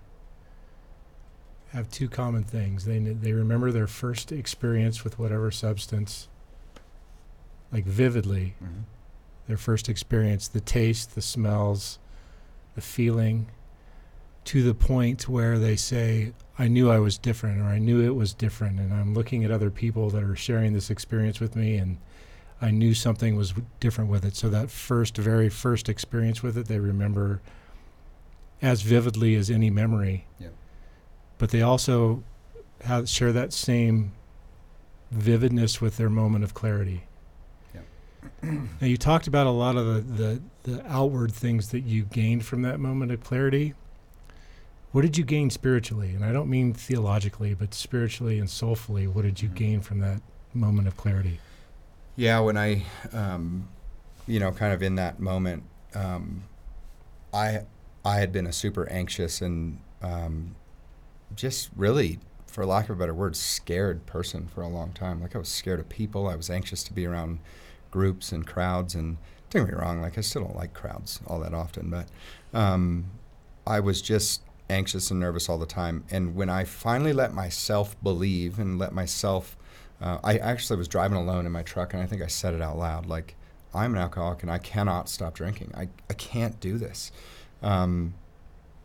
have 1.74 1.92
two 1.92 2.08
common 2.08 2.46
things. 2.46 2.86
They 2.86 3.00
they 3.00 3.34
remember 3.34 3.74
their 3.74 3.88
first 3.88 4.32
experience 4.32 5.04
with 5.04 5.20
whatever 5.20 5.52
substance, 5.52 6.30
like 7.74 7.84
vividly. 7.84 8.56
Mm-hmm. 8.64 8.84
Their 9.50 9.58
first 9.58 9.90
experience, 9.90 10.48
the 10.48 10.62
taste, 10.62 11.14
the 11.14 11.22
smells, 11.22 12.00
the 12.76 12.82
feeling, 12.82 13.48
to 14.46 14.64
the 14.64 14.74
point 14.74 15.28
where 15.28 15.58
they 15.58 15.76
say, 15.76 16.34
I 16.58 16.68
knew 16.68 16.90
I 16.90 17.00
was 17.00 17.18
different, 17.18 17.62
or 17.62 17.66
I 17.66 17.80
knew 17.80 18.02
it 18.02 18.16
was 18.16 18.34
different, 18.34 18.80
and 18.80 18.94
I'm 18.94 19.14
looking 19.14 19.44
at 19.44 19.52
other 19.52 19.70
people 19.70 20.10
that 20.12 20.24
are 20.24 20.36
sharing 20.36 20.74
this 20.74 20.90
experience 20.90 21.40
with 21.40 21.56
me, 21.56 21.76
and 21.78 21.98
I 22.62 22.72
knew 22.72 22.94
something 22.94 23.36
was 23.36 23.50
w- 23.50 23.68
different 23.80 24.10
with 24.10 24.24
it. 24.24 24.36
So 24.36 24.50
that 24.50 24.70
first, 24.70 25.18
very 25.18 25.50
first 25.50 25.90
experience 25.90 26.42
with 26.42 26.58
it, 26.58 26.68
they 26.68 26.80
remember 26.80 27.42
as 28.62 28.84
vividly 28.84 29.36
as 29.36 29.50
any 29.50 29.70
memory. 29.70 30.28
Yep. 30.40 30.54
But 31.38 31.50
they 31.50 31.62
also 31.62 32.24
have, 32.82 33.10
share 33.10 33.34
that 33.34 33.52
same 33.52 34.14
vividness 35.12 35.82
with 35.82 35.98
their 35.98 36.10
moment 36.10 36.44
of 36.44 36.54
clarity. 36.54 37.04
now 38.44 38.68
you 38.88 38.98
talked 38.98 39.28
about 39.28 39.48
a 39.48 39.52
lot 39.52 39.76
of 39.76 39.86
the, 39.86 40.42
the, 40.64 40.72
the 40.72 40.88
outward 40.88 41.32
things 41.32 41.70
that 41.70 41.82
you 41.82 42.06
gained 42.06 42.46
from 42.46 42.62
that 42.62 42.80
moment 42.80 43.12
of 43.12 43.24
clarity. 43.24 43.74
What 44.96 45.02
did 45.02 45.18
you 45.18 45.26
gain 45.26 45.50
spiritually? 45.50 46.12
And 46.16 46.24
I 46.24 46.32
don't 46.32 46.50
mean 46.50 46.72
theologically, 46.72 47.54
but 47.54 47.74
spiritually 47.74 48.40
and 48.40 48.50
soulfully. 48.50 49.08
What 49.08 49.24
did 49.24 49.42
you 49.42 49.50
Mhm. 49.50 49.56
gain 49.56 49.82
from 49.82 50.00
that 50.00 50.22
moment 50.54 50.88
of 50.88 50.96
clarity? 50.96 51.42
Yeah, 52.16 52.40
when 52.40 52.56
I, 52.56 52.86
um, 53.12 53.68
you 54.26 54.40
know, 54.40 54.54
kind 54.54 54.72
of 54.72 54.82
in 54.82 54.96
that 54.96 55.20
moment, 55.20 55.64
um, 55.96 56.44
I 57.34 57.66
I 58.06 58.20
had 58.20 58.32
been 58.32 58.48
a 58.48 58.54
super 58.54 58.88
anxious 58.90 59.42
and 59.42 59.80
um, 60.02 60.56
just 61.36 61.72
really, 61.76 62.20
for 62.48 62.66
lack 62.66 62.86
of 62.86 62.96
a 62.96 63.00
better 63.00 63.14
word, 63.14 63.36
scared 63.36 64.06
person 64.06 64.48
for 64.48 64.62
a 64.62 64.70
long 64.70 64.94
time. 64.94 65.22
Like 65.22 65.36
I 65.36 65.40
was 65.40 65.50
scared 65.50 65.82
of 65.82 65.90
people. 65.90 66.30
I 66.30 66.38
was 66.38 66.50
anxious 66.50 66.84
to 66.84 66.94
be 66.94 67.06
around 67.06 67.40
groups 67.92 68.32
and 68.32 68.48
crowds. 68.48 68.96
And 68.96 69.18
don't 69.50 69.66
get 69.66 69.74
me 69.74 69.78
wrong, 69.78 70.00
like 70.02 70.18
I 70.18 70.22
still 70.22 70.44
don't 70.44 70.56
like 70.56 70.74
crowds 70.74 71.20
all 71.28 71.42
that 71.42 71.54
often, 71.54 71.90
but 71.90 72.08
um, 72.58 73.12
I 73.68 73.82
was 73.82 74.02
just 74.02 74.40
anxious 74.70 75.12
and 75.12 75.20
nervous 75.20 75.50
all 75.50 75.58
the 75.58 75.66
time. 75.66 76.04
And 76.10 76.36
when 76.36 76.50
I 76.50 76.64
finally 76.64 77.14
let 77.14 77.34
myself 77.34 77.96
believe 78.02 78.60
and 78.60 78.80
let 78.80 78.94
myself 78.94 79.58
uh, 80.02 80.20
I 80.24 80.38
actually 80.38 80.78
was 80.78 80.88
driving 80.88 81.18
alone 81.18 81.46
in 81.46 81.52
my 81.52 81.64
truck, 81.64 81.94
and 81.94 82.04
I 82.04 82.06
think 82.06 82.22
I 82.22 82.28
said 82.28 82.54
it 82.54 82.62
out 82.62 82.78
loud 82.78 83.06
like, 83.06 83.36
I'm 83.74 83.94
an 83.94 84.02
alcoholic 84.02 84.42
and 84.42 84.52
I 84.52 84.58
cannot 84.58 85.10
stop 85.10 85.34
drinking. 85.34 85.72
I, 85.76 85.90
I 86.10 86.14
can't 86.14 86.60
do 86.60 86.78
this. 86.78 87.12
Um, 87.62 88.14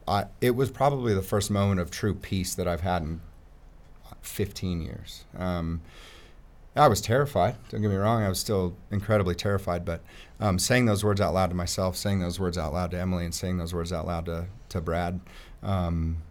I, 0.06 0.26
it 0.40 0.56
was 0.56 0.70
probably 0.70 1.14
the 1.14 1.22
first 1.22 1.50
moment 1.50 1.80
of 1.80 1.90
true 1.90 2.14
peace 2.14 2.54
that 2.56 2.66
I've 2.66 2.80
had 2.80 3.02
in 3.02 3.20
15 4.22 4.80
years. 4.80 5.24
Um, 5.36 5.80
I 6.74 6.88
was 6.88 7.00
terrified. 7.00 7.56
Don't 7.68 7.82
get 7.82 7.90
me 7.90 7.96
wrong. 7.96 8.22
I 8.22 8.28
was 8.28 8.40
still 8.40 8.74
incredibly 8.90 9.34
terrified. 9.34 9.84
But 9.84 10.02
um, 10.40 10.58
saying 10.58 10.86
those 10.86 11.04
words 11.04 11.20
out 11.20 11.34
loud 11.34 11.50
to 11.50 11.56
myself, 11.56 11.96
saying 11.96 12.20
those 12.20 12.40
words 12.40 12.58
out 12.58 12.72
loud 12.72 12.90
to 12.92 12.98
Emily, 12.98 13.24
and 13.24 13.34
saying 13.34 13.58
those 13.58 13.74
words 13.74 13.92
out 13.92 14.06
loud 14.06 14.26
to, 14.26 14.46
to 14.70 14.80
Brad, 14.80 15.20
um, 15.62 16.22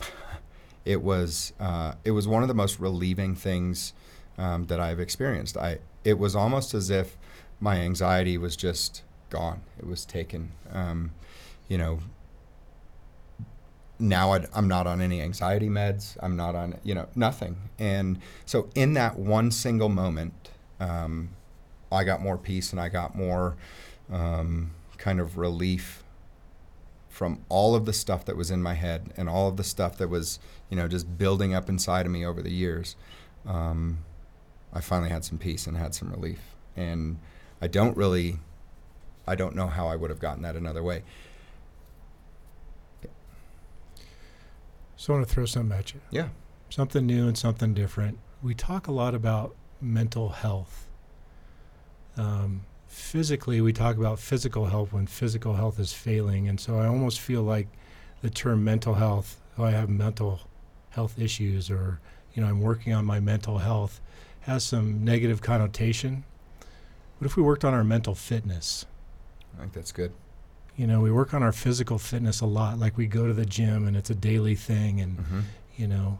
it 0.84 1.02
was 1.02 1.52
uh, 1.60 1.94
it 2.04 2.12
was 2.12 2.26
one 2.26 2.42
of 2.42 2.48
the 2.48 2.54
most 2.54 2.78
relieving 2.78 3.34
things 3.34 3.92
um, 4.38 4.66
that 4.66 4.80
I've 4.80 5.00
experienced. 5.00 5.56
I 5.56 5.78
it 6.04 6.18
was 6.18 6.34
almost 6.34 6.74
as 6.74 6.90
if 6.90 7.16
my 7.60 7.76
anxiety 7.76 8.36
was 8.36 8.56
just 8.56 9.02
gone. 9.30 9.62
It 9.78 9.86
was 9.86 10.04
taken. 10.04 10.52
Um, 10.72 11.12
you 11.68 11.78
know, 11.78 12.00
now 13.98 14.32
I'd, 14.32 14.46
I'm 14.52 14.68
not 14.68 14.86
on 14.86 15.00
any 15.00 15.22
anxiety 15.22 15.68
meds. 15.68 16.16
I'm 16.20 16.36
not 16.36 16.54
on, 16.54 16.78
you 16.82 16.94
know, 16.94 17.08
nothing. 17.14 17.56
And 17.78 18.18
so 18.44 18.68
in 18.74 18.94
that 18.94 19.18
one 19.18 19.50
single 19.50 19.88
moment, 19.88 20.50
um, 20.80 21.30
I 21.90 22.04
got 22.04 22.20
more 22.20 22.36
peace 22.36 22.72
and 22.72 22.80
I 22.80 22.88
got 22.88 23.14
more 23.14 23.56
um, 24.10 24.72
kind 24.98 25.20
of 25.20 25.38
relief 25.38 26.01
from 27.12 27.44
all 27.50 27.74
of 27.74 27.84
the 27.84 27.92
stuff 27.92 28.24
that 28.24 28.38
was 28.38 28.50
in 28.50 28.62
my 28.62 28.72
head 28.72 29.12
and 29.18 29.28
all 29.28 29.46
of 29.46 29.58
the 29.58 29.62
stuff 29.62 29.98
that 29.98 30.08
was, 30.08 30.38
you 30.70 30.76
know, 30.78 30.88
just 30.88 31.18
building 31.18 31.54
up 31.54 31.68
inside 31.68 32.06
of 32.06 32.10
me 32.10 32.24
over 32.24 32.40
the 32.40 32.50
years. 32.50 32.96
Um, 33.46 33.98
I 34.72 34.80
finally 34.80 35.10
had 35.10 35.22
some 35.22 35.36
peace 35.36 35.66
and 35.66 35.76
had 35.76 35.94
some 35.94 36.10
relief. 36.10 36.40
And 36.74 37.18
I 37.60 37.66
don't 37.66 37.94
really, 37.98 38.38
I 39.26 39.34
don't 39.34 39.54
know 39.54 39.66
how 39.66 39.88
I 39.88 39.94
would 39.94 40.08
have 40.08 40.20
gotten 40.20 40.42
that 40.44 40.56
another 40.56 40.82
way. 40.82 41.02
So 44.96 45.12
I 45.12 45.16
want 45.16 45.28
to 45.28 45.34
throw 45.34 45.44
something 45.44 45.78
at 45.78 45.92
you. 45.92 46.00
Yeah. 46.10 46.28
Something 46.70 47.04
new 47.04 47.28
and 47.28 47.36
something 47.36 47.74
different. 47.74 48.18
We 48.42 48.54
talk 48.54 48.86
a 48.86 48.92
lot 48.92 49.14
about 49.14 49.54
mental 49.82 50.30
health. 50.30 50.88
Um, 52.16 52.62
physically, 52.92 53.60
we 53.60 53.72
talk 53.72 53.96
about 53.96 54.18
physical 54.18 54.66
health 54.66 54.92
when 54.92 55.06
physical 55.06 55.54
health 55.54 55.78
is 55.80 55.92
failing. 55.92 56.46
And 56.48 56.60
so 56.60 56.78
I 56.78 56.86
almost 56.86 57.20
feel 57.20 57.42
like 57.42 57.68
the 58.20 58.30
term 58.30 58.62
mental 58.62 58.94
health, 58.94 59.40
oh, 59.58 59.64
I 59.64 59.70
have 59.70 59.88
mental 59.88 60.40
health 60.90 61.18
issues 61.18 61.70
or, 61.70 62.00
you 62.34 62.42
know, 62.42 62.48
I'm 62.48 62.60
working 62.60 62.92
on 62.92 63.04
my 63.06 63.18
mental 63.18 63.58
health, 63.58 64.00
has 64.42 64.62
some 64.62 65.04
negative 65.04 65.40
connotation. 65.40 66.24
What 67.18 67.26
if 67.26 67.36
we 67.36 67.42
worked 67.42 67.64
on 67.64 67.72
our 67.72 67.84
mental 67.84 68.14
fitness? 68.14 68.84
I 69.56 69.60
think 69.62 69.72
that's 69.72 69.92
good. 69.92 70.12
You 70.76 70.86
know, 70.86 71.00
we 71.00 71.10
work 71.10 71.32
on 71.34 71.42
our 71.42 71.52
physical 71.52 71.98
fitness 71.98 72.40
a 72.40 72.46
lot. 72.46 72.78
Like 72.78 72.96
we 72.96 73.06
go 73.06 73.26
to 73.26 73.32
the 73.32 73.46
gym 73.46 73.86
and 73.86 73.96
it's 73.96 74.10
a 74.10 74.14
daily 74.14 74.54
thing. 74.54 75.00
And, 75.00 75.18
Mm-hmm. 75.18 75.40
you 75.76 75.86
know, 75.88 76.18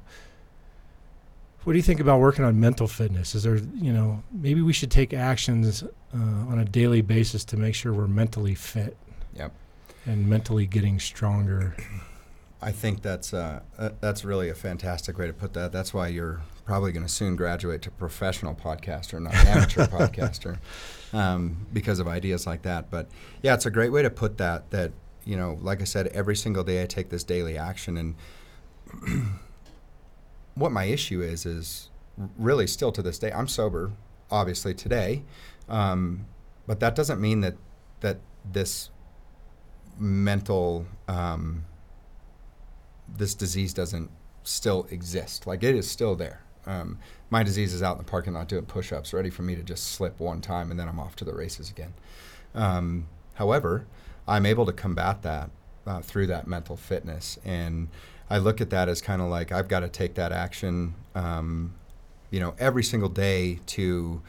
what 1.65 1.73
do 1.73 1.79
you 1.79 1.83
think 1.83 2.01
about 2.01 2.21
working 2.21 2.45
on 2.45 2.59
mental 2.59 2.87
fitness? 2.89 3.35
Is 3.35 3.43
there, 3.45 3.57
you 3.57 3.93
know, 3.93 4.23
maybe 4.33 4.61
we 4.63 4.73
should 4.73 4.91
take 4.91 5.13
actions 5.15 5.83
uh, 5.83 5.87
on 6.17 6.59
a 6.59 6.65
daily 6.65 7.03
basis 7.03 7.45
to 7.47 7.57
make 7.57 7.75
sure 7.75 7.93
we're 7.93 8.07
mentally 8.07 8.55
fit 8.55 8.97
Yep. 9.35 9.53
and 10.07 10.29
mentally 10.29 10.67
getting 10.67 10.99
stronger. 11.01 11.75
I 12.61 12.71
think 12.71 13.03
that's 13.03 13.35
uh, 13.35 13.61
uh, 13.77 13.91
that's 14.01 14.25
really 14.25 14.49
a 14.49 14.55
fantastic 14.55 15.19
way 15.19 15.27
to 15.27 15.33
put 15.33 15.53
that. 15.55 15.73
That's 15.73 15.93
why 15.93 16.07
you're 16.09 16.43
probably 16.65 16.93
going 16.93 17.05
to 17.05 17.11
soon 17.13 17.35
graduate 17.35 17.83
to 17.83 17.91
professional 17.91 18.55
podcaster, 18.55 19.21
not 19.21 19.35
amateur 19.35 19.87
podcaster, 19.89 20.59
um, 21.13 21.67
because 21.73 21.99
of 21.99 22.07
ideas 22.07 22.47
like 22.47 22.63
that. 22.63 22.89
But 22.89 23.09
yeah, 23.43 23.55
it's 23.55 23.67
a 23.67 23.71
great 23.71 23.91
way 23.91 24.03
to 24.03 24.11
put 24.11 24.39
that. 24.39 24.71
That 24.71 24.93
you 25.25 25.37
know, 25.37 25.59
like 25.61 25.81
I 25.81 25.85
said, 25.85 26.07
every 26.09 26.37
single 26.37 26.63
day 26.63 26.83
I 26.83 26.87
take 26.87 27.09
this 27.09 27.25
daily 27.25 27.59
action, 27.59 27.97
and 27.97 28.15
what 30.55 30.73
my 30.73 30.85
issue 30.85 31.23
is 31.23 31.47
is 31.47 31.91
really 32.39 32.67
still 32.67 32.93
to 32.93 33.03
this 33.03 33.19
day. 33.19 33.33
I'm 33.33 33.49
sober, 33.49 33.93
obviously 34.31 34.75
today, 34.75 35.23
um, 35.69 36.27
but 36.67 36.81
that 36.81 36.95
doesn't 36.95 37.21
mean 37.21 37.41
that 37.41 37.57
that 38.01 38.19
this 38.51 38.91
mental 39.99 40.87
um, 41.09 41.65
this 43.09 43.35
disease 43.35 43.73
doesn't 43.73 44.11
still 44.43 44.87
exist. 44.91 45.47
Like 45.47 45.63
it 45.63 45.75
is 45.75 45.91
still 45.91 46.15
there. 46.15 46.43
Um, 46.67 46.99
my 47.31 47.43
disease 47.43 47.75
is 47.75 47.83
out 47.83 47.99
in 47.99 48.05
the 48.05 48.11
parking 48.11 48.35
lot 48.35 48.49
doing 48.49 48.65
push-ups, 48.67 49.13
ready 49.13 49.31
for 49.31 49.43
me 49.43 49.57
to 49.57 49.63
just 49.63 49.89
slip 49.89 50.21
one 50.21 50.41
time, 50.41 50.71
and 50.71 50.79
then 50.79 50.89
I'm 50.89 51.01
off 51.01 51.17
to 51.17 51.25
the 51.25 51.35
races 51.35 51.71
again. 51.71 51.93
Um, 52.55 53.09
however, 53.35 53.87
I'm 54.29 54.47
able 54.47 54.67
to 54.67 54.73
combat 54.73 55.23
that 55.23 55.51
uh, 55.87 56.01
through 56.03 56.29
that 56.29 56.47
mental 56.47 56.77
fitness, 56.77 57.39
and 57.45 57.89
I 58.33 58.39
look 58.39 58.63
at 58.63 58.71
that 58.71 58.89
as 58.89 59.03
kind 59.03 59.21
of 59.21 59.29
like 59.29 59.53
I've 59.53 59.69
got 59.69 59.81
to 59.81 59.91
take 59.91 60.15
that 60.15 60.33
action, 60.33 60.95
um, 61.15 61.75
you 62.31 62.41
know, 62.41 62.55
every 62.59 62.83
single 62.83 63.11
day 63.11 63.61
to 63.67 64.23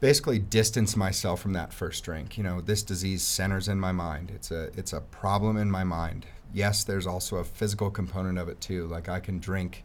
basically 0.00 0.38
distance 0.38 0.96
myself 0.96 1.42
from 1.42 1.52
that 1.52 1.74
first 1.74 2.02
drink. 2.04 2.38
You 2.38 2.42
know, 2.42 2.62
this 2.62 2.82
disease 2.82 3.22
centers 3.22 3.68
in 3.68 3.78
my 3.78 3.92
mind. 3.92 4.32
It's 4.34 4.50
a 4.50 4.70
it's 4.78 4.94
a 4.94 5.02
problem 5.02 5.58
in 5.58 5.70
my 5.70 5.84
mind. 5.84 6.24
Yes, 6.54 6.84
there's 6.84 7.06
also 7.06 7.36
a 7.36 7.44
physical 7.44 7.90
component 7.90 8.38
of 8.38 8.48
it 8.48 8.62
too. 8.62 8.86
Like 8.86 9.10
I 9.10 9.20
can 9.20 9.38
drink 9.38 9.84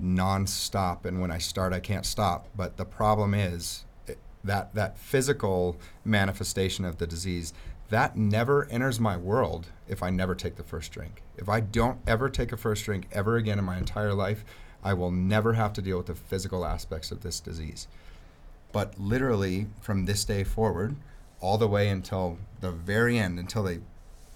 nonstop, 0.00 1.06
and 1.06 1.20
when 1.20 1.32
I 1.32 1.38
start, 1.38 1.72
I 1.72 1.80
can't 1.80 2.06
stop. 2.06 2.46
But 2.54 2.76
the 2.76 2.84
problem 2.84 3.34
is 3.34 3.84
that 4.44 4.72
that 4.76 4.96
physical 4.96 5.76
manifestation 6.04 6.84
of 6.84 6.98
the 6.98 7.06
disease 7.08 7.52
that 7.90 8.16
never 8.16 8.66
enters 8.70 8.98
my 8.98 9.16
world 9.16 9.68
if 9.88 10.02
I 10.02 10.10
never 10.10 10.34
take 10.34 10.56
the 10.56 10.62
first 10.62 10.92
drink. 10.92 11.22
If 11.36 11.48
I 11.48 11.60
don't 11.60 11.98
ever 12.06 12.28
take 12.28 12.52
a 12.52 12.56
first 12.56 12.84
drink 12.84 13.08
ever 13.12 13.36
again 13.36 13.58
in 13.58 13.64
my 13.64 13.76
entire 13.76 14.14
life, 14.14 14.44
I 14.82 14.94
will 14.94 15.10
never 15.10 15.54
have 15.54 15.72
to 15.74 15.82
deal 15.82 15.96
with 15.98 16.06
the 16.06 16.14
physical 16.14 16.64
aspects 16.64 17.10
of 17.10 17.22
this 17.22 17.40
disease. 17.40 17.86
But 18.72 18.98
literally, 18.98 19.68
from 19.80 20.04
this 20.04 20.24
day 20.24 20.44
forward, 20.44 20.96
all 21.40 21.58
the 21.58 21.68
way 21.68 21.88
until 21.88 22.38
the 22.60 22.70
very 22.70 23.18
end, 23.18 23.38
until 23.38 23.62
they 23.62 23.80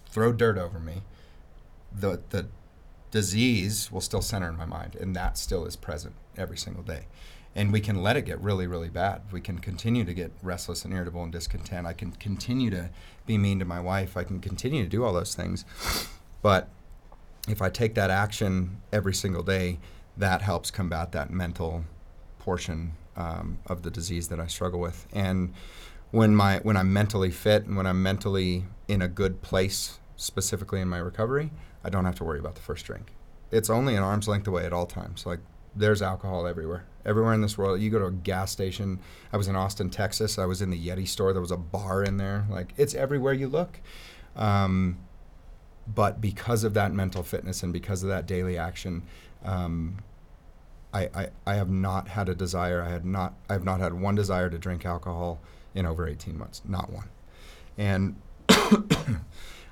throw 0.07 0.33
dirt 0.33 0.59
over 0.59 0.79
me, 0.79 1.03
the 1.93 2.21
the 2.31 2.47
disease 3.11 3.91
will 3.91 4.01
still 4.01 4.21
center 4.23 4.49
in 4.49 4.57
my 4.57 4.67
mind, 4.67 4.95
and 4.95 5.17
that 5.17 5.39
still 5.39 5.65
is 5.65 5.77
present 5.77 6.15
every 6.37 6.59
single 6.59 6.83
day. 6.83 7.07
And 7.55 7.73
we 7.73 7.81
can 7.81 8.03
let 8.03 8.17
it 8.17 8.23
get 8.23 8.41
really, 8.41 8.67
really 8.67 8.89
bad. 8.89 9.23
We 9.33 9.41
can 9.41 9.59
continue 9.59 10.05
to 10.05 10.15
get 10.15 10.31
restless 10.43 10.85
and 10.85 10.95
irritable 10.95 11.23
and 11.23 11.33
discontent. 11.33 11.87
I 11.87 11.93
can 11.93 12.13
continue 12.13 12.71
to 12.71 12.91
be 13.27 13.37
mean 13.37 13.59
to 13.59 13.65
my 13.65 13.81
wife. 13.81 14.17
I 14.17 14.25
can 14.25 14.41
continue 14.41 14.85
to 14.85 14.89
do 14.89 15.05
all 15.05 15.13
those 15.13 15.35
things. 15.35 15.65
But 16.41 16.69
if 17.49 17.61
I 17.61 17.71
take 17.71 17.95
that 17.95 18.11
action 18.11 18.81
every 18.93 19.15
single 19.15 19.43
day, 19.43 19.79
that 20.17 20.43
helps 20.43 20.71
combat 20.71 21.13
that 21.13 21.31
mental 21.31 21.85
portion 22.39 22.93
um, 23.17 23.59
of 23.67 23.83
the 23.83 23.91
disease 23.91 24.29
that 24.29 24.39
I 24.39 24.47
struggle 24.47 24.81
with. 24.81 25.07
And 25.13 25.53
when 26.11 26.35
my 26.35 26.59
when 26.59 26.77
I'm 26.77 26.93
mentally 26.93 27.31
fit 27.31 27.67
and 27.67 27.77
when 27.77 27.87
I'm 27.87 28.03
mentally 28.03 28.65
in 28.87 29.03
a 29.03 29.09
good 29.09 29.43
place, 29.43 29.99
specifically 30.17 30.81
in 30.81 30.89
my 30.89 30.99
recovery, 30.99 31.51
I 31.85 31.91
don't 31.91 32.05
have 32.05 32.17
to 32.17 32.25
worry 32.25 32.39
about 32.39 32.55
the 32.55 32.61
first 32.61 32.87
drink. 32.87 33.13
It's 33.51 33.71
only 33.71 33.95
an 33.97 34.03
arm's 34.03 34.29
length 34.29 34.47
away 34.47 34.65
at 34.65 34.73
all 34.73 34.87
times. 34.87 35.27
Like 35.27 35.41
there's 35.79 36.03
alcohol 36.03 36.47
everywhere. 36.47 36.85
Everywhere 37.05 37.33
in 37.33 37.41
this 37.41 37.57
world. 37.57 37.81
You 37.81 37.91
go 37.91 37.99
to 37.99 38.07
a 38.07 38.13
gas 38.13 38.51
station. 38.51 38.99
I 39.33 39.37
was 39.37 39.49
in 39.49 39.57
Austin, 39.57 39.91
Texas. 39.91 40.39
I 40.39 40.45
was 40.45 40.61
in 40.61 40.71
the 40.71 40.87
Yeti 40.87 41.07
store. 41.07 41.33
There 41.33 41.41
was 41.41 41.51
a 41.51 41.57
bar 41.57 42.03
in 42.03 42.17
there. 42.17 42.47
Like 42.51 42.75
it's 42.77 42.95
everywhere 42.95 43.33
you 43.33 43.49
look. 43.49 43.81
Um, 44.37 44.99
but 45.87 46.21
because 46.21 46.65
of 46.65 46.75
that 46.75 46.93
mental 46.93 47.23
fitness 47.23 47.63
and 47.63 47.73
because 47.73 48.03
of 48.03 48.09
that 48.11 48.27
daily 48.27 48.59
action, 48.59 49.05
um, 49.45 49.99
I, 50.93 51.09
I, 51.15 51.29
I 51.47 51.55
have 51.55 51.71
not 51.71 52.09
had 52.09 52.29
a 52.29 52.35
desire. 52.35 52.83
I 52.83 52.91
had 52.91 53.05
not 53.05 53.35
I 53.49 53.55
have 53.55 53.65
not 53.65 53.81
had 53.81 53.95
one 53.95 54.15
desire 54.15 54.51
to 54.51 54.59
drink 54.59 54.85
alcohol 54.85 55.41
in 55.75 55.87
over 55.87 56.07
18 56.07 56.37
months. 56.37 56.63
Not 56.67 56.93
one. 56.93 57.09
And 57.77 58.17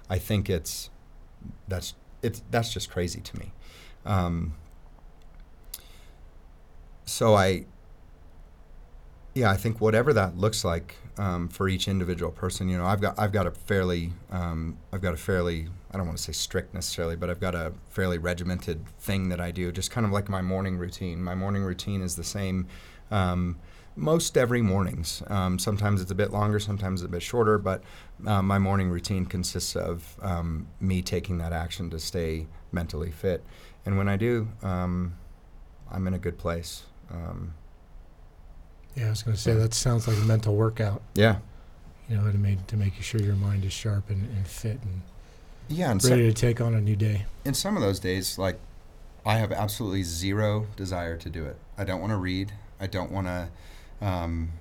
I 0.08 0.18
think 0.18 0.48
it's 0.48 0.90
that's 1.68 1.94
it's 2.22 2.42
that's 2.50 2.72
just 2.72 2.90
crazy 2.90 3.20
to 3.20 3.38
me. 3.38 3.52
Um, 4.04 4.54
so 7.06 7.34
I 7.34 7.64
yeah, 9.34 9.50
I 9.50 9.56
think 9.56 9.82
whatever 9.82 10.14
that 10.14 10.38
looks 10.38 10.64
like 10.64 10.96
um, 11.18 11.48
for 11.48 11.68
each 11.68 11.88
individual 11.88 12.32
person, 12.32 12.70
you 12.70 12.78
know, 12.78 12.86
I've 12.86 13.00
got 13.00 13.18
I've 13.18 13.32
got 13.32 13.46
a 13.46 13.50
fairly 13.50 14.12
um, 14.30 14.78
I've 14.92 15.02
got 15.02 15.14
a 15.14 15.16
fairly 15.16 15.68
I 15.92 15.96
don't 15.96 16.06
want 16.06 16.18
to 16.18 16.24
say 16.24 16.32
strict 16.32 16.74
necessarily, 16.74 17.16
but 17.16 17.30
I've 17.30 17.40
got 17.40 17.54
a 17.54 17.72
fairly 17.90 18.18
regimented 18.18 18.86
thing 18.98 19.28
that 19.28 19.40
I 19.40 19.50
do, 19.50 19.70
just 19.72 19.90
kind 19.90 20.06
of 20.06 20.12
like 20.12 20.28
my 20.28 20.42
morning 20.42 20.78
routine. 20.78 21.22
My 21.22 21.34
morning 21.34 21.62
routine 21.62 22.02
is 22.02 22.16
the 22.16 22.24
same 22.24 22.66
um, 23.10 23.58
most 23.94 24.36
every 24.36 24.62
mornings. 24.62 25.22
Um, 25.26 25.58
sometimes 25.58 26.00
it's 26.00 26.10
a 26.10 26.14
bit 26.14 26.32
longer, 26.32 26.58
sometimes 26.58 27.02
it's 27.02 27.08
a 27.08 27.12
bit 27.12 27.22
shorter, 27.22 27.58
but 27.58 27.82
uh, 28.26 28.42
my 28.42 28.58
morning 28.58 28.90
routine 28.90 29.26
consists 29.26 29.76
of 29.76 30.16
um, 30.22 30.66
me 30.80 31.02
taking 31.02 31.38
that 31.38 31.52
action 31.52 31.90
to 31.90 31.98
stay 31.98 32.46
mentally 32.72 33.10
fit. 33.10 33.44
And 33.84 33.96
when 33.96 34.08
I 34.08 34.16
do, 34.16 34.48
um, 34.62 35.14
I'm 35.90 36.06
in 36.06 36.14
a 36.14 36.18
good 36.18 36.38
place. 36.38 36.84
Um, 37.10 37.54
Yeah, 38.96 39.06
I 39.06 39.10
was 39.10 39.22
going 39.22 39.36
to 39.36 39.40
say 39.42 39.54
that 39.54 39.74
sounds 39.74 40.08
like 40.08 40.16
a 40.16 40.20
mental 40.24 40.54
workout. 40.56 41.02
yeah. 41.14 41.38
You 42.08 42.16
know, 42.16 42.30
to 42.30 42.38
make 42.38 42.64
to 42.68 42.76
make 42.76 42.94
sure 43.02 43.20
your 43.20 43.34
mind 43.34 43.64
is 43.64 43.72
sharp 43.72 44.10
and, 44.10 44.22
and 44.36 44.46
fit 44.46 44.78
and 44.82 45.02
Yeah, 45.68 45.90
and 45.90 46.00
so, 46.00 46.10
ready 46.10 46.22
to 46.22 46.32
take 46.32 46.60
on 46.60 46.72
a 46.72 46.80
new 46.80 46.94
day. 46.94 47.26
in 47.44 47.52
some 47.52 47.76
of 47.76 47.82
those 47.82 47.98
days, 47.98 48.38
like 48.38 48.60
I 49.24 49.38
have 49.38 49.50
absolutely 49.50 50.04
zero 50.04 50.68
desire 50.76 51.16
to 51.16 51.28
do 51.28 51.44
it. 51.46 51.56
I 51.76 51.82
don't 51.82 52.00
want 52.00 52.12
to 52.12 52.16
read. 52.16 52.52
I 52.78 52.86
don't 52.86 53.10
want 53.10 53.26
to. 53.26 53.48
Um, 54.00 54.52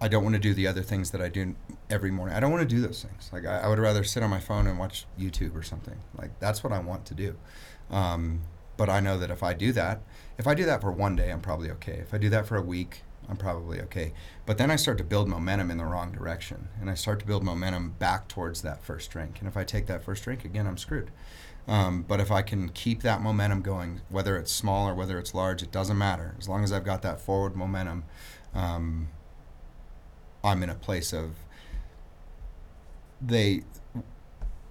I 0.00 0.06
don't 0.06 0.22
want 0.22 0.34
to 0.36 0.40
do 0.40 0.54
the 0.54 0.68
other 0.68 0.82
things 0.82 1.10
that 1.10 1.20
I 1.20 1.28
do 1.28 1.56
every 1.90 2.12
morning. 2.12 2.36
I 2.36 2.40
don't 2.40 2.52
want 2.52 2.68
to 2.68 2.72
do 2.72 2.80
those 2.80 3.02
things. 3.02 3.30
Like 3.32 3.46
I, 3.46 3.60
I 3.62 3.68
would 3.68 3.80
rather 3.80 4.04
sit 4.04 4.22
on 4.22 4.30
my 4.30 4.38
phone 4.40 4.68
and 4.68 4.78
watch 4.78 5.06
YouTube 5.18 5.56
or 5.56 5.62
something. 5.64 5.96
Like 6.16 6.38
that's 6.38 6.62
what 6.62 6.72
I 6.72 6.78
want 6.78 7.04
to 7.06 7.14
do. 7.14 7.34
Um, 7.90 8.42
but 8.76 8.88
I 8.88 9.00
know 9.00 9.18
that 9.18 9.30
if 9.30 9.42
I 9.42 9.54
do 9.54 9.72
that, 9.72 10.02
if 10.38 10.46
I 10.46 10.54
do 10.54 10.64
that 10.64 10.80
for 10.80 10.90
one 10.92 11.16
day, 11.16 11.30
I'm 11.30 11.40
probably 11.40 11.70
okay. 11.72 11.98
If 12.00 12.12
I 12.14 12.18
do 12.18 12.28
that 12.30 12.46
for 12.46 12.56
a 12.56 12.62
week, 12.62 13.02
I'm 13.28 13.36
probably 13.36 13.80
okay. 13.82 14.12
But 14.46 14.58
then 14.58 14.70
I 14.70 14.76
start 14.76 14.98
to 14.98 15.04
build 15.04 15.28
momentum 15.28 15.70
in 15.70 15.78
the 15.78 15.84
wrong 15.84 16.12
direction, 16.12 16.68
and 16.80 16.90
I 16.90 16.94
start 16.94 17.20
to 17.20 17.26
build 17.26 17.42
momentum 17.42 17.94
back 17.98 18.28
towards 18.28 18.62
that 18.62 18.82
first 18.82 19.10
drink. 19.10 19.36
And 19.38 19.48
if 19.48 19.56
I 19.56 19.64
take 19.64 19.86
that 19.86 20.04
first 20.04 20.24
drink 20.24 20.44
again, 20.44 20.66
I'm 20.66 20.78
screwed. 20.78 21.10
Um, 21.66 22.02
but 22.06 22.20
if 22.20 22.30
I 22.30 22.42
can 22.42 22.68
keep 22.68 23.00
that 23.02 23.22
momentum 23.22 23.62
going, 23.62 24.02
whether 24.10 24.36
it's 24.36 24.52
small 24.52 24.86
or 24.88 24.94
whether 24.94 25.18
it's 25.18 25.34
large, 25.34 25.62
it 25.62 25.72
doesn't 25.72 25.96
matter. 25.96 26.34
As 26.38 26.48
long 26.48 26.62
as 26.62 26.72
I've 26.72 26.84
got 26.84 27.00
that 27.02 27.20
forward 27.20 27.56
momentum, 27.56 28.04
um, 28.54 29.08
I'm 30.42 30.62
in 30.62 30.68
a 30.68 30.74
place 30.74 31.12
of 31.12 31.36
they. 33.20 33.62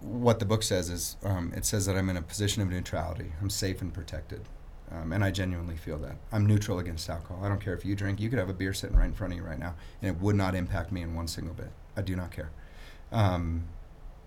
What 0.02 0.40
the 0.40 0.46
book 0.46 0.64
says 0.64 0.90
is, 0.90 1.16
um, 1.24 1.54
it 1.56 1.66
says 1.66 1.86
that 1.86 1.96
I'm 1.96 2.10
in 2.10 2.18
a 2.18 2.22
position 2.22 2.62
of 2.62 2.70
neutrality. 2.70 3.32
I'm 3.42 3.50
safe 3.50 3.82
and 3.82 3.94
protected, 3.94 4.42
um, 4.94 5.12
and 5.12 5.24
I 5.24 5.32
genuinely 5.32 5.76
feel 5.76 5.98
that. 6.00 6.18
I'm 6.32 6.46
neutral 6.46 6.80
against 6.80 7.10
alcohol. 7.10 7.44
I 7.44 7.50
don't 7.50 7.60
care 7.60 7.74
if 7.74 7.84
you 7.84 7.96
drink. 7.96 8.20
You 8.20 8.30
could 8.30 8.40
have 8.40 8.50
a 8.50 8.54
beer 8.54 8.74
sitting 8.74 8.96
right 8.96 9.06
in 9.06 9.14
front 9.14 9.34
of 9.34 9.38
you 9.38 9.46
right 9.46 9.60
now, 9.60 9.76
and 10.02 10.16
it 10.16 10.22
would 10.22 10.36
not 10.36 10.56
impact 10.56 10.92
me 10.92 11.02
in 11.02 11.16
one 11.16 11.28
single 11.28 11.54
bit. 11.54 11.72
I 11.98 12.02
do 12.02 12.16
not 12.16 12.32
care. 12.32 12.52
Um, 13.12 13.66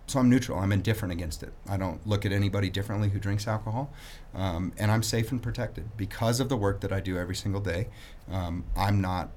so 0.07 0.21
I'm 0.21 0.31
neutral. 0.31 0.59
I'm 0.59 0.73
indifferent 0.73 1.13
against 1.13 1.43
it. 1.43 1.53
I 1.69 1.77
don't 1.77 2.05
look 2.07 2.25
at 2.25 2.33
anybody 2.33 2.71
differently 2.71 3.09
who 3.11 3.19
drinks 3.19 3.47
alcohol, 3.47 3.93
um, 4.35 4.73
and 4.79 4.91
I'm 4.91 5.03
safe 5.03 5.31
and 5.31 5.43
protected 5.43 5.97
because 5.97 6.41
of 6.41 6.49
the 6.49 6.57
work 6.57 6.81
that 6.81 6.93
I 6.93 7.01
do 7.01 7.17
every 7.17 7.37
single 7.37 7.61
day. 7.61 7.89
Um, 8.31 8.65
I'm 8.77 9.01
not 9.01 9.31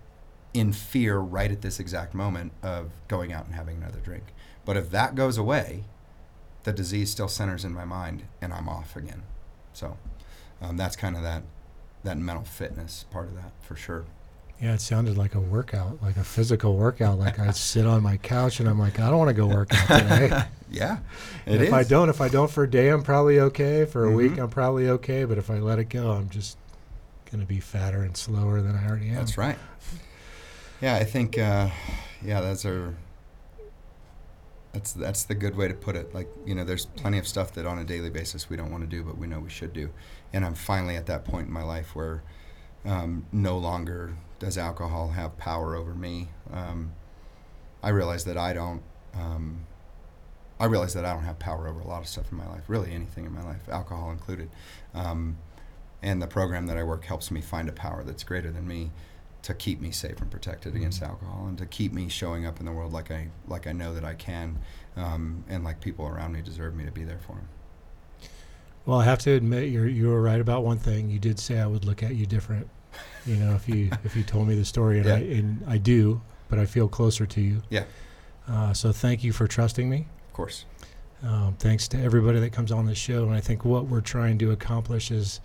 in 0.53 0.73
fear 0.73 1.17
right 1.19 1.51
at 1.51 1.61
this 1.61 1.79
exact 1.79 2.15
moment 2.15 2.53
of 2.63 2.91
going 3.07 3.31
out 3.31 3.45
and 3.45 3.53
having 3.53 3.77
another 3.77 3.99
drink. 3.99 4.33
But 4.65 4.77
if 4.77 4.89
that 4.91 5.15
goes 5.15 5.37
away, 5.37 5.83
the 6.63 6.73
disease 6.73 7.11
still 7.11 7.27
centers 7.27 7.63
in 7.63 7.73
my 7.73 7.85
mind, 7.85 8.23
and 8.41 8.51
I'm 8.53 8.67
off 8.67 8.95
again. 8.95 9.23
So 9.73 9.97
um, 10.61 10.77
that's 10.77 10.95
kind 10.95 11.15
of 11.15 11.23
that 11.23 11.43
that 12.03 12.17
mental 12.17 12.45
fitness 12.45 13.05
part 13.11 13.27
of 13.27 13.35
that 13.35 13.51
for 13.61 13.75
sure. 13.75 14.05
Yeah, 14.61 14.73
it 14.73 14.81
sounded 14.81 15.17
like 15.17 15.35
a 15.35 15.39
workout, 15.39 16.01
like 16.01 16.17
a 16.17 16.23
physical 16.23 16.75
workout. 16.75 17.17
Like 17.17 17.39
I 17.39 17.51
sit 17.51 17.85
on 17.85 18.03
my 18.03 18.17
couch 18.17 18.59
and 18.59 18.67
I'm 18.67 18.77
like, 18.79 18.99
I 18.99 19.09
don't 19.09 19.17
want 19.17 19.29
to 19.29 19.33
go 19.33 19.47
work 19.47 19.73
out 19.73 19.99
today. 19.99 20.43
Yeah, 20.71 20.99
if 21.47 21.73
I 21.73 21.81
don't, 21.83 22.09
if 22.09 22.21
I 22.21 22.27
don't 22.29 22.51
for 22.51 22.63
a 22.65 22.69
day, 22.69 22.89
I'm 22.89 23.01
probably 23.01 23.39
okay. 23.39 23.85
For 23.85 24.05
a 24.05 24.11
week, 24.11 24.33
Mhm. 24.33 24.43
I'm 24.43 24.49
probably 24.51 24.87
okay. 24.89 25.23
But 25.25 25.39
if 25.39 25.49
I 25.49 25.55
let 25.57 25.79
it 25.79 25.85
go, 25.85 26.11
I'm 26.11 26.29
just 26.29 26.57
gonna 27.31 27.45
be 27.45 27.59
fatter 27.59 28.03
and 28.03 28.15
slower 28.15 28.61
than 28.61 28.75
I 28.75 28.87
already 28.87 29.09
am. 29.09 29.15
That's 29.15 29.35
right. 29.35 29.57
Yeah, 30.79 30.95
I 30.95 31.05
think 31.05 31.39
uh, 31.39 31.69
yeah, 32.21 32.41
that's 32.41 32.65
our 32.65 32.93
that's 34.73 34.93
that's 34.93 35.23
the 35.23 35.33
good 35.35 35.55
way 35.55 35.67
to 35.67 35.73
put 35.73 35.95
it. 35.95 36.13
Like 36.13 36.27
you 36.45 36.53
know, 36.53 36.63
there's 36.63 36.85
plenty 36.85 37.17
of 37.17 37.27
stuff 37.27 37.53
that 37.53 37.65
on 37.65 37.79
a 37.79 37.83
daily 37.83 38.09
basis 38.11 38.49
we 38.49 38.55
don't 38.55 38.71
want 38.71 38.83
to 38.83 38.87
do, 38.89 39.01
but 39.03 39.17
we 39.17 39.25
know 39.25 39.39
we 39.39 39.49
should 39.49 39.73
do. 39.73 39.89
And 40.33 40.45
I'm 40.45 40.53
finally 40.53 40.95
at 40.95 41.07
that 41.07 41.25
point 41.25 41.47
in 41.47 41.53
my 41.53 41.63
life 41.63 41.95
where 41.95 42.23
um, 42.85 43.25
no 43.31 43.57
longer 43.57 44.15
does 44.39 44.57
alcohol 44.57 45.09
have 45.09 45.37
power 45.37 45.75
over 45.75 45.93
me. 45.93 46.29
Um, 46.51 46.93
I 47.83 47.89
realize 47.89 48.25
that 48.25 48.37
I 48.37 48.53
don't. 48.53 48.81
Um, 49.13 49.65
I 50.59 50.65
realize 50.65 50.93
that 50.93 51.05
I 51.05 51.13
don't 51.13 51.23
have 51.23 51.39
power 51.39 51.69
over 51.69 51.79
a 51.79 51.87
lot 51.87 52.01
of 52.01 52.07
stuff 52.07 52.31
in 52.31 52.37
my 52.37 52.47
life, 52.47 52.63
really 52.67 52.91
anything 52.91 53.25
in 53.25 53.33
my 53.33 53.43
life, 53.43 53.61
alcohol 53.69 54.11
included. 54.11 54.49
Um, 54.93 55.37
and 56.01 56.21
the 56.21 56.27
program 56.27 56.67
that 56.67 56.77
I 56.77 56.83
work 56.83 57.05
helps 57.05 57.31
me 57.31 57.39
find 57.39 57.69
a 57.69 57.71
power 57.71 58.03
that's 58.03 58.25
greater 58.25 58.51
than 58.51 58.67
me 58.67 58.91
to 59.41 59.53
keep 59.53 59.79
me 59.79 59.91
safe 59.91 60.19
and 60.19 60.29
protected 60.29 60.75
against 60.75 61.01
alcohol 61.01 61.45
and 61.47 61.57
to 61.57 61.65
keep 61.65 61.93
me 61.93 62.09
showing 62.09 62.45
up 62.45 62.59
in 62.59 62.65
the 62.65 62.71
world 62.71 62.91
like 62.91 63.09
I 63.09 63.29
like 63.47 63.67
I 63.67 63.71
know 63.71 63.93
that 63.93 64.03
I 64.03 64.13
can 64.13 64.59
um, 64.97 65.45
and 65.47 65.63
like 65.63 65.79
people 65.79 66.05
around 66.05 66.33
me 66.33 66.41
deserve 66.41 66.75
me 66.75 66.85
to 66.85 66.91
be 66.91 67.03
there 67.03 67.19
for 67.19 67.33
them. 67.33 67.47
Well, 68.89 68.99
I 68.99 69.03
have 69.03 69.19
to 69.19 69.31
admit, 69.33 69.69
you're 69.69 69.87
you 69.87 70.07
were 70.07 70.19
right 70.19 70.41
about 70.41 70.63
one 70.63 70.79
thing. 70.79 71.11
You 71.11 71.19
did 71.19 71.39
say 71.39 71.59
I 71.59 71.67
would 71.67 71.85
look 71.85 72.01
at 72.01 72.15
you 72.15 72.25
different. 72.25 72.67
You 73.23 73.35
know, 73.35 73.53
if 73.53 73.69
you 73.69 73.91
if 74.03 74.15
you 74.15 74.23
told 74.23 74.47
me 74.47 74.55
the 74.55 74.65
story, 74.65 74.97
and 74.97 75.07
I 75.07 75.19
and 75.19 75.63
I 75.67 75.77
do, 75.77 76.19
but 76.49 76.57
I 76.57 76.65
feel 76.65 76.87
closer 76.87 77.27
to 77.27 77.39
you. 77.39 77.61
Yeah. 77.69 77.83
Uh, 78.47 78.73
so 78.73 78.91
thank 78.91 79.23
you 79.23 79.31
for 79.31 79.45
trusting 79.45 79.87
me. 79.87 80.07
Of 80.29 80.33
course. 80.33 80.65
Um, 81.21 81.55
thanks 81.59 81.87
to 81.89 82.01
everybody 82.01 82.39
that 82.39 82.51
comes 82.51 82.71
on 82.71 82.87
this 82.87 82.97
show. 82.97 83.25
And 83.25 83.35
I 83.35 83.41
think 83.41 83.63
what 83.63 83.85
we're 83.85 84.01
trying 84.01 84.39
to 84.39 84.49
accomplish 84.53 85.11
is, 85.11 85.39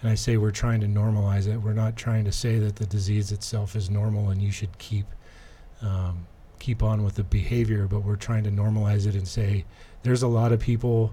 and 0.00 0.08
I 0.08 0.14
say 0.14 0.38
we're 0.38 0.50
trying 0.50 0.80
to 0.80 0.86
normalize 0.86 1.48
it. 1.48 1.58
We're 1.58 1.74
not 1.74 1.96
trying 1.96 2.24
to 2.24 2.32
say 2.32 2.58
that 2.60 2.76
the 2.76 2.86
disease 2.86 3.30
itself 3.30 3.76
is 3.76 3.90
normal 3.90 4.30
and 4.30 4.40
you 4.40 4.50
should 4.50 4.78
keep 4.78 5.04
um, 5.82 6.26
keep 6.60 6.82
on 6.82 7.04
with 7.04 7.16
the 7.16 7.24
behavior, 7.24 7.86
but 7.86 8.00
we're 8.00 8.16
trying 8.16 8.44
to 8.44 8.50
normalize 8.50 9.06
it 9.06 9.14
and 9.14 9.28
say 9.28 9.66
there's 10.02 10.22
a 10.22 10.28
lot 10.28 10.50
of 10.50 10.60
people 10.60 11.12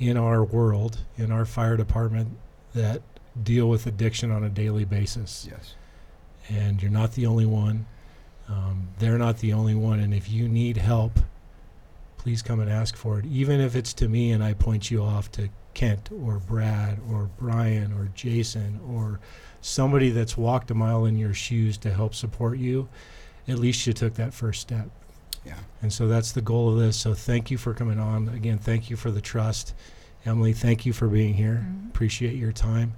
in 0.00 0.16
our 0.16 0.42
world, 0.42 0.98
in 1.16 1.30
our 1.30 1.44
fire 1.44 1.76
department, 1.76 2.30
that 2.74 3.02
deal 3.40 3.68
with 3.68 3.86
addiction 3.86 4.30
on 4.32 4.42
a 4.42 4.48
daily 4.48 4.84
basis 4.84 5.46
Yes. 5.48 5.74
and 6.48 6.82
you're 6.82 6.90
not 6.90 7.12
the 7.12 7.26
only 7.26 7.46
one. 7.46 7.86
Um, 8.48 8.88
they're 8.98 9.18
not 9.18 9.38
the 9.38 9.52
only 9.52 9.74
one. 9.76 10.00
And 10.00 10.12
if 10.12 10.28
you 10.28 10.48
need 10.48 10.76
help, 10.78 11.20
please 12.16 12.42
come 12.42 12.58
and 12.60 12.68
ask 12.70 12.96
for 12.96 13.18
it. 13.20 13.26
Even 13.26 13.60
if 13.60 13.76
it's 13.76 13.92
to 13.94 14.08
me 14.08 14.32
and 14.32 14.42
I 14.42 14.54
point 14.54 14.90
you 14.90 15.02
off 15.02 15.30
to 15.32 15.48
Kent 15.74 16.10
or 16.24 16.38
Brad 16.40 16.98
or 17.08 17.30
Brian 17.38 17.92
or 17.92 18.10
Jason 18.14 18.80
or 18.88 19.20
somebody 19.60 20.10
that's 20.10 20.36
walked 20.36 20.70
a 20.70 20.74
mile 20.74 21.04
in 21.04 21.16
your 21.16 21.34
shoes 21.34 21.76
to 21.78 21.92
help 21.92 22.14
support 22.14 22.58
you, 22.58 22.88
at 23.46 23.58
least 23.58 23.86
you 23.86 23.92
took 23.92 24.14
that 24.14 24.34
first 24.34 24.60
step. 24.60 24.90
Yeah. 25.44 25.58
And 25.82 25.92
so 25.92 26.06
that's 26.08 26.32
the 26.32 26.42
goal 26.42 26.70
of 26.72 26.78
this. 26.78 26.96
So 26.96 27.14
thank 27.14 27.50
you 27.50 27.58
for 27.58 27.72
coming 27.74 27.98
on. 27.98 28.28
Again, 28.28 28.58
thank 28.58 28.90
you 28.90 28.96
for 28.96 29.10
the 29.10 29.20
trust. 29.20 29.74
Emily, 30.26 30.52
thank 30.52 30.84
you 30.84 30.92
for 30.92 31.08
being 31.08 31.34
here. 31.34 31.64
Mhm. 31.66 31.88
Appreciate 31.88 32.34
your 32.36 32.52
time. 32.52 32.94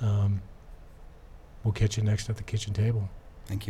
Um, 0.00 0.42
we'll 1.64 1.72
catch 1.72 1.96
you 1.96 2.02
next 2.02 2.28
at 2.28 2.36
the 2.36 2.42
kitchen 2.42 2.74
table. 2.74 3.08
Thank 3.46 3.66
you. 3.66 3.68